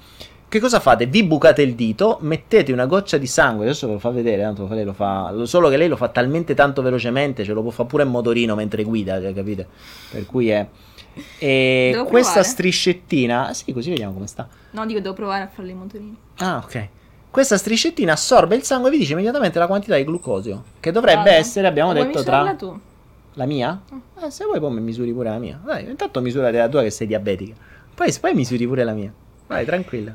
Che 0.55 0.61
cosa 0.61 0.79
fate? 0.79 1.07
Vi 1.07 1.25
bucate 1.25 1.63
il 1.63 1.75
dito, 1.75 2.19
mettete 2.21 2.71
una 2.71 2.87
goccia 2.87 3.17
di 3.19 3.27
sangue. 3.27 3.65
Adesso 3.65 3.89
ve 3.89 3.95
lo 3.95 3.99
fa 3.99 4.11
vedere, 4.11 4.41
tanto 4.43 4.69
lei 4.71 4.85
lo 4.85 4.93
fa. 4.93 5.33
lo- 5.33 5.47
Solo 5.47 5.69
che 5.69 5.77
lei 5.77 5.89
lo 5.89 5.97
fa 5.97 6.07
talmente 6.11 6.55
tanto 6.55 6.81
velocemente, 6.81 7.43
ce 7.43 7.53
lo 7.53 7.61
può 7.61 7.73
fare 7.73 7.89
pure 7.89 8.05
in 8.05 8.11
motorino 8.11 8.55
mentre 8.55 8.85
guida, 8.85 9.21
cioè, 9.21 9.35
capite? 9.35 9.67
Per 10.13 10.25
cui 10.27 10.51
è. 10.51 10.65
E 11.41 11.89
Devo 11.91 12.05
questa 12.05 12.35
provare? 12.35 12.49
striscettina. 12.53 13.53
Sì, 13.53 13.73
così 13.73 13.91
vediamo 13.91 14.13
come 14.13 14.29
sta. 14.29 14.47
No, 14.71 14.87
dico, 14.87 15.01
devo 15.01 15.13
provare 15.15 15.43
a 15.43 15.49
fare 15.49 15.69
i 15.69 15.75
motorini. 15.75 16.17
Ah, 16.37 16.63
ok. 16.65 16.89
Questa 17.31 17.57
striscettina 17.59 18.13
assorbe 18.13 18.55
il 18.55 18.63
sangue 18.63 18.91
e 18.91 18.93
vi 18.93 18.99
dice 18.99 19.15
immediatamente 19.15 19.59
la 19.59 19.67
quantità 19.67 19.97
di 19.97 20.05
glucosio. 20.05 20.63
Che 20.79 20.93
dovrebbe 20.93 21.23
Guarda, 21.23 21.35
essere, 21.37 21.67
abbiamo 21.67 21.93
vuoi 21.93 22.05
detto, 22.07 22.23
tra 22.23 22.55
tu? 22.55 22.79
la 23.33 23.45
mia? 23.45 23.83
Mm. 23.93 23.99
Eh, 24.23 24.31
se 24.31 24.45
vuoi 24.45 24.61
poi 24.61 24.71
mi 24.73 24.81
misuri 24.83 25.13
pure 25.13 25.31
la 25.31 25.39
mia. 25.39 25.61
Dai, 25.65 25.89
intanto 25.91 26.21
misurate 26.21 26.59
la 26.59 26.69
tua 26.69 26.83
che 26.83 26.91
sei 26.91 27.09
diabetica. 27.09 27.57
Poi, 27.93 28.15
poi 28.21 28.35
misuri 28.35 28.65
pure 28.69 28.85
la 28.85 28.93
mia. 28.93 29.13
Vai, 29.49 29.65
tranquilla. 29.65 30.15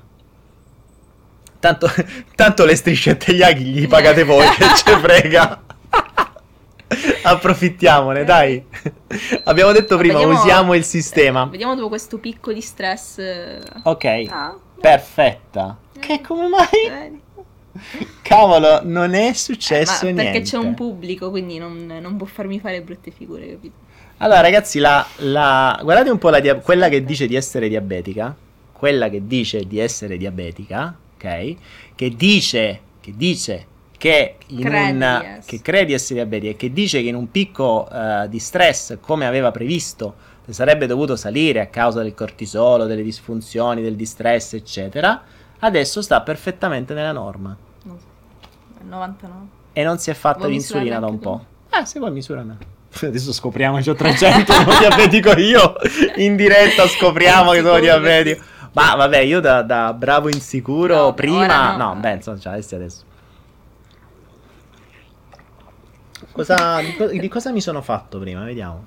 Tanto, 1.60 1.88
tanto 2.36 2.66
le 2.66 2.76
striscette 2.76 3.32
e 3.32 3.36
gli 3.36 3.42
aghi 3.44 3.64
gli 3.66 3.88
pagate 3.88 4.24
voi, 4.24 4.48
che 4.50 4.66
ce 4.76 4.98
frega. 4.98 5.62
Approfittiamone, 7.24 8.24
dai. 8.24 8.64
Abbiamo 9.44 9.72
detto 9.72 9.98
prima, 9.98 10.14
Vediamo- 10.20 10.40
usiamo 10.40 10.74
il 10.74 10.84
sistema. 10.84 11.46
Vediamo 11.46 11.76
dopo 11.76 11.90
questo 11.90 12.18
picco 12.18 12.52
di 12.54 12.62
stress. 12.62 13.18
eh, 13.20 13.60
Ok, 13.84 14.06
Ah, 14.30 14.58
perfetta. 14.80 15.78
Che 16.00 16.22
come 16.22 16.48
mai? 16.48 16.68
vedi? 16.90 17.22
Cavolo, 18.24 18.82
non 18.84 19.14
è 19.14 19.28
Eh, 19.30 19.34
successo 19.34 20.06
ma 20.06 20.12
niente. 20.12 20.24
perché 20.24 20.42
c'è 20.42 20.58
un 20.58 20.74
pubblico, 20.74 21.30
quindi 21.30 21.58
non, 21.60 21.86
non 22.02 22.18
può 22.18 22.26
farmi 22.26 22.60
fare 22.60 22.82
brutte 22.82 23.12
figure, 23.12 23.48
capito? 23.52 23.76
Allora, 24.18 24.42
ragazzi, 24.42 24.80
la, 24.80 25.06
la- 25.18 25.80
guardate 25.82 26.10
un 26.10 26.18
po' 26.18 26.32
dia- 26.40 26.56
quella 26.56 26.90
che 26.90 27.04
dice 27.06 27.28
di 27.28 27.36
essere 27.36 27.70
diabetica. 27.70 28.36
Quella 28.74 29.10
che 29.10 29.28
dice 29.28 29.66
di 29.68 29.78
essere 29.80 30.18
diabetica, 30.18 30.96
ok? 31.20 31.56
Che 31.96 32.16
dice, 32.16 32.80
che 33.02 33.14
dice 33.16 33.66
che 33.98 34.38
in 34.48 34.62
Credi 34.62 34.92
un 35.04 35.40
che 35.46 35.62
crede 35.62 35.86
di 35.88 35.94
essere 35.94 36.16
diabetica 36.16 36.54
e 36.54 36.56
che 36.56 36.72
dice 36.72 37.02
che 37.02 37.10
in 37.10 37.16
un 37.16 37.30
picco 37.30 37.88
eh, 37.92 38.28
di 38.30 38.40
stress, 38.40 38.98
come 39.02 39.28
aveva 39.28 39.52
previsto, 39.52 40.16
sarebbe 40.48 40.88
dovuto 40.88 41.16
salire 41.16 41.60
a 41.60 41.68
causa 41.68 42.02
del 42.02 42.14
cortisolo, 42.14 42.86
delle 42.86 43.04
disfunzioni, 43.04 43.82
del 43.82 43.96
distress, 43.96 44.54
eccetera, 44.54 45.22
adesso 45.60 46.02
sta 46.02 46.22
perfettamente 46.22 46.94
nella 46.94 47.12
norma. 47.12 47.56
Non 47.84 48.00
so. 48.00 48.06
99. 48.88 49.46
E 49.74 49.84
non 49.84 50.00
si 50.00 50.10
è 50.10 50.14
fatta 50.14 50.40
Vuoi 50.40 50.52
l'insulina 50.52 51.00
da 51.00 51.08
un 51.08 51.20
po'. 51.20 51.46
Eh, 51.70 51.86
se 51.86 52.00
vuoi 52.00 52.12
misurami. 52.12 52.58
Adesso 53.02 53.32
scopriamo 53.34 53.80
che 53.80 53.90
ho 53.90 53.96
300, 53.96 54.52
sono 54.52 54.78
diabetico 54.80 55.38
io. 55.38 55.76
In 56.16 56.36
diretta 56.36 56.88
scopriamo 56.88 57.52
che 57.52 57.62
sono 57.62 57.80
diabetico. 57.80 58.44
Ma 58.80 58.96
vabbè, 58.96 59.18
io 59.18 59.42
da, 59.42 59.62
da 59.62 59.94
bravo 59.94 60.30
insicuro 60.30 60.96
No, 60.96 61.14
prima... 61.14 61.76
No, 61.76 61.94
no. 61.94 62.00
beh, 62.00 62.14
insomma, 62.14 62.40
cioè, 62.40 62.54
adesso 62.54 62.76
adesso. 62.76 63.04
Cosa, 66.32 66.80
di, 66.82 66.96
co- 66.96 67.08
di 67.08 67.28
cosa 67.28 67.52
mi 67.52 67.60
sono 67.60 67.82
fatto 67.82 68.20
prima? 68.20 68.44
Vediamo. 68.46 68.86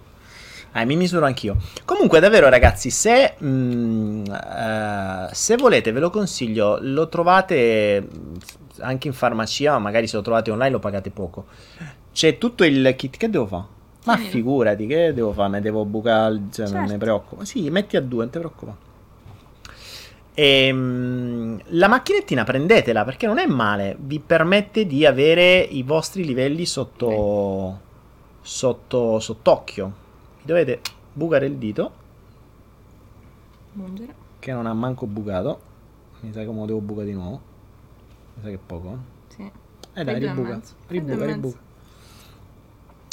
Eh, 0.73 0.87
mi 0.87 0.97
misuro 0.97 1.27
anch'io. 1.27 1.57
Comunque, 1.85 2.21
davvero, 2.21 2.49
ragazzi, 2.49 2.89
se, 2.89 3.35
mm, 3.43 4.25
eh, 4.25 5.29
se 5.31 5.57
volete, 5.57 5.93
ve 5.93 6.01
lo 6.01 6.09
consiglio. 6.09 6.79
Lo 6.81 7.09
trovate 7.11 8.01
mm, 8.01 8.35
anche 8.81 9.09
in 9.09 9.13
farmacia, 9.13 9.73
ma 9.73 9.79
magari 9.81 10.07
se 10.07 10.17
lo 10.17 10.23
trovate 10.23 10.51
online 10.51 10.71
lo 10.71 10.79
pagate 10.79 11.11
poco. 11.11 11.45
C'è 12.13 12.39
tutto 12.39 12.65
il 12.65 12.95
kit. 12.97 13.19
Che 13.19 13.29
devo 13.29 13.47
fare? 13.47 13.65
Ma 14.05 14.17
figurati, 14.17 14.87
che 14.87 15.13
devo 15.13 15.33
fare? 15.33 15.51
Me 15.51 15.61
devo 15.61 15.85
bucare. 15.85 16.41
Cioè, 16.51 16.69
non 16.69 16.81
me 16.81 16.89
Certo. 16.89 17.05
preoccupo. 17.05 17.45
Sì, 17.45 17.69
metti 17.69 17.99
a 17.99 18.01
due, 18.01 18.23
non 18.23 18.31
ti 18.31 18.39
preoccupare. 18.39 18.91
Ehm, 20.35 21.61
la 21.67 21.89
macchinettina 21.89 22.45
prendetela 22.45 23.05
perché 23.05 23.27
non 23.27 23.39
è 23.39 23.47
male, 23.47 23.97
vi 24.01 24.19
permette 24.19 24.87
di 24.87 25.05
avere 25.05 25.59
i 25.61 25.83
vostri 25.83 26.25
livelli 26.25 26.65
sotto, 26.65 27.81
sotto 28.41 29.21
sott'occhio. 29.21 29.93
Vi 30.39 30.47
dovete 30.47 30.81
bucare 31.13 31.47
il 31.47 31.57
dito, 31.57 31.93
Mungere. 33.73 34.15
che 34.39 34.53
non 34.53 34.67
ha 34.67 34.73
manco 34.73 35.07
bucato. 35.07 35.61
Mi 36.21 36.33
sa 36.33 36.41
che 36.41 36.47
me 36.51 36.61
lo 36.61 36.67
devo 36.67 36.81
bucare 36.81 37.07
di 37.07 37.13
nuovo. 37.13 37.41
Mi 38.35 38.43
sa 38.43 38.49
che 38.49 38.55
è 38.55 38.59
poco. 38.65 38.93
eh. 38.93 39.35
Sì. 39.35 39.51
Eh 39.95 40.05
dai, 40.05 40.15
e 40.15 40.19
ribuca. 40.19 40.55
e 40.57 40.61
Ribuca, 40.87 41.25
ribuca. 41.27 41.59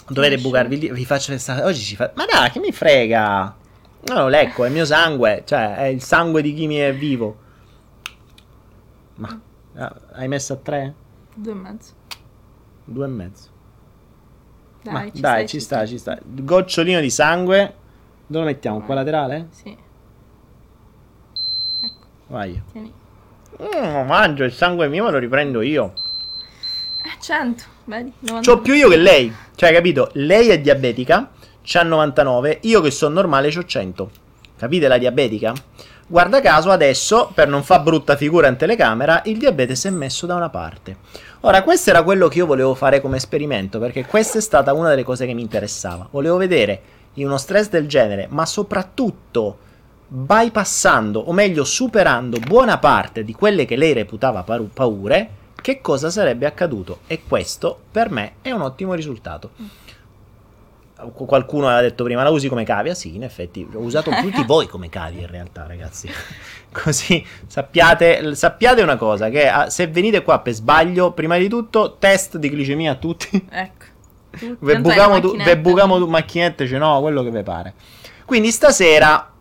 Dovete 0.08 0.38
bucarvi 0.38 0.74
il 0.76 0.80
dito. 0.80 0.94
Vi 0.94 1.06
faccio 1.06 1.32
questa. 1.32 1.66
Oggi 1.66 1.82
ci 1.82 1.96
fa. 1.96 2.12
Ma 2.16 2.26
dai, 2.26 2.50
che 2.52 2.60
mi 2.60 2.72
frega? 2.72 3.56
No, 4.02 4.14
lo 4.16 4.28
lecco, 4.28 4.64
è 4.64 4.68
il 4.68 4.74
mio 4.74 4.86
sangue. 4.86 5.44
Cioè, 5.46 5.76
è 5.76 5.84
il 5.86 6.02
sangue 6.02 6.42
di 6.42 6.54
chi 6.54 6.68
mi 6.68 6.76
è 6.78 6.94
vivo. 6.94 7.38
Ma. 9.16 9.40
ah, 9.76 9.96
hai 10.14 10.28
messo 10.28 10.54
a 10.54 10.56
tre? 10.58 10.94
Due 11.36 11.52
e 11.52 11.56
mezzo. 11.56 11.94
Due 12.86 13.06
e 13.06 13.10
mezzo. 13.10 13.48
Dai, 14.82 14.94
Ma 14.94 15.02
ci 15.04 15.20
dai, 15.20 15.32
stai, 15.32 15.48
ci 15.48 15.60
sta, 15.60 15.86
ci 15.86 15.98
sta. 15.98 16.18
Gocciolino 16.24 17.00
di 17.02 17.10
sangue. 17.10 17.76
Dove 18.26 18.46
lo 18.46 18.52
mettiamo? 18.52 18.82
Qua 18.82 18.96
laterale? 18.96 19.48
Sì. 19.52 19.70
Ecco, 21.82 22.06
Vai. 22.28 22.62
tieni. 22.72 22.94
Mm, 23.62 24.08
mangio 24.08 24.46
il 24.46 24.54
sangue 24.54 24.88
mio, 24.88 25.04
me 25.04 25.12
lo 25.12 25.18
riprendo 25.18 25.62
io. 25.62 25.94
Eh, 27.04 27.20
100, 27.22 27.64
vedi? 27.86 28.14
99. 28.22 28.42
C'ho 28.46 28.62
più 28.62 28.74
io 28.74 28.88
che 28.88 28.98
lei. 28.98 29.34
Cioè, 29.56 29.74
capito? 29.74 30.10
Lei 30.14 30.48
è 30.50 30.62
diabetica, 30.62 31.30
c'ha 31.64 31.84
99, 31.84 32.60
io 32.64 32.82
che 32.82 32.92
sono 32.92 33.16
normale 33.16 33.50
c'ho 33.50 33.64
100. 33.64 34.12
Capite 34.58 34.88
la 34.88 34.98
diabetica? 34.98 35.54
Guarda 36.08 36.42
caso 36.42 36.72
adesso, 36.72 37.30
per 37.34 37.48
non 37.48 37.64
far 37.64 37.84
brutta 37.84 38.16
figura 38.16 38.48
in 38.48 38.56
telecamera, 38.56 39.22
il 39.26 39.38
diabete 39.38 39.76
si 39.76 39.88
è 39.88 39.92
messo 39.92 40.26
da 40.26 40.34
una 40.34 40.50
parte. 40.50 40.98
Ora, 41.42 41.62
questo 41.62 41.92
era 41.92 42.02
quello 42.02 42.28
che 42.28 42.40
io 42.40 42.48
volevo 42.48 42.74
fare 42.74 43.00
come 43.00 43.18
esperimento, 43.18 43.78
perché 43.78 44.06
questa 44.06 44.40
è 44.40 44.42
stata 44.42 44.74
una 44.74 44.90
delle 44.90 45.04
cose 45.04 45.28
che 45.28 45.34
mi 45.34 45.44
interessava. 45.44 46.08
Volevo 46.10 46.38
vedere 46.38 46.82
in 47.14 47.28
uno 47.28 47.38
stress 47.38 47.70
del 47.70 47.88
genere, 47.88 48.28
ma 48.30 48.46
soprattutto 48.46 49.60
bypassando, 50.08 51.20
o 51.20 51.32
meglio 51.32 51.64
superando 51.64 52.40
buona 52.40 52.80
parte 52.80 53.24
di 53.24 53.34
quelle 53.34 53.66
che 53.66 53.76
lei 53.76 53.94
reputava 53.94 54.42
paru- 54.42 54.74
paure, 54.74 55.30
che 55.62 55.80
cosa 55.80 56.10
sarebbe 56.10 56.48
accaduto. 56.48 57.02
E 57.06 57.22
questo 57.28 57.80
per 57.92 58.10
me 58.10 58.34
è 58.42 58.50
un 58.50 58.62
ottimo 58.62 58.96
risultato. 58.96 59.52
Qu- 61.14 61.26
Qualcuno 61.26 61.68
aveva 61.68 61.82
detto 61.82 62.04
prima 62.04 62.24
la 62.24 62.30
usi 62.30 62.48
come 62.48 62.64
cavia? 62.64 62.94
Sì, 62.94 63.16
in 63.16 63.24
effetti 63.24 63.68
ho 63.74 63.80
usato 63.80 64.12
tutti 64.12 64.44
voi 64.44 64.68
come 64.68 64.90
cavie 64.90 65.22
in 65.22 65.28
realtà, 65.28 65.66
ragazzi. 65.68 66.10
Così 66.72 67.26
sappiate, 67.48 68.36
sappiate 68.36 68.82
una 68.82 68.98
cosa: 68.98 69.30
che 69.30 69.48
ah, 69.48 69.70
se 69.70 69.88
venite 69.88 70.24
qua 70.24 70.40
per 70.40 70.54
sbaglio, 70.54 71.12
prima 71.12 71.38
di 71.38 71.48
tutto, 71.48 71.98
test 71.98 72.38
di 72.38 72.50
glicemia 72.50 72.92
a 72.92 72.96
tutti. 72.96 73.48
Ecco. 73.50 73.86
Ve 74.60 74.80
bucamo, 74.80 75.20
tu, 75.20 75.36
ve 75.36 75.58
bucamo 75.58 75.98
tu 75.98 76.06
macchinette, 76.06 76.68
cioè 76.68 76.78
no, 76.78 77.02
quello 77.02 77.24
che 77.24 77.32
vi 77.32 77.42
pare. 77.42 77.74
Quindi 78.26 78.52
stasera 78.52 79.32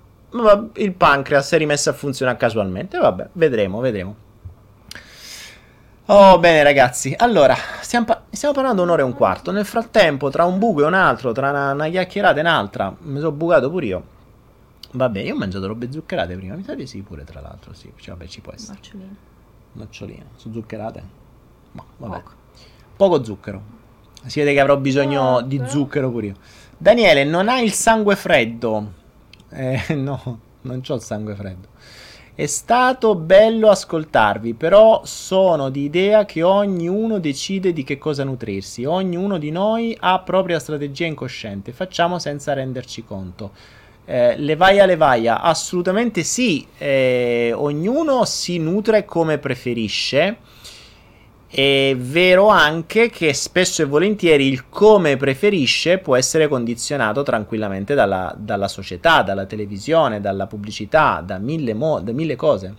il 0.74 0.92
pancreas 0.94 1.52
è 1.52 1.58
rimesso 1.58 1.90
a 1.90 1.92
funzionare 1.92 2.38
casualmente. 2.38 2.98
Vabbè, 2.98 3.28
vedremo, 3.32 3.80
vedremo. 3.80 4.16
Oh, 6.10 6.38
bene 6.38 6.62
ragazzi, 6.62 7.14
allora, 7.14 7.54
stiamo, 7.82 8.06
pa- 8.06 8.22
stiamo, 8.30 8.54
parlando 8.54 8.82
un'ora 8.82 9.02
e 9.02 9.04
un 9.04 9.12
quarto. 9.12 9.50
Nel 9.50 9.66
frattempo, 9.66 10.30
tra 10.30 10.46
un 10.46 10.58
buco 10.58 10.80
e 10.80 10.86
un 10.86 10.94
altro, 10.94 11.32
tra 11.32 11.50
una, 11.50 11.72
una 11.72 11.86
chiacchierata 11.90 12.38
e 12.38 12.40
un'altra, 12.40 12.96
mi 13.00 13.18
sono 13.18 13.32
bucato 13.32 13.68
pure 13.68 13.84
io. 13.84 14.02
Vabbè, 14.92 15.20
io 15.20 15.34
ho 15.34 15.36
mangiato 15.36 15.66
robe 15.66 15.92
zuccherate 15.92 16.34
prima, 16.34 16.54
mi 16.54 16.62
sa 16.62 16.74
di 16.74 16.86
sì 16.86 17.02
pure, 17.02 17.24
tra 17.24 17.42
l'altro, 17.42 17.74
sì, 17.74 17.92
cioè, 17.96 18.14
vabbè, 18.16 18.26
ci 18.26 18.40
può 18.40 18.52
essere. 18.54 18.72
Noccioline. 18.72 19.16
Noccioline, 19.72 20.24
sono 20.36 20.54
zuccherate? 20.54 21.02
Ma, 21.72 21.84
vabbè. 21.98 22.16
Poco. 22.22 22.32
Poco 22.96 23.24
zucchero. 23.24 23.62
Si 24.24 24.38
vede 24.38 24.54
che 24.54 24.60
avrò 24.60 24.78
bisogno 24.78 25.22
no, 25.22 25.40
di 25.42 25.58
però... 25.58 25.68
zucchero 25.68 26.10
pure 26.10 26.26
io. 26.26 26.36
Daniele, 26.78 27.24
non 27.24 27.50
hai 27.50 27.64
il 27.64 27.72
sangue 27.72 28.16
freddo? 28.16 28.92
Eh, 29.50 29.92
no, 29.94 30.40
non 30.62 30.80
ho 30.88 30.94
il 30.94 31.02
sangue 31.02 31.34
freddo. 31.34 31.68
È 32.38 32.46
stato 32.46 33.16
bello 33.16 33.68
ascoltarvi, 33.68 34.54
però 34.54 35.00
sono 35.04 35.70
di 35.70 35.82
idea 35.82 36.24
che 36.24 36.44
ognuno 36.44 37.18
decide 37.18 37.72
di 37.72 37.82
che 37.82 37.98
cosa 37.98 38.22
nutrirsi. 38.22 38.84
Ognuno 38.84 39.38
di 39.38 39.50
noi 39.50 39.96
ha 39.98 40.20
propria 40.20 40.60
strategia 40.60 41.04
incosciente. 41.04 41.72
Facciamo 41.72 42.20
senza 42.20 42.52
renderci 42.52 43.04
conto. 43.04 43.50
Eh, 44.04 44.36
levaia 44.38 44.86
levaia, 44.86 45.40
assolutamente 45.40 46.22
sì. 46.22 46.64
Eh, 46.78 47.50
ognuno 47.56 48.24
si 48.24 48.58
nutre 48.58 49.04
come 49.04 49.38
preferisce 49.38 50.36
è 51.50 51.96
vero 51.96 52.48
anche 52.48 53.08
che 53.08 53.32
spesso 53.32 53.80
e 53.80 53.86
volentieri 53.86 54.46
il 54.46 54.68
come 54.68 55.16
preferisce 55.16 55.96
può 55.96 56.14
essere 56.14 56.46
condizionato 56.46 57.22
tranquillamente 57.22 57.94
dalla, 57.94 58.34
dalla 58.36 58.68
società, 58.68 59.22
dalla 59.22 59.46
televisione, 59.46 60.20
dalla 60.20 60.46
pubblicità, 60.46 61.22
da 61.24 61.38
mille, 61.38 61.72
mo- 61.72 62.00
da 62.00 62.12
mille 62.12 62.36
cose. 62.36 62.74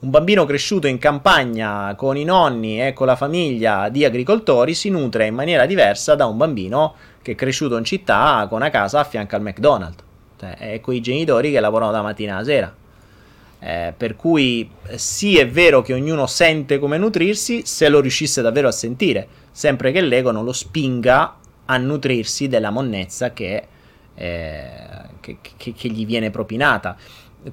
Un 0.00 0.10
bambino 0.10 0.46
cresciuto 0.46 0.86
in 0.86 0.96
campagna 0.96 1.94
con 1.94 2.16
i 2.16 2.24
nonni 2.24 2.80
e 2.80 2.94
con 2.94 3.06
la 3.06 3.16
famiglia 3.16 3.90
di 3.90 4.04
agricoltori 4.04 4.72
si 4.72 4.88
nutre 4.88 5.26
in 5.26 5.34
maniera 5.34 5.66
diversa 5.66 6.14
da 6.14 6.24
un 6.24 6.38
bambino 6.38 6.94
che 7.20 7.32
è 7.32 7.34
cresciuto 7.34 7.76
in 7.76 7.84
città 7.84 8.46
con 8.48 8.60
una 8.60 8.70
casa 8.70 9.00
a 9.00 9.04
fianco 9.04 9.36
al 9.36 9.42
McDonald's. 9.42 10.04
Cioè, 10.38 10.80
con 10.80 10.94
i 10.94 11.00
genitori 11.00 11.50
che 11.50 11.60
lavorano 11.60 11.90
da 11.90 12.00
mattina 12.00 12.36
alla 12.36 12.44
sera. 12.44 12.74
Eh, 13.60 13.92
per 13.96 14.14
cui 14.14 14.70
sì 14.94 15.36
è 15.36 15.48
vero 15.48 15.82
che 15.82 15.92
ognuno 15.92 16.28
sente 16.28 16.78
come 16.78 16.96
nutrirsi 16.96 17.62
se 17.64 17.88
lo 17.88 17.98
riuscisse 17.98 18.40
davvero 18.40 18.68
a 18.68 18.72
sentire, 18.72 19.26
sempre 19.50 19.90
che 19.90 20.00
l'ego 20.00 20.30
non 20.30 20.44
lo 20.44 20.52
spinga 20.52 21.36
a 21.64 21.76
nutrirsi 21.76 22.46
della 22.46 22.70
monnezza 22.70 23.32
che, 23.32 23.66
eh, 24.14 24.70
che, 25.20 25.38
che, 25.56 25.72
che 25.72 25.88
gli 25.88 26.06
viene 26.06 26.30
propinata. 26.30 26.96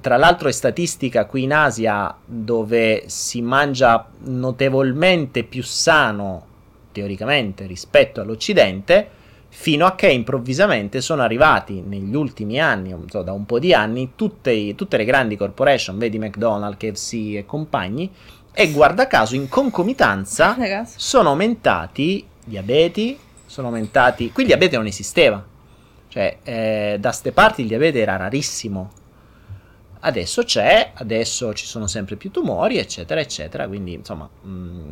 Tra 0.00 0.16
l'altro 0.16 0.48
è 0.48 0.52
statistica 0.52 1.26
qui 1.26 1.44
in 1.44 1.52
Asia 1.52 2.14
dove 2.24 3.04
si 3.06 3.42
mangia 3.42 4.08
notevolmente 4.24 5.42
più 5.42 5.62
sano, 5.62 6.44
teoricamente, 6.92 7.66
rispetto 7.66 8.20
all'Occidente, 8.20 9.08
fino 9.58 9.86
a 9.86 9.94
che 9.94 10.08
improvvisamente 10.08 11.00
sono 11.00 11.22
arrivati 11.22 11.80
negli 11.80 12.14
ultimi 12.14 12.60
anni, 12.60 12.94
so, 13.08 13.22
da 13.22 13.32
un 13.32 13.46
po' 13.46 13.58
di 13.58 13.72
anni, 13.72 14.12
tutte, 14.14 14.74
tutte, 14.74 14.98
le 14.98 15.04
grandi 15.06 15.34
corporation, 15.34 15.96
vedi 15.96 16.18
McDonald's, 16.18 16.76
KFC 16.76 17.12
e 17.36 17.44
compagni, 17.46 18.12
e 18.52 18.70
guarda 18.70 19.06
caso 19.06 19.34
in 19.34 19.48
concomitanza 19.48 20.54
sono 20.84 21.30
aumentati 21.30 22.24
diabeti, 22.44 23.18
sono 23.46 23.68
aumentati... 23.68 24.30
Qui 24.30 24.42
il 24.42 24.48
diabete 24.48 24.76
non 24.76 24.86
esisteva, 24.86 25.42
cioè 26.08 26.36
eh, 26.44 26.98
da 27.00 27.10
ste 27.10 27.32
parti 27.32 27.62
il 27.62 27.68
diabete 27.68 27.98
era 27.98 28.16
rarissimo, 28.16 28.90
adesso 30.00 30.42
c'è, 30.42 30.92
adesso 30.94 31.54
ci 31.54 31.64
sono 31.64 31.86
sempre 31.86 32.16
più 32.16 32.30
tumori, 32.30 32.76
eccetera, 32.76 33.20
eccetera, 33.20 33.66
quindi 33.66 33.94
insomma... 33.94 34.28
Mh, 34.42 34.48
mm, 34.50 34.90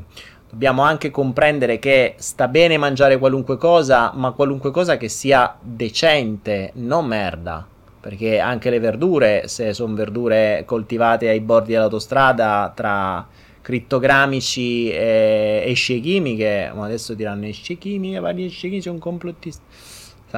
dobbiamo 0.50 0.82
anche 0.82 1.10
comprendere 1.10 1.78
che 1.78 2.14
sta 2.18 2.48
bene 2.48 2.76
mangiare 2.78 3.18
qualunque 3.18 3.56
cosa, 3.56 4.12
ma 4.14 4.32
qualunque 4.32 4.70
cosa 4.70 4.96
che 4.96 5.08
sia 5.08 5.56
decente, 5.60 6.70
non 6.74 7.06
merda. 7.06 7.66
Perché 8.00 8.38
anche 8.38 8.68
le 8.70 8.80
verdure, 8.80 9.48
se 9.48 9.72
sono 9.72 9.94
verdure 9.94 10.64
coltivate 10.66 11.28
ai 11.28 11.40
bordi 11.40 11.72
dell'autostrada 11.72 12.70
tra 12.74 13.26
crittogramici 13.62 14.90
e 14.90 15.62
esce 15.66 15.98
chimiche, 16.00 16.70
ma 16.74 16.84
adesso 16.84 17.14
diranno 17.14 17.46
esce 17.46 17.78
chimiche, 17.78 18.20
ma 18.20 18.32
di 18.32 18.44
esce 18.44 18.68
chimiche 18.68 18.90
un 18.90 18.98
complottista. 18.98 19.62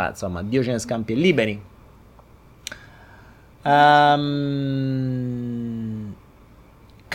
Insomma, 0.09 0.45
Dio 0.45 0.63
ce 0.63 0.71
ne 0.71 0.79
scampi 0.79 1.13
e 1.13 1.17
liberi. 1.17 1.61
Um, 3.65 4.25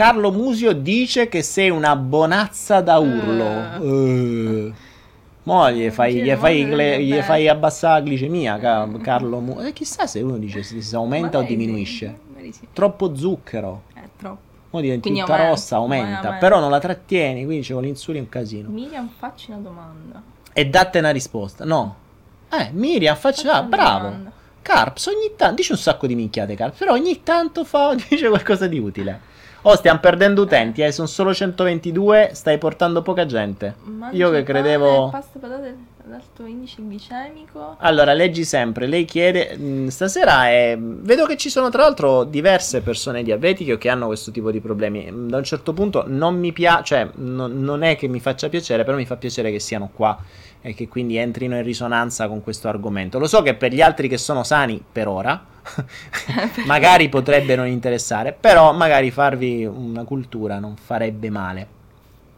Carlo 0.01 0.31
Musio 0.31 0.73
dice 0.73 1.27
che 1.27 1.43
sei 1.43 1.69
una 1.69 1.95
bonazza 1.95 2.81
da 2.81 2.97
urlo. 2.97 3.77
Uh. 3.77 3.85
Uh. 3.85 4.73
Mo 5.43 5.71
gli 5.71 5.91
fai, 5.91 6.23
gli 6.23 6.31
fai, 6.31 6.65
gle, 6.67 7.03
gli 7.03 7.19
fai 7.19 7.47
abbassare 7.47 8.01
la 8.01 8.07
glicemia, 8.07 8.57
Carlo 8.57 9.39
Musio. 9.39 9.67
Eh, 9.67 9.73
chissà 9.73 10.07
se 10.07 10.21
uno 10.21 10.39
dice 10.39 10.63
se 10.63 10.81
si 10.81 10.95
aumenta 10.95 11.37
o 11.37 11.43
diminuisce. 11.43 12.17
Sì. 12.49 12.67
Troppo 12.73 13.15
zucchero. 13.15 13.83
Eh, 13.93 14.09
troppo. 14.17 14.39
Mo 14.71 14.81
diventi 14.81 15.01
quindi 15.01 15.19
tutta 15.19 15.33
aumenta, 15.33 15.51
rossa, 15.51 15.75
aumenta. 15.75 16.17
aumenta. 16.17 16.37
Però 16.39 16.59
non 16.59 16.71
la 16.71 16.79
trattieni, 16.79 17.45
quindi 17.45 17.63
c'è 17.63 17.73
con 17.73 17.83
l'insulina 17.83 18.23
un 18.23 18.29
casino. 18.29 18.69
Miriam, 18.69 19.07
facci 19.07 19.51
una 19.51 19.59
domanda. 19.59 20.19
E 20.51 20.65
datte 20.65 20.97
una 20.97 21.11
risposta. 21.11 21.63
No. 21.63 21.95
Eh, 22.51 22.71
Miriam, 22.71 23.15
facci... 23.15 23.47
Ah, 23.47 23.61
bravo. 23.61 24.07
Domanda. 24.07 24.31
Carps 24.63 25.05
ogni 25.05 25.33
tanto... 25.35 25.57
Dice 25.57 25.73
un 25.73 25.77
sacco 25.77 26.07
di 26.07 26.15
minchiate, 26.15 26.55
Carps, 26.55 26.79
però 26.79 26.93
ogni 26.93 27.21
tanto 27.21 27.63
fa... 27.63 27.93
dice 28.09 28.29
qualcosa 28.29 28.65
di 28.65 28.79
utile. 28.79 29.29
Oh, 29.63 29.75
stiamo 29.75 29.99
perdendo 29.99 30.41
utenti, 30.41 30.81
eh, 30.81 30.91
sono 30.91 31.07
solo 31.07 31.35
122, 31.35 32.31
stai 32.33 32.57
portando 32.57 33.03
poca 33.03 33.27
gente. 33.27 33.75
Mangi 33.83 34.15
Io 34.17 34.31
che 34.31 34.41
credevo... 34.41 35.09
Pasta 35.09 35.37
patate 35.37 35.75
ad 36.03 36.13
alto 36.13 36.45
indice 36.45 36.81
glicemico. 36.81 37.75
Allora, 37.77 38.13
leggi 38.13 38.43
sempre, 38.43 38.87
lei 38.87 39.05
chiede, 39.05 39.55
mh, 39.55 39.63
mm, 39.63 39.87
stasera 39.89 40.47
è... 40.47 40.75
vedo 40.79 41.27
che 41.27 41.37
ci 41.37 41.51
sono 41.51 41.69
tra 41.69 41.83
l'altro 41.83 42.23
diverse 42.23 42.81
persone 42.81 43.21
diabetiche 43.21 43.77
che 43.77 43.89
hanno 43.89 44.07
questo 44.07 44.31
tipo 44.31 44.49
di 44.49 44.59
problemi. 44.59 45.07
Mm, 45.11 45.29
da 45.29 45.37
un 45.37 45.43
certo 45.43 45.73
punto 45.73 46.05
non 46.07 46.39
mi 46.39 46.51
piace, 46.51 46.83
cioè 46.83 47.09
no, 47.17 47.45
non 47.45 47.83
è 47.83 47.95
che 47.95 48.07
mi 48.07 48.19
faccia 48.19 48.49
piacere, 48.49 48.83
però 48.83 48.97
mi 48.97 49.05
fa 49.05 49.17
piacere 49.17 49.51
che 49.51 49.59
siano 49.59 49.91
qua 49.93 50.17
e 50.61 50.73
che 50.75 50.87
quindi 50.87 51.17
entrino 51.17 51.55
in 51.55 51.63
risonanza 51.63 52.27
con 52.27 52.43
questo 52.43 52.67
argomento. 52.67 53.17
Lo 53.17 53.27
so 53.27 53.41
che 53.41 53.55
per 53.55 53.73
gli 53.73 53.81
altri 53.81 54.07
che 54.07 54.17
sono 54.17 54.43
sani, 54.43 54.83
per 54.91 55.07
ora, 55.07 55.43
magari 56.65 57.09
potrebbe 57.09 57.55
non 57.55 57.67
interessare, 57.67 58.31
però 58.31 58.71
magari 58.71 59.09
farvi 59.09 59.65
una 59.65 60.03
cultura 60.03 60.59
non 60.59 60.75
farebbe 60.75 61.29
male. 61.29 61.67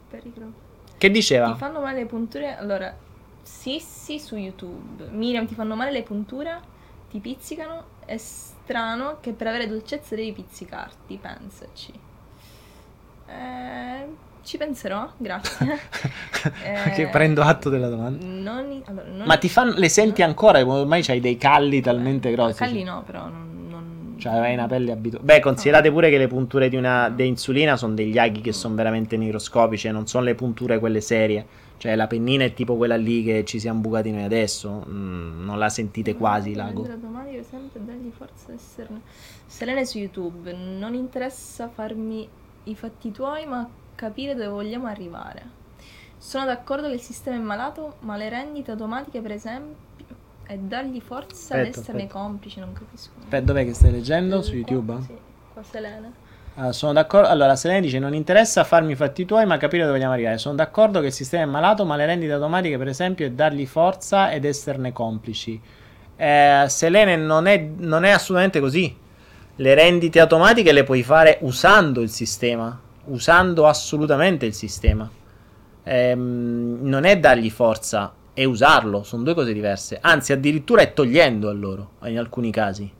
Pericolo. 0.10 0.62
Che 0.98 1.12
diceva? 1.12 1.52
Ti 1.52 1.58
fanno 1.58 1.82
male 1.82 2.00
le 2.00 2.06
punture? 2.06 2.56
Allora, 2.56 2.96
sì, 3.42 3.80
sì, 3.80 4.20
su 4.20 4.38
YouTube. 4.38 5.10
Miriam, 5.12 5.46
ti 5.46 5.54
fanno 5.54 5.76
male 5.76 5.92
le 5.92 6.04
punture? 6.04 6.72
Ti 7.10 7.20
pizzicano? 7.20 7.92
È 8.06 8.16
strano 8.18 9.18
che 9.20 9.32
per 9.34 9.48
avere 9.48 9.68
dolcezza 9.68 10.16
devi 10.16 10.32
pizzicarti, 10.32 11.18
pensaci. 11.22 11.94
Eh 13.28 14.32
ci 14.44 14.58
penserò, 14.58 15.10
grazie. 15.18 15.80
eh, 16.96 17.08
prendo 17.08 17.42
atto 17.42 17.70
della 17.70 17.88
domanda. 17.88 18.26
Non, 18.26 18.84
allora, 18.86 19.08
non 19.08 19.26
Ma 19.26 19.38
ti 19.38 19.48
fanno, 19.48 19.74
le 19.78 19.90
senti 19.90 20.22
no. 20.22 20.28
ancora? 20.28 20.66
Ormai 20.66 21.02
c'hai 21.02 21.22
dei 21.22 21.38
calli 21.38 21.82
talmente 21.82 22.30
grossi. 22.32 22.58
Calli 22.58 22.84
no, 22.84 23.04
però 23.06 23.28
non... 23.28 23.68
non... 23.70 24.16
Cioè, 24.18 24.34
hai 24.34 24.54
una 24.54 24.68
pelle 24.68 24.92
abituata. 24.92 25.26
Beh, 25.26 25.40
considerate 25.40 25.90
pure 25.92 26.10
che 26.10 26.18
le 26.18 26.28
punture 26.28 26.68
di 26.68 26.76
una 26.76 27.14
insulina 27.18 27.78
sono 27.78 27.94
degli 27.94 28.18
aghi 28.18 28.42
che 28.42 28.52
sono 28.52 28.76
veramente 28.76 29.16
microscopici, 29.16 29.90
non 29.90 30.08
sono 30.08 30.26
le 30.26 30.36
punture 30.36 30.78
quelle 30.78 31.02
serie. 31.02 31.46
Cioè, 31.78 31.96
la 31.96 32.08
pennina 32.08 32.44
è 32.44 32.54
tipo 32.54 32.76
quella 32.76 32.96
lì 32.96 33.24
che 33.24 33.46
ci 33.46 33.60
siamo 33.60 33.80
bucati 33.80 34.12
noi 34.12 34.24
adesso. 34.24 34.86
Mm, 34.90 35.46
non 35.46 35.58
la 35.58 35.70
sentite 35.70 36.16
quasi, 36.16 36.54
l'ago. 36.54 36.88
Domani, 37.00 37.32
per 37.32 37.40
esempio, 37.40 37.80
dargli 37.82 38.12
forza 38.16 38.52
esserne. 38.54 39.02
Selene 39.46 39.86
su 39.86 40.00
YouTube, 40.00 40.54
non 40.54 40.94
interessa 40.94 41.70
farmi 41.70 42.28
i 42.66 42.76
fatti 42.76 43.12
tuoi, 43.12 43.46
ma 43.46 43.68
capire 43.96 44.34
dove 44.34 44.48
vogliamo 44.48 44.88
arrivare. 44.88 45.62
Sono 46.18 46.46
d'accordo 46.46 46.88
che 46.88 46.94
il 46.94 47.02
sistema 47.02 47.36
è 47.36 47.40
malato, 47.40 47.98
ma 48.00 48.16
le 48.16 48.30
rendite 48.30 48.72
automatiche, 48.72 49.20
per 49.20 49.32
esempio, 49.32 49.92
e 50.48 50.58
dargli 50.58 51.02
forza 51.02 51.56
aspetta, 51.56 51.62
ad 51.62 51.68
esserne 51.68 52.04
aspetta. 52.04 52.20
complici, 52.20 52.60
non 52.60 52.74
capisco. 52.74 53.12
Aspetta, 53.20 53.44
dov'è 53.44 53.66
che 53.66 53.74
stai 53.74 53.92
leggendo? 53.92 54.42
Su 54.42 54.56
YouTube? 54.56 54.98
Sì, 55.02 55.18
qua 55.52 55.64
Selene. 55.64 56.12
Uh, 56.56 56.72
sono 56.72 56.94
d'accordo. 56.94 57.28
Allora, 57.28 57.56
Selene 57.56 57.82
dice: 57.82 58.00
Non 58.00 58.14
interessa 58.14 58.64
farmi 58.64 58.92
i 58.92 58.96
fatti 58.96 59.26
tuoi, 59.26 59.46
ma 59.46 59.58
capire 59.58 59.84
dove 59.84 59.96
vogliamo 59.96 60.14
arrivare. 60.14 60.38
Sono 60.38 60.56
d'accordo 60.56 61.00
che 61.00 61.08
il 61.08 61.14
sistema 61.14 61.44
è 61.44 61.48
malato, 61.48 61.84
ma 61.84 61.96
le 61.96 62.06
rendite 62.06 62.32
automatiche, 62.32 62.78
per 62.78 62.88
esempio, 62.88 63.26
è 63.26 63.32
dargli 63.32 63.66
forza 63.66 64.32
ed 64.32 64.46
esserne 64.46 64.94
complici. 64.94 65.60
Eh, 66.16 66.66
Selene 66.68 67.16
non 67.16 67.48
è, 67.48 67.58
non 67.58 68.06
è 68.06 68.12
assolutamente 68.12 68.60
così. 68.60 68.96
Le 69.56 69.74
rendite 69.74 70.20
automatiche 70.20 70.72
le 70.72 70.84
puoi 70.84 71.04
fare 71.04 71.40
usando 71.42 72.02
il 72.02 72.10
sistema 72.10 72.83
usando 73.06 73.68
assolutamente 73.68 74.46
il 74.46 74.54
sistema. 74.54 75.10
Ehm, 75.84 76.80
non 76.82 77.04
è 77.04 77.20
dargli 77.20 77.50
forza, 77.50 78.14
è 78.34 78.44
usarlo, 78.46 79.04
sono 79.04 79.24
due 79.24 79.34
cose 79.34 79.54
diverse. 79.54 80.00
Anzi, 80.02 80.32
addirittura 80.32 80.82
è 80.82 80.94
togliendo 80.94 81.50
a 81.50 81.54
loro 81.54 81.92
in 82.06 82.18
alcuni 82.18 82.52
casi. 82.52 82.92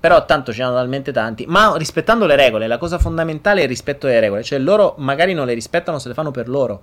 Però 0.00 0.24
tanto 0.24 0.52
ce 0.52 0.60
ne 0.60 0.66
hanno 0.66 0.76
talmente 0.76 1.10
tanti. 1.10 1.44
Ma 1.48 1.74
rispettando 1.76 2.26
le 2.26 2.36
regole, 2.36 2.68
la 2.68 2.78
cosa 2.78 2.98
fondamentale 2.98 3.60
è 3.60 3.62
il 3.64 3.68
rispetto 3.68 4.06
delle 4.06 4.20
regole. 4.20 4.42
Cioè 4.44 4.58
loro 4.58 4.94
magari 4.98 5.34
non 5.34 5.46
le 5.46 5.54
rispettano 5.54 5.98
se 5.98 6.08
le 6.08 6.14
fanno 6.14 6.30
per 6.30 6.48
loro. 6.48 6.82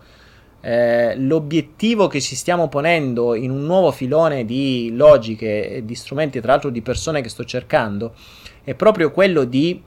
Eh, 0.60 1.16
l'obiettivo 1.18 2.08
che 2.08 2.20
ci 2.20 2.36
stiamo 2.36 2.68
ponendo 2.68 3.36
in 3.36 3.52
un 3.52 3.66
nuovo 3.66 3.92
filone 3.92 4.46
di 4.46 4.92
logiche 4.94 5.70
e 5.70 5.86
di 5.86 5.96
strumenti, 5.96 6.42
tra 6.42 6.54
l'altro 6.54 6.72
di 6.72 6.82
persone 6.82 7.22
che 7.22 7.30
sto 7.30 7.46
cercando, 7.46 8.16
è 8.64 8.74
proprio 8.74 9.12
quello 9.12 9.44
di 9.44 9.82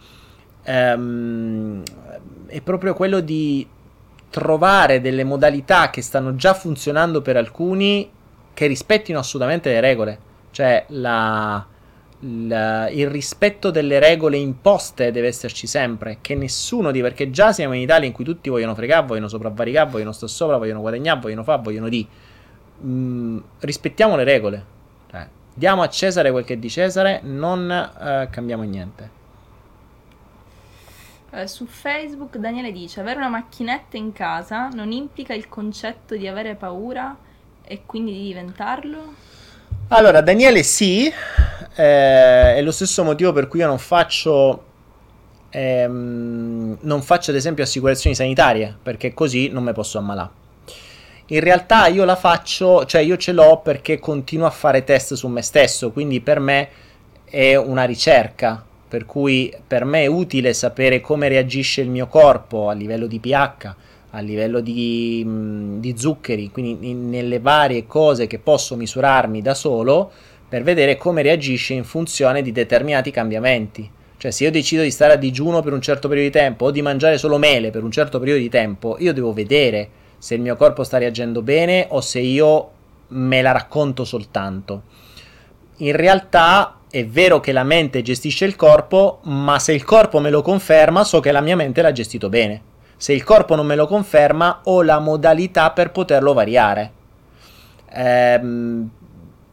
ehm, 0.62 1.82
è 2.48 2.60
proprio 2.60 2.94
quello 2.94 3.20
di 3.20 3.66
trovare 4.30 5.00
delle 5.00 5.24
modalità 5.24 5.90
che 5.90 6.02
stanno 6.02 6.34
già 6.34 6.54
funzionando 6.54 7.22
per 7.22 7.36
alcuni 7.36 8.10
che 8.52 8.66
rispettino 8.66 9.18
assolutamente 9.18 9.70
le 9.70 9.80
regole. 9.80 10.18
Cioè 10.50 10.86
la, 10.88 11.64
la, 12.20 12.88
il 12.88 13.08
rispetto 13.08 13.70
delle 13.70 13.98
regole 13.98 14.36
imposte 14.36 15.12
deve 15.12 15.28
esserci 15.28 15.66
sempre. 15.66 16.18
Che 16.20 16.34
nessuno 16.34 16.90
di 16.90 17.00
perché 17.00 17.30
già 17.30 17.52
siamo 17.52 17.74
in 17.74 17.82
Italia 17.82 18.06
in 18.06 18.12
cui 18.12 18.24
tutti 18.24 18.48
vogliono 18.48 18.74
fregare, 18.74 19.06
vogliono 19.06 19.28
sopravvaricare, 19.28 19.90
vogliono 19.90 20.12
stare 20.12 20.32
sopra, 20.32 20.56
vogliono 20.56 20.80
guadagnare, 20.80 21.20
vogliono 21.20 21.44
fare, 21.44 21.62
vogliono 21.62 21.88
di. 21.88 22.06
Mm, 22.84 23.38
rispettiamo 23.60 24.16
le 24.16 24.24
regole. 24.24 24.64
Cioè, 25.10 25.28
diamo 25.54 25.82
a 25.82 25.88
Cesare 25.88 26.30
quel 26.30 26.44
che 26.44 26.54
è 26.54 26.58
di 26.58 26.70
Cesare, 26.70 27.20
non 27.22 27.68
uh, 27.70 28.28
cambiamo 28.30 28.62
niente. 28.62 29.17
Eh, 31.30 31.46
su 31.46 31.66
Facebook 31.66 32.36
Daniele 32.38 32.72
dice: 32.72 33.00
Avere 33.00 33.18
una 33.18 33.28
macchinetta 33.28 33.96
in 33.96 34.12
casa 34.12 34.68
non 34.68 34.92
implica 34.92 35.34
il 35.34 35.48
concetto 35.48 36.16
di 36.16 36.26
avere 36.26 36.54
paura 36.54 37.16
e 37.62 37.82
quindi 37.84 38.12
di 38.12 38.22
diventarlo? 38.22 39.14
Allora, 39.88 40.22
Daniele, 40.22 40.62
sì, 40.62 41.06
eh, 41.06 42.54
è 42.56 42.62
lo 42.62 42.70
stesso 42.70 43.04
motivo 43.04 43.32
per 43.32 43.48
cui 43.48 43.60
io 43.60 43.66
non 43.66 43.78
faccio. 43.78 44.64
Ehm, 45.50 46.78
non 46.80 47.02
faccio 47.02 47.30
ad 47.30 47.36
esempio 47.36 47.64
assicurazioni 47.64 48.14
sanitarie 48.14 48.76
perché 48.82 49.14
così 49.14 49.48
non 49.48 49.64
mi 49.64 49.72
posso 49.72 49.98
ammalare. 49.98 50.30
In 51.26 51.40
realtà 51.40 51.88
io 51.88 52.04
la 52.04 52.16
faccio, 52.16 52.86
cioè 52.86 53.02
io 53.02 53.18
ce 53.18 53.32
l'ho 53.32 53.58
perché 53.58 53.98
continuo 53.98 54.46
a 54.46 54.50
fare 54.50 54.84
test 54.84 55.12
su 55.12 55.28
me 55.28 55.42
stesso, 55.42 55.90
quindi 55.90 56.20
per 56.20 56.40
me 56.40 56.68
è 57.24 57.54
una 57.54 57.84
ricerca 57.84 58.64
per 58.88 59.04
cui 59.04 59.54
per 59.66 59.84
me 59.84 60.02
è 60.02 60.06
utile 60.06 60.54
sapere 60.54 61.00
come 61.00 61.28
reagisce 61.28 61.82
il 61.82 61.90
mio 61.90 62.06
corpo 62.06 62.68
a 62.68 62.72
livello 62.72 63.06
di 63.06 63.20
pH, 63.20 63.74
a 64.10 64.20
livello 64.20 64.60
di, 64.60 65.22
mh, 65.24 65.80
di 65.80 65.94
zuccheri, 65.96 66.50
quindi 66.50 66.88
in, 66.88 67.10
nelle 67.10 67.38
varie 67.38 67.86
cose 67.86 68.26
che 68.26 68.38
posso 68.38 68.74
misurarmi 68.76 69.42
da 69.42 69.54
solo 69.54 70.10
per 70.48 70.62
vedere 70.62 70.96
come 70.96 71.20
reagisce 71.20 71.74
in 71.74 71.84
funzione 71.84 72.40
di 72.40 72.52
determinati 72.52 73.10
cambiamenti. 73.10 73.90
Cioè, 74.16 74.30
se 74.30 74.44
io 74.44 74.50
decido 74.50 74.82
di 74.82 74.90
stare 74.90 75.12
a 75.12 75.16
digiuno 75.16 75.60
per 75.60 75.74
un 75.74 75.82
certo 75.82 76.08
periodo 76.08 76.30
di 76.30 76.38
tempo 76.38 76.64
o 76.64 76.70
di 76.70 76.82
mangiare 76.82 77.18
solo 77.18 77.38
mele 77.38 77.70
per 77.70 77.84
un 77.84 77.90
certo 77.90 78.18
periodo 78.18 78.40
di 78.40 78.48
tempo, 78.48 78.96
io 78.98 79.12
devo 79.12 79.32
vedere 79.32 79.90
se 80.18 80.34
il 80.34 80.40
mio 80.40 80.56
corpo 80.56 80.82
sta 80.82 80.98
reagendo 80.98 81.42
bene 81.42 81.86
o 81.90 82.00
se 82.00 82.18
io 82.18 82.70
me 83.08 83.42
la 83.42 83.52
racconto 83.52 84.04
soltanto. 84.04 84.82
In 85.76 85.94
realtà 85.94 86.77
è 86.90 87.06
vero 87.06 87.40
che 87.40 87.52
la 87.52 87.64
mente 87.64 88.02
gestisce 88.02 88.44
il 88.44 88.56
corpo, 88.56 89.20
ma 89.24 89.58
se 89.58 89.72
il 89.72 89.84
corpo 89.84 90.20
me 90.20 90.30
lo 90.30 90.42
conferma, 90.42 91.04
so 91.04 91.20
che 91.20 91.32
la 91.32 91.40
mia 91.40 91.56
mente 91.56 91.82
l'ha 91.82 91.92
gestito 91.92 92.28
bene. 92.28 92.62
Se 92.96 93.12
il 93.12 93.24
corpo 93.24 93.54
non 93.54 93.66
me 93.66 93.76
lo 93.76 93.86
conferma, 93.86 94.60
ho 94.64 94.82
la 94.82 94.98
modalità 94.98 95.70
per 95.70 95.92
poterlo 95.92 96.32
variare. 96.32 96.92
Ehm, 97.92 98.90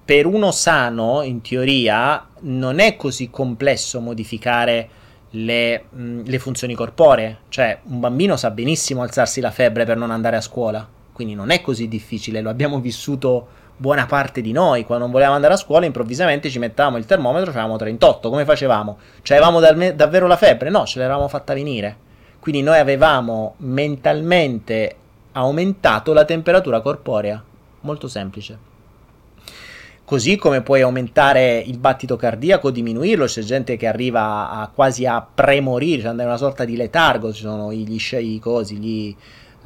per 0.04 0.26
uno 0.26 0.52
sano, 0.52 1.22
in 1.24 1.42
teoria, 1.42 2.28
non 2.42 2.80
è 2.80 2.96
così 2.96 3.30
complesso 3.30 4.00
modificare 4.00 4.90
le, 5.32 5.86
mh, 5.90 6.22
le 6.26 6.40
funzioni 6.40 6.74
corporee. 6.74 7.40
Cioè, 7.50 7.80
un 7.84 8.00
bambino 8.00 8.38
sa 8.38 8.52
benissimo 8.52 9.02
alzarsi 9.02 9.42
la 9.42 9.52
febbre 9.52 9.86
per 9.86 9.98
non 9.98 10.12
andare 10.12 10.38
a 10.38 10.42
scuola. 10.42 10.88
Quindi 11.12 11.34
non 11.34 11.50
è 11.50 11.62
così 11.62 11.88
difficile, 11.88 12.42
lo 12.42 12.50
abbiamo 12.50 12.80
vissuto 12.80 13.48
buona 13.78 14.06
parte 14.06 14.42
di 14.42 14.52
noi, 14.52 14.86
quando 14.86 15.04
non 15.04 15.12
volevamo 15.12 15.36
andare 15.36 15.54
a 15.54 15.58
scuola, 15.58 15.86
improvvisamente 15.86 16.50
ci 16.50 16.60
mettavamo 16.60 16.98
il 16.98 17.06
termometro, 17.06 17.50
avevamo 17.52 17.78
38. 17.78 18.30
Come 18.30 18.46
facevamo? 18.46 18.98
Cioè, 19.22 19.38
avevamo 19.38 19.60
dal- 19.60 19.94
davvero 19.96 20.28
la 20.28 20.38
febbre? 20.38 20.70
No, 20.70 20.86
ce 20.86 21.00
l'eravamo 21.00 21.28
fatta 21.28 21.54
venire. 21.54 22.04
Quindi 22.40 22.62
noi 22.62 22.80
avevamo 22.80 23.56
mentalmente 23.58 24.96
aumentato 25.34 26.14
la 26.14 26.26
temperatura 26.26 26.82
corporea. 26.82 27.44
Molto 27.82 28.08
semplice. 28.08 28.74
Così 30.06 30.36
come 30.36 30.62
puoi 30.62 30.82
aumentare 30.82 31.58
il 31.58 31.80
battito 31.80 32.16
cardiaco, 32.16 32.70
diminuirlo, 32.70 33.26
c'è 33.26 33.42
gente 33.42 33.76
che 33.76 33.88
arriva 33.88 34.52
a 34.52 34.70
quasi 34.74 35.08
a 35.08 35.26
premorire, 35.34 36.02
cioè 36.02 36.12
andare 36.12 36.30
in 36.30 36.36
una 36.36 36.46
sorta 36.46 36.64
di 36.64 36.76
letargo, 36.76 37.34
ci 37.34 37.42
sono 37.42 37.74
gli, 37.74 38.40
cosi, 38.40 38.78
gli, 38.78 39.16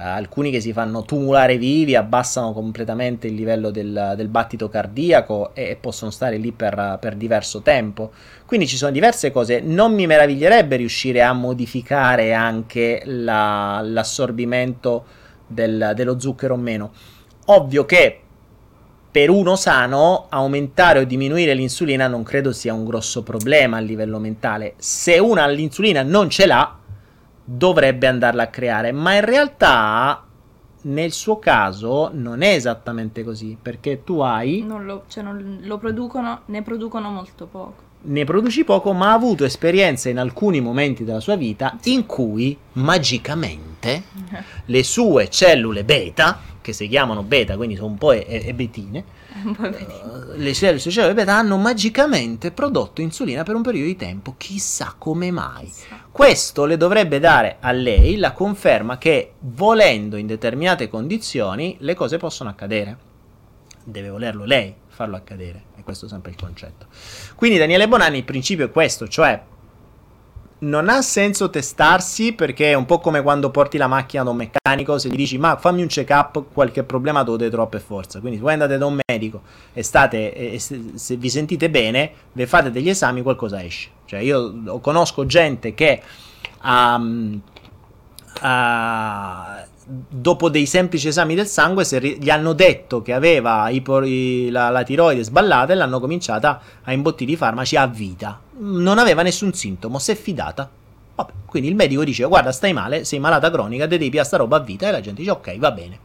alcuni 0.02 0.50
che 0.50 0.62
si 0.62 0.72
fanno 0.72 1.04
tumulare 1.04 1.58
vivi, 1.58 1.96
abbassano 1.96 2.54
completamente 2.54 3.28
il 3.28 3.36
livello 3.36 3.70
del, 3.70 4.14
del 4.16 4.28
battito 4.30 4.70
cardiaco 4.70 5.54
e, 5.54 5.70
e, 5.70 5.76
possono 5.76 6.10
stare 6.10 6.38
lì 6.38 6.52
per, 6.54 6.98
per, 7.02 7.16
diverso 7.16 7.62
tempo. 7.62 8.12
Quindi 8.46 8.66
ci 8.66 8.78
sono 8.78 8.92
diverse 8.92 9.32
cose. 9.32 9.60
Non 9.60 9.94
mi 9.94 10.08
meraviglierebbe 10.08 10.78
riuscire 10.78 11.22
a 11.22 11.34
modificare 11.34 12.34
anche 12.34 13.02
la, 13.06 13.82
l'assorbimento 13.84 15.06
del, 15.46 15.92
dello 15.96 16.20
zucchero 16.20 16.54
o 16.54 16.58
meno. 16.58 16.92
Ovvio 17.46 17.86
che 17.86 18.22
per 19.12 19.30
uno 19.30 19.56
sano 19.56 20.28
aumentare 20.30 21.00
o 21.00 21.04
diminuire 21.04 21.54
l'insulina 21.54 22.08
non 22.08 22.24
credo 22.24 22.54
sia 22.54 22.74
un 22.74 22.86
grosso 22.86 23.24
problema 23.24 23.78
a 23.78 23.82
livello 23.82 24.20
mentale. 24.20 24.76
Se 24.78 25.18
una 25.20 25.48
l'insulina 25.48 26.04
non 26.04 26.30
ce 26.30 26.46
l'ha, 26.46 26.79
dovrebbe 27.52 28.06
andarla 28.06 28.44
a 28.44 28.48
creare, 28.48 28.92
ma 28.92 29.16
in 29.16 29.26
realtà 29.26 30.24
nel 30.82 31.12
suo 31.12 31.40
caso 31.40 32.12
non 32.14 32.42
è 32.42 32.54
esattamente 32.54 33.24
così, 33.24 33.58
perché 33.60 34.04
tu 34.04 34.20
hai... 34.20 34.64
Non 34.66 34.86
lo, 34.86 35.04
cioè 35.08 35.24
non 35.24 35.60
lo 35.62 35.78
producono, 35.78 36.42
ne 36.46 36.62
producono 36.62 37.10
molto 37.10 37.48
poco. 37.48 37.88
Ne 38.02 38.24
produci 38.24 38.64
poco, 38.64 38.94
ma 38.94 39.10
ha 39.10 39.14
avuto 39.14 39.44
esperienze 39.44 40.10
in 40.10 40.20
alcuni 40.20 40.62
momenti 40.62 41.04
della 41.04 41.20
sua 41.20 41.36
vita 41.36 41.78
in 41.86 42.06
cui 42.06 42.56
magicamente 42.74 44.04
le 44.66 44.84
sue 44.84 45.30
cellule 45.30 45.84
beta, 45.84 46.40
che 46.62 46.72
si 46.72 46.88
chiamano 46.88 47.24
beta, 47.24 47.58
quindi 47.58 47.76
sono 47.76 47.88
un 47.88 47.98
po' 47.98 48.12
e- 48.12 48.26
e- 48.28 48.54
betine, 48.54 49.00
uh, 49.00 49.04
le 50.36 50.54
cellule, 50.54 50.82
le 50.84 50.92
cellule 50.92 51.14
beta 51.14 51.36
hanno 51.36 51.58
magicamente 51.58 52.52
prodotto 52.52 53.02
insulina 53.02 53.44
per 53.44 53.56
un 53.56 53.62
periodo 53.62 53.88
di 53.88 53.96
tempo, 53.96 54.36
chissà 54.38 54.96
come 54.98 55.32
mai. 55.32 55.72
Questo 56.12 56.66
le 56.66 56.78
dovrebbe 56.78 57.20
dare 57.20 57.58
a 57.60 57.72
lei 57.72 58.18
la 58.18 58.34
conferma 58.34 58.98
che 58.98 59.34
volendo 59.40 60.18
in 60.18 60.28
determinate 60.28 60.90
condizioni 60.90 61.78
le 61.80 61.96
cose 61.96 62.18
possono 62.18 62.50
accadere. 62.50 62.98
Deve 63.84 64.10
volerlo 64.10 64.46
lei 64.46 64.76
farlo 64.88 65.16
accadere, 65.16 65.64
e 65.78 65.84
questo 65.84 66.08
è 66.08 66.10
sempre 66.10 66.32
il 66.32 66.38
concetto. 66.38 66.88
Quindi 67.36 67.58
Daniele 67.58 67.88
Bonanni 67.88 68.18
il 68.18 68.26
principio 68.26 68.66
è 68.66 68.72
questo, 68.72 69.08
cioè 69.08 69.42
non 70.60 70.90
ha 70.90 71.02
senso 71.02 71.50
testarsi 71.50 72.34
perché 72.34 72.72
è 72.72 72.74
un 72.74 72.86
po' 72.86 73.00
come 73.00 73.22
quando 73.22 73.50
porti 73.50 73.78
la 73.78 73.88
macchina 73.88 74.24
da 74.24 74.30
un 74.32 74.38
meccanico, 74.38 74.98
se 74.98 75.10
gli 75.10 75.16
dici 75.16 75.38
ma 75.38 75.56
fammi 75.58 75.82
un 75.82 75.88
check 75.88 76.10
up, 76.10 76.44
qualche 76.52 76.84
problema 76.84 77.24
te 77.24 77.32
lo 77.32 77.50
troppo 77.50 77.70
per 77.70 77.82
forza. 77.82 78.20
Quindi 78.20 78.38
se 78.38 78.44
voi 78.44 78.54
andate 78.54 78.78
da 78.78 78.86
un 78.86 79.00
medico 79.08 79.42
e 79.74 79.84
state, 79.84 80.54
e 80.54 80.60
se, 80.60 80.92
se, 80.96 81.16
vi 81.16 81.30
sentite 81.30 81.70
bene, 81.70 82.12
vi 82.34 82.46
fate 82.46 82.72
degli 82.72 82.90
esami, 82.90 83.22
qualcosa 83.22 83.64
esce. 83.64 83.90
Cioè 84.06 84.20
io 84.20 84.80
conosco 84.82 85.26
gente 85.26 85.74
che 85.74 86.02
um, 86.64 87.40
uh, 88.42 89.68
dopo 89.92 90.50
dei 90.50 90.68
semplici 90.68 91.08
esami 91.08 91.34
del 91.34 91.48
sangue, 91.48 91.84
se 91.84 91.98
ri- 91.98 92.18
gli 92.22 92.30
hanno 92.30 92.54
detto 92.54 93.02
che 93.02 93.14
aveva 93.14 93.70
ipo- 93.70 94.00
la, 94.00 94.70
la 94.70 94.84
tiroide 94.84 95.24
sballata 95.24 95.74
e 95.74 95.76
l'hanno 95.76 96.00
cominciata 96.00 96.62
a 96.84 96.94
imbottire 96.94 97.32
i 97.32 97.36
farmaci 97.36 97.76
a 97.76 97.88
vita. 97.88 98.40
Non 98.60 99.00
aveva 99.00 99.24
nessun 99.24 99.54
sintomo, 99.54 99.98
si 99.98 100.12
è 100.12 100.16
fidata. 100.16 100.70
Vabbè, 101.16 101.32
quindi 101.46 101.70
il 101.70 101.76
medico 101.76 102.04
dice: 102.04 102.26
Guarda, 102.26 102.52
stai 102.52 102.74
male, 102.74 103.04
sei 103.04 103.20
malata 103.20 103.50
cronica, 103.50 103.88
te 103.88 103.98
devi 103.98 104.20
a 104.20 104.24
sta 104.24 104.38
roba 104.38 104.58
a 104.58 104.60
vita. 104.60 104.88
E 104.88 104.92
la 104.92 105.02
gente 105.02 105.22
dice: 105.22 105.32
Ok, 105.32 105.58
va 105.58 105.72
bene. 105.72 106.00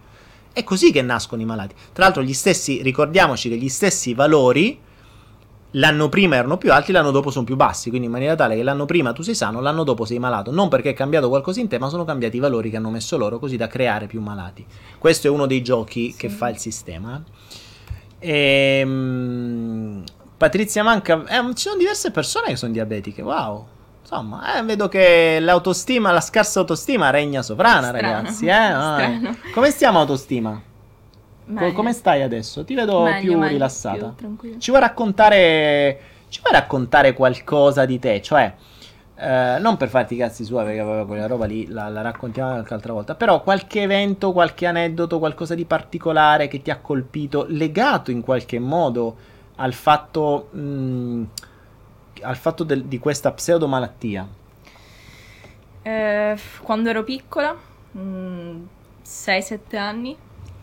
È 0.52 0.64
così 0.64 0.90
che 0.90 1.02
nascono 1.02 1.42
i 1.42 1.44
malati. 1.44 1.74
Tra 1.92 2.04
l'altro, 2.04 2.22
gli 2.22 2.32
stessi, 2.32 2.80
ricordiamoci 2.80 3.48
che 3.48 3.56
gli 3.56 3.68
stessi 3.68 4.14
valori 4.14 4.78
l'anno 5.76 6.08
prima 6.08 6.36
erano 6.36 6.58
più 6.58 6.72
alti, 6.72 6.92
l'anno 6.92 7.10
dopo 7.10 7.30
sono 7.30 7.44
più 7.44 7.56
bassi, 7.56 7.88
quindi 7.88 8.06
in 8.06 8.12
maniera 8.12 8.34
tale 8.34 8.56
che 8.56 8.62
l'anno 8.62 8.84
prima 8.84 9.12
tu 9.12 9.22
sei 9.22 9.34
sano, 9.34 9.60
l'anno 9.60 9.84
dopo 9.84 10.04
sei 10.04 10.18
malato, 10.18 10.50
non 10.50 10.68
perché 10.68 10.90
è 10.90 10.94
cambiato 10.94 11.28
qualcosa 11.28 11.60
in 11.60 11.68
te, 11.68 11.78
ma 11.78 11.88
sono 11.88 12.04
cambiati 12.04 12.36
i 12.36 12.40
valori 12.40 12.70
che 12.70 12.76
hanno 12.76 12.90
messo 12.90 13.16
loro 13.16 13.38
così 13.38 13.56
da 13.56 13.66
creare 13.66 14.06
più 14.06 14.20
malati. 14.20 14.64
Questo 14.98 15.26
è 15.26 15.30
uno 15.30 15.46
dei 15.46 15.62
giochi 15.62 16.10
sì. 16.10 16.16
che 16.16 16.28
fa 16.28 16.48
il 16.48 16.58
sistema. 16.58 17.22
E, 18.18 18.82
um, 18.84 20.04
Patrizia 20.36 20.82
Manca, 20.82 21.24
eh, 21.26 21.54
ci 21.54 21.62
sono 21.62 21.76
diverse 21.76 22.10
persone 22.10 22.48
che 22.48 22.56
sono 22.56 22.72
diabetiche, 22.72 23.22
wow. 23.22 23.66
Insomma, 24.00 24.58
eh, 24.58 24.62
vedo 24.62 24.86
che 24.86 25.38
l'autostima, 25.40 26.12
la 26.12 26.20
scarsa 26.20 26.60
autostima 26.60 27.08
regna 27.08 27.40
sovrana, 27.42 27.88
Strano. 27.88 28.00
ragazzi. 28.00 28.46
Eh? 28.46 28.52
Ah, 28.52 29.36
come 29.52 29.70
stiamo 29.70 29.98
autostima? 29.98 30.60
Meglio. 31.46 31.72
Come 31.72 31.92
stai 31.92 32.22
adesso? 32.22 32.64
Ti 32.64 32.74
vedo 32.74 33.02
meglio, 33.02 33.20
più 33.20 33.38
meglio, 33.38 33.52
rilassata. 33.52 34.14
Più 34.16 34.58
Ci 34.58 34.70
vuoi 34.70 34.82
raccontare 34.82 36.12
ci 36.34 36.40
puoi 36.40 36.52
raccontare 36.52 37.12
qualcosa 37.12 37.84
di 37.84 38.00
te? 38.00 38.20
Cioè, 38.20 38.52
eh, 39.14 39.56
non 39.60 39.76
per 39.76 39.88
farti 39.88 40.14
i 40.14 40.16
cazzi 40.16 40.42
suoi, 40.42 40.64
perché 40.64 41.04
quella 41.06 41.28
roba 41.28 41.44
lì 41.44 41.68
la, 41.68 41.88
la 41.88 42.00
raccontiamo 42.00 42.50
qualche 42.50 42.74
altra 42.74 42.92
volta, 42.92 43.14
però 43.14 43.40
qualche 43.40 43.82
evento, 43.82 44.32
qualche 44.32 44.66
aneddoto, 44.66 45.20
qualcosa 45.20 45.54
di 45.54 45.64
particolare 45.64 46.48
che 46.48 46.60
ti 46.60 46.72
ha 46.72 46.78
colpito, 46.78 47.46
legato 47.48 48.10
in 48.10 48.20
qualche 48.20 48.58
modo 48.58 49.16
al 49.54 49.72
fatto, 49.74 50.48
mh, 50.50 51.22
al 52.22 52.36
fatto 52.36 52.64
del, 52.64 52.82
di 52.86 52.98
questa 52.98 53.30
pseudomalattia? 53.30 54.26
Eh, 55.82 56.36
quando 56.62 56.88
ero 56.88 57.04
piccola, 57.04 57.56
6-7 57.94 59.76
anni, 59.76 60.16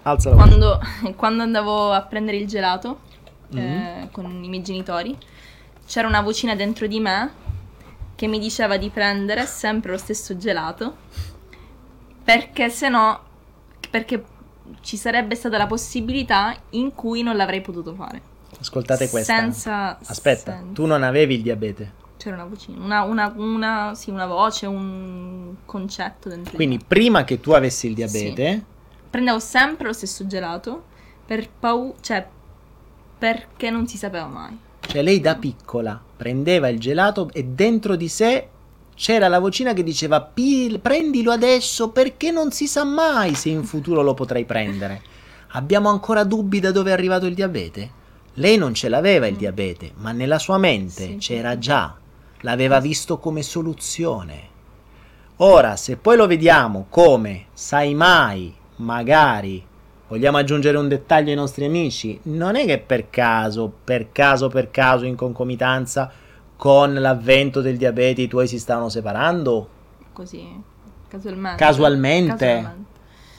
Alza 0.04 0.30
la 0.30 0.36
quando, 0.36 0.80
quando 1.16 1.44
andavo 1.44 1.92
a 1.92 2.02
prendere 2.02 2.38
il 2.38 2.48
gelato 2.48 3.00
eh, 3.54 3.60
Mhm. 3.60 4.12
con 4.12 4.44
i 4.44 4.48
miei 4.50 4.64
genitori, 4.64 5.18
c'era 5.86 6.08
una 6.08 6.22
vocina 6.22 6.56
dentro 6.56 6.88
di 6.88 7.00
me 7.00 7.32
che 8.16 8.28
mi 8.28 8.40
diceva 8.40 8.78
di 8.78 8.90
prendere 8.90 9.46
sempre 9.46 9.92
lo 9.92 9.98
stesso 9.98 10.38
gelato 10.38 10.96
perché 12.24 12.70
se 12.70 12.88
no, 12.88 13.20
perché 13.90 14.24
ci 14.82 14.96
sarebbe 14.96 15.36
stata 15.36 15.58
la 15.58 15.68
possibilità 15.68 16.56
in 16.72 16.94
cui 16.94 17.24
non 17.24 17.36
l'avrei 17.36 17.62
potuto 17.62 17.94
fare. 17.94 18.22
Ascoltate 18.60 19.10
questa. 19.10 19.36
Senza... 19.36 19.98
Aspetta, 20.06 20.54
senza- 20.54 20.74
tu 20.74 20.86
non 20.86 21.04
avevi 21.04 21.36
il 21.36 21.42
diabete. 21.42 22.00
C'era 22.18 22.36
una 22.36 22.46
vocina, 22.46 22.78
una, 22.84 23.02
una, 23.02 23.34
una, 23.36 23.96
sì, 23.96 24.12
una 24.12 24.28
voce, 24.28 24.68
un 24.68 25.56
concetto 25.66 26.30
dentro 26.30 26.56
Quindi 26.56 26.78
prima 26.78 27.24
che 27.24 27.40
tu 27.40 27.52
avessi 27.52 27.88
il 27.88 27.96
diabete, 27.96 28.64
Prendevo 29.12 29.40
sempre 29.40 29.86
lo 29.88 29.94
stesso 29.94 30.26
gelato 30.26 30.86
per 31.26 31.48
paura, 31.50 31.94
cioè 32.02 32.26
perché 33.20 33.70
non 33.70 33.88
si 33.88 33.98
sapeva 33.98 34.26
mai. 34.26 34.58
cioè 34.80 35.04
lei 35.04 35.20
da 35.22 35.36
piccola 35.36 36.02
prendeva 36.18 36.68
il 36.70 36.80
gelato 36.80 37.30
e 37.32 37.44
dentro 37.44 37.96
di 37.96 38.08
sé 38.10 38.48
c'era 38.96 39.28
la 39.28 39.38
vocina 39.40 39.74
che 39.74 39.84
diceva 39.84 40.22
"Pi- 40.22 40.80
prendilo 40.82 41.32
adesso 41.32 41.90
perché 41.92 42.32
non 42.32 42.52
si 42.52 42.68
sa 42.68 42.84
mai 42.84 43.36
se 43.36 43.50
in 43.50 43.64
futuro 43.64 44.02
lo 44.02 44.14
potrai 44.16 44.44
prendere. 44.46 45.02
Abbiamo 45.50 45.90
ancora 45.90 46.24
dubbi 46.24 46.60
da 46.60 46.72
dove 46.72 46.90
è 46.90 46.94
arrivato 46.94 47.26
il 47.28 47.36
diabete? 47.36 48.00
Lei 48.36 48.58
non 48.58 48.74
ce 48.74 48.90
l'aveva 48.90 49.28
il 49.28 49.36
Mm. 49.36 49.38
diabete, 49.38 49.92
ma 49.98 50.12
nella 50.12 50.40
sua 50.40 50.58
mente 50.58 51.04
Sì, 51.06 51.16
c'era 51.18 51.58
già, 51.58 51.96
l'aveva 52.42 52.80
visto 52.80 53.18
come 53.20 53.44
soluzione. 53.44 54.50
Ora, 55.38 55.76
se 55.76 55.98
poi 55.98 56.16
lo 56.18 56.28
vediamo 56.28 56.86
come 56.90 57.46
sai 57.54 57.94
mai, 57.94 58.54
magari, 58.78 59.64
vogliamo 60.08 60.38
aggiungere 60.38 60.78
un 60.78 60.88
dettaglio 60.88 61.30
ai 61.30 61.36
nostri 61.36 61.66
amici, 61.66 62.20
non 62.24 62.56
è 62.56 62.66
che 62.66 62.80
per 62.80 63.10
caso, 63.10 63.72
per 63.84 64.12
caso, 64.12 64.48
per 64.50 64.72
caso, 64.72 65.06
in 65.06 65.16
concomitanza 65.16 66.12
con 66.56 66.94
l'avvento 66.94 67.62
del 67.62 67.78
diabete 67.78 68.22
i 68.22 68.28
tuoi 68.28 68.48
si 68.48 68.60
stavano 68.60 68.90
separando? 68.90 69.68
Così, 70.14 70.48
casualmente. 71.08 71.58
Casualmente? 71.64 72.90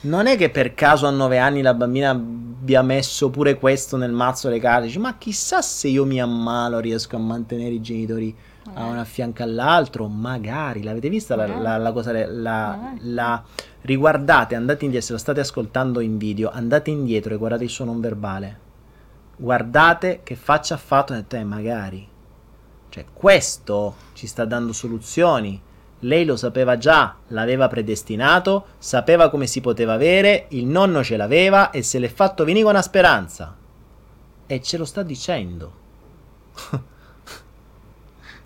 Non 0.02 0.26
è 0.26 0.36
che 0.36 0.50
per 0.50 0.74
caso 0.74 1.06
a 1.06 1.10
nove 1.10 1.38
anni 1.38 1.62
la 1.62 1.74
bambina 1.74 2.10
abbia 2.10 2.82
messo 2.82 3.30
pure 3.30 3.56
questo 3.56 3.96
nel 3.96 4.10
mazzo 4.10 4.48
delle 4.48 4.58
carte, 4.58 4.86
dice, 4.86 4.98
ma 4.98 5.16
chissà 5.16 5.62
se 5.62 5.86
io 5.86 6.04
mi 6.04 6.20
ammalo 6.20 6.80
riesco 6.80 7.14
a 7.14 7.20
mantenere 7.20 7.74
i 7.74 7.80
genitori 7.80 8.34
a 8.74 8.84
uno 8.86 9.00
a 9.00 9.04
fianco 9.04 9.42
all'altro, 9.44 10.08
magari, 10.08 10.82
l'avete 10.82 11.08
vista 11.08 11.36
la, 11.36 11.46
Magari. 11.46 11.62
la- 11.62 11.76
la 11.78 11.92
cosa, 11.92 12.12
la, 12.12 12.26
Magari. 12.26 12.98
la- 13.02 13.42
riguardate, 13.82 14.54
andate 14.54 14.84
indietro, 14.84 15.06
se 15.06 15.12
lo 15.12 15.18
state 15.18 15.40
ascoltando 15.40 16.00
in 16.00 16.18
video, 16.18 16.50
andate 16.50 16.90
indietro 16.90 17.34
e 17.34 17.36
guardate 17.36 17.64
il 17.64 17.70
suo 17.70 17.84
non 17.84 18.00
verbale, 18.00 18.58
guardate 19.36 20.20
che 20.22 20.34
faccia 20.36 20.74
ha 20.74 20.78
fatto 20.78 21.14
e 21.14 21.26
te 21.26 21.44
magari, 21.44 22.08
cioè 22.88 23.04
questo 23.12 23.94
ci 24.12 24.26
sta 24.26 24.44
dando 24.44 24.72
soluzioni, 24.72 25.60
lei 26.04 26.24
lo 26.24 26.36
sapeva 26.36 26.78
già, 26.78 27.16
l'aveva 27.28 27.68
predestinato, 27.68 28.66
sapeva 28.78 29.30
come 29.30 29.46
si 29.46 29.60
poteva 29.60 29.92
avere, 29.92 30.46
il 30.50 30.66
nonno 30.66 31.04
ce 31.04 31.16
l'aveva 31.16 31.70
e 31.70 31.82
se 31.82 31.98
l'è 31.98 32.08
fatto 32.08 32.44
venire 32.44 32.68
una 32.68 32.82
speranza. 32.82 33.56
E 34.46 34.60
ce 34.60 34.76
lo 34.76 34.84
sta 34.84 35.02
dicendo. 35.04 35.80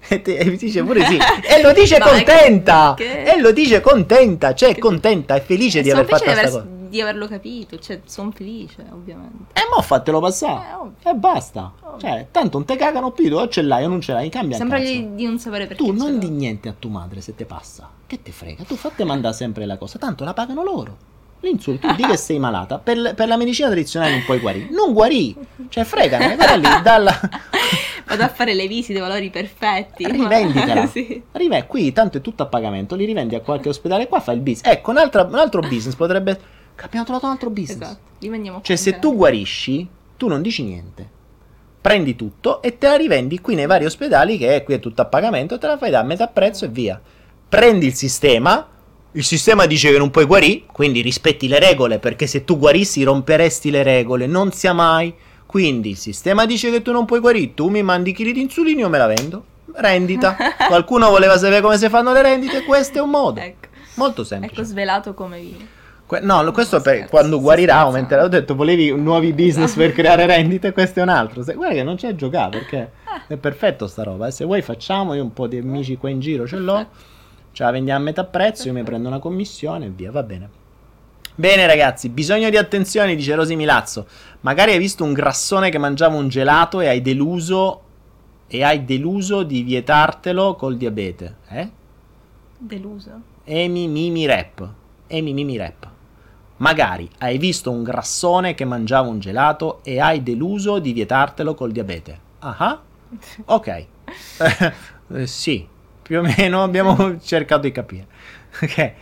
e, 0.14 0.22
te- 0.22 0.36
e 0.36 0.56
dice 0.56 0.82
pure 0.84 1.04
sì. 1.04 1.16
E 1.48 1.62
lo 1.62 1.72
dice 1.72 1.98
Ma 1.98 2.08
contenta. 2.08 2.94
che- 2.96 3.22
E 3.24 3.40
lo 3.40 3.52
dice 3.52 3.80
contenta. 3.80 4.54
Cioè 4.54 4.70
è 4.74 4.78
contenta, 4.78 5.34
è 5.34 5.40
felice 5.42 5.82
di 5.82 5.88
Sono 5.90 6.00
aver 6.02 6.12
fatto 6.12 6.24
di, 6.24 6.30
questa 6.32 6.48
aver- 6.56 6.64
cosa. 6.64 6.88
di 6.88 7.00
averlo 7.00 7.26
capito, 7.28 7.78
cioè 7.78 8.00
sono 8.04 8.30
felice, 8.30 8.84
ovviamente. 8.92 9.52
E 9.52 9.60
mo 9.74 9.82
fatelo 9.82 10.20
passare. 10.20 10.64
Eh. 11.02 11.10
E 11.10 11.14
basta. 11.14 11.72
Ovvio. 11.82 11.98
Cioè, 11.98 12.26
tanto 12.30 12.58
non 12.58 12.66
te 12.66 12.76
cagano 12.76 13.10
più, 13.10 13.34
o 13.36 13.48
ce 13.48 13.62
l'hai 13.62 13.84
o 13.84 13.88
non 13.88 14.00
ce 14.00 14.12
l'hai, 14.12 14.28
cambia 14.28 14.56
Sembra 14.56 14.78
di, 14.78 15.14
di 15.14 15.24
non 15.24 15.38
sapere 15.38 15.66
perché. 15.66 15.82
Tu 15.82 15.92
non 15.92 16.18
di 16.18 16.28
niente 16.28 16.68
a 16.68 16.74
tua 16.78 16.90
madre 16.90 17.20
se 17.20 17.34
te 17.34 17.44
passa. 17.44 17.90
Che 18.06 18.22
te 18.22 18.30
frega? 18.32 18.62
Tu 18.64 18.76
fate 18.76 19.04
mandare 19.04 19.34
sempre 19.34 19.66
la 19.66 19.76
cosa, 19.76 19.98
tanto 19.98 20.22
la 20.24 20.32
pagano 20.32 20.62
loro. 20.62 20.96
L'insulto, 21.40 21.92
di 21.92 22.02
che 22.02 22.16
sei 22.16 22.38
malata. 22.38 22.78
Per, 22.78 23.14
per 23.14 23.28
la 23.28 23.36
medicina 23.36 23.68
tradizionale 23.68 24.12
non 24.12 24.24
puoi 24.24 24.38
guarire. 24.38 24.68
Non 24.70 24.92
guarì. 24.92 25.36
Cioè, 25.68 25.84
fregane, 25.84 26.34
guarda 26.34 26.56
lì, 26.56 26.68
dalla... 26.82 27.18
Vado 28.08 28.22
a 28.22 28.28
fare 28.28 28.54
le 28.54 28.66
visite, 28.68 29.00
valori 29.00 29.30
perfetti. 29.30 30.04
ma- 30.04 30.10
Rivenditela. 30.10 30.86
sì. 30.90 31.22
Rive- 31.32 31.66
qui 31.66 31.92
tanto 31.92 32.18
è 32.18 32.20
tutto 32.20 32.42
a 32.44 32.46
pagamento, 32.46 32.94
li 32.94 33.04
rivendi 33.04 33.34
a 33.34 33.40
qualche 33.40 33.68
ospedale, 33.68 34.08
qua 34.08 34.20
fai 34.20 34.36
il 34.36 34.40
business. 34.40 34.72
Ecco, 34.72 34.90
un 34.90 34.98
altro, 34.98 35.24
un 35.24 35.34
altro 35.34 35.60
business 35.60 35.94
potrebbe... 35.94 36.40
Abbiamo 36.80 37.04
trovato 37.04 37.26
un 37.26 37.32
altro 37.32 37.50
business. 37.50 37.88
Esatto, 37.88 38.00
li 38.20 38.28
vendiamo 38.28 38.60
Cioè, 38.62 38.76
se 38.76 38.98
tu 38.98 39.14
guarisci, 39.16 39.88
tu 40.16 40.28
non 40.28 40.42
dici 40.42 40.62
niente. 40.62 41.14
Prendi 41.80 42.16
tutto 42.16 42.62
e 42.62 42.78
te 42.78 42.88
la 42.88 42.96
rivendi 42.96 43.40
qui 43.40 43.54
nei 43.54 43.66
vari 43.66 43.84
ospedali, 43.84 44.38
che 44.38 44.56
è, 44.56 44.62
qui 44.64 44.74
è 44.74 44.80
tutto 44.80 45.02
a 45.02 45.06
pagamento, 45.06 45.58
te 45.58 45.66
la 45.66 45.78
fai 45.78 45.90
da 45.90 46.02
metà 46.02 46.26
prezzo 46.26 46.64
e 46.64 46.68
via. 46.68 47.00
Prendi 47.48 47.86
il 47.86 47.94
sistema, 47.94 48.66
il 49.16 49.24
sistema 49.24 49.64
dice 49.66 49.90
che 49.90 49.98
non 49.98 50.10
puoi 50.10 50.24
guarire, 50.26 50.62
quindi 50.70 51.00
rispetti 51.00 51.48
le 51.48 51.58
regole, 51.58 51.98
perché 51.98 52.26
se 52.26 52.44
tu 52.44 52.58
guarissi 52.58 53.02
romperesti 53.02 53.70
le 53.70 53.82
regole, 53.82 54.26
non 54.26 54.52
sia 54.52 54.72
mai. 54.74 55.12
Quindi 55.46 55.90
il 55.90 55.96
sistema 55.96 56.44
dice 56.44 56.70
che 56.70 56.82
tu 56.82 56.92
non 56.92 57.06
puoi 57.06 57.20
guarire, 57.20 57.54
tu 57.54 57.68
mi 57.68 57.82
mandi 57.82 58.12
chili 58.12 58.32
di 58.32 58.42
insulina, 58.42 58.80
io 58.80 58.88
me 58.90 58.98
la 58.98 59.06
vendo. 59.06 59.44
Rendita. 59.74 60.36
Qualcuno 60.68 61.08
voleva 61.08 61.38
sapere 61.38 61.60
come 61.62 61.78
si 61.78 61.88
fanno 61.88 62.12
le 62.12 62.20
rendite, 62.20 62.62
questo 62.64 62.98
è 62.98 63.00
un 63.00 63.10
modo. 63.10 63.40
Ecco, 63.40 63.68
Molto 63.94 64.22
semplice. 64.22 64.54
ecco 64.54 64.64
svelato 64.64 65.14
come 65.14 65.38
vi. 65.40 65.68
Que- 66.04 66.20
no, 66.20 66.52
questo 66.52 66.76
No, 66.76 66.82
per 66.82 67.08
quando 67.08 67.40
guarirà 67.40 67.76
aumenterà. 67.78 68.22
Ho 68.24 68.28
detto, 68.28 68.54
volevi 68.54 68.90
nuovi 68.94 69.32
business 69.32 69.74
per 69.74 69.92
creare 69.92 70.26
rendite, 70.26 70.72
questo 70.72 71.00
è 71.00 71.02
un 71.02 71.08
altro. 71.08 71.42
Se- 71.42 71.54
guarda 71.54 71.74
che 71.74 71.82
non 71.82 71.96
c'è 71.96 72.14
giocare 72.14 72.50
perché 72.58 72.90
è 73.28 73.36
perfetto 73.36 73.86
sta 73.86 74.02
roba. 74.02 74.26
eh. 74.26 74.30
Se 74.30 74.44
vuoi 74.44 74.60
facciamo, 74.62 75.14
io 75.14 75.22
un 75.22 75.32
po' 75.32 75.46
di 75.46 75.56
amici 75.56 75.96
qua 75.96 76.10
in 76.10 76.20
giro 76.20 76.46
ce 76.46 76.56
l'ho. 76.58 76.86
Ce 77.56 77.62
la 77.62 77.70
vendiamo 77.70 78.00
a 78.00 78.02
metà 78.02 78.24
prezzo, 78.24 78.66
io 78.66 78.74
mi 78.74 78.82
prendo 78.82 79.08
una 79.08 79.18
commissione 79.18 79.86
e 79.86 79.88
via, 79.88 80.10
va 80.10 80.22
bene. 80.22 80.50
Bene 81.34 81.66
ragazzi, 81.66 82.10
bisogno 82.10 82.50
di 82.50 82.58
attenzione, 82.58 83.14
dice 83.14 83.34
Rosi 83.34 83.56
Milazzo. 83.56 84.06
Magari 84.40 84.72
hai 84.72 84.78
visto 84.78 85.04
un 85.04 85.14
grassone 85.14 85.70
che 85.70 85.78
mangiava 85.78 86.16
un 86.16 86.28
gelato 86.28 86.82
e 86.82 86.88
hai 86.88 87.00
deluso 87.00 87.80
e 88.46 88.62
hai 88.62 88.84
deluso 88.84 89.42
di 89.42 89.62
vietartelo 89.62 90.54
col 90.54 90.76
diabete, 90.76 91.36
eh? 91.48 91.70
Deluso. 92.58 93.22
Emi 93.44 93.88
Mimi 93.88 94.26
Rap. 94.26 94.68
Emi 95.06 95.32
Mimi 95.32 95.56
Rap. 95.56 95.88
Magari 96.58 97.08
hai 97.20 97.38
visto 97.38 97.70
un 97.70 97.82
grassone 97.82 98.52
che 98.52 98.66
mangiava 98.66 99.08
un 99.08 99.18
gelato 99.18 99.82
e 99.82 99.98
hai 99.98 100.22
deluso 100.22 100.78
di 100.78 100.92
vietartelo 100.92 101.54
col 101.54 101.72
diabete. 101.72 102.20
Ah, 102.40 102.82
ok. 103.46 103.86
Eh, 105.08 105.28
sì, 105.28 105.64
più 106.06 106.20
o 106.20 106.22
meno 106.22 106.62
abbiamo 106.62 107.18
cercato 107.20 107.62
di 107.62 107.72
capire. 107.72 108.06
Ok. 108.62 108.92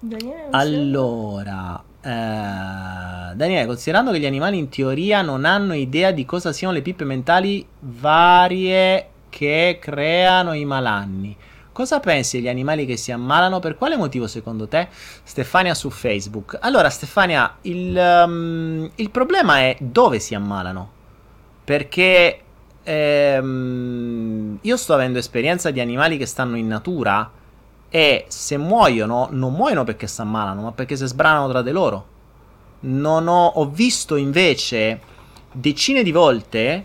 Daniele, 0.00 0.46
Allora, 0.50 1.82
eh, 2.00 3.34
Daniele, 3.34 3.66
considerando 3.66 4.12
che 4.12 4.18
gli 4.18 4.26
animali 4.26 4.56
in 4.56 4.70
teoria 4.70 5.20
non 5.20 5.44
hanno 5.44 5.74
idea 5.74 6.10
di 6.10 6.24
cosa 6.24 6.52
siano 6.52 6.72
le 6.72 6.80
pippe 6.80 7.04
mentali 7.04 7.66
varie 7.80 9.08
che 9.28 9.78
creano 9.78 10.54
i 10.54 10.64
malanni, 10.64 11.36
cosa 11.72 12.00
pensi 12.00 12.38
degli 12.38 12.48
animali 12.48 12.86
che 12.86 12.96
si 12.96 13.12
ammalano? 13.12 13.58
Per 13.58 13.76
quale 13.76 13.96
motivo 13.96 14.26
secondo 14.26 14.68
te? 14.68 14.88
Stefania 15.22 15.74
su 15.74 15.90
Facebook. 15.90 16.56
Allora, 16.60 16.88
Stefania, 16.88 17.56
il, 17.62 17.96
ehm, 17.96 18.90
il 18.94 19.10
problema 19.10 19.58
è 19.58 19.76
dove 19.78 20.18
si 20.18 20.34
ammalano. 20.34 20.96
Perché 21.62 22.40
ehm, 22.88 24.58
io 24.62 24.76
sto 24.76 24.94
avendo 24.94 25.18
esperienza 25.18 25.70
di 25.70 25.80
animali 25.80 26.16
che 26.16 26.24
stanno 26.24 26.56
in 26.56 26.66
natura 26.66 27.30
e 27.90 28.24
se 28.28 28.56
muoiono, 28.56 29.28
non 29.30 29.52
muoiono 29.52 29.84
perché 29.84 30.06
si 30.06 30.20
ammalano, 30.22 30.62
ma 30.62 30.72
perché 30.72 30.96
si 30.96 31.06
sbranano 31.06 31.48
tra 31.48 31.62
di 31.62 31.70
loro. 31.70 32.06
Non 32.80 33.28
ho, 33.28 33.46
ho 33.46 33.68
visto 33.68 34.16
invece 34.16 35.00
decine 35.52 36.02
di 36.02 36.12
volte, 36.12 36.84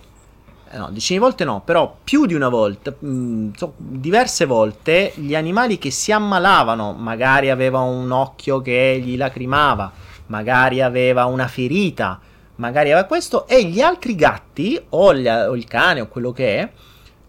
eh, 0.70 0.78
no, 0.78 0.90
decine 0.92 1.20
di 1.20 1.24
volte 1.24 1.46
no, 1.46 1.62
però 1.64 1.96
più 2.04 2.26
di 2.26 2.34
una 2.34 2.50
volta, 2.50 2.94
mh, 2.98 3.52
so- 3.56 3.74
diverse 3.78 4.46
volte, 4.46 5.14
gli 5.16 5.36
animali 5.36 5.78
che 5.78 5.92
si 5.92 6.12
ammalavano, 6.12 6.94
magari 6.94 7.50
aveva 7.50 7.80
un 7.80 8.12
occhio 8.12 8.62
che 8.62 9.02
gli 9.04 9.16
lacrimava, 9.16 9.92
magari 10.28 10.82
aveva 10.82 11.26
una 11.26 11.48
ferita, 11.48 12.20
magari 12.56 12.92
aveva 12.92 13.08
questo, 13.08 13.48
e 13.48 13.66
gli 13.66 13.82
altri 13.82 14.16
gatti, 14.16 14.80
o, 14.90 15.14
gli, 15.14 15.28
o 15.28 15.56
il 15.56 15.66
cane 15.66 16.02
o 16.02 16.08
quello 16.08 16.32
che 16.32 16.58
è, 16.58 16.72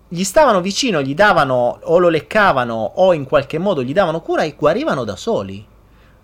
gli 0.08 0.22
stavano 0.22 0.60
vicino, 0.60 1.02
gli 1.02 1.14
davano 1.14 1.80
o 1.82 1.98
lo 1.98 2.08
leccavano 2.08 2.74
o 2.74 3.12
in 3.12 3.24
qualche 3.24 3.58
modo 3.58 3.82
gli 3.82 3.92
davano 3.92 4.20
cura 4.20 4.42
e 4.42 4.54
guarivano 4.56 5.04
da 5.04 5.16
soli. 5.16 5.66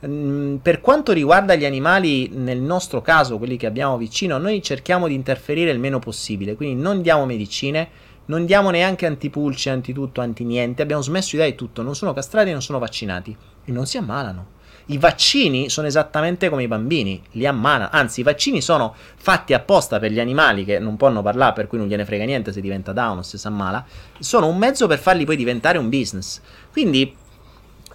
Mm, 0.07 0.57
per 0.57 0.81
quanto 0.81 1.13
riguarda 1.13 1.55
gli 1.55 1.65
animali, 1.65 2.29
nel 2.33 2.61
nostro 2.61 3.03
caso, 3.03 3.37
quelli 3.39 3.57
che 3.57 3.67
abbiamo 3.67 3.97
vicino, 3.97 4.39
noi 4.39 4.63
cerchiamo 4.63 5.09
di 5.09 5.15
interferire 5.15 5.71
il 5.71 5.79
meno 5.79 5.99
possibile, 5.99 6.55
quindi 6.55 6.81
non 6.81 7.03
diamo 7.03 7.27
medicine, 7.27 7.89
non 8.27 8.47
diamo 8.47 8.71
neanche 8.71 9.07
antipulci, 9.07 9.69
antitutto, 9.69 10.21
anti 10.21 10.45
niente, 10.45 10.83
abbiamo 10.83 11.03
smesso 11.03 11.31
di 11.33 11.39
dare 11.39 11.55
tutto, 11.55 11.83
non 11.83 11.97
sono 11.97 12.13
castrati, 12.13 12.53
non 12.53 12.63
sono 12.63 12.79
vaccinati 12.79 13.37
e 13.65 13.73
non 13.73 13.87
si 13.87 13.99
ammalano. 13.99 14.59
I 14.91 14.99
vaccini 14.99 15.71
sono 15.71 15.87
esattamente 15.87 16.49
come 16.49 16.65
i 16.65 16.69
bambini, 16.69 17.23
li 17.33 17.47
ammalano. 17.47 17.91
Anzi, 17.93 18.21
i 18.21 18.23
vaccini 18.25 18.61
sono 18.61 18.93
fatti 19.17 19.55
apposta 19.55 20.01
per 20.01 20.11
gli 20.11 20.19
animali 20.19 20.65
che 20.65 20.81
non 20.81 20.97
possono 20.97 21.23
parlare, 21.23 21.53
per 21.53 21.69
cui 21.69 21.79
non 21.79 21.87
gliene 21.87 22.05
frega 22.05 22.25
niente 22.25 22.53
se 22.53 22.61
diventa 22.61 22.93
down 22.93 23.19
o 23.19 23.23
se 23.23 23.39
si 23.39 23.47
ammala. 23.47 23.85
Sono 24.19 24.49
un 24.49 24.59
mezzo 24.59 24.89
per 24.89 24.99
farli 24.99 25.25
poi 25.25 25.37
diventare 25.37 25.79
un 25.79 25.89
business. 25.89 26.41
Quindi 26.73 27.15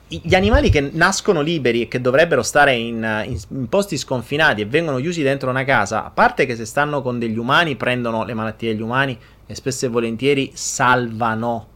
gli 0.07 0.35
animali 0.35 0.69
che 0.69 0.79
nascono 0.93 1.41
liberi 1.41 1.81
e 1.81 1.87
che 1.89 1.99
dovrebbero 1.99 2.43
stare 2.43 2.75
in, 2.75 3.25
in, 3.25 3.39
in, 3.49 3.67
posti 3.67 3.97
sconfinati 3.97 4.61
e 4.61 4.65
vengono 4.65 4.97
chiusi 4.97 5.21
dentro 5.21 5.49
una 5.49 5.65
casa, 5.65 6.05
a 6.05 6.11
parte 6.11 6.45
che 6.45 6.55
se 6.55 6.63
stanno 6.63 7.01
con 7.01 7.19
degli 7.19 7.37
umani 7.37 7.75
prendono 7.75 8.23
le 8.23 8.33
malattie 8.33 8.71
degli 8.71 8.81
umani 8.81 9.19
e 9.45 9.53
spesso 9.53 9.85
e 9.85 9.89
volentieri 9.89 10.51
salvano, 10.53 11.67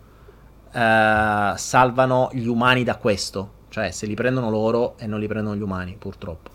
uh, 0.72 1.58
salvano 1.58 2.30
gli 2.32 2.48
umani 2.48 2.86
da 2.86 2.96
questo. 2.96 3.58
Cioè, 3.70 3.92
se 3.92 4.08
li 4.08 4.16
prendono 4.16 4.50
loro 4.50 4.96
e 4.98 5.06
non 5.06 5.20
li 5.20 5.28
prendono 5.28 5.56
gli 5.56 5.62
umani, 5.62 5.96
purtroppo. 5.98 6.50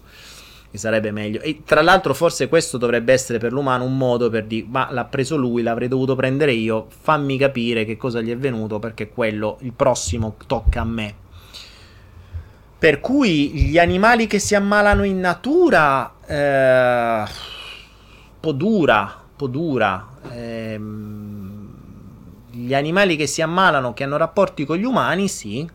Che 0.70 0.78
sarebbe 0.78 1.12
meglio. 1.12 1.40
E 1.40 1.62
tra 1.64 1.80
l'altro, 1.82 2.12
forse 2.12 2.48
questo 2.48 2.76
dovrebbe 2.78 3.12
essere 3.12 3.38
per 3.38 3.52
l'umano 3.52 3.84
un 3.84 3.96
modo 3.96 4.28
per 4.28 4.44
dire: 4.44 4.66
Ma 4.68 4.88
l'ha 4.90 5.04
preso 5.04 5.36
lui, 5.36 5.62
l'avrei 5.62 5.86
dovuto 5.86 6.16
prendere 6.16 6.52
io. 6.52 6.86
Fammi 6.88 7.38
capire 7.38 7.84
che 7.84 7.96
cosa 7.96 8.20
gli 8.20 8.30
è 8.30 8.36
venuto, 8.36 8.80
perché 8.80 9.08
quello, 9.08 9.58
il 9.60 9.72
prossimo, 9.72 10.34
tocca 10.46 10.80
a 10.80 10.84
me. 10.84 11.14
Per 12.76 13.00
cui 13.00 13.50
gli 13.52 13.78
animali 13.78 14.26
che 14.26 14.40
si 14.40 14.56
ammalano 14.56 15.04
in 15.04 15.20
natura. 15.20 16.14
Eh, 16.26 17.24
po' 18.40 18.52
dura, 18.52 19.22
po' 19.36 19.46
dura. 19.46 20.08
Ehm, 20.32 21.72
gli 22.50 22.74
animali 22.74 23.14
che 23.14 23.28
si 23.28 23.40
ammalano, 23.40 23.94
che 23.94 24.02
hanno 24.02 24.16
rapporti 24.16 24.64
con 24.64 24.76
gli 24.76 24.84
umani, 24.84 25.28
sì 25.28 25.73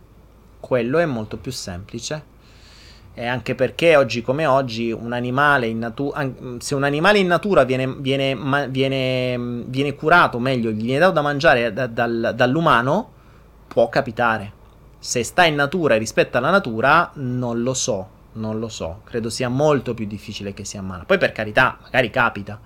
quello 0.59 0.97
è 0.97 1.05
molto 1.05 1.37
più 1.37 1.51
semplice. 1.51 2.37
E 3.13 3.25
anche 3.25 3.53
perché 3.53 3.97
oggi 3.97 4.21
come 4.21 4.45
oggi 4.45 4.91
un 4.91 5.11
animale 5.11 5.67
in 5.67 5.79
natura, 5.79 6.29
se 6.59 6.73
un 6.75 6.83
animale 6.83 7.19
in 7.19 7.27
natura 7.27 7.63
viene, 7.63 7.85
viene, 7.97 8.37
viene, 8.69 9.63
viene 9.65 9.95
curato, 9.95 10.39
meglio, 10.39 10.69
gli 10.69 10.83
viene 10.83 10.99
dato 10.99 11.13
da 11.13 11.21
mangiare 11.21 11.73
da, 11.73 11.87
dal, 11.87 12.33
dall'umano, 12.35 13.11
può 13.67 13.89
capitare. 13.89 14.53
Se 14.99 15.23
sta 15.23 15.43
in 15.45 15.55
natura 15.55 15.95
e 15.95 15.97
rispetta 15.97 16.39
la 16.39 16.49
natura, 16.49 17.11
non 17.15 17.61
lo 17.61 17.73
so, 17.73 18.09
non 18.33 18.59
lo 18.59 18.69
so. 18.69 19.01
Credo 19.03 19.29
sia 19.29 19.49
molto 19.49 19.93
più 19.93 20.05
difficile 20.05 20.53
che 20.53 20.63
si 20.63 20.77
ammala. 20.77 21.03
Poi 21.03 21.17
per 21.17 21.31
carità, 21.33 21.77
magari 21.81 22.09
capita. 22.09 22.59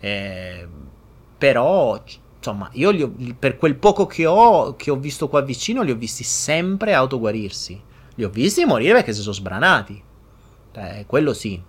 Eh, 0.00 0.66
però 1.38 2.02
insomma, 2.44 2.68
io 2.72 2.90
ho, 2.90 3.12
per 3.38 3.56
quel 3.56 3.76
poco 3.76 4.06
che 4.06 4.26
ho, 4.26 4.76
che 4.76 4.90
ho 4.90 4.96
visto 4.96 5.28
qua 5.28 5.40
vicino, 5.40 5.82
li 5.82 5.90
ho 5.90 5.96
visti 5.96 6.24
sempre 6.24 6.92
autoguarirsi. 6.92 7.80
Li 8.16 8.24
ho 8.24 8.28
visti 8.28 8.64
morire 8.66 8.92
perché 8.92 9.14
si 9.14 9.22
sono 9.22 9.34
sbranati. 9.34 10.02
Eh, 10.72 11.04
quello 11.06 11.32
sì. 11.32 11.60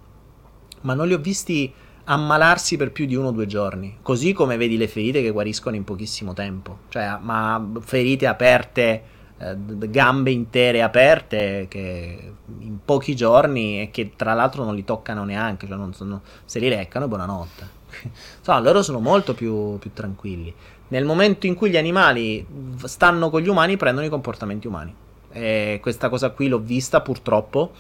Ma 0.82 0.94
non 0.94 1.08
li 1.08 1.14
ho 1.14 1.20
visti 1.20 1.72
ammalarsi 2.08 2.76
per 2.78 2.92
più 2.92 3.06
di 3.06 3.16
uno 3.16 3.30
o 3.30 3.32
due 3.32 3.48
giorni. 3.48 3.98
Così 4.02 4.34
come 4.34 4.58
vedi 4.58 4.76
le 4.78 4.88
ferite 4.88 5.22
che 5.22 5.32
guariscono 5.32 5.78
in 5.78 5.86
pochissimo 5.86 6.34
tempo. 6.34 6.80
Cioè, 6.90 7.18
ma 7.22 7.66
ferite 7.80 8.28
aperte, 8.28 9.04
eh, 9.38 9.56
gambe 9.58 10.32
intere 10.32 10.82
aperte, 10.84 11.68
che 11.70 12.34
in 12.60 12.80
pochi 12.84 13.16
giorni 13.16 13.82
e 13.82 13.92
che 13.92 14.12
tra 14.16 14.34
l'altro 14.34 14.66
non 14.66 14.76
li 14.76 14.84
toccano 14.84 15.24
neanche. 15.24 15.68
Cioè 15.68 15.78
non 15.78 15.94
sono, 15.94 16.22
se 16.44 16.60
li 16.60 16.68
reccano, 16.68 17.08
buonanotte. 17.08 17.84
Insomma, 18.40 18.60
loro 18.60 18.82
sono 18.82 19.00
molto 19.00 19.34
più, 19.34 19.78
più 19.80 19.92
tranquilli. 19.94 20.54
Nel 20.88 21.06
momento 21.06 21.48
in 21.48 21.56
cui 21.56 21.70
gli 21.70 21.78
animali 21.78 22.46
stanno 22.84 23.30
con 23.30 23.42
gli 23.42 23.48
umani, 23.48 23.78
prendono 23.78 24.06
i 24.06 24.10
comportamenti 24.10 24.68
umani. 24.68 24.94
E 25.32 25.80
questa 25.82 26.10
cosa 26.10 26.30
qui 26.30 26.48
l'ho 26.48 26.60
vista 26.60 27.02
purtroppo. 27.02 27.72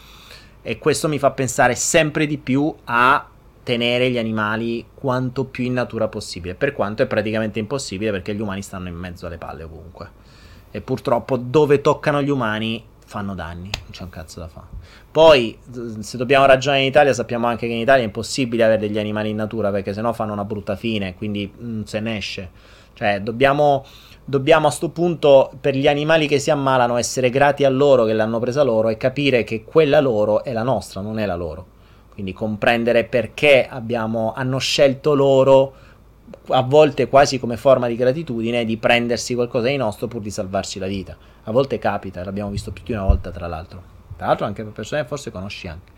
E 0.62 0.80
questo 0.80 1.08
mi 1.08 1.20
fa 1.20 1.32
pensare 1.32 1.76
sempre 1.76 2.26
di 2.26 2.38
più 2.38 2.74
a 2.86 3.28
tenere 3.66 4.12
gli 4.12 4.18
animali 4.18 4.86
quanto 4.94 5.46
più 5.46 5.64
in 5.64 5.74
natura 5.74 6.08
possibile. 6.08 6.56
Per 6.56 6.74
quanto 6.74 7.04
è 7.04 7.08
praticamente 7.08 7.60
impossibile 7.60 8.12
perché 8.12 8.34
gli 8.36 8.42
umani 8.42 8.62
stanno 8.62 8.88
in 8.88 8.96
mezzo 8.96 9.26
alle 9.26 9.38
palle 9.38 9.64
ovunque. 9.64 10.24
E 10.72 10.82
purtroppo 10.82 11.38
dove 11.38 11.82
toccano 11.82 12.22
gli 12.22 12.30
umani 12.30 12.84
fanno 13.06 13.34
danni, 13.34 13.70
non 13.72 13.92
c'è 13.92 14.04
un 14.04 14.10
cazzo 14.10 14.40
da 14.40 14.48
fare. 14.48 14.68
Poi, 15.16 15.58
se 16.00 16.18
dobbiamo 16.18 16.46
ragionare 16.46 16.82
in 16.82 16.90
Italia, 16.90 17.14
sappiamo 17.14 17.48
anche 17.48 17.68
che 17.68 17.72
in 17.72 17.80
Italia 17.80 18.04
è 18.04 18.06
impossibile 18.06 18.66
avere 18.66 18.82
degli 18.82 19.00
animali 19.00 19.30
in 19.30 19.38
natura 19.38 19.72
perché 19.72 19.94
sennò 19.94 20.12
fanno 20.12 20.34
una 20.34 20.44
brutta 20.44 20.76
fine, 20.76 21.16
quindi 21.16 21.50
non 21.58 21.78
mm, 21.78 21.82
se 21.84 22.02
ne 22.02 22.18
esce. 22.18 22.50
Cioè, 22.94 23.22
dobbiamo, 23.22 23.86
dobbiamo 24.26 24.66
a 24.66 24.68
questo 24.68 24.90
punto, 24.90 25.54
per 25.62 25.74
gli 25.74 25.88
animali 25.88 26.28
che 26.28 26.38
si 26.38 26.52
ammalano, 26.52 26.98
essere 26.98 27.30
grati 27.30 27.64
a 27.64 27.70
loro 27.70 28.04
che 28.04 28.12
l'hanno 28.12 28.40
presa 28.40 28.62
loro 28.62 28.90
e 28.90 28.98
capire 28.98 29.46
che 29.46 29.64
quella 29.64 30.02
loro 30.02 30.44
è 30.44 30.52
la 30.52 30.64
nostra, 30.64 31.00
non 31.00 31.18
è 31.18 31.26
la 31.26 31.36
loro. 31.38 31.66
Quindi 32.12 32.34
comprendere 32.34 33.06
perché 33.06 33.66
abbiamo, 33.70 34.34
hanno 34.36 34.58
scelto 34.58 35.14
loro, 35.14 35.74
a 36.50 36.62
volte 36.62 37.08
quasi 37.08 37.40
come 37.40 37.56
forma 37.56 37.88
di 37.88 37.96
gratitudine, 37.96 38.66
di 38.66 38.76
prendersi 38.76 39.34
qualcosa 39.34 39.68
di 39.68 39.78
nostro 39.78 40.08
pur 40.08 40.20
di 40.20 40.30
salvarci 40.30 40.78
la 40.78 40.88
vita. 40.88 41.16
A 41.44 41.52
volte 41.54 41.80
capita, 41.80 42.22
l'abbiamo 42.22 42.50
visto 42.50 42.74
più 42.74 42.84
di 42.84 42.92
una 42.92 43.04
volta, 43.04 43.32
tra 43.32 43.48
l'altro. 43.48 43.95
Tra 44.18 44.28
l'altro 44.28 44.46
anche 44.46 44.64
per 44.64 44.72
persone 44.72 45.02
che 45.02 45.08
forse 45.08 45.32
conosci 45.32 45.68
anche. 45.68 45.92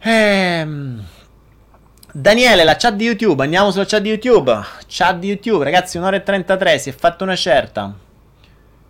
Ehm... 0.00 1.06
Daniele, 2.10 2.64
la 2.64 2.76
chat 2.76 2.94
di 2.94 3.04
YouTube, 3.04 3.42
andiamo 3.42 3.70
sulla 3.70 3.84
chat 3.84 4.00
di 4.00 4.08
YouTube. 4.08 4.58
Chat 4.86 5.18
di 5.18 5.28
YouTube, 5.28 5.62
ragazzi, 5.62 5.98
un'ora 5.98 6.16
e 6.16 6.22
33, 6.22 6.78
si 6.78 6.88
è 6.88 6.92
fatta 6.92 7.22
una 7.22 7.36
certa. 7.36 7.94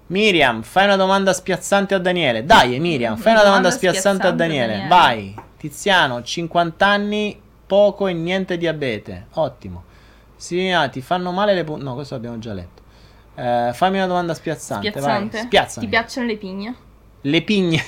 Miriam, 0.07 0.63
fai 0.63 0.85
una 0.85 0.97
domanda 0.97 1.33
spiazzante 1.33 1.95
a 1.95 1.99
Daniele. 1.99 2.45
Dai, 2.45 2.79
Miriam, 2.79 3.17
fai 3.17 3.33
una 3.33 3.43
domanda, 3.43 3.69
domanda 3.69 3.71
spiazzante, 3.71 4.25
spiazzante, 4.25 4.27
a 4.29 4.33
Daniele. 4.33 4.73
Daniele. 4.73 4.89
Vai. 4.89 5.35
Tiziano, 5.59 6.23
50 6.23 6.87
anni, 6.87 7.41
poco 7.67 8.07
e 8.07 8.13
niente 8.13 8.57
diabete. 8.57 9.27
Ottimo. 9.35 9.85
Sì, 10.37 10.71
ah, 10.71 10.89
ti 10.89 11.03
fanno 11.03 11.33
male 11.33 11.53
le 11.53 11.65
punte. 11.65 11.83
No, 11.83 11.95
questo 11.95 12.15
l'abbiamo 12.15 12.39
già 12.39 12.53
letto. 12.53 12.83
Eh, 13.35 13.73
fammi 13.75 13.97
una 13.97 14.07
domanda 14.07 14.33
spiazzante. 14.33 14.89
Spiazzante. 14.89 15.39
Spiazzami. 15.41 15.85
Ti 15.85 15.91
piacciono 15.91 16.27
le 16.27 16.37
pigne? 16.37 16.77
Le 17.23 17.43
pigne. 17.43 17.83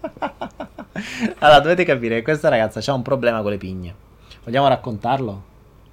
allora, 1.38 1.60
dovete 1.60 1.84
capire 1.84 2.16
che 2.16 2.22
questa 2.22 2.48
ragazza 2.48 2.80
ha 2.90 2.94
un 2.94 3.02
problema 3.02 3.42
con 3.42 3.50
le 3.50 3.58
pigne. 3.58 3.94
Vogliamo 4.44 4.68
raccontarlo? 4.68 5.42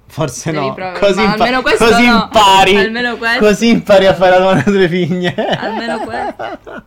Forse 0.06 0.52
Devi 0.52 0.66
no. 0.66 0.74
Prov- 0.74 0.98
così, 0.98 1.22
impa- 1.22 1.62
così 1.62 2.06
no. 2.06 2.22
impari. 2.22 2.76
Almeno 2.76 3.16
questo. 3.16 3.44
Così 3.44 3.68
impari 3.68 4.06
a 4.06 4.14
fare 4.14 4.30
la 4.30 4.38
domanda 4.38 4.62
sulle 4.62 4.88
pigne. 4.88 5.34
Almeno 5.34 5.98
questo. 6.00 6.82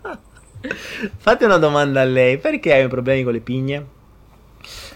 Fate 1.17 1.45
una 1.45 1.57
domanda 1.57 2.01
a 2.01 2.05
lei. 2.05 2.37
Perché 2.37 2.73
hai 2.73 2.87
problemi 2.87 3.23
con 3.23 3.33
le 3.33 3.39
pigne? 3.41 3.85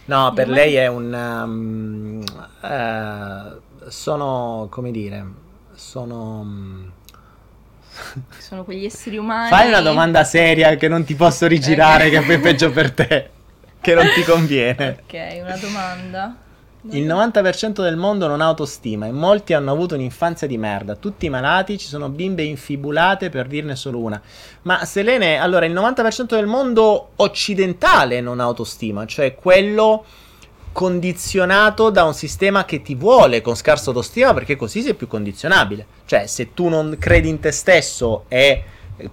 No, 0.06 0.32
per 0.34 0.50
lei 0.50 0.76
è 0.76 0.88
un... 0.88 1.14
Um, 1.14 2.24
uh, 2.62 3.90
sono, 3.90 4.68
come 4.70 4.92
dire 4.92 5.42
sono... 5.76 6.92
Sono 8.38 8.64
quegli 8.64 8.86
esseri 8.86 9.18
umani. 9.18 9.50
Fai 9.50 9.68
una 9.68 9.82
domanda 9.82 10.24
seria 10.24 10.76
che 10.76 10.88
non 10.88 11.04
ti 11.04 11.16
posso 11.16 11.48
rigirare, 11.48 12.10
che 12.10 12.20
è 12.20 12.40
peggio 12.40 12.72
per 12.72 12.92
te, 12.92 13.30
che 13.80 13.94
non 13.94 14.10
ti 14.14 14.24
conviene. 14.24 14.98
Ok, 15.04 15.42
una 15.42 15.58
domanda. 15.58 16.36
Il 16.90 17.08
90% 17.08 17.82
del 17.82 17.96
mondo 17.96 18.28
non 18.28 18.42
ha 18.42 18.46
autostima 18.46 19.06
e 19.06 19.12
molti 19.12 19.54
hanno 19.54 19.72
avuto 19.72 19.96
un'infanzia 19.96 20.48
di 20.48 20.58
merda. 20.58 20.96
Tutti 20.96 21.30
malati, 21.30 21.78
ci 21.78 21.88
sono 21.88 22.10
bimbe 22.10 22.44
infibulate 22.44 23.30
per 23.30 23.48
dirne 23.48 23.78
solo 23.78 24.00
una. 24.00 24.22
Ma 24.64 24.84
Selene, 24.84 25.38
allora 25.38 25.66
il 25.66 25.74
90% 25.74 26.36
del 26.36 26.46
mondo 26.46 27.12
occidentale 27.16 28.20
non 28.20 28.42
ha 28.42 28.44
autostima, 28.44 29.06
cioè 29.06 29.34
quello 29.34 30.04
condizionato 30.74 31.90
da 31.90 32.04
un 32.04 32.14
sistema 32.14 32.66
che 32.66 32.82
ti 32.82 32.96
vuole 32.96 33.40
con 33.40 33.56
scarsa 33.56 33.92
autostima 33.92 34.34
perché 34.34 34.58
così 34.58 34.82
sei 34.82 34.96
più 34.96 35.08
condizionabile. 35.08 35.86
Cioè, 36.06 36.28
se 36.28 36.54
tu 36.54 36.68
non 36.68 36.98
credi 37.00 37.30
in 37.30 37.40
te 37.40 37.52
stesso 37.52 38.26
e 38.28 38.64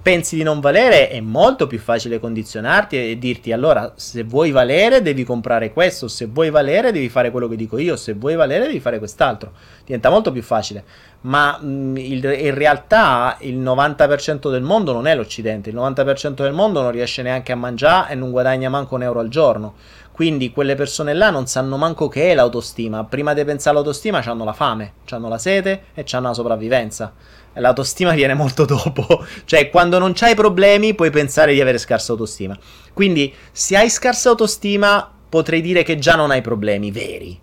pensi 0.03 0.37
di 0.37 0.43
non 0.43 0.61
valere, 0.61 1.09
è 1.09 1.20
molto 1.20 1.66
più 1.66 1.78
facile 1.78 2.20
condizionarti 2.20 3.11
e 3.11 3.19
dirti 3.19 3.51
allora 3.51 3.93
se 3.97 4.24
vuoi 4.24 4.51
valere 4.51 5.01
devi 5.01 5.24
comprare 5.24 5.73
questo, 5.73 6.07
se 6.07 6.27
vuoi 6.27 6.51
valere 6.51 6.93
devi 6.93 7.09
fare 7.09 7.31
quello 7.31 7.49
che 7.49 7.57
dico 7.57 7.78
io, 7.78 7.97
se 7.97 8.12
vuoi 8.12 8.35
valere 8.37 8.66
devi 8.66 8.81
fare 8.81 8.99
quest'altro. 8.99 9.53
Diventa 9.85 10.11
molto 10.11 10.32
più 10.32 10.43
facile. 10.43 10.85
Ma 11.23 11.59
mh, 11.59 11.97
il, 11.97 12.24
in 12.24 12.55
realtà 12.55 13.37
il 13.41 13.59
90% 13.59 14.51
del 14.51 14.62
mondo 14.62 14.93
non 14.93 15.07
è 15.07 15.15
l'Occidente, 15.15 15.70
il 15.70 15.77
90% 15.77 16.43
del 16.43 16.53
mondo 16.53 16.82
non 16.82 16.91
riesce 16.91 17.23
neanche 17.23 17.53
a 17.53 17.57
mangiare 17.57 18.12
e 18.12 18.15
non 18.15 18.31
guadagna 18.31 18.69
manco 18.69 18.95
un 18.95 19.03
euro 19.03 19.20
al 19.20 19.28
giorno. 19.28 19.74
Quindi 20.12 20.51
quelle 20.51 20.74
persone 20.74 21.15
là 21.15 21.31
non 21.31 21.47
sanno 21.47 21.77
manco 21.77 22.09
che 22.09 22.31
è 22.31 22.35
l'autostima. 22.35 23.05
Prima 23.05 23.32
di 23.32 23.45
pensare 23.45 23.70
all'autostima 23.77 24.19
hanno 24.19 24.45
la 24.45 24.53
fame, 24.53 24.93
hanno 25.09 25.28
la 25.28 25.39
sete 25.39 25.85
e 25.95 26.05
hanno 26.11 26.28
la 26.28 26.35
sopravvivenza. 26.35 27.12
L'autostima 27.55 28.12
viene 28.15 28.35
molto 28.35 28.65
dopo. 28.65 29.24
cioè, 29.45 29.70
quando 29.70 29.99
non 29.99 30.12
c'hai 30.12 30.35
problemi 30.35 30.95
puoi 30.95 31.11
pensare 31.11 31.55
di 31.55 31.61
avere 31.61 31.78
scarsa 31.78 32.12
autostima. 32.12 32.59
Quindi, 32.93 33.32
se 33.51 33.77
hai 33.77 33.89
scarsa 33.89 34.28
autostima, 34.31 35.11
potrei 35.28 35.61
dire 35.61 35.82
che 35.82 35.99
già 35.99 36.16
non 36.16 36.31
hai 36.31 36.43
problemi 36.43 36.91
veri. 36.91 37.41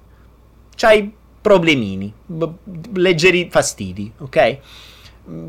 C'hai 0.76 1.11
problemini, 1.41 2.14
b- 2.26 2.49
leggeri 2.95 3.48
fastidi, 3.49 4.11
ok? 4.19 4.57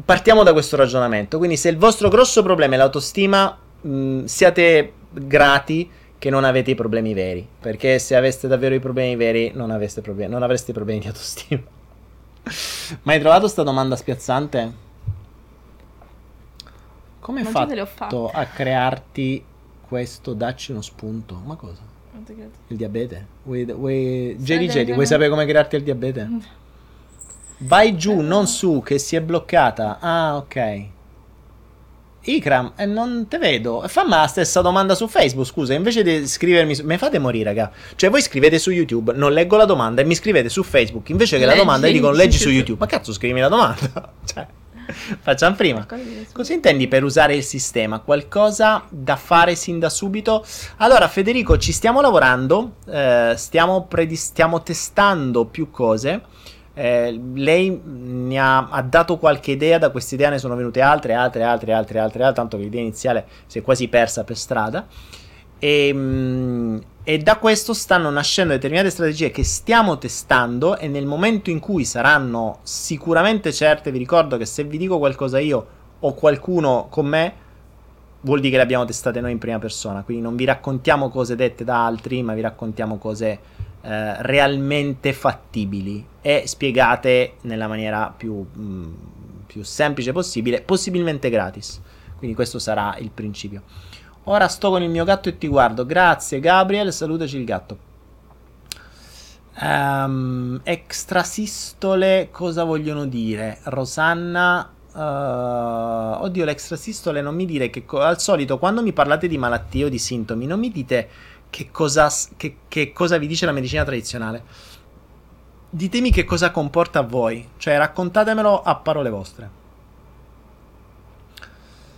Partiamo 0.04 0.42
da 0.44 0.52
questo 0.52 0.76
ragionamento. 0.76 1.38
Quindi, 1.38 1.56
se 1.56 1.68
il 1.68 1.76
vostro 1.76 2.08
grosso 2.08 2.42
problema 2.42 2.74
è 2.74 2.78
l'autostima, 2.78 3.58
mh, 3.80 4.24
siate 4.24 4.92
grati 5.10 5.90
che 6.18 6.30
non 6.30 6.44
avete 6.44 6.72
i 6.72 6.74
problemi 6.74 7.14
veri. 7.14 7.46
Perché 7.60 7.98
se 7.98 8.16
aveste 8.16 8.48
davvero 8.48 8.74
i 8.74 8.80
problemi 8.80 9.16
veri, 9.16 9.52
non, 9.54 9.68
problemi, 10.02 10.30
non 10.30 10.42
avreste 10.42 10.72
problemi 10.72 11.00
di 11.00 11.06
autostima. 11.06 11.62
Ma 13.02 13.12
hai 13.12 13.20
trovato 13.20 13.42
questa 13.42 13.62
domanda 13.62 13.96
spiazzante? 13.96 14.86
Come 17.20 17.40
hai 17.40 17.46
fatto 17.46 18.30
a 18.32 18.44
crearti 18.46 19.44
questo? 19.86 20.32
Dacci 20.32 20.72
uno 20.72 20.80
spunto. 20.80 21.40
Ma 21.44 21.56
cosa? 21.56 21.96
Il 22.68 22.76
diabete? 22.76 23.26
Vuoi, 23.44 23.64
vuoi... 23.64 24.36
Vuoi 24.38 25.06
sapere 25.06 25.28
come 25.28 25.46
crearti 25.46 25.76
il 25.76 25.82
diabete? 25.82 26.28
Vai 27.60 27.96
giù, 27.96 28.20
non 28.20 28.46
su, 28.46 28.82
che 28.84 28.98
si 28.98 29.16
è 29.16 29.20
bloccata. 29.20 29.98
Ah, 30.00 30.36
ok. 30.36 30.86
Ikram, 32.34 32.72
eh, 32.76 32.86
non 32.86 33.26
te 33.28 33.38
vedo. 33.38 33.82
Fammi 33.86 34.10
la 34.10 34.26
stessa 34.26 34.60
domanda 34.60 34.94
su 34.94 35.08
Facebook, 35.08 35.46
scusa. 35.46 35.74
Invece 35.74 36.02
di 36.02 36.26
scrivermi. 36.26 36.74
Su... 36.74 36.84
Mi 36.84 36.98
fate 36.98 37.18
morire, 37.18 37.44
raga. 37.44 37.70
Cioè, 37.96 38.10
voi 38.10 38.22
scrivete 38.22 38.58
su 38.58 38.70
YouTube, 38.70 39.12
non 39.14 39.32
leggo 39.32 39.56
la 39.56 39.64
domanda 39.64 40.02
e 40.02 40.04
mi 40.04 40.14
scrivete 40.14 40.48
su 40.48 40.62
Facebook. 40.62 41.08
Invece 41.08 41.38
che 41.38 41.44
leggi. 41.44 41.56
la 41.56 41.62
domanda, 41.62 41.86
io 41.86 41.92
dico 41.94 42.10
leggi 42.10 42.38
su 42.38 42.50
YouTube. 42.50 42.78
Ma 42.80 42.86
cazzo, 42.86 43.12
scrivimi 43.12 43.40
la 43.40 43.48
domanda. 43.48 44.12
cioè. 44.24 44.46
Facciamo 45.20 45.54
prima. 45.54 45.86
Cosa 46.32 46.52
intendi 46.54 46.88
per 46.88 47.04
usare 47.04 47.34
il 47.34 47.44
sistema? 47.44 48.00
Qualcosa 48.00 48.84
da 48.88 49.16
fare 49.16 49.54
sin 49.54 49.78
da 49.78 49.90
subito? 49.90 50.44
Allora, 50.78 51.08
Federico, 51.08 51.58
ci 51.58 51.72
stiamo 51.72 52.00
lavorando, 52.00 52.76
eh, 52.86 53.34
stiamo, 53.36 53.86
predis- 53.86 54.24
stiamo 54.24 54.62
testando 54.62 55.44
più 55.44 55.70
cose. 55.70 56.22
Eh, 56.80 57.20
lei 57.34 57.70
mi 57.70 58.38
ha, 58.38 58.68
ha, 58.68 58.82
dato 58.82 59.18
qualche 59.18 59.50
idea, 59.50 59.78
da 59.78 59.90
questa 59.90 60.14
idea 60.14 60.30
ne 60.30 60.38
sono 60.38 60.54
venute 60.54 60.80
altre, 60.80 61.12
altre, 61.12 61.42
altre, 61.42 61.72
altre, 61.72 61.98
altre, 61.98 62.22
altre 62.22 62.32
tanto 62.34 62.56
che 62.56 62.62
l'idea 62.62 62.80
iniziale 62.80 63.26
si 63.46 63.58
è 63.58 63.62
quasi 63.62 63.88
persa 63.88 64.22
per 64.22 64.36
strada. 64.36 64.86
E, 65.58 65.90
mm, 65.92 66.78
e, 67.02 67.18
da 67.18 67.38
questo 67.38 67.74
stanno 67.74 68.10
nascendo 68.10 68.52
determinate 68.52 68.90
strategie 68.90 69.32
che 69.32 69.42
stiamo 69.42 69.98
testando 69.98 70.78
e 70.78 70.86
nel 70.86 71.04
momento 71.04 71.50
in 71.50 71.58
cui 71.58 71.84
saranno 71.84 72.60
sicuramente 72.62 73.52
certe, 73.52 73.90
vi 73.90 73.98
ricordo 73.98 74.36
che 74.36 74.44
se 74.44 74.62
vi 74.62 74.78
dico 74.78 74.98
qualcosa 74.98 75.40
io 75.40 75.66
o 75.98 76.14
qualcuno 76.14 76.86
con 76.90 77.06
me, 77.06 77.34
vuol 78.20 78.38
dire 78.38 78.50
che 78.52 78.56
le 78.58 78.62
abbiamo 78.62 78.84
testate 78.84 79.20
noi 79.20 79.32
in 79.32 79.38
prima 79.38 79.58
persona, 79.58 80.04
quindi 80.04 80.22
non 80.22 80.36
vi 80.36 80.44
raccontiamo 80.44 81.08
cose 81.08 81.34
dette 81.34 81.64
da 81.64 81.84
altri, 81.84 82.22
ma 82.22 82.34
vi 82.34 82.40
raccontiamo 82.40 82.98
cose 82.98 83.66
eh, 83.80 84.22
realmente 84.22 85.12
fattibili 85.12 86.04
e 86.20 86.42
spiegate 86.46 87.34
nella 87.42 87.68
maniera 87.68 88.12
più, 88.14 88.34
mh, 88.34 88.60
mm, 88.60 88.94
più 89.46 89.62
semplice 89.62 90.12
possibile, 90.12 90.60
possibilmente 90.62 91.30
gratis. 91.30 91.80
Quindi 92.16 92.34
questo 92.34 92.58
sarà 92.58 92.96
il 92.98 93.10
principio. 93.10 93.62
Ora 94.24 94.48
sto 94.48 94.70
con 94.70 94.82
il 94.82 94.90
mio 94.90 95.04
gatto 95.04 95.28
e 95.28 95.38
ti 95.38 95.46
guardo. 95.46 95.86
Grazie 95.86 96.40
Gabriel, 96.40 96.92
salutaci 96.92 97.36
il 97.38 97.44
gatto. 97.44 97.78
Um, 99.60 100.60
extrasistole, 100.64 102.28
cosa 102.30 102.64
vogliono 102.64 103.06
dire? 103.06 103.58
Rosanna. 103.64 104.70
Uh, 104.92 106.22
oddio, 106.22 106.44
l'extrasistole 106.44 107.20
non 107.20 107.34
mi 107.34 107.46
dire 107.46 107.70
che 107.70 107.84
co- 107.84 108.00
al 108.00 108.20
solito 108.20 108.58
quando 108.58 108.82
mi 108.82 108.92
parlate 108.92 109.28
di 109.28 109.38
malattie 109.38 109.84
o 109.84 109.88
di 109.88 109.98
sintomi 109.98 110.46
non 110.46 110.58
mi 110.58 110.70
dite 110.70 111.08
che 111.50 111.70
cosa, 111.70 112.12
che, 112.36 112.56
che 112.68 112.92
cosa 112.92 113.18
vi 113.18 113.26
dice 113.26 113.46
la 113.46 113.52
medicina 113.52 113.84
tradizionale. 113.84 114.42
Ditemi 115.70 116.10
che 116.10 116.24
cosa 116.24 116.50
comporta 116.50 117.00
a 117.00 117.02
voi, 117.02 117.46
cioè 117.58 117.76
raccontatemelo 117.76 118.62
a 118.62 118.74
parole 118.76 119.10
vostre. 119.10 119.58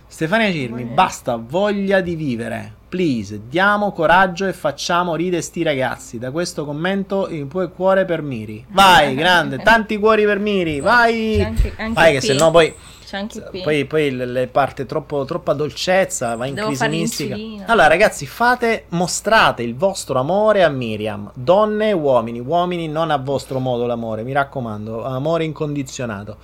Stefania 0.07 0.51
Cirmi, 0.51 0.83
basta 0.83 1.37
voglia 1.37 2.01
di 2.01 2.15
vivere. 2.15 2.73
Please, 2.89 3.47
diamo 3.47 3.93
coraggio 3.93 4.45
e 4.45 4.51
facciamo 4.51 5.15
ridere 5.15 5.41
sti 5.41 5.63
ragazzi. 5.63 6.19
Da 6.19 6.31
questo 6.31 6.65
commento 6.65 7.29
il 7.29 7.47
tuo 7.47 7.69
cuore 7.69 8.03
per 8.03 8.21
Miri. 8.21 8.65
Vai, 8.71 9.15
grande, 9.15 9.59
tanti 9.59 9.97
cuori 9.97 10.25
per 10.25 10.39
Miri. 10.39 10.81
Vai. 10.81 11.41
Anche, 11.41 11.73
anche 11.77 11.93
vai, 11.93 12.11
qui. 12.11 12.19
che 12.19 12.25
se 12.25 12.33
no 12.33 12.51
poi 12.51 12.75
c'è 13.11 13.17
anche 13.17 13.41
qui. 13.41 13.61
Poi, 13.61 13.83
poi 13.83 14.15
le 14.15 14.47
parte 14.47 14.85
troppo, 14.85 15.25
troppa 15.25 15.51
dolcezza, 15.51 16.33
va 16.37 16.45
in 16.45 16.53
Devo 16.53 16.67
crisi 16.67 16.87
mistica. 16.87 17.35
Allora, 17.65 17.87
ragazzi, 17.87 18.25
fate, 18.25 18.85
mostrate 18.89 19.63
il 19.63 19.75
vostro 19.75 20.17
amore 20.17 20.63
a 20.63 20.69
Miriam. 20.69 21.29
Donne 21.33 21.89
e 21.89 21.91
uomini. 21.91 22.39
Uomini 22.39 22.87
non 22.87 23.11
a 23.11 23.17
vostro 23.17 23.59
modo 23.59 23.85
l'amore, 23.85 24.23
mi 24.23 24.31
raccomando. 24.31 25.03
Amore 25.03 25.43
incondizionato. 25.43 26.37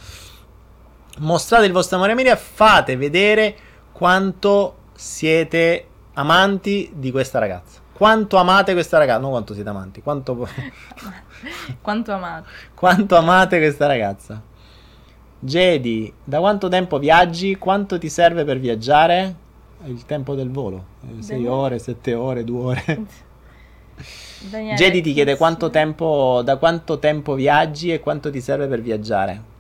Mostrate 1.19 1.65
il 1.65 1.71
vostro 1.71 1.95
amore 1.95 2.11
a 2.11 2.15
Miriam. 2.15 2.35
Fate 2.37 2.97
vedere 2.97 3.55
quanto 3.93 4.75
siete 4.93 5.87
amanti 6.15 6.91
di 6.93 7.11
questa 7.11 7.39
ragazza. 7.39 7.79
Quanto 7.93 8.35
amate 8.35 8.73
questa 8.73 8.97
ragazza? 8.97 9.21
Non 9.21 9.29
quanto 9.31 9.53
siete 9.53 9.69
amanti, 9.69 10.01
quanto... 10.01 10.35
quanto 11.81 12.11
amate. 12.11 12.49
Quanto 12.75 13.15
amate 13.15 13.57
questa 13.57 13.87
ragazza. 13.87 14.55
Jedi, 15.39 16.11
da 16.23 16.39
quanto 16.39 16.67
tempo 16.67 16.97
viaggi? 16.97 17.57
Quanto 17.57 17.99
ti 17.99 18.09
serve 18.09 18.43
per 18.43 18.59
viaggiare? 18.59 19.35
Il 19.85 20.05
tempo 20.05 20.33
del 20.33 20.49
volo, 20.49 20.83
6 21.19 21.43
eh, 21.43 21.47
ore, 21.47 21.79
7 21.79 22.13
ore, 22.15 22.43
2 22.43 22.59
ore. 22.59 23.05
Daniele, 24.49 24.75
Jedi 24.75 25.01
ti 25.01 25.13
chiede 25.13 25.37
quanto 25.37 25.69
tempo, 25.69 26.41
da 26.43 26.57
quanto 26.57 26.97
tempo 26.99 27.35
viaggi 27.35 27.91
e 27.91 27.99
quanto 27.99 28.31
ti 28.31 28.41
serve 28.41 28.67
per 28.67 28.81
viaggiare. 28.81 29.55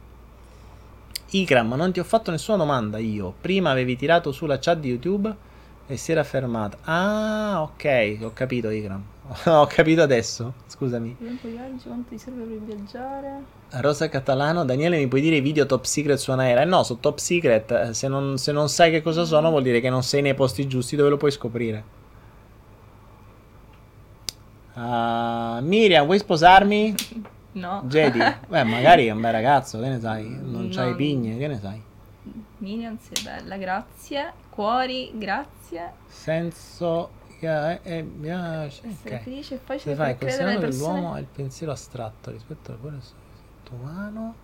Ikram, 1.29 1.73
non 1.73 1.91
ti 1.91 1.99
ho 1.99 2.03
fatto 2.03 2.31
nessuna 2.31 2.57
domanda 2.57 2.97
io. 2.97 3.33
Prima 3.39 3.69
avevi 3.69 3.95
tirato 3.95 4.31
sulla 4.31 4.59
chat 4.59 4.79
di 4.79 4.89
YouTube 4.89 5.35
e 5.85 5.97
si 5.97 6.11
era 6.11 6.23
fermata. 6.23 6.77
Ah, 6.83 7.61
ok, 7.61 8.17
ho 8.21 8.31
capito 8.33 8.69
Ikram. 8.69 9.03
ho 9.45 9.67
capito 9.67 10.01
adesso. 10.01 10.53
Scusami. 10.67 11.17
Quanto 11.17 11.47
viaggi, 11.49 11.83
quanto 11.85 12.09
ti 12.09 12.17
serve 12.17 12.43
per 12.43 12.59
viaggiare? 12.59 13.43
Rosa 13.71 14.07
Catalano, 14.07 14.63
Daniele, 14.63 14.97
mi 14.97 15.07
puoi 15.07 15.21
dire 15.21 15.37
i 15.37 15.41
video 15.41 15.65
top 15.65 15.83
secret 15.83 16.17
su 16.17 16.31
Anaera? 16.31 16.61
Eh 16.61 16.65
no, 16.65 16.83
su 16.83 16.99
top 16.99 17.17
secret, 17.17 17.71
eh, 17.71 17.93
se 17.93 18.07
non, 18.07 18.37
se 18.37 18.51
non 18.51 18.69
sai 18.69 18.91
che 18.91 19.01
cosa 19.01 19.25
sono, 19.25 19.49
vuol 19.49 19.63
dire 19.63 19.81
che 19.81 19.89
non 19.89 20.03
sei 20.03 20.21
nei 20.21 20.33
posti 20.33 20.67
giusti 20.67 20.95
dove 20.95 21.09
lo 21.09 21.17
puoi 21.17 21.31
scoprire. 21.31 21.95
Uh, 24.75 25.61
Miriam, 25.61 26.05
vuoi 26.05 26.19
sposarmi? 26.19 26.95
No. 27.57 27.81
Jedi? 27.87 28.19
Beh, 28.19 28.63
magari 28.65 29.07
è 29.07 29.09
un 29.09 29.19
bel 29.19 29.31
ragazzo, 29.31 29.79
che 29.79 29.89
ne 29.89 29.99
sai? 29.99 30.29
Non 30.29 30.65
no. 30.65 30.69
c'hai 30.69 30.93
pigne, 30.93 31.37
che 31.37 31.47
ne 31.47 31.59
sai? 31.59 31.81
Miriam 32.59 32.99
sei 32.99 33.23
bella, 33.23 33.57
grazie. 33.57 34.31
Cuori, 34.51 35.09
grazie. 35.15 35.93
Senso 36.05 37.09
eh, 37.39 37.79
eh, 37.83 38.03
piace. 38.03 38.87
Essere 38.87 39.15
okay. 39.15 39.23
felice 39.23 39.55
e 39.55 39.57
facile 39.57 39.91
Se 39.93 39.95
fai 39.95 40.17
considerando 40.17 40.67
che 40.67 40.75
l'uomo 40.75 41.13
ha 41.13 41.19
il 41.19 41.27
pensiero 41.27 41.71
astratto 41.71 42.31
rispetto 42.31 42.71
al 42.71 42.79
cuore 42.79 42.99
umano, 43.71 44.35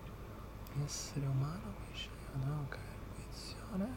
essere 0.84 1.26
umano, 1.26 1.74
no, 2.44 2.65
ok, 2.65 2.78
intuizione. 3.18 3.88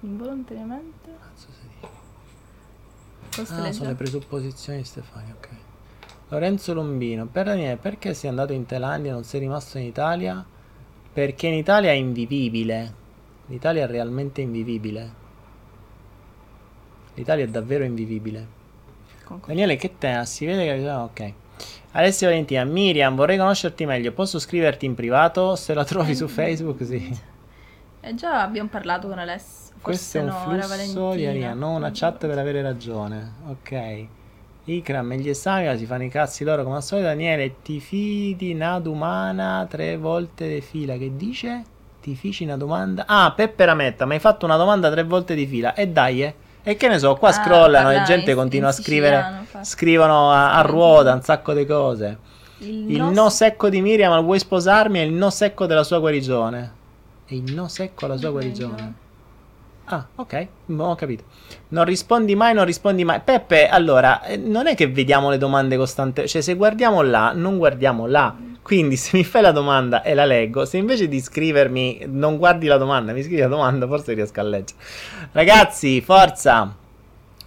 Involontariamente? 0.00 1.10
Cazzo 1.18 1.48
si 1.52 1.68
dice? 1.80 2.06
Ah, 3.52 3.72
sono 3.72 3.88
le 3.90 3.94
presupposizioni 3.94 4.78
di 4.78 4.84
Stefania, 4.84 5.34
ok. 5.34 5.48
Lorenzo 6.28 6.74
Lombino, 6.74 7.26
per 7.26 7.46
Daniele, 7.46 7.76
perché 7.76 8.14
sei 8.14 8.30
andato 8.30 8.52
in 8.52 8.66
Thailandia 8.66 9.10
e 9.10 9.14
non 9.14 9.24
sei 9.24 9.40
rimasto 9.40 9.78
in 9.78 9.84
Italia? 9.84 10.44
Perché 11.12 11.46
in 11.46 11.54
Italia 11.54 11.90
è 11.90 11.94
invivibile. 11.94 12.94
L'Italia 13.46 13.84
è 13.84 13.86
realmente 13.86 14.40
invivibile. 14.40 15.17
L'Italia 17.18 17.44
è 17.44 17.48
davvero 17.48 17.84
invivibile. 17.84 18.46
Concordo. 19.24 19.48
Daniele, 19.48 19.76
che 19.76 19.98
te? 19.98 20.24
Si 20.24 20.46
vede 20.46 20.64
che... 20.64 20.88
Ah, 20.88 21.02
ok. 21.02 21.32
Alessia 21.92 22.28
Valentina, 22.28 22.62
Miriam, 22.64 23.16
vorrei 23.16 23.36
conoscerti 23.36 23.84
meglio. 23.86 24.12
Posso 24.12 24.38
scriverti 24.38 24.86
in 24.86 24.94
privato? 24.94 25.56
Se 25.56 25.74
la 25.74 25.84
trovi 25.84 26.14
su 26.14 26.28
Facebook, 26.28 26.84
sì. 26.84 27.18
Eh 28.00 28.14
già 28.14 28.42
abbiamo 28.42 28.68
parlato 28.68 29.08
con 29.08 29.18
Alessia. 29.18 29.74
Questo 29.80 30.18
è 30.18 30.20
un 30.20 30.28
no, 30.28 30.60
flusso 30.60 31.14
di 31.14 31.26
aria, 31.26 31.54
non 31.54 31.74
una 31.74 31.90
chat 31.92 32.26
per 32.26 32.38
avere 32.38 32.62
ragione. 32.62 33.32
Ok. 33.48 34.06
Ikram 34.64 35.12
e 35.12 35.16
gli 35.18 35.28
esami 35.28 35.76
si 35.76 35.86
fanno 35.86 36.04
i 36.04 36.08
cazzi 36.08 36.44
loro 36.44 36.62
come 36.62 36.76
al 36.76 36.82
solito. 36.82 37.08
Daniele, 37.08 37.62
ti 37.62 37.80
fidi 37.80 38.54
Nadumana 38.54 39.66
tre 39.68 39.96
volte 39.96 40.48
di 40.48 40.60
fila. 40.60 40.96
Che 40.96 41.16
dice? 41.16 41.62
Ti 42.00 42.14
fici 42.14 42.44
una 42.44 42.56
domanda? 42.56 43.04
Ah, 43.06 43.32
Peppe 43.34 43.64
Rametta, 43.64 44.06
mi 44.06 44.14
hai 44.14 44.20
fatto 44.20 44.44
una 44.44 44.56
domanda 44.56 44.90
tre 44.90 45.02
volte 45.02 45.34
di 45.34 45.46
fila. 45.46 45.74
E 45.74 45.88
dai, 45.88 46.22
eh. 46.22 46.34
E 46.62 46.76
che 46.76 46.88
ne 46.88 46.98
so, 46.98 47.14
qua 47.16 47.28
Ah, 47.30 47.32
scrollano 47.32 47.90
e 47.90 48.02
gente 48.02 48.30
in- 48.32 48.36
continua 48.36 48.68
a 48.68 48.72
scrivere, 48.72 49.16
siciliano, 49.16 49.64
scrivono 49.64 50.30
a, 50.32 50.52
a 50.58 50.60
ruota 50.62 51.14
un 51.14 51.22
sacco 51.22 51.52
di 51.54 51.64
cose. 51.64 52.18
Il, 52.58 52.90
Il 52.90 52.98
no- 52.98 53.10
no 53.12 53.28
secco 53.30 53.68
di 53.68 53.80
Miriam 53.80 54.12
al 54.12 54.24
vuoi 54.24 54.38
sposarmi 54.38 54.98
è 54.98 55.02
il 55.02 55.12
no 55.12 55.30
secco 55.30 55.66
della 55.66 55.84
sua 55.84 55.98
guarigione. 55.98 56.72
E 57.26 57.36
il 57.36 57.54
no 57.54 57.68
secco 57.68 58.04
alla 58.06 58.16
sua 58.16 58.30
guarigione. 58.30 58.94
Ah, 59.90 60.04
ok, 60.16 60.46
mm, 60.70 60.80
ho 60.80 60.94
capito. 60.96 61.24
Non 61.68 61.84
rispondi 61.84 62.34
mai, 62.34 62.52
non 62.52 62.66
rispondi 62.66 63.04
mai. 63.04 63.20
Peppe, 63.20 63.68
allora, 63.68 64.22
eh, 64.22 64.36
non 64.36 64.66
è 64.66 64.74
che 64.74 64.86
vediamo 64.88 65.30
le 65.30 65.38
domande 65.38 65.78
costantemente. 65.78 66.30
Cioè, 66.30 66.42
se 66.42 66.54
guardiamo 66.54 67.00
là, 67.00 67.32
non 67.34 67.56
guardiamo 67.56 68.06
là. 68.06 68.34
Quindi, 68.68 68.96
se 68.96 69.16
mi 69.16 69.24
fai 69.24 69.40
la 69.40 69.50
domanda 69.50 70.02
e 70.02 70.12
la 70.12 70.26
leggo, 70.26 70.66
se 70.66 70.76
invece 70.76 71.08
di 71.08 71.22
scrivermi 71.22 72.02
non 72.08 72.36
guardi 72.36 72.66
la 72.66 72.76
domanda, 72.76 73.14
mi 73.14 73.22
scrivi 73.22 73.40
la 73.40 73.46
domanda, 73.46 73.86
forse 73.86 74.12
riesco 74.12 74.40
a 74.40 74.42
leggere. 74.42 74.78
Ragazzi, 75.32 76.02
forza! 76.02 76.76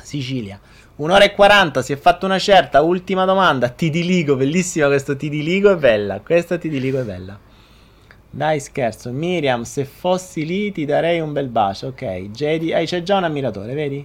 Sicilia. 0.01 0.59
Un'ora 0.95 1.23
e 1.23 1.33
40, 1.35 1.83
si 1.83 1.93
è 1.93 1.95
fatta 1.95 2.25
una 2.25 2.39
certa, 2.39 2.81
ultima 2.81 3.25
domanda. 3.25 3.69
Ti 3.69 3.91
diligo, 3.91 4.35
bellissima 4.35 4.87
questo 4.87 5.15
ti 5.15 5.29
diligo, 5.29 5.71
è 5.71 5.75
bella. 5.75 6.21
Questo 6.21 6.57
ti 6.57 6.69
diligo 6.69 6.99
è 6.99 7.03
bella. 7.03 7.37
Dai 8.27 8.59
scherzo, 8.59 9.11
Miriam, 9.11 9.61
se 9.61 9.85
fossi 9.85 10.43
lì 10.43 10.71
ti 10.71 10.85
darei 10.85 11.19
un 11.19 11.33
bel 11.33 11.49
bacio. 11.49 11.89
Ok, 11.89 12.31
Jedi, 12.31 12.71
eh, 12.71 12.85
c'è 12.85 13.03
già 13.03 13.17
un 13.17 13.25
ammiratore, 13.25 13.75
vedi? 13.75 14.03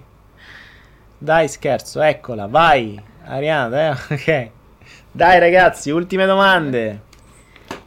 Dai 1.17 1.47
scherzo, 1.47 1.99
eccola, 1.99 2.45
vai. 2.45 3.01
Ariana, 3.23 3.87
eh, 3.87 3.91
ok. 4.13 4.49
Dai 5.11 5.39
ragazzi, 5.39 5.89
ultime 5.89 6.27
domande. 6.27 7.05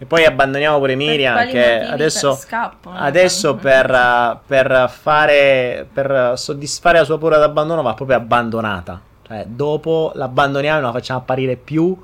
E 0.02 0.06
poi 0.06 0.24
abbandoniamo 0.24 0.78
pure 0.78 0.94
Miriam 0.94 1.47
che 1.47 1.82
adesso, 1.82 2.31
per- 2.31 2.39
scappano, 2.39 2.97
adesso 2.97 3.55
per, 3.56 4.40
per 4.47 4.90
fare, 4.90 5.86
per 5.93 6.39
soddisfare 6.39 7.01
la 7.01 7.05
sua 7.05 7.18
paura 7.18 7.36
d'abbandono 7.36 7.82
va 7.82 7.93
proprio 7.93 8.16
abbandonata. 8.16 8.98
Cioè, 9.27 9.44
dopo 9.47 10.12
l'abbandoniamo 10.14 10.78
e 10.78 10.81
non 10.81 10.90
la 10.90 10.97
facciamo 10.98 11.18
apparire 11.18 11.56
più. 11.56 11.94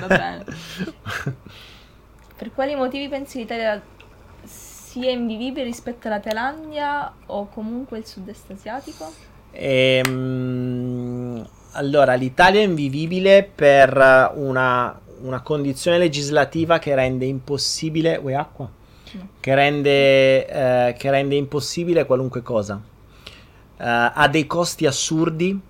Va 0.00 0.06
bene. 0.06 0.44
Per 2.34 2.50
quali 2.54 2.74
motivi 2.74 3.06
pensi 3.10 3.36
l'Italia 3.36 3.78
sia 4.44 5.10
invivibile 5.10 5.64
rispetto 5.64 6.06
alla 6.06 6.18
Thailandia 6.18 7.12
o 7.26 7.46
comunque 7.48 7.98
il 7.98 8.06
sud-est 8.06 8.52
asiatico? 8.52 9.12
Ehm, 9.50 11.46
allora, 11.72 12.14
l'Italia 12.14 12.60
è 12.60 12.64
invivibile 12.64 13.42
per 13.42 14.32
una, 14.34 14.98
una 15.22 15.40
condizione 15.42 15.98
legislativa 15.98 16.78
che 16.78 16.94
rende 16.94 17.24
impossibile. 17.26 18.18
Vuoi 18.18 18.34
acqua? 18.34 18.68
No. 19.12 19.28
Che 19.40 19.54
rende, 19.54 20.46
eh, 20.46 20.94
che 20.98 21.10
rende 21.10 21.34
impossibile 21.36 22.04
qualunque 22.06 22.42
cosa. 22.42 22.80
Eh, 23.76 23.84
ha 24.14 24.28
dei 24.28 24.46
costi 24.46 24.86
assurdi. 24.86 25.60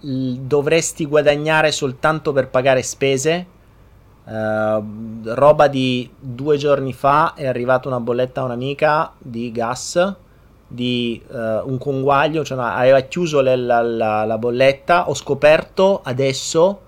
l- 0.00 0.34
dovresti 0.40 1.06
guadagnare 1.06 1.72
soltanto 1.72 2.32
per 2.32 2.48
pagare 2.48 2.82
spese. 2.82 3.46
Eh, 4.28 4.82
roba 5.24 5.68
di 5.68 6.08
due 6.18 6.56
giorni 6.58 6.92
fa 6.92 7.34
è 7.34 7.46
arrivata 7.46 7.88
una 7.88 7.98
bolletta 8.00 8.40
a 8.42 8.44
un'amica 8.44 9.12
di 9.18 9.50
gas 9.52 10.14
di 10.68 11.20
eh, 11.32 11.60
un 11.64 11.78
conguaglio, 11.78 12.44
cioè 12.44 12.58
no, 12.58 12.64
aveva 12.64 13.00
chiuso 13.00 13.40
le- 13.40 13.56
la, 13.56 13.80
la- 13.82 14.24
la 14.24 14.38
bolletta, 14.38 15.08
ho 15.08 15.14
scoperto 15.14 16.00
adesso 16.04 16.80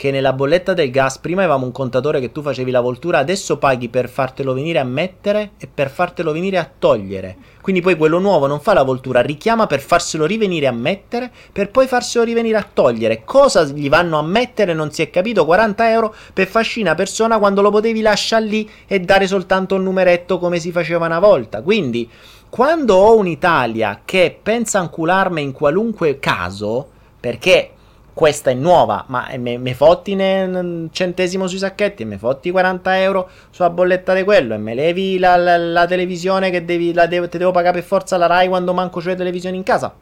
che 0.00 0.10
nella 0.10 0.32
bolletta 0.32 0.72
del 0.72 0.90
gas 0.90 1.18
prima 1.18 1.42
avevamo 1.42 1.66
un 1.66 1.72
contatore 1.72 2.20
che 2.20 2.32
tu 2.32 2.40
facevi 2.40 2.70
la 2.70 2.80
voltura, 2.80 3.18
adesso 3.18 3.58
paghi 3.58 3.90
per 3.90 4.08
fartelo 4.08 4.54
venire 4.54 4.78
a 4.78 4.84
mettere 4.84 5.50
e 5.58 5.66
per 5.66 5.90
fartelo 5.90 6.32
venire 6.32 6.56
a 6.56 6.66
togliere. 6.78 7.36
Quindi 7.60 7.82
poi 7.82 7.96
quello 7.96 8.18
nuovo 8.18 8.46
non 8.46 8.60
fa 8.60 8.72
la 8.72 8.82
voltura, 8.82 9.20
richiama 9.20 9.66
per 9.66 9.80
farselo 9.80 10.24
rivenire 10.24 10.66
a 10.66 10.72
mettere, 10.72 11.30
per 11.52 11.68
poi 11.68 11.86
farselo 11.86 12.24
rivenire 12.24 12.56
a 12.56 12.66
togliere. 12.72 13.24
Cosa 13.26 13.64
gli 13.64 13.90
vanno 13.90 14.18
a 14.18 14.22
mettere 14.22 14.72
non 14.72 14.90
si 14.90 15.02
è 15.02 15.10
capito, 15.10 15.44
40 15.44 15.90
euro 15.90 16.14
per 16.32 16.46
fascina 16.46 16.94
persona 16.94 17.38
quando 17.38 17.60
lo 17.60 17.70
potevi 17.70 18.00
lasciare 18.00 18.46
lì 18.46 18.70
e 18.86 19.00
dare 19.00 19.26
soltanto 19.26 19.74
un 19.74 19.82
numeretto 19.82 20.38
come 20.38 20.60
si 20.60 20.72
faceva 20.72 21.04
una 21.04 21.18
volta. 21.18 21.60
Quindi 21.60 22.08
quando 22.48 22.94
ho 22.94 23.18
un'Italia 23.18 24.00
che 24.02 24.34
pensa 24.42 24.78
a 24.78 24.84
incularmi 24.84 25.42
in 25.42 25.52
qualunque 25.52 26.18
caso, 26.18 26.88
perché 27.20 27.72
questa 28.20 28.50
è 28.50 28.54
nuova, 28.54 29.06
ma 29.08 29.30
me, 29.38 29.56
me 29.56 29.72
fotti 29.72 30.12
un 30.12 30.90
centesimo 30.92 31.46
sui 31.46 31.56
sacchetti, 31.56 32.04
me 32.04 32.18
fotti 32.18 32.50
40 32.50 33.00
euro 33.00 33.30
sulla 33.48 33.70
bolletta 33.70 34.12
di 34.12 34.24
quello, 34.24 34.52
e 34.52 34.58
me 34.58 34.74
levi 34.74 35.18
la, 35.18 35.36
la- 35.36 35.56
la 35.56 35.86
televisione 35.86 36.50
che 36.50 36.66
devi, 36.66 36.92
la 36.92 37.06
devo, 37.06 37.30
te 37.30 37.38
devo 37.38 37.50
pagare 37.50 37.78
per 37.78 37.88
forza 37.88 38.18
la 38.18 38.26
Rai 38.26 38.48
quando 38.48 38.74
manco 38.74 39.00
c'è 39.00 39.16
televisione 39.16 39.56
in 39.56 39.62
casa. 39.62 39.94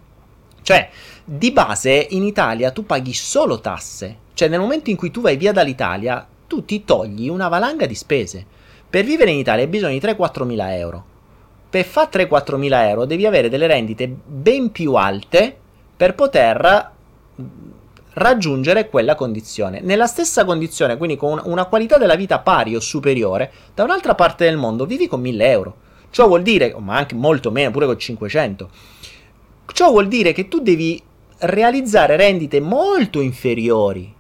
Cioè, 0.61 0.89
di 1.25 1.53
base 1.53 2.09
in 2.11 2.25
Italia 2.25 2.73
tu 2.73 2.85
paghi 2.85 3.13
solo 3.13 3.61
tasse. 3.61 4.17
Cioè, 4.35 4.49
nel 4.49 4.59
momento 4.59 4.91
in 4.91 4.97
cui 4.97 5.13
tu 5.13 5.21
vai 5.21 5.37
via 5.37 5.53
dall'Italia, 5.53 6.27
tu 6.49 6.65
ti 6.65 6.83
togli 6.85 7.29
una 7.29 7.47
valanga 7.47 7.87
di 7.87 7.95
spese. 7.95 8.45
Per 8.91 9.05
vivere 9.05 9.31
in 9.31 9.39
Italia 9.39 9.63
hai 9.63 9.71
bisogno 9.71 9.97
di 9.97 10.05
3-4 10.05 10.43
mila 10.43 10.75
euro. 10.77 11.05
Per 11.71 11.85
fare 11.85 12.27
3-4 12.29 12.57
mila 12.57 12.89
euro 12.89 13.05
devi 13.05 13.27
avere 13.27 13.49
delle 13.49 13.69
rendite 13.69 14.09
ben 14.09 14.73
più 14.73 14.95
alte 14.95 15.57
per 15.97 16.17
poter 16.17 16.97
raggiungere 18.19 18.89
quella 18.89 19.15
condizione. 19.15 19.81
Nella 19.81 20.07
stessa 20.07 20.45
condizione, 20.45 20.97
quindi 20.97 21.17
con 21.17 21.41
una- 21.45 21.67
qualità 21.67 21.97
della 21.97 22.17
vita 22.17 22.39
pari 22.41 22.77
o 22.77 22.81
superiore, 22.81 23.51
da 23.75 23.85
un'altra 23.85 24.15
parte 24.15 24.45
del 24.45 24.57
mondo 24.57 24.85
vivi 24.87 25.07
con 25.07 25.21
1000 25.21 25.51
euro. 25.51 25.77
Ciò 26.11 26.27
vuol 26.27 26.43
dire, 26.43 26.75
ma 26.79 26.97
anche 26.97 27.15
molto 27.15 27.51
meno, 27.51 27.71
pure 27.71 27.87
con 27.87 27.99
500. 27.99 28.71
Ciò 29.73 29.91
vuol 29.91 30.09
dire 30.09 30.33
che 30.33 30.49
tu 30.49 30.61
devi 30.61 31.01
realizzare 31.39 32.17
rendite 32.17 32.61
molto 32.61 33.21
inferiori. 33.21 34.13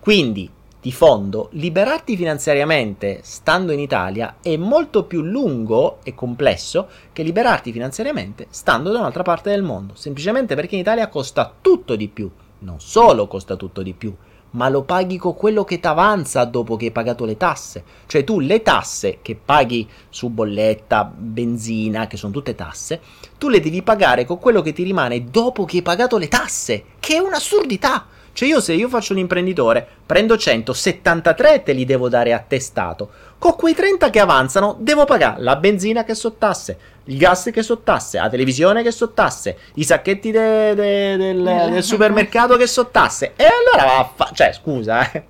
Quindi, 0.00 0.50
di 0.80 0.92
fondo, 0.92 1.48
liberarti 1.52 2.16
finanziariamente 2.16 3.20
stando 3.22 3.72
in 3.72 3.78
Italia 3.78 4.36
è 4.42 4.56
molto 4.56 5.04
più 5.04 5.22
lungo 5.22 5.98
e 6.02 6.14
complesso 6.14 6.88
che 7.12 7.22
liberarti 7.22 7.72
finanziariamente 7.72 8.48
stando 8.50 8.90
da 8.90 8.98
un'altra 8.98 9.22
parte 9.22 9.50
del 9.50 9.62
mondo. 9.62 9.94
Semplicemente 9.94 10.54
perché 10.54 10.74
in 10.74 10.82
Italia 10.82 11.08
costa 11.08 11.54
tutto 11.58 11.96
di 11.96 12.08
più. 12.08 12.30
Non 12.64 12.80
solo 12.80 13.26
costa 13.26 13.56
tutto 13.56 13.82
di 13.82 13.92
più, 13.92 14.14
ma 14.52 14.70
lo 14.70 14.84
paghi 14.84 15.18
con 15.18 15.34
quello 15.34 15.64
che 15.64 15.80
ti 15.80 15.86
avanza 15.86 16.42
dopo 16.46 16.76
che 16.76 16.86
hai 16.86 16.92
pagato 16.92 17.26
le 17.26 17.36
tasse. 17.36 17.84
Cioè 18.06 18.24
tu 18.24 18.40
le 18.40 18.62
tasse 18.62 19.18
che 19.20 19.36
paghi 19.36 19.86
su 20.08 20.30
bolletta, 20.30 21.04
benzina, 21.04 22.06
che 22.06 22.16
sono 22.16 22.32
tutte 22.32 22.54
tasse, 22.54 23.02
tu 23.36 23.50
le 23.50 23.60
devi 23.60 23.82
pagare 23.82 24.24
con 24.24 24.38
quello 24.38 24.62
che 24.62 24.72
ti 24.72 24.82
rimane 24.82 25.26
dopo 25.26 25.66
che 25.66 25.76
hai 25.76 25.82
pagato 25.82 26.16
le 26.16 26.28
tasse, 26.28 26.84
che 27.00 27.16
è 27.16 27.18
un'assurdità. 27.18 28.06
Cioè 28.32 28.48
io 28.48 28.60
se 28.62 28.72
io 28.72 28.88
faccio 28.88 29.12
l'imprenditore, 29.12 29.86
prendo 30.06 30.38
173 30.38 31.54
e 31.54 31.62
te 31.62 31.72
li 31.74 31.84
devo 31.84 32.08
dare 32.08 32.32
a 32.32 32.38
testato. 32.38 33.10
Con 33.44 33.56
quei 33.56 33.74
30 33.74 34.08
che 34.08 34.20
avanzano 34.20 34.74
devo 34.78 35.04
pagare 35.04 35.42
la 35.42 35.56
benzina 35.56 36.02
che 36.02 36.14
so 36.14 36.32
tasse, 36.32 36.78
il 37.04 37.18
gas 37.18 37.50
che 37.52 37.62
so 37.62 37.80
tasse, 37.80 38.16
la 38.16 38.30
televisione 38.30 38.82
che 38.82 38.90
so 38.90 39.12
tasse, 39.12 39.58
i 39.74 39.84
sacchetti 39.84 40.30
de- 40.30 40.74
de- 40.74 41.16
del, 41.18 41.42
del 41.42 41.82
supermercato 41.84 42.56
che 42.56 42.66
so 42.66 42.86
tasse. 42.86 43.34
E 43.36 43.44
allora 43.44 43.86
va 43.86 43.98
a 43.98 44.10
fa- 44.14 44.30
Cioè 44.32 44.50
scusa, 44.54 45.12
eh. 45.12 45.24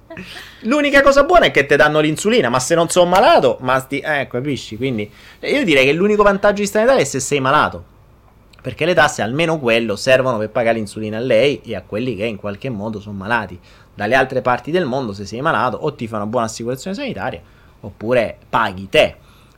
L'unica 0.60 1.02
cosa 1.02 1.24
buona 1.24 1.46
è 1.46 1.50
che 1.50 1.66
ti 1.66 1.74
danno 1.74 1.98
l'insulina, 1.98 2.48
ma 2.48 2.60
se 2.60 2.76
non 2.76 2.88
sono 2.88 3.10
malato, 3.10 3.56
ma 3.62 3.80
sti... 3.80 3.98
Eh, 3.98 4.28
capisci? 4.30 4.76
Quindi 4.76 5.10
io 5.40 5.64
direi 5.64 5.84
che 5.84 5.92
l'unico 5.92 6.22
vantaggio 6.22 6.60
di 6.60 6.68
stare 6.68 6.84
in 6.84 6.90
Italia 6.90 7.04
è 7.04 7.10
se 7.10 7.18
sei 7.18 7.40
malato. 7.40 7.84
Perché 8.62 8.84
le 8.84 8.94
tasse, 8.94 9.22
almeno 9.22 9.58
quello, 9.58 9.96
servono 9.96 10.38
per 10.38 10.50
pagare 10.50 10.76
l'insulina 10.76 11.16
a 11.16 11.20
lei 11.20 11.60
e 11.64 11.74
a 11.74 11.82
quelli 11.82 12.14
che 12.14 12.26
in 12.26 12.36
qualche 12.36 12.70
modo 12.70 13.00
sono 13.00 13.16
malati. 13.16 13.58
Dalle 13.92 14.14
altre 14.14 14.40
parti 14.40 14.70
del 14.70 14.84
mondo, 14.84 15.12
se 15.12 15.26
sei 15.26 15.40
malato, 15.40 15.78
o 15.78 15.92
ti 15.94 16.06
fa 16.06 16.14
una 16.14 16.26
buona 16.26 16.46
assicurazione 16.46 16.94
sanitaria, 16.94 17.42
oppure 17.84 18.38
paghi 18.48 18.88
te. 18.88 19.16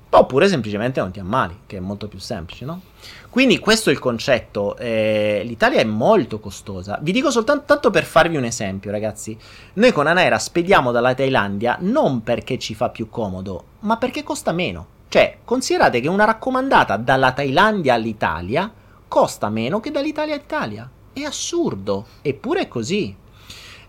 Oppure 0.09 0.48
semplicemente 0.48 1.01
non 1.01 1.11
ti 1.11 1.19
ammali, 1.19 1.61
che 1.66 1.77
è 1.77 1.81
molto 1.81 2.09
più 2.09 2.19
semplice, 2.19 2.65
no? 2.65 2.81
Quindi 3.28 3.59
questo 3.59 3.90
è 3.90 3.93
il 3.93 3.98
concetto. 3.98 4.77
eh, 4.78 5.43
L'Italia 5.44 5.81
è 5.81 5.85
molto 5.85 6.39
costosa. 6.39 6.98
Vi 7.03 7.12
dico 7.12 7.31
soltanto 7.31 7.65
tanto 7.66 7.90
per 7.90 8.05
farvi 8.05 8.36
un 8.36 8.44
esempio, 8.44 8.90
ragazzi. 8.90 9.36
Noi 9.74 9.93
con 9.93 10.07
Anaera 10.07 10.39
spediamo 10.39 10.90
dalla 10.90 11.12
Thailandia 11.12 11.77
non 11.81 12.23
perché 12.23 12.59
ci 12.59 12.74
fa 12.74 12.89
più 12.89 13.11
comodo, 13.11 13.65
ma 13.81 13.98
perché 13.98 14.23
costa 14.23 14.53
meno. 14.53 14.86
Cioè, 15.09 15.39
considerate 15.44 16.01
che 16.01 16.09
una 16.09 16.24
raccomandata 16.24 16.97
dalla 16.97 17.32
Thailandia 17.32 17.94
all'Italia 17.94 18.73
costa 19.07 19.51
meno 19.51 19.81
che 19.81 19.90
dall'Italia 19.90 20.35
all'Italia. 20.35 20.90
È 21.12 21.23
assurdo, 21.23 22.07
eppure 22.23 22.62
è 22.62 22.69
così. 22.69 23.15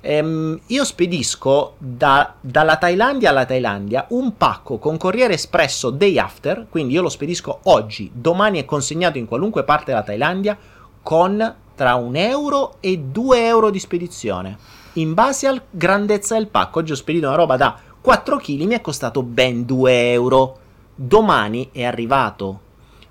Ehm, 0.02 0.60
io 0.68 0.86
spedisco 0.86 1.76
da- 1.78 2.36
dalla 2.40 2.78
Thailandia 2.78 3.30
alla 3.30 3.46
Thailandia 3.46 4.06
un 4.10 4.38
pacco 4.38 4.78
con 4.78 4.98
Corriere 4.98 5.34
Espresso 5.34 5.90
day 5.90 6.18
after, 6.18 6.68
quindi 6.70 6.94
io 6.94 7.02
lo 7.02 7.10
spedisco 7.10 7.60
oggi, 7.64 8.10
domani 8.14 8.60
è 8.60 8.66
consegnato 8.66 9.18
in 9.18 9.26
qualunque 9.26 9.64
parte 9.64 9.92
della 9.92 10.04
Thailandia 10.04 10.58
con 11.02 11.56
tra 11.76 11.96
un 11.96 12.16
euro 12.16 12.76
e 12.80 12.98
due 12.98 13.46
euro 13.46 13.70
di 13.70 13.80
spedizione, 13.80 14.58
in 14.94 15.14
base 15.14 15.48
alla 15.48 15.62
grandezza 15.70 16.36
del 16.36 16.48
pacco. 16.48 16.80
Oggi 16.80 16.92
ho 16.92 16.96
spedito 16.96 17.28
una 17.28 17.36
roba 17.36 17.56
da 17.56 17.78
4 18.02 18.38
kg, 18.38 18.62
mi 18.64 18.74
è 18.74 18.82
costato 18.82 19.22
ben 19.22 19.66
2 19.66 20.12
euro. 20.12 20.58
Domani 20.96 21.70
è 21.72 21.84
arrivato 21.84 22.62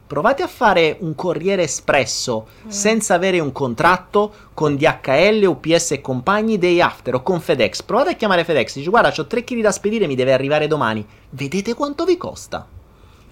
Provate 0.06 0.42
a 0.42 0.46
fare 0.46 0.96
un 1.00 1.14
corriere 1.14 1.64
espresso 1.64 2.46
mm. 2.46 2.68
senza 2.68 3.14
avere 3.14 3.40
un 3.40 3.50
contratto 3.50 4.32
con 4.54 4.76
DHL, 4.76 5.44
UPS 5.44 5.92
e 5.92 6.00
compagni 6.00 6.58
day 6.58 6.80
after 6.80 7.14
o 7.14 7.22
con 7.22 7.40
FedEx. 7.40 7.82
Provate 7.82 8.10
a 8.10 8.14
chiamare 8.14 8.44
FedEx, 8.44 8.76
dice 8.76 8.90
guarda 8.90 9.12
ho 9.16 9.26
3 9.26 9.42
kg 9.42 9.60
da 9.60 9.72
spedire, 9.72 10.06
mi 10.06 10.14
deve 10.14 10.32
arrivare 10.32 10.68
domani. 10.68 11.04
Vedete 11.30 11.74
quanto 11.74 12.04
vi 12.04 12.16
costa? 12.16 12.66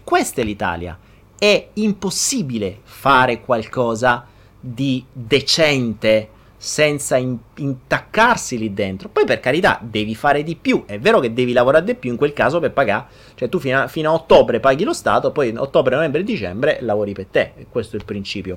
Questa 0.02 0.40
è 0.40 0.44
l'Italia. 0.44 0.98
È 1.38 1.68
impossibile 1.74 2.80
fare 2.82 3.40
qualcosa 3.40 4.26
di 4.58 5.04
decente 5.12 6.30
senza 6.64 7.18
in- 7.18 7.36
intaccarsi 7.56 8.56
lì 8.56 8.72
dentro. 8.72 9.10
Poi 9.10 9.26
per 9.26 9.38
carità 9.38 9.78
devi 9.82 10.14
fare 10.14 10.42
di 10.42 10.56
più, 10.56 10.84
è 10.86 10.98
vero 10.98 11.20
che 11.20 11.34
devi 11.34 11.52
lavorare 11.52 11.84
di 11.84 11.94
più 11.94 12.10
in 12.10 12.16
quel 12.16 12.32
caso 12.32 12.58
per 12.58 12.72
pagare, 12.72 13.04
cioè 13.34 13.50
tu 13.50 13.58
fino 13.58 13.82
a, 13.82 13.86
fino 13.86 14.08
a 14.08 14.14
ottobre 14.14 14.60
paghi 14.60 14.82
lo 14.82 14.94
Stato, 14.94 15.30
poi 15.30 15.52
ottobre, 15.54 15.94
novembre 15.94 16.22
e 16.22 16.24
dicembre 16.24 16.78
lavori 16.80 17.12
per 17.12 17.26
te, 17.26 17.52
questo 17.68 17.96
è 17.96 17.98
il 17.98 18.06
principio. 18.06 18.56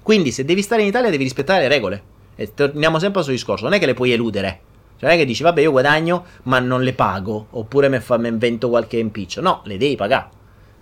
Quindi 0.00 0.30
se 0.30 0.44
devi 0.44 0.62
stare 0.62 0.82
in 0.82 0.88
Italia 0.88 1.10
devi 1.10 1.24
rispettare 1.24 1.62
le 1.62 1.68
regole. 1.68 2.02
E 2.36 2.54
torniamo 2.54 3.00
sempre 3.00 3.18
al 3.18 3.24
suo 3.24 3.34
discorso, 3.34 3.64
non 3.64 3.72
è 3.72 3.80
che 3.80 3.86
le 3.86 3.94
puoi 3.94 4.12
eludere. 4.12 4.60
Cioè 4.96 5.08
non 5.08 5.10
è 5.10 5.16
che 5.16 5.24
dici 5.24 5.42
vabbè 5.42 5.60
io 5.60 5.72
guadagno 5.72 6.24
ma 6.44 6.60
non 6.60 6.84
le 6.84 6.92
pago, 6.92 7.48
oppure 7.50 7.88
mi, 7.88 7.98
invento 8.28 8.68
qualche 8.68 8.98
impiccio. 8.98 9.40
No, 9.40 9.62
le 9.64 9.76
devi 9.76 9.96
pagare. 9.96 10.28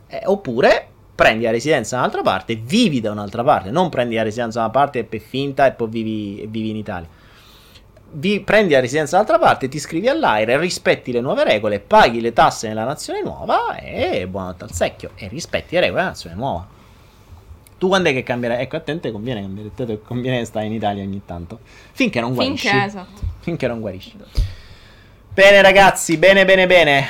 Eh, 0.07 0.21
oppure 0.27 0.89
prendi 1.23 1.45
la 1.45 1.53
residenza 1.53 1.95
da 1.95 2.03
un'altra 2.03 2.23
parte, 2.23 2.57
vivi 2.57 3.01
da 3.01 3.13
un'altra 3.13 3.45
parte, 3.45 3.71
non 3.71 3.89
prendi 3.91 4.17
la 4.17 4.25
residenza 4.25 4.59
da 4.59 4.65
una 4.65 4.75
parte 4.75 4.99
e 4.99 5.05
per 5.05 5.21
finta 5.21 5.67
e 5.67 5.73
poi 5.73 5.89
vivi, 5.89 6.47
vivi 6.49 6.71
in 6.71 6.77
Italia. 6.77 7.09
Vi, 8.15 8.41
prendi 8.41 8.73
la 8.73 8.81
residenza 8.81 9.13
dall'altra 9.13 9.39
parte, 9.39 9.69
ti 9.69 9.77
iscrivi 9.77 10.09
all'AIRE, 10.09 10.59
rispetti 10.59 11.13
le 11.13 11.21
nuove 11.21 11.45
regole, 11.45 11.79
paghi 11.79 12.21
le 12.21 12.33
tasse 12.33 12.67
nella 12.67 12.85
nazione 12.85 13.23
nuova 13.23 13.77
e 13.77 14.27
buonanotte 14.27 14.65
al 14.65 14.73
secchio 14.73 15.11
e 15.15 15.29
rispetti 15.29 15.75
le 15.75 15.81
regole 15.83 16.01
della 16.01 16.13
nazione 16.13 16.35
nuova. 16.35 16.67
Tu 17.79 17.87
quando 17.89 18.09
è 18.09 18.13
che 18.13 18.25
cambierai? 18.25 18.61
Ecco, 18.61 18.77
a 18.77 18.81
te 18.81 19.13
conviene 19.13 19.43
cambiare, 19.43 20.01
conviene 20.03 20.45
stare 20.45 20.67
in 20.67 20.73
Italia 20.73 21.05
ogni 21.05 21.23
tanto. 21.25 21.61
Finché 21.93 22.21
non 22.21 22.35
guarisci. 22.35 22.69
Finché, 22.69 22.85
esatto. 22.85 23.21
Finché 23.39 23.67
non 23.69 23.81
guarisci. 23.81 24.17
Bene 25.35 25.63
ragazzi, 25.63 26.19
bene 26.19 26.45
bene 26.45 26.67
bene. 26.67 27.07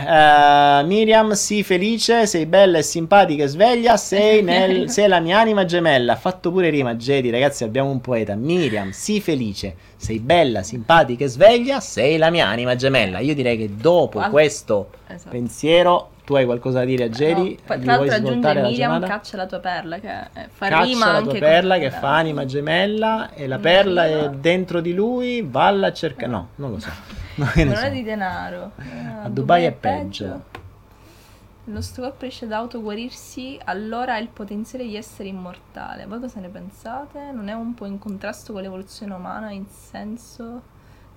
Uh, 0.00 0.86
Miriam, 0.86 1.32
sii 1.32 1.62
felice, 1.62 2.24
sei 2.26 2.46
bella 2.46 2.78
e 2.78 2.82
simpatica 2.82 3.44
e 3.44 3.46
sveglia, 3.46 3.98
sei, 3.98 4.40
nel, 4.44 4.88
sei, 4.88 5.06
la 5.06 5.20
mia 5.20 5.38
anima 5.38 5.66
gemella. 5.66 6.14
Ha 6.14 6.16
fatto 6.16 6.50
pure 6.50 6.70
rima, 6.70 6.94
Jedi, 6.94 7.28
ragazzi, 7.28 7.64
abbiamo 7.64 7.90
un 7.90 8.00
poeta. 8.00 8.34
Miriam, 8.36 8.88
sii 8.88 9.20
felice, 9.20 9.74
sei 9.96 10.18
bella, 10.18 10.62
simpatica 10.62 11.24
e 11.24 11.28
sveglia, 11.28 11.80
sei 11.80 12.16
la 12.16 12.30
mia 12.30 12.46
anima 12.46 12.74
gemella. 12.74 13.18
Io 13.18 13.34
direi 13.34 13.58
che 13.58 13.68
dopo 13.76 14.16
Qual- 14.18 14.30
questo 14.30 14.88
esatto. 15.06 15.28
pensiero 15.28 16.10
tu 16.24 16.36
hai 16.36 16.46
qualcosa 16.46 16.78
da 16.78 16.84
dire 16.86 17.04
a 17.04 17.08
Jedi? 17.10 17.58
No, 17.66 17.78
tra 17.78 17.96
l'altro 17.96 18.14
aggiunge 18.14 18.54
Miriam 18.62 19.06
caccia 19.06 19.36
la 19.36 19.46
tua 19.46 19.58
perla 19.58 19.98
che 19.98 20.08
fa 20.50 20.68
caccia 20.68 20.84
rima 20.84 21.12
la 21.12 21.20
tua 21.20 21.38
perla 21.38 21.78
che 21.78 21.90
fa 21.90 22.16
anima 22.16 22.46
gemella 22.46 23.30
e 23.34 23.46
la 23.46 23.58
perla 23.58 24.06
è 24.06 24.30
dentro 24.30 24.80
di 24.80 24.94
lui, 24.94 25.42
valla 25.46 25.88
a 25.88 25.92
cercare... 25.92 26.30
No, 26.30 26.48
non 26.54 26.70
lo 26.70 26.78
so. 26.78 27.26
Non, 27.38 27.74
so. 27.76 27.82
è 27.82 27.90
di 27.90 28.02
denaro. 28.02 28.72
a, 28.76 29.22
a 29.22 29.28
Dubai, 29.28 29.32
Dubai, 29.32 29.64
è 29.64 29.72
peggio. 29.72 30.24
peggio. 30.24 30.66
Il 31.66 31.74
nostro 31.74 32.02
corpo 32.02 32.22
riesce 32.22 32.46
ad 32.46 32.52
autoguarirsi, 32.52 33.60
allora 33.64 34.14
ha 34.14 34.18
il 34.18 34.28
potenziale 34.28 34.84
di 34.84 34.96
essere 34.96 35.28
immortale. 35.28 36.06
Voi 36.06 36.18
cosa 36.18 36.40
ne 36.40 36.48
pensate? 36.48 37.30
Non 37.30 37.48
è 37.48 37.52
un 37.52 37.74
po' 37.74 37.84
in 37.84 37.98
contrasto 37.98 38.54
con 38.54 38.62
l'evoluzione 38.62 39.12
umana 39.12 39.50
in 39.50 39.66
senso 39.68 40.62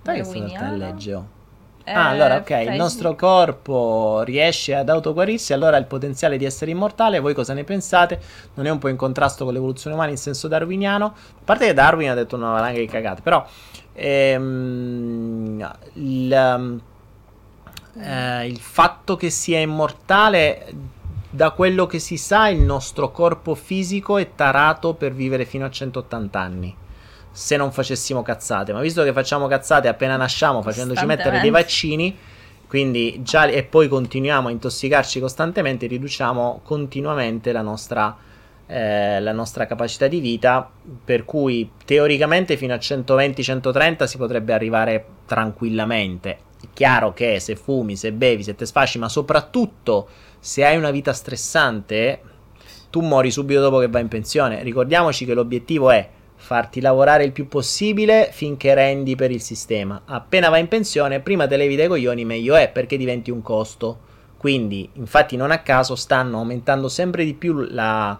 darwiniano? 0.02 0.76
legge 0.76 1.40
Eh, 1.84 1.92
ah, 1.92 2.10
allora, 2.10 2.36
ok, 2.36 2.50
il 2.50 2.74
nostro 2.74 3.16
corpo 3.16 4.22
riesce 4.24 4.74
ad 4.74 4.88
autoguarirsi, 4.88 5.52
allora 5.52 5.76
ha 5.76 5.80
il 5.80 5.86
potenziale 5.86 6.36
di 6.36 6.44
essere 6.44 6.70
immortale. 6.70 7.18
Voi 7.18 7.34
cosa 7.34 7.54
ne 7.54 7.64
pensate? 7.64 8.20
Non 8.54 8.66
è 8.66 8.70
un 8.70 8.78
po' 8.78 8.88
in 8.88 8.96
contrasto 8.96 9.44
con 9.44 9.54
l'evoluzione 9.54 9.96
umana 9.96 10.10
in 10.10 10.18
senso 10.18 10.48
darwiniano? 10.48 11.06
A 11.06 11.42
parte 11.44 11.66
che 11.66 11.74
Darwin 11.74 12.10
ha 12.10 12.14
detto 12.14 12.36
una 12.36 12.50
valanga 12.50 12.78
di 12.78 12.86
cagate, 12.86 13.22
però 13.22 13.44
ehm, 13.94 15.70
il, 15.94 16.80
eh, 17.98 18.46
il 18.46 18.58
fatto 18.58 19.16
che 19.16 19.30
sia 19.30 19.60
immortale, 19.60 20.72
da 21.30 21.50
quello 21.50 21.86
che 21.86 21.98
si 21.98 22.16
sa, 22.16 22.48
il 22.48 22.60
nostro 22.60 23.10
corpo 23.10 23.54
fisico 23.54 24.18
è 24.18 24.34
tarato 24.34 24.94
per 24.94 25.12
vivere 25.12 25.44
fino 25.44 25.64
a 25.64 25.70
180 25.70 26.40
anni. 26.40 26.76
Se 27.30 27.56
non 27.56 27.72
facessimo 27.72 28.22
cazzate, 28.22 28.72
ma 28.72 28.80
visto 28.80 29.02
che 29.02 29.12
facciamo 29.12 29.46
cazzate 29.46 29.88
appena 29.88 30.16
nasciamo 30.16 30.60
facendoci 30.60 31.06
mettere 31.06 31.40
dei 31.40 31.48
vaccini, 31.48 32.14
quindi 32.68 33.22
già 33.22 33.46
e 33.46 33.62
poi 33.62 33.88
continuiamo 33.88 34.48
a 34.48 34.50
intossicarci 34.50 35.20
costantemente, 35.20 35.86
riduciamo 35.86 36.60
continuamente 36.62 37.52
la 37.52 37.62
nostra 37.62 38.14
eh, 38.72 39.20
la 39.20 39.32
nostra 39.32 39.66
capacità 39.66 40.06
di 40.06 40.18
vita, 40.20 40.66
per 41.04 41.26
cui 41.26 41.72
teoricamente 41.84 42.56
fino 42.56 42.72
a 42.72 42.78
120-130 42.78 44.04
si 44.04 44.16
potrebbe 44.16 44.54
arrivare 44.54 45.04
tranquillamente. 45.26 46.38
È 46.58 46.66
chiaro 46.72 47.12
che 47.12 47.38
se 47.38 47.54
fumi, 47.54 47.96
se 47.96 48.12
bevi, 48.12 48.42
se 48.42 48.54
te 48.54 48.64
sfasci, 48.64 48.98
ma 48.98 49.10
soprattutto 49.10 50.08
se 50.38 50.64
hai 50.64 50.78
una 50.78 50.90
vita 50.90 51.12
stressante, 51.12 52.20
tu 52.88 53.00
muori 53.00 53.30
subito 53.30 53.60
dopo 53.60 53.78
che 53.78 53.88
vai 53.88 54.00
in 54.00 54.08
pensione. 54.08 54.62
Ricordiamoci 54.62 55.26
che 55.26 55.34
l'obiettivo 55.34 55.90
è 55.90 56.08
farti 56.36 56.80
lavorare 56.80 57.24
il 57.24 57.32
più 57.32 57.48
possibile 57.48 58.30
finché 58.32 58.72
rendi 58.72 59.16
per 59.16 59.30
il 59.30 59.42
sistema. 59.42 60.00
Appena 60.06 60.48
vai 60.48 60.60
in 60.60 60.68
pensione, 60.68 61.20
prima 61.20 61.46
te 61.46 61.58
levi 61.58 61.76
dai 61.76 61.88
coglioni, 61.88 62.24
meglio 62.24 62.54
è 62.54 62.70
perché 62.70 62.96
diventi 62.96 63.30
un 63.30 63.42
costo. 63.42 64.10
Quindi, 64.38 64.88
infatti, 64.94 65.36
non 65.36 65.50
a 65.50 65.58
caso 65.58 65.94
stanno 65.94 66.38
aumentando 66.38 66.88
sempre 66.88 67.24
di 67.24 67.34
più 67.34 67.52
la, 67.68 68.18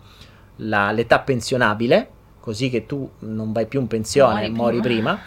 la, 0.56 0.90
l'età 0.92 1.20
pensionabile, 1.20 2.08
così 2.40 2.70
che 2.70 2.86
tu 2.86 3.08
non 3.20 3.52
vai 3.52 3.66
più 3.66 3.80
in 3.80 3.86
pensione, 3.86 4.48
muori, 4.48 4.52
muori 4.52 4.80
prima. 4.80 5.20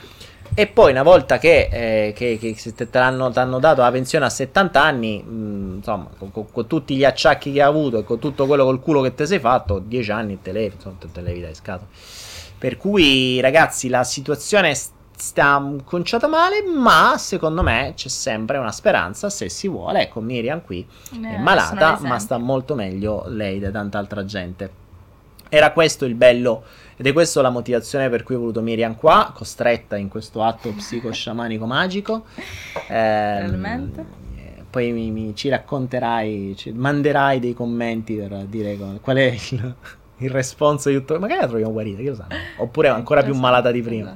E 0.53 0.67
poi 0.67 0.91
una 0.91 1.03
volta 1.03 1.37
che, 1.37 1.67
eh, 1.71 2.13
che, 2.13 2.37
che 2.39 2.73
te 2.73 2.87
l'hanno, 2.91 3.31
hanno 3.33 3.59
dato 3.59 3.81
la 3.81 3.91
pensione 3.91 4.25
a 4.25 4.29
70 4.29 4.81
anni, 4.81 5.21
mh, 5.21 5.33
mm, 5.33 5.75
insomma, 5.77 6.07
con, 6.17 6.31
con, 6.31 6.45
con, 6.51 6.67
tutti 6.67 6.95
gli 6.95 7.03
acciacchi 7.03 7.51
che 7.51 7.61
hai 7.61 7.67
avuto 7.67 7.97
e 7.99 8.03
con 8.03 8.19
tutto 8.19 8.45
quello 8.45 8.63
col 8.63 8.79
culo 8.79 9.01
che 9.01 9.13
ti 9.13 9.25
sei 9.25 9.39
fatto, 9.39 9.79
10 9.79 10.11
anni 10.11 10.41
te 10.41 10.51
levi, 10.51 10.75
insomma, 10.75 10.95
te 11.11 11.21
levi 11.21 11.41
dai 11.41 11.55
scatole. 11.55 11.89
Per 12.57 12.77
cui, 12.77 13.39
ragazzi, 13.41 13.89
la 13.89 14.03
situazione 14.03 14.73
sta 15.17 15.73
conciata 15.83 16.27
male, 16.27 16.63
ma 16.63 17.15
secondo 17.17 17.61
me 17.63 17.93
c'è 17.95 18.09
sempre 18.09 18.57
una 18.57 18.71
speranza 18.71 19.29
se 19.29 19.49
si 19.49 19.67
vuole. 19.67 20.03
Ecco, 20.03 20.21
Miriam 20.21 20.61
qui 20.61 20.87
eh, 21.21 21.35
è 21.35 21.37
malata, 21.37 21.99
ma 22.01 22.19
sta 22.19 22.37
molto 22.37 22.75
meglio 22.75 23.25
lei 23.27 23.59
da 23.59 23.71
tanta 23.71 23.97
altra 23.97 24.23
gente. 24.25 24.83
Era 25.55 25.71
questo 25.71 26.03
il 26.03 26.15
bello 26.15 26.63
ed 26.97 27.07
è 27.07 27.13
questa 27.13 27.41
la 27.41 27.49
motivazione 27.49 28.09
per 28.09 28.23
cui 28.23 28.35
ho 28.35 28.39
voluto 28.39 28.59
Miriam 28.59 28.97
qua, 28.97 29.31
costretta 29.33 29.95
in 29.95 30.09
questo 30.09 30.43
atto 30.43 30.73
psicosciamanico 30.73 31.65
magico. 31.65 32.25
Eh, 32.89 33.49
poi 34.69 34.91
mi, 34.91 35.11
mi, 35.11 35.33
ci 35.33 35.47
racconterai, 35.47 36.55
ci 36.57 36.73
manderai 36.73 37.39
dei 37.39 37.53
commenti 37.53 38.15
per 38.15 38.43
dire 38.47 38.77
qual 38.99 39.15
è 39.15 39.33
il, 39.51 39.75
il 40.17 40.29
responso 40.29 40.89
di 40.89 40.95
tutto. 40.95 41.17
Magari 41.19 41.39
la 41.39 41.47
troviamo 41.47 41.71
guarita, 41.71 42.01
chi 42.01 42.07
lo 42.07 42.15
sa. 42.15 42.27
Oppure 42.57 42.89
ancora 42.89 43.23
più 43.23 43.33
malata 43.33 43.71
di 43.71 43.81
prima. 43.81 44.13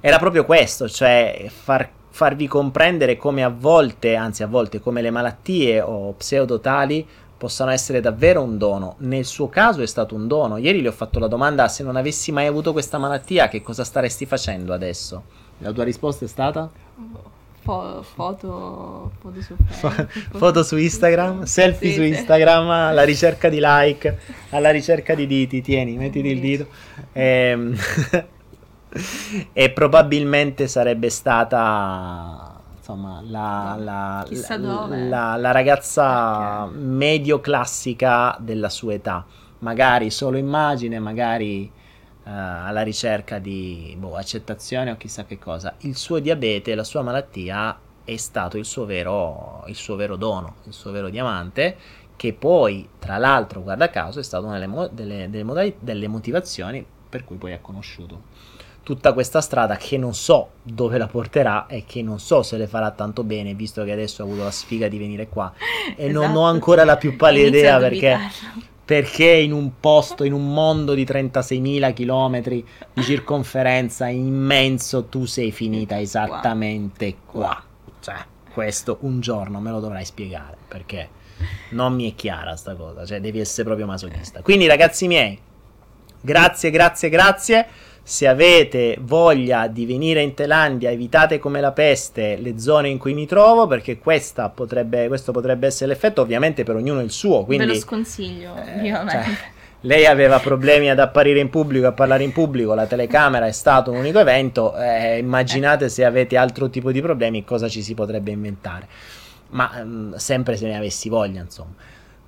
Era 0.00 0.18
proprio 0.18 0.46
questo, 0.46 0.88
cioè 0.88 1.44
far, 1.54 1.86
farvi 2.08 2.46
comprendere 2.46 3.18
come 3.18 3.44
a 3.44 3.50
volte, 3.50 4.14
anzi 4.14 4.42
a 4.42 4.46
volte 4.46 4.80
come 4.80 5.02
le 5.02 5.10
malattie 5.10 5.82
o 5.82 6.14
pseudotali 6.14 7.06
possano 7.38 7.70
essere 7.70 8.00
davvero 8.00 8.42
un 8.42 8.58
dono. 8.58 8.96
Nel 8.98 9.24
suo 9.24 9.48
caso 9.48 9.80
è 9.80 9.86
stato 9.86 10.14
un 10.14 10.26
dono. 10.26 10.56
Ieri 10.56 10.80
gli 10.82 10.86
ho 10.86 10.92
fatto 10.92 11.18
la 11.18 11.28
domanda 11.28 11.68
se 11.68 11.84
non 11.84 11.96
avessi 11.96 12.32
mai 12.32 12.46
avuto 12.46 12.72
questa 12.72 12.98
malattia, 12.98 13.48
che 13.48 13.62
cosa 13.62 13.84
staresti 13.84 14.26
facendo 14.26 14.74
adesso? 14.74 15.22
La 15.58 15.72
tua 15.72 15.84
risposta 15.84 16.24
è 16.24 16.28
stata? 16.28 16.68
Fo- 17.60 18.02
foto, 18.02 19.12
foto, 19.20 19.40
su 19.40 19.54
foto 20.32 20.62
su 20.62 20.76
Instagram, 20.76 21.44
selfie 21.44 21.90
sì, 21.90 21.94
su 21.96 22.02
Instagram, 22.02 22.68
alla 22.68 23.04
ricerca 23.04 23.48
di 23.48 23.58
like, 23.60 24.18
alla 24.50 24.70
ricerca 24.70 25.14
di 25.14 25.26
diti, 25.26 25.62
tieni, 25.62 25.96
mettiti 25.96 26.28
il 26.28 26.40
dito. 26.40 26.66
E, 27.12 27.22
ehm, 27.22 27.76
e 29.52 29.70
probabilmente 29.70 30.66
sarebbe 30.66 31.10
stata 31.10 32.47
insomma, 32.88 33.20
la, 33.22 33.76
la, 33.78 34.26
la, 34.86 35.36
la 35.36 35.50
ragazza 35.50 36.64
okay. 36.64 36.78
medio 36.78 37.40
classica 37.40 38.36
della 38.40 38.70
sua 38.70 38.94
età. 38.94 39.26
Magari 39.58 40.10
solo 40.10 40.38
immagine, 40.38 40.98
magari 40.98 41.70
uh, 41.70 42.20
alla 42.24 42.82
ricerca 42.82 43.38
di 43.38 43.94
boh, 43.98 44.16
accettazione 44.16 44.90
o 44.90 44.96
chissà 44.96 45.26
che 45.26 45.38
cosa. 45.38 45.74
Il 45.80 45.96
suo 45.96 46.18
diabete, 46.18 46.74
la 46.74 46.84
sua 46.84 47.02
malattia 47.02 47.78
è 48.04 48.16
stato 48.16 48.56
il 48.56 48.64
suo 48.64 48.86
vero, 48.86 49.64
il 49.66 49.74
suo 49.76 49.96
vero 49.96 50.16
dono, 50.16 50.56
il 50.64 50.72
suo 50.72 50.90
vero 50.90 51.10
diamante, 51.10 51.76
che 52.16 52.32
poi, 52.32 52.88
tra 52.98 53.18
l'altro, 53.18 53.62
guarda 53.62 53.90
caso, 53.90 54.18
è 54.20 54.22
stata 54.22 54.46
una 54.46 54.54
delle, 54.54 54.66
mo- 54.66 54.88
delle, 54.88 55.28
delle, 55.28 55.74
delle 55.78 56.08
motivazioni 56.08 56.84
per 57.08 57.24
cui 57.24 57.36
poi 57.36 57.52
ha 57.52 57.58
conosciuto 57.60 58.22
tutta 58.88 59.12
questa 59.12 59.42
strada 59.42 59.76
che 59.76 59.98
non 59.98 60.14
so 60.14 60.52
dove 60.62 60.96
la 60.96 61.08
porterà 61.08 61.66
e 61.66 61.84
che 61.86 62.00
non 62.00 62.18
so 62.18 62.42
se 62.42 62.56
le 62.56 62.66
farà 62.66 62.90
tanto 62.90 63.22
bene, 63.22 63.52
visto 63.52 63.84
che 63.84 63.92
adesso 63.92 64.22
ha 64.22 64.24
avuto 64.24 64.44
la 64.44 64.50
sfiga 64.50 64.88
di 64.88 64.96
venire 64.96 65.28
qua 65.28 65.52
e 65.94 66.06
esatto. 66.06 66.26
non 66.26 66.34
ho 66.34 66.44
ancora 66.44 66.84
la 66.84 66.96
più 66.96 67.14
pallida 67.14 67.48
idea 67.48 67.78
perché 67.78 68.16
perché 68.82 69.26
in 69.26 69.52
un 69.52 69.72
posto, 69.78 70.24
in 70.24 70.32
un 70.32 70.54
mondo 70.54 70.94
di 70.94 71.04
36.000 71.04 71.92
km 71.92 72.40
di 72.40 72.64
circonferenza 73.02 74.08
immenso, 74.08 75.04
tu 75.04 75.26
sei 75.26 75.52
finita 75.52 76.00
esattamente 76.00 77.16
qua. 77.26 77.62
Cioè, 78.00 78.16
questo 78.50 78.96
un 79.02 79.20
giorno 79.20 79.60
me 79.60 79.70
lo 79.70 79.80
dovrai 79.80 80.06
spiegare 80.06 80.56
perché 80.66 81.10
non 81.72 81.92
mi 81.92 82.10
è 82.10 82.14
chiara 82.14 82.56
sta 82.56 82.74
cosa, 82.74 83.04
cioè 83.04 83.20
devi 83.20 83.38
essere 83.38 83.64
proprio 83.64 83.84
masochista. 83.84 84.40
Quindi 84.40 84.66
ragazzi 84.66 85.06
miei, 85.06 85.38
grazie, 86.22 86.70
grazie, 86.70 87.10
grazie. 87.10 87.66
Se 88.08 88.26
avete 88.26 88.96
voglia 89.02 89.66
di 89.66 89.84
venire 89.84 90.22
in 90.22 90.32
Thailandia, 90.32 90.90
evitate 90.90 91.38
come 91.38 91.60
la 91.60 91.72
peste 91.72 92.38
le 92.38 92.58
zone 92.58 92.88
in 92.88 92.96
cui 92.96 93.12
mi 93.12 93.26
trovo, 93.26 93.66
perché 93.66 93.98
potrebbe, 93.98 95.08
questo 95.08 95.30
potrebbe 95.30 95.66
essere 95.66 95.90
l'effetto, 95.90 96.22
ovviamente 96.22 96.64
per 96.64 96.76
ognuno 96.76 97.02
il 97.02 97.10
suo. 97.10 97.44
Quindi, 97.44 97.66
Ve 97.66 97.72
lo 97.74 97.78
sconsiglio, 97.78 98.54
eh, 98.56 98.88
cioè, 99.10 99.24
lei 99.82 100.06
aveva 100.06 100.38
problemi 100.38 100.88
ad 100.88 101.00
apparire 101.00 101.38
in 101.38 101.50
pubblico, 101.50 101.86
a 101.86 101.92
parlare 101.92 102.24
in 102.24 102.32
pubblico, 102.32 102.72
la 102.72 102.86
telecamera 102.86 103.46
è 103.46 103.52
stato 103.52 103.90
un 103.90 103.98
unico 103.98 104.20
evento, 104.20 104.74
eh, 104.78 105.18
immaginate 105.18 105.90
se 105.90 106.02
avete 106.02 106.38
altro 106.38 106.70
tipo 106.70 106.90
di 106.90 107.02
problemi 107.02 107.44
cosa 107.44 107.68
ci 107.68 107.82
si 107.82 107.92
potrebbe 107.92 108.30
inventare. 108.30 108.88
Ma 109.50 109.70
mh, 109.84 109.86
mm, 109.86 110.14
sempre 110.14 110.56
se 110.56 110.66
ne 110.66 110.78
avessi 110.78 111.10
voglia, 111.10 111.42
insomma. 111.42 111.74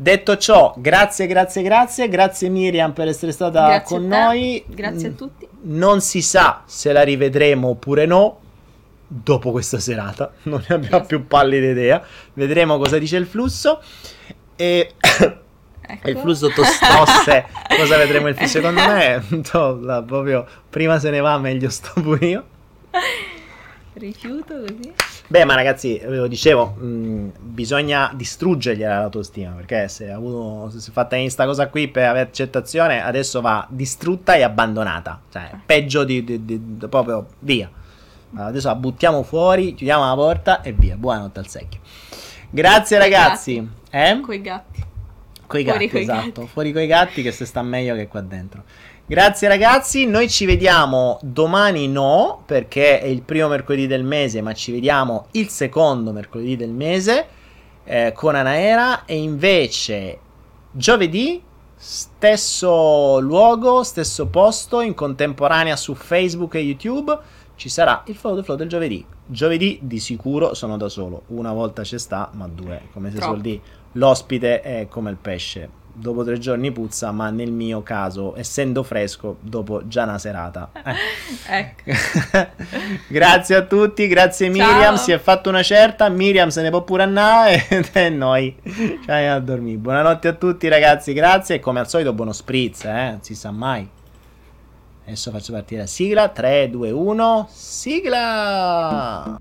Detto 0.01 0.39
ciò, 0.39 0.73
grazie, 0.79 1.27
grazie, 1.27 1.61
grazie, 1.61 2.09
grazie 2.09 2.49
Miriam 2.49 2.93
per 2.93 3.07
essere 3.07 3.33
stata 3.33 3.67
grazie 3.67 3.99
con 3.99 4.07
noi. 4.07 4.65
Grazie 4.67 5.09
a 5.09 5.11
tutti. 5.11 5.47
Non 5.65 6.01
si 6.01 6.23
sa 6.23 6.63
se 6.65 6.91
la 6.91 7.03
rivedremo 7.03 7.69
oppure 7.69 8.07
no 8.07 8.41
dopo 9.07 9.51
questa 9.51 9.79
serata, 9.79 10.33
non 10.45 10.65
ne 10.67 10.75
abbiamo 10.75 10.97
yes. 10.97 11.07
più 11.07 11.27
pallida 11.27 11.67
idea. 11.67 12.03
Vedremo 12.33 12.79
cosa 12.79 12.97
dice 12.97 13.19
il 13.19 13.27
flusso. 13.27 13.83
E 14.57 14.95
ecco. 15.83 16.09
il 16.09 16.17
flusso 16.17 16.49
tostosse, 16.49 17.45
cosa 17.77 17.99
vedremo 17.99 18.29
il 18.29 18.37
flusso? 18.37 18.53
Secondo 18.53 18.81
me, 18.81 19.23
to, 19.53 20.05
proprio 20.07 20.47
prima 20.71 20.99
se 20.99 21.11
ne 21.11 21.21
va, 21.21 21.37
meglio 21.37 21.69
sto 21.69 22.01
pure 22.01 22.25
io. 22.27 22.45
Rifiuto 23.93 24.61
così. 24.61 25.10
Beh, 25.31 25.45
ma 25.45 25.55
ragazzi, 25.55 25.97
ve 25.97 26.17
lo 26.17 26.27
dicevo, 26.27 26.75
mh, 26.77 27.35
bisogna 27.39 28.11
distruggergliela 28.13 28.99
l'autostima, 28.99 29.53
perché 29.53 29.87
se 29.87 30.11
avuto, 30.11 30.71
se 30.71 30.81
si 30.81 30.91
è 30.91 30.93
fatta 30.93 31.15
in 31.15 31.31
sta 31.31 31.47
cosa 31.47 31.69
qui 31.69 31.87
per 31.87 32.09
avere 32.09 32.27
accettazione, 32.27 33.01
adesso 33.01 33.41
va 33.41 33.65
distrutta 33.71 34.35
e 34.35 34.43
abbandonata. 34.43 35.21
Cioè, 35.31 35.53
peggio 35.65 36.03
di, 36.03 36.25
di, 36.25 36.45
di, 36.45 36.77
di 36.77 36.89
proprio 36.89 37.29
via. 37.39 37.71
Adesso 38.35 38.67
la 38.67 38.75
buttiamo 38.75 39.23
fuori, 39.23 39.75
chiudiamo 39.75 40.05
la 40.05 40.15
porta 40.17 40.63
e 40.63 40.73
via. 40.73 40.97
Buonanotte 40.97 41.39
al 41.39 41.47
secchio. 41.47 41.79
Grazie 42.51 42.99
ragazzi. 42.99 43.69
Eh? 43.89 44.21
Coi 44.21 44.41
gatti. 44.41 44.85
Coi 45.47 45.63
gatti, 45.63 45.89
fuori 45.89 46.05
esatto. 46.05 46.41
Gatti. 46.41 46.47
Fuori 46.49 46.73
coi 46.73 46.87
gatti 46.89 47.23
che 47.23 47.31
se 47.31 47.45
sta 47.45 47.63
meglio 47.63 47.95
che 47.95 48.09
qua 48.09 48.21
dentro. 48.21 48.65
Grazie 49.11 49.49
ragazzi, 49.49 50.07
noi 50.07 50.31
ci 50.31 50.47
vediamo 50.47 51.19
domani 51.25 51.89
no, 51.89 52.45
perché 52.47 53.01
è 53.01 53.07
il 53.07 53.23
primo 53.23 53.49
mercoledì 53.49 53.89
del 53.89 54.05
mese, 54.05 54.41
ma 54.41 54.55
ci 54.55 54.71
vediamo 54.71 55.27
il 55.33 55.49
secondo 55.49 56.13
mercoledì 56.13 56.55
del 56.55 56.71
mese 56.71 57.27
eh, 57.83 58.13
con 58.15 58.37
Anaera. 58.37 59.07
E 59.07 59.17
invece 59.17 60.21
giovedì 60.71 61.43
stesso 61.75 63.19
luogo, 63.19 63.83
stesso 63.83 64.29
posto, 64.29 64.81
in 64.81 64.95
contemporanea 64.95 65.75
su 65.75 65.97
Facebook 65.97 66.55
e 66.55 66.61
YouTube 66.61 67.19
ci 67.57 67.69
sarà 67.69 68.05
il 68.07 68.15
Follow 68.15 68.39
the 68.39 68.45
Flow 68.45 68.57
del 68.57 68.69
giovedì. 68.69 69.05
Giovedì 69.27 69.81
di 69.83 69.99
sicuro 69.99 70.55
sono 70.55 70.77
da 70.77 70.89
solo, 70.89 71.23
una 71.31 71.53
volta 71.53 71.83
ci 71.83 71.99
sta, 71.99 72.31
ma 72.35 72.47
due, 72.47 72.83
come 72.93 73.11
se 73.11 73.21
suol 73.21 73.41
dire, 73.41 73.61
l'ospite 73.95 74.61
è 74.61 74.87
come 74.89 75.11
il 75.11 75.17
pesce 75.17 75.80
dopo 76.01 76.25
tre 76.25 76.39
giorni 76.39 76.73
puzza, 76.73 77.13
ma 77.13 77.31
nel 77.31 77.53
mio 77.53 77.83
caso, 77.83 78.37
essendo 78.37 78.83
fresco, 78.83 79.37
dopo 79.41 79.87
già 79.87 80.05
una 80.05 80.19
serata. 80.19 80.71
Eh. 80.73 80.95
ecco. 81.59 82.49
grazie 83.09 83.57
a 83.57 83.63
tutti, 83.63 84.07
grazie 84.09 84.49
Miriam, 84.49 84.97
si 84.97 85.13
è 85.13 85.19
fatto 85.19 85.51
una 85.51 85.63
certa, 85.63 86.09
Miriam 86.09 86.49
se 86.49 86.63
ne 86.63 86.71
può 86.71 86.83
pure 86.83 87.03
andare 87.03 87.67
e 87.93 88.09
noi 88.09 88.57
ci 88.63 89.11
a 89.11 89.39
dormire. 89.39 89.77
Buonanotte 89.77 90.29
a 90.29 90.33
tutti 90.33 90.69
ragazzi, 90.69 91.13
grazie 91.13 91.57
e 91.57 91.61
come 91.61 91.81
al 91.81 91.89
solito 91.89 92.13
buono 92.15 92.33
spritz, 92.33 92.85
eh? 92.85 93.19
si 93.21 93.35
sa 93.35 93.51
mai. 93.51 93.89
Adesso 95.05 95.31
faccio 95.31 95.53
partire 95.53 95.83
la 95.83 95.87
sigla, 95.87 96.29
3, 96.29 96.71
2, 96.71 96.91
1, 96.91 97.49
sigla! 97.51 99.39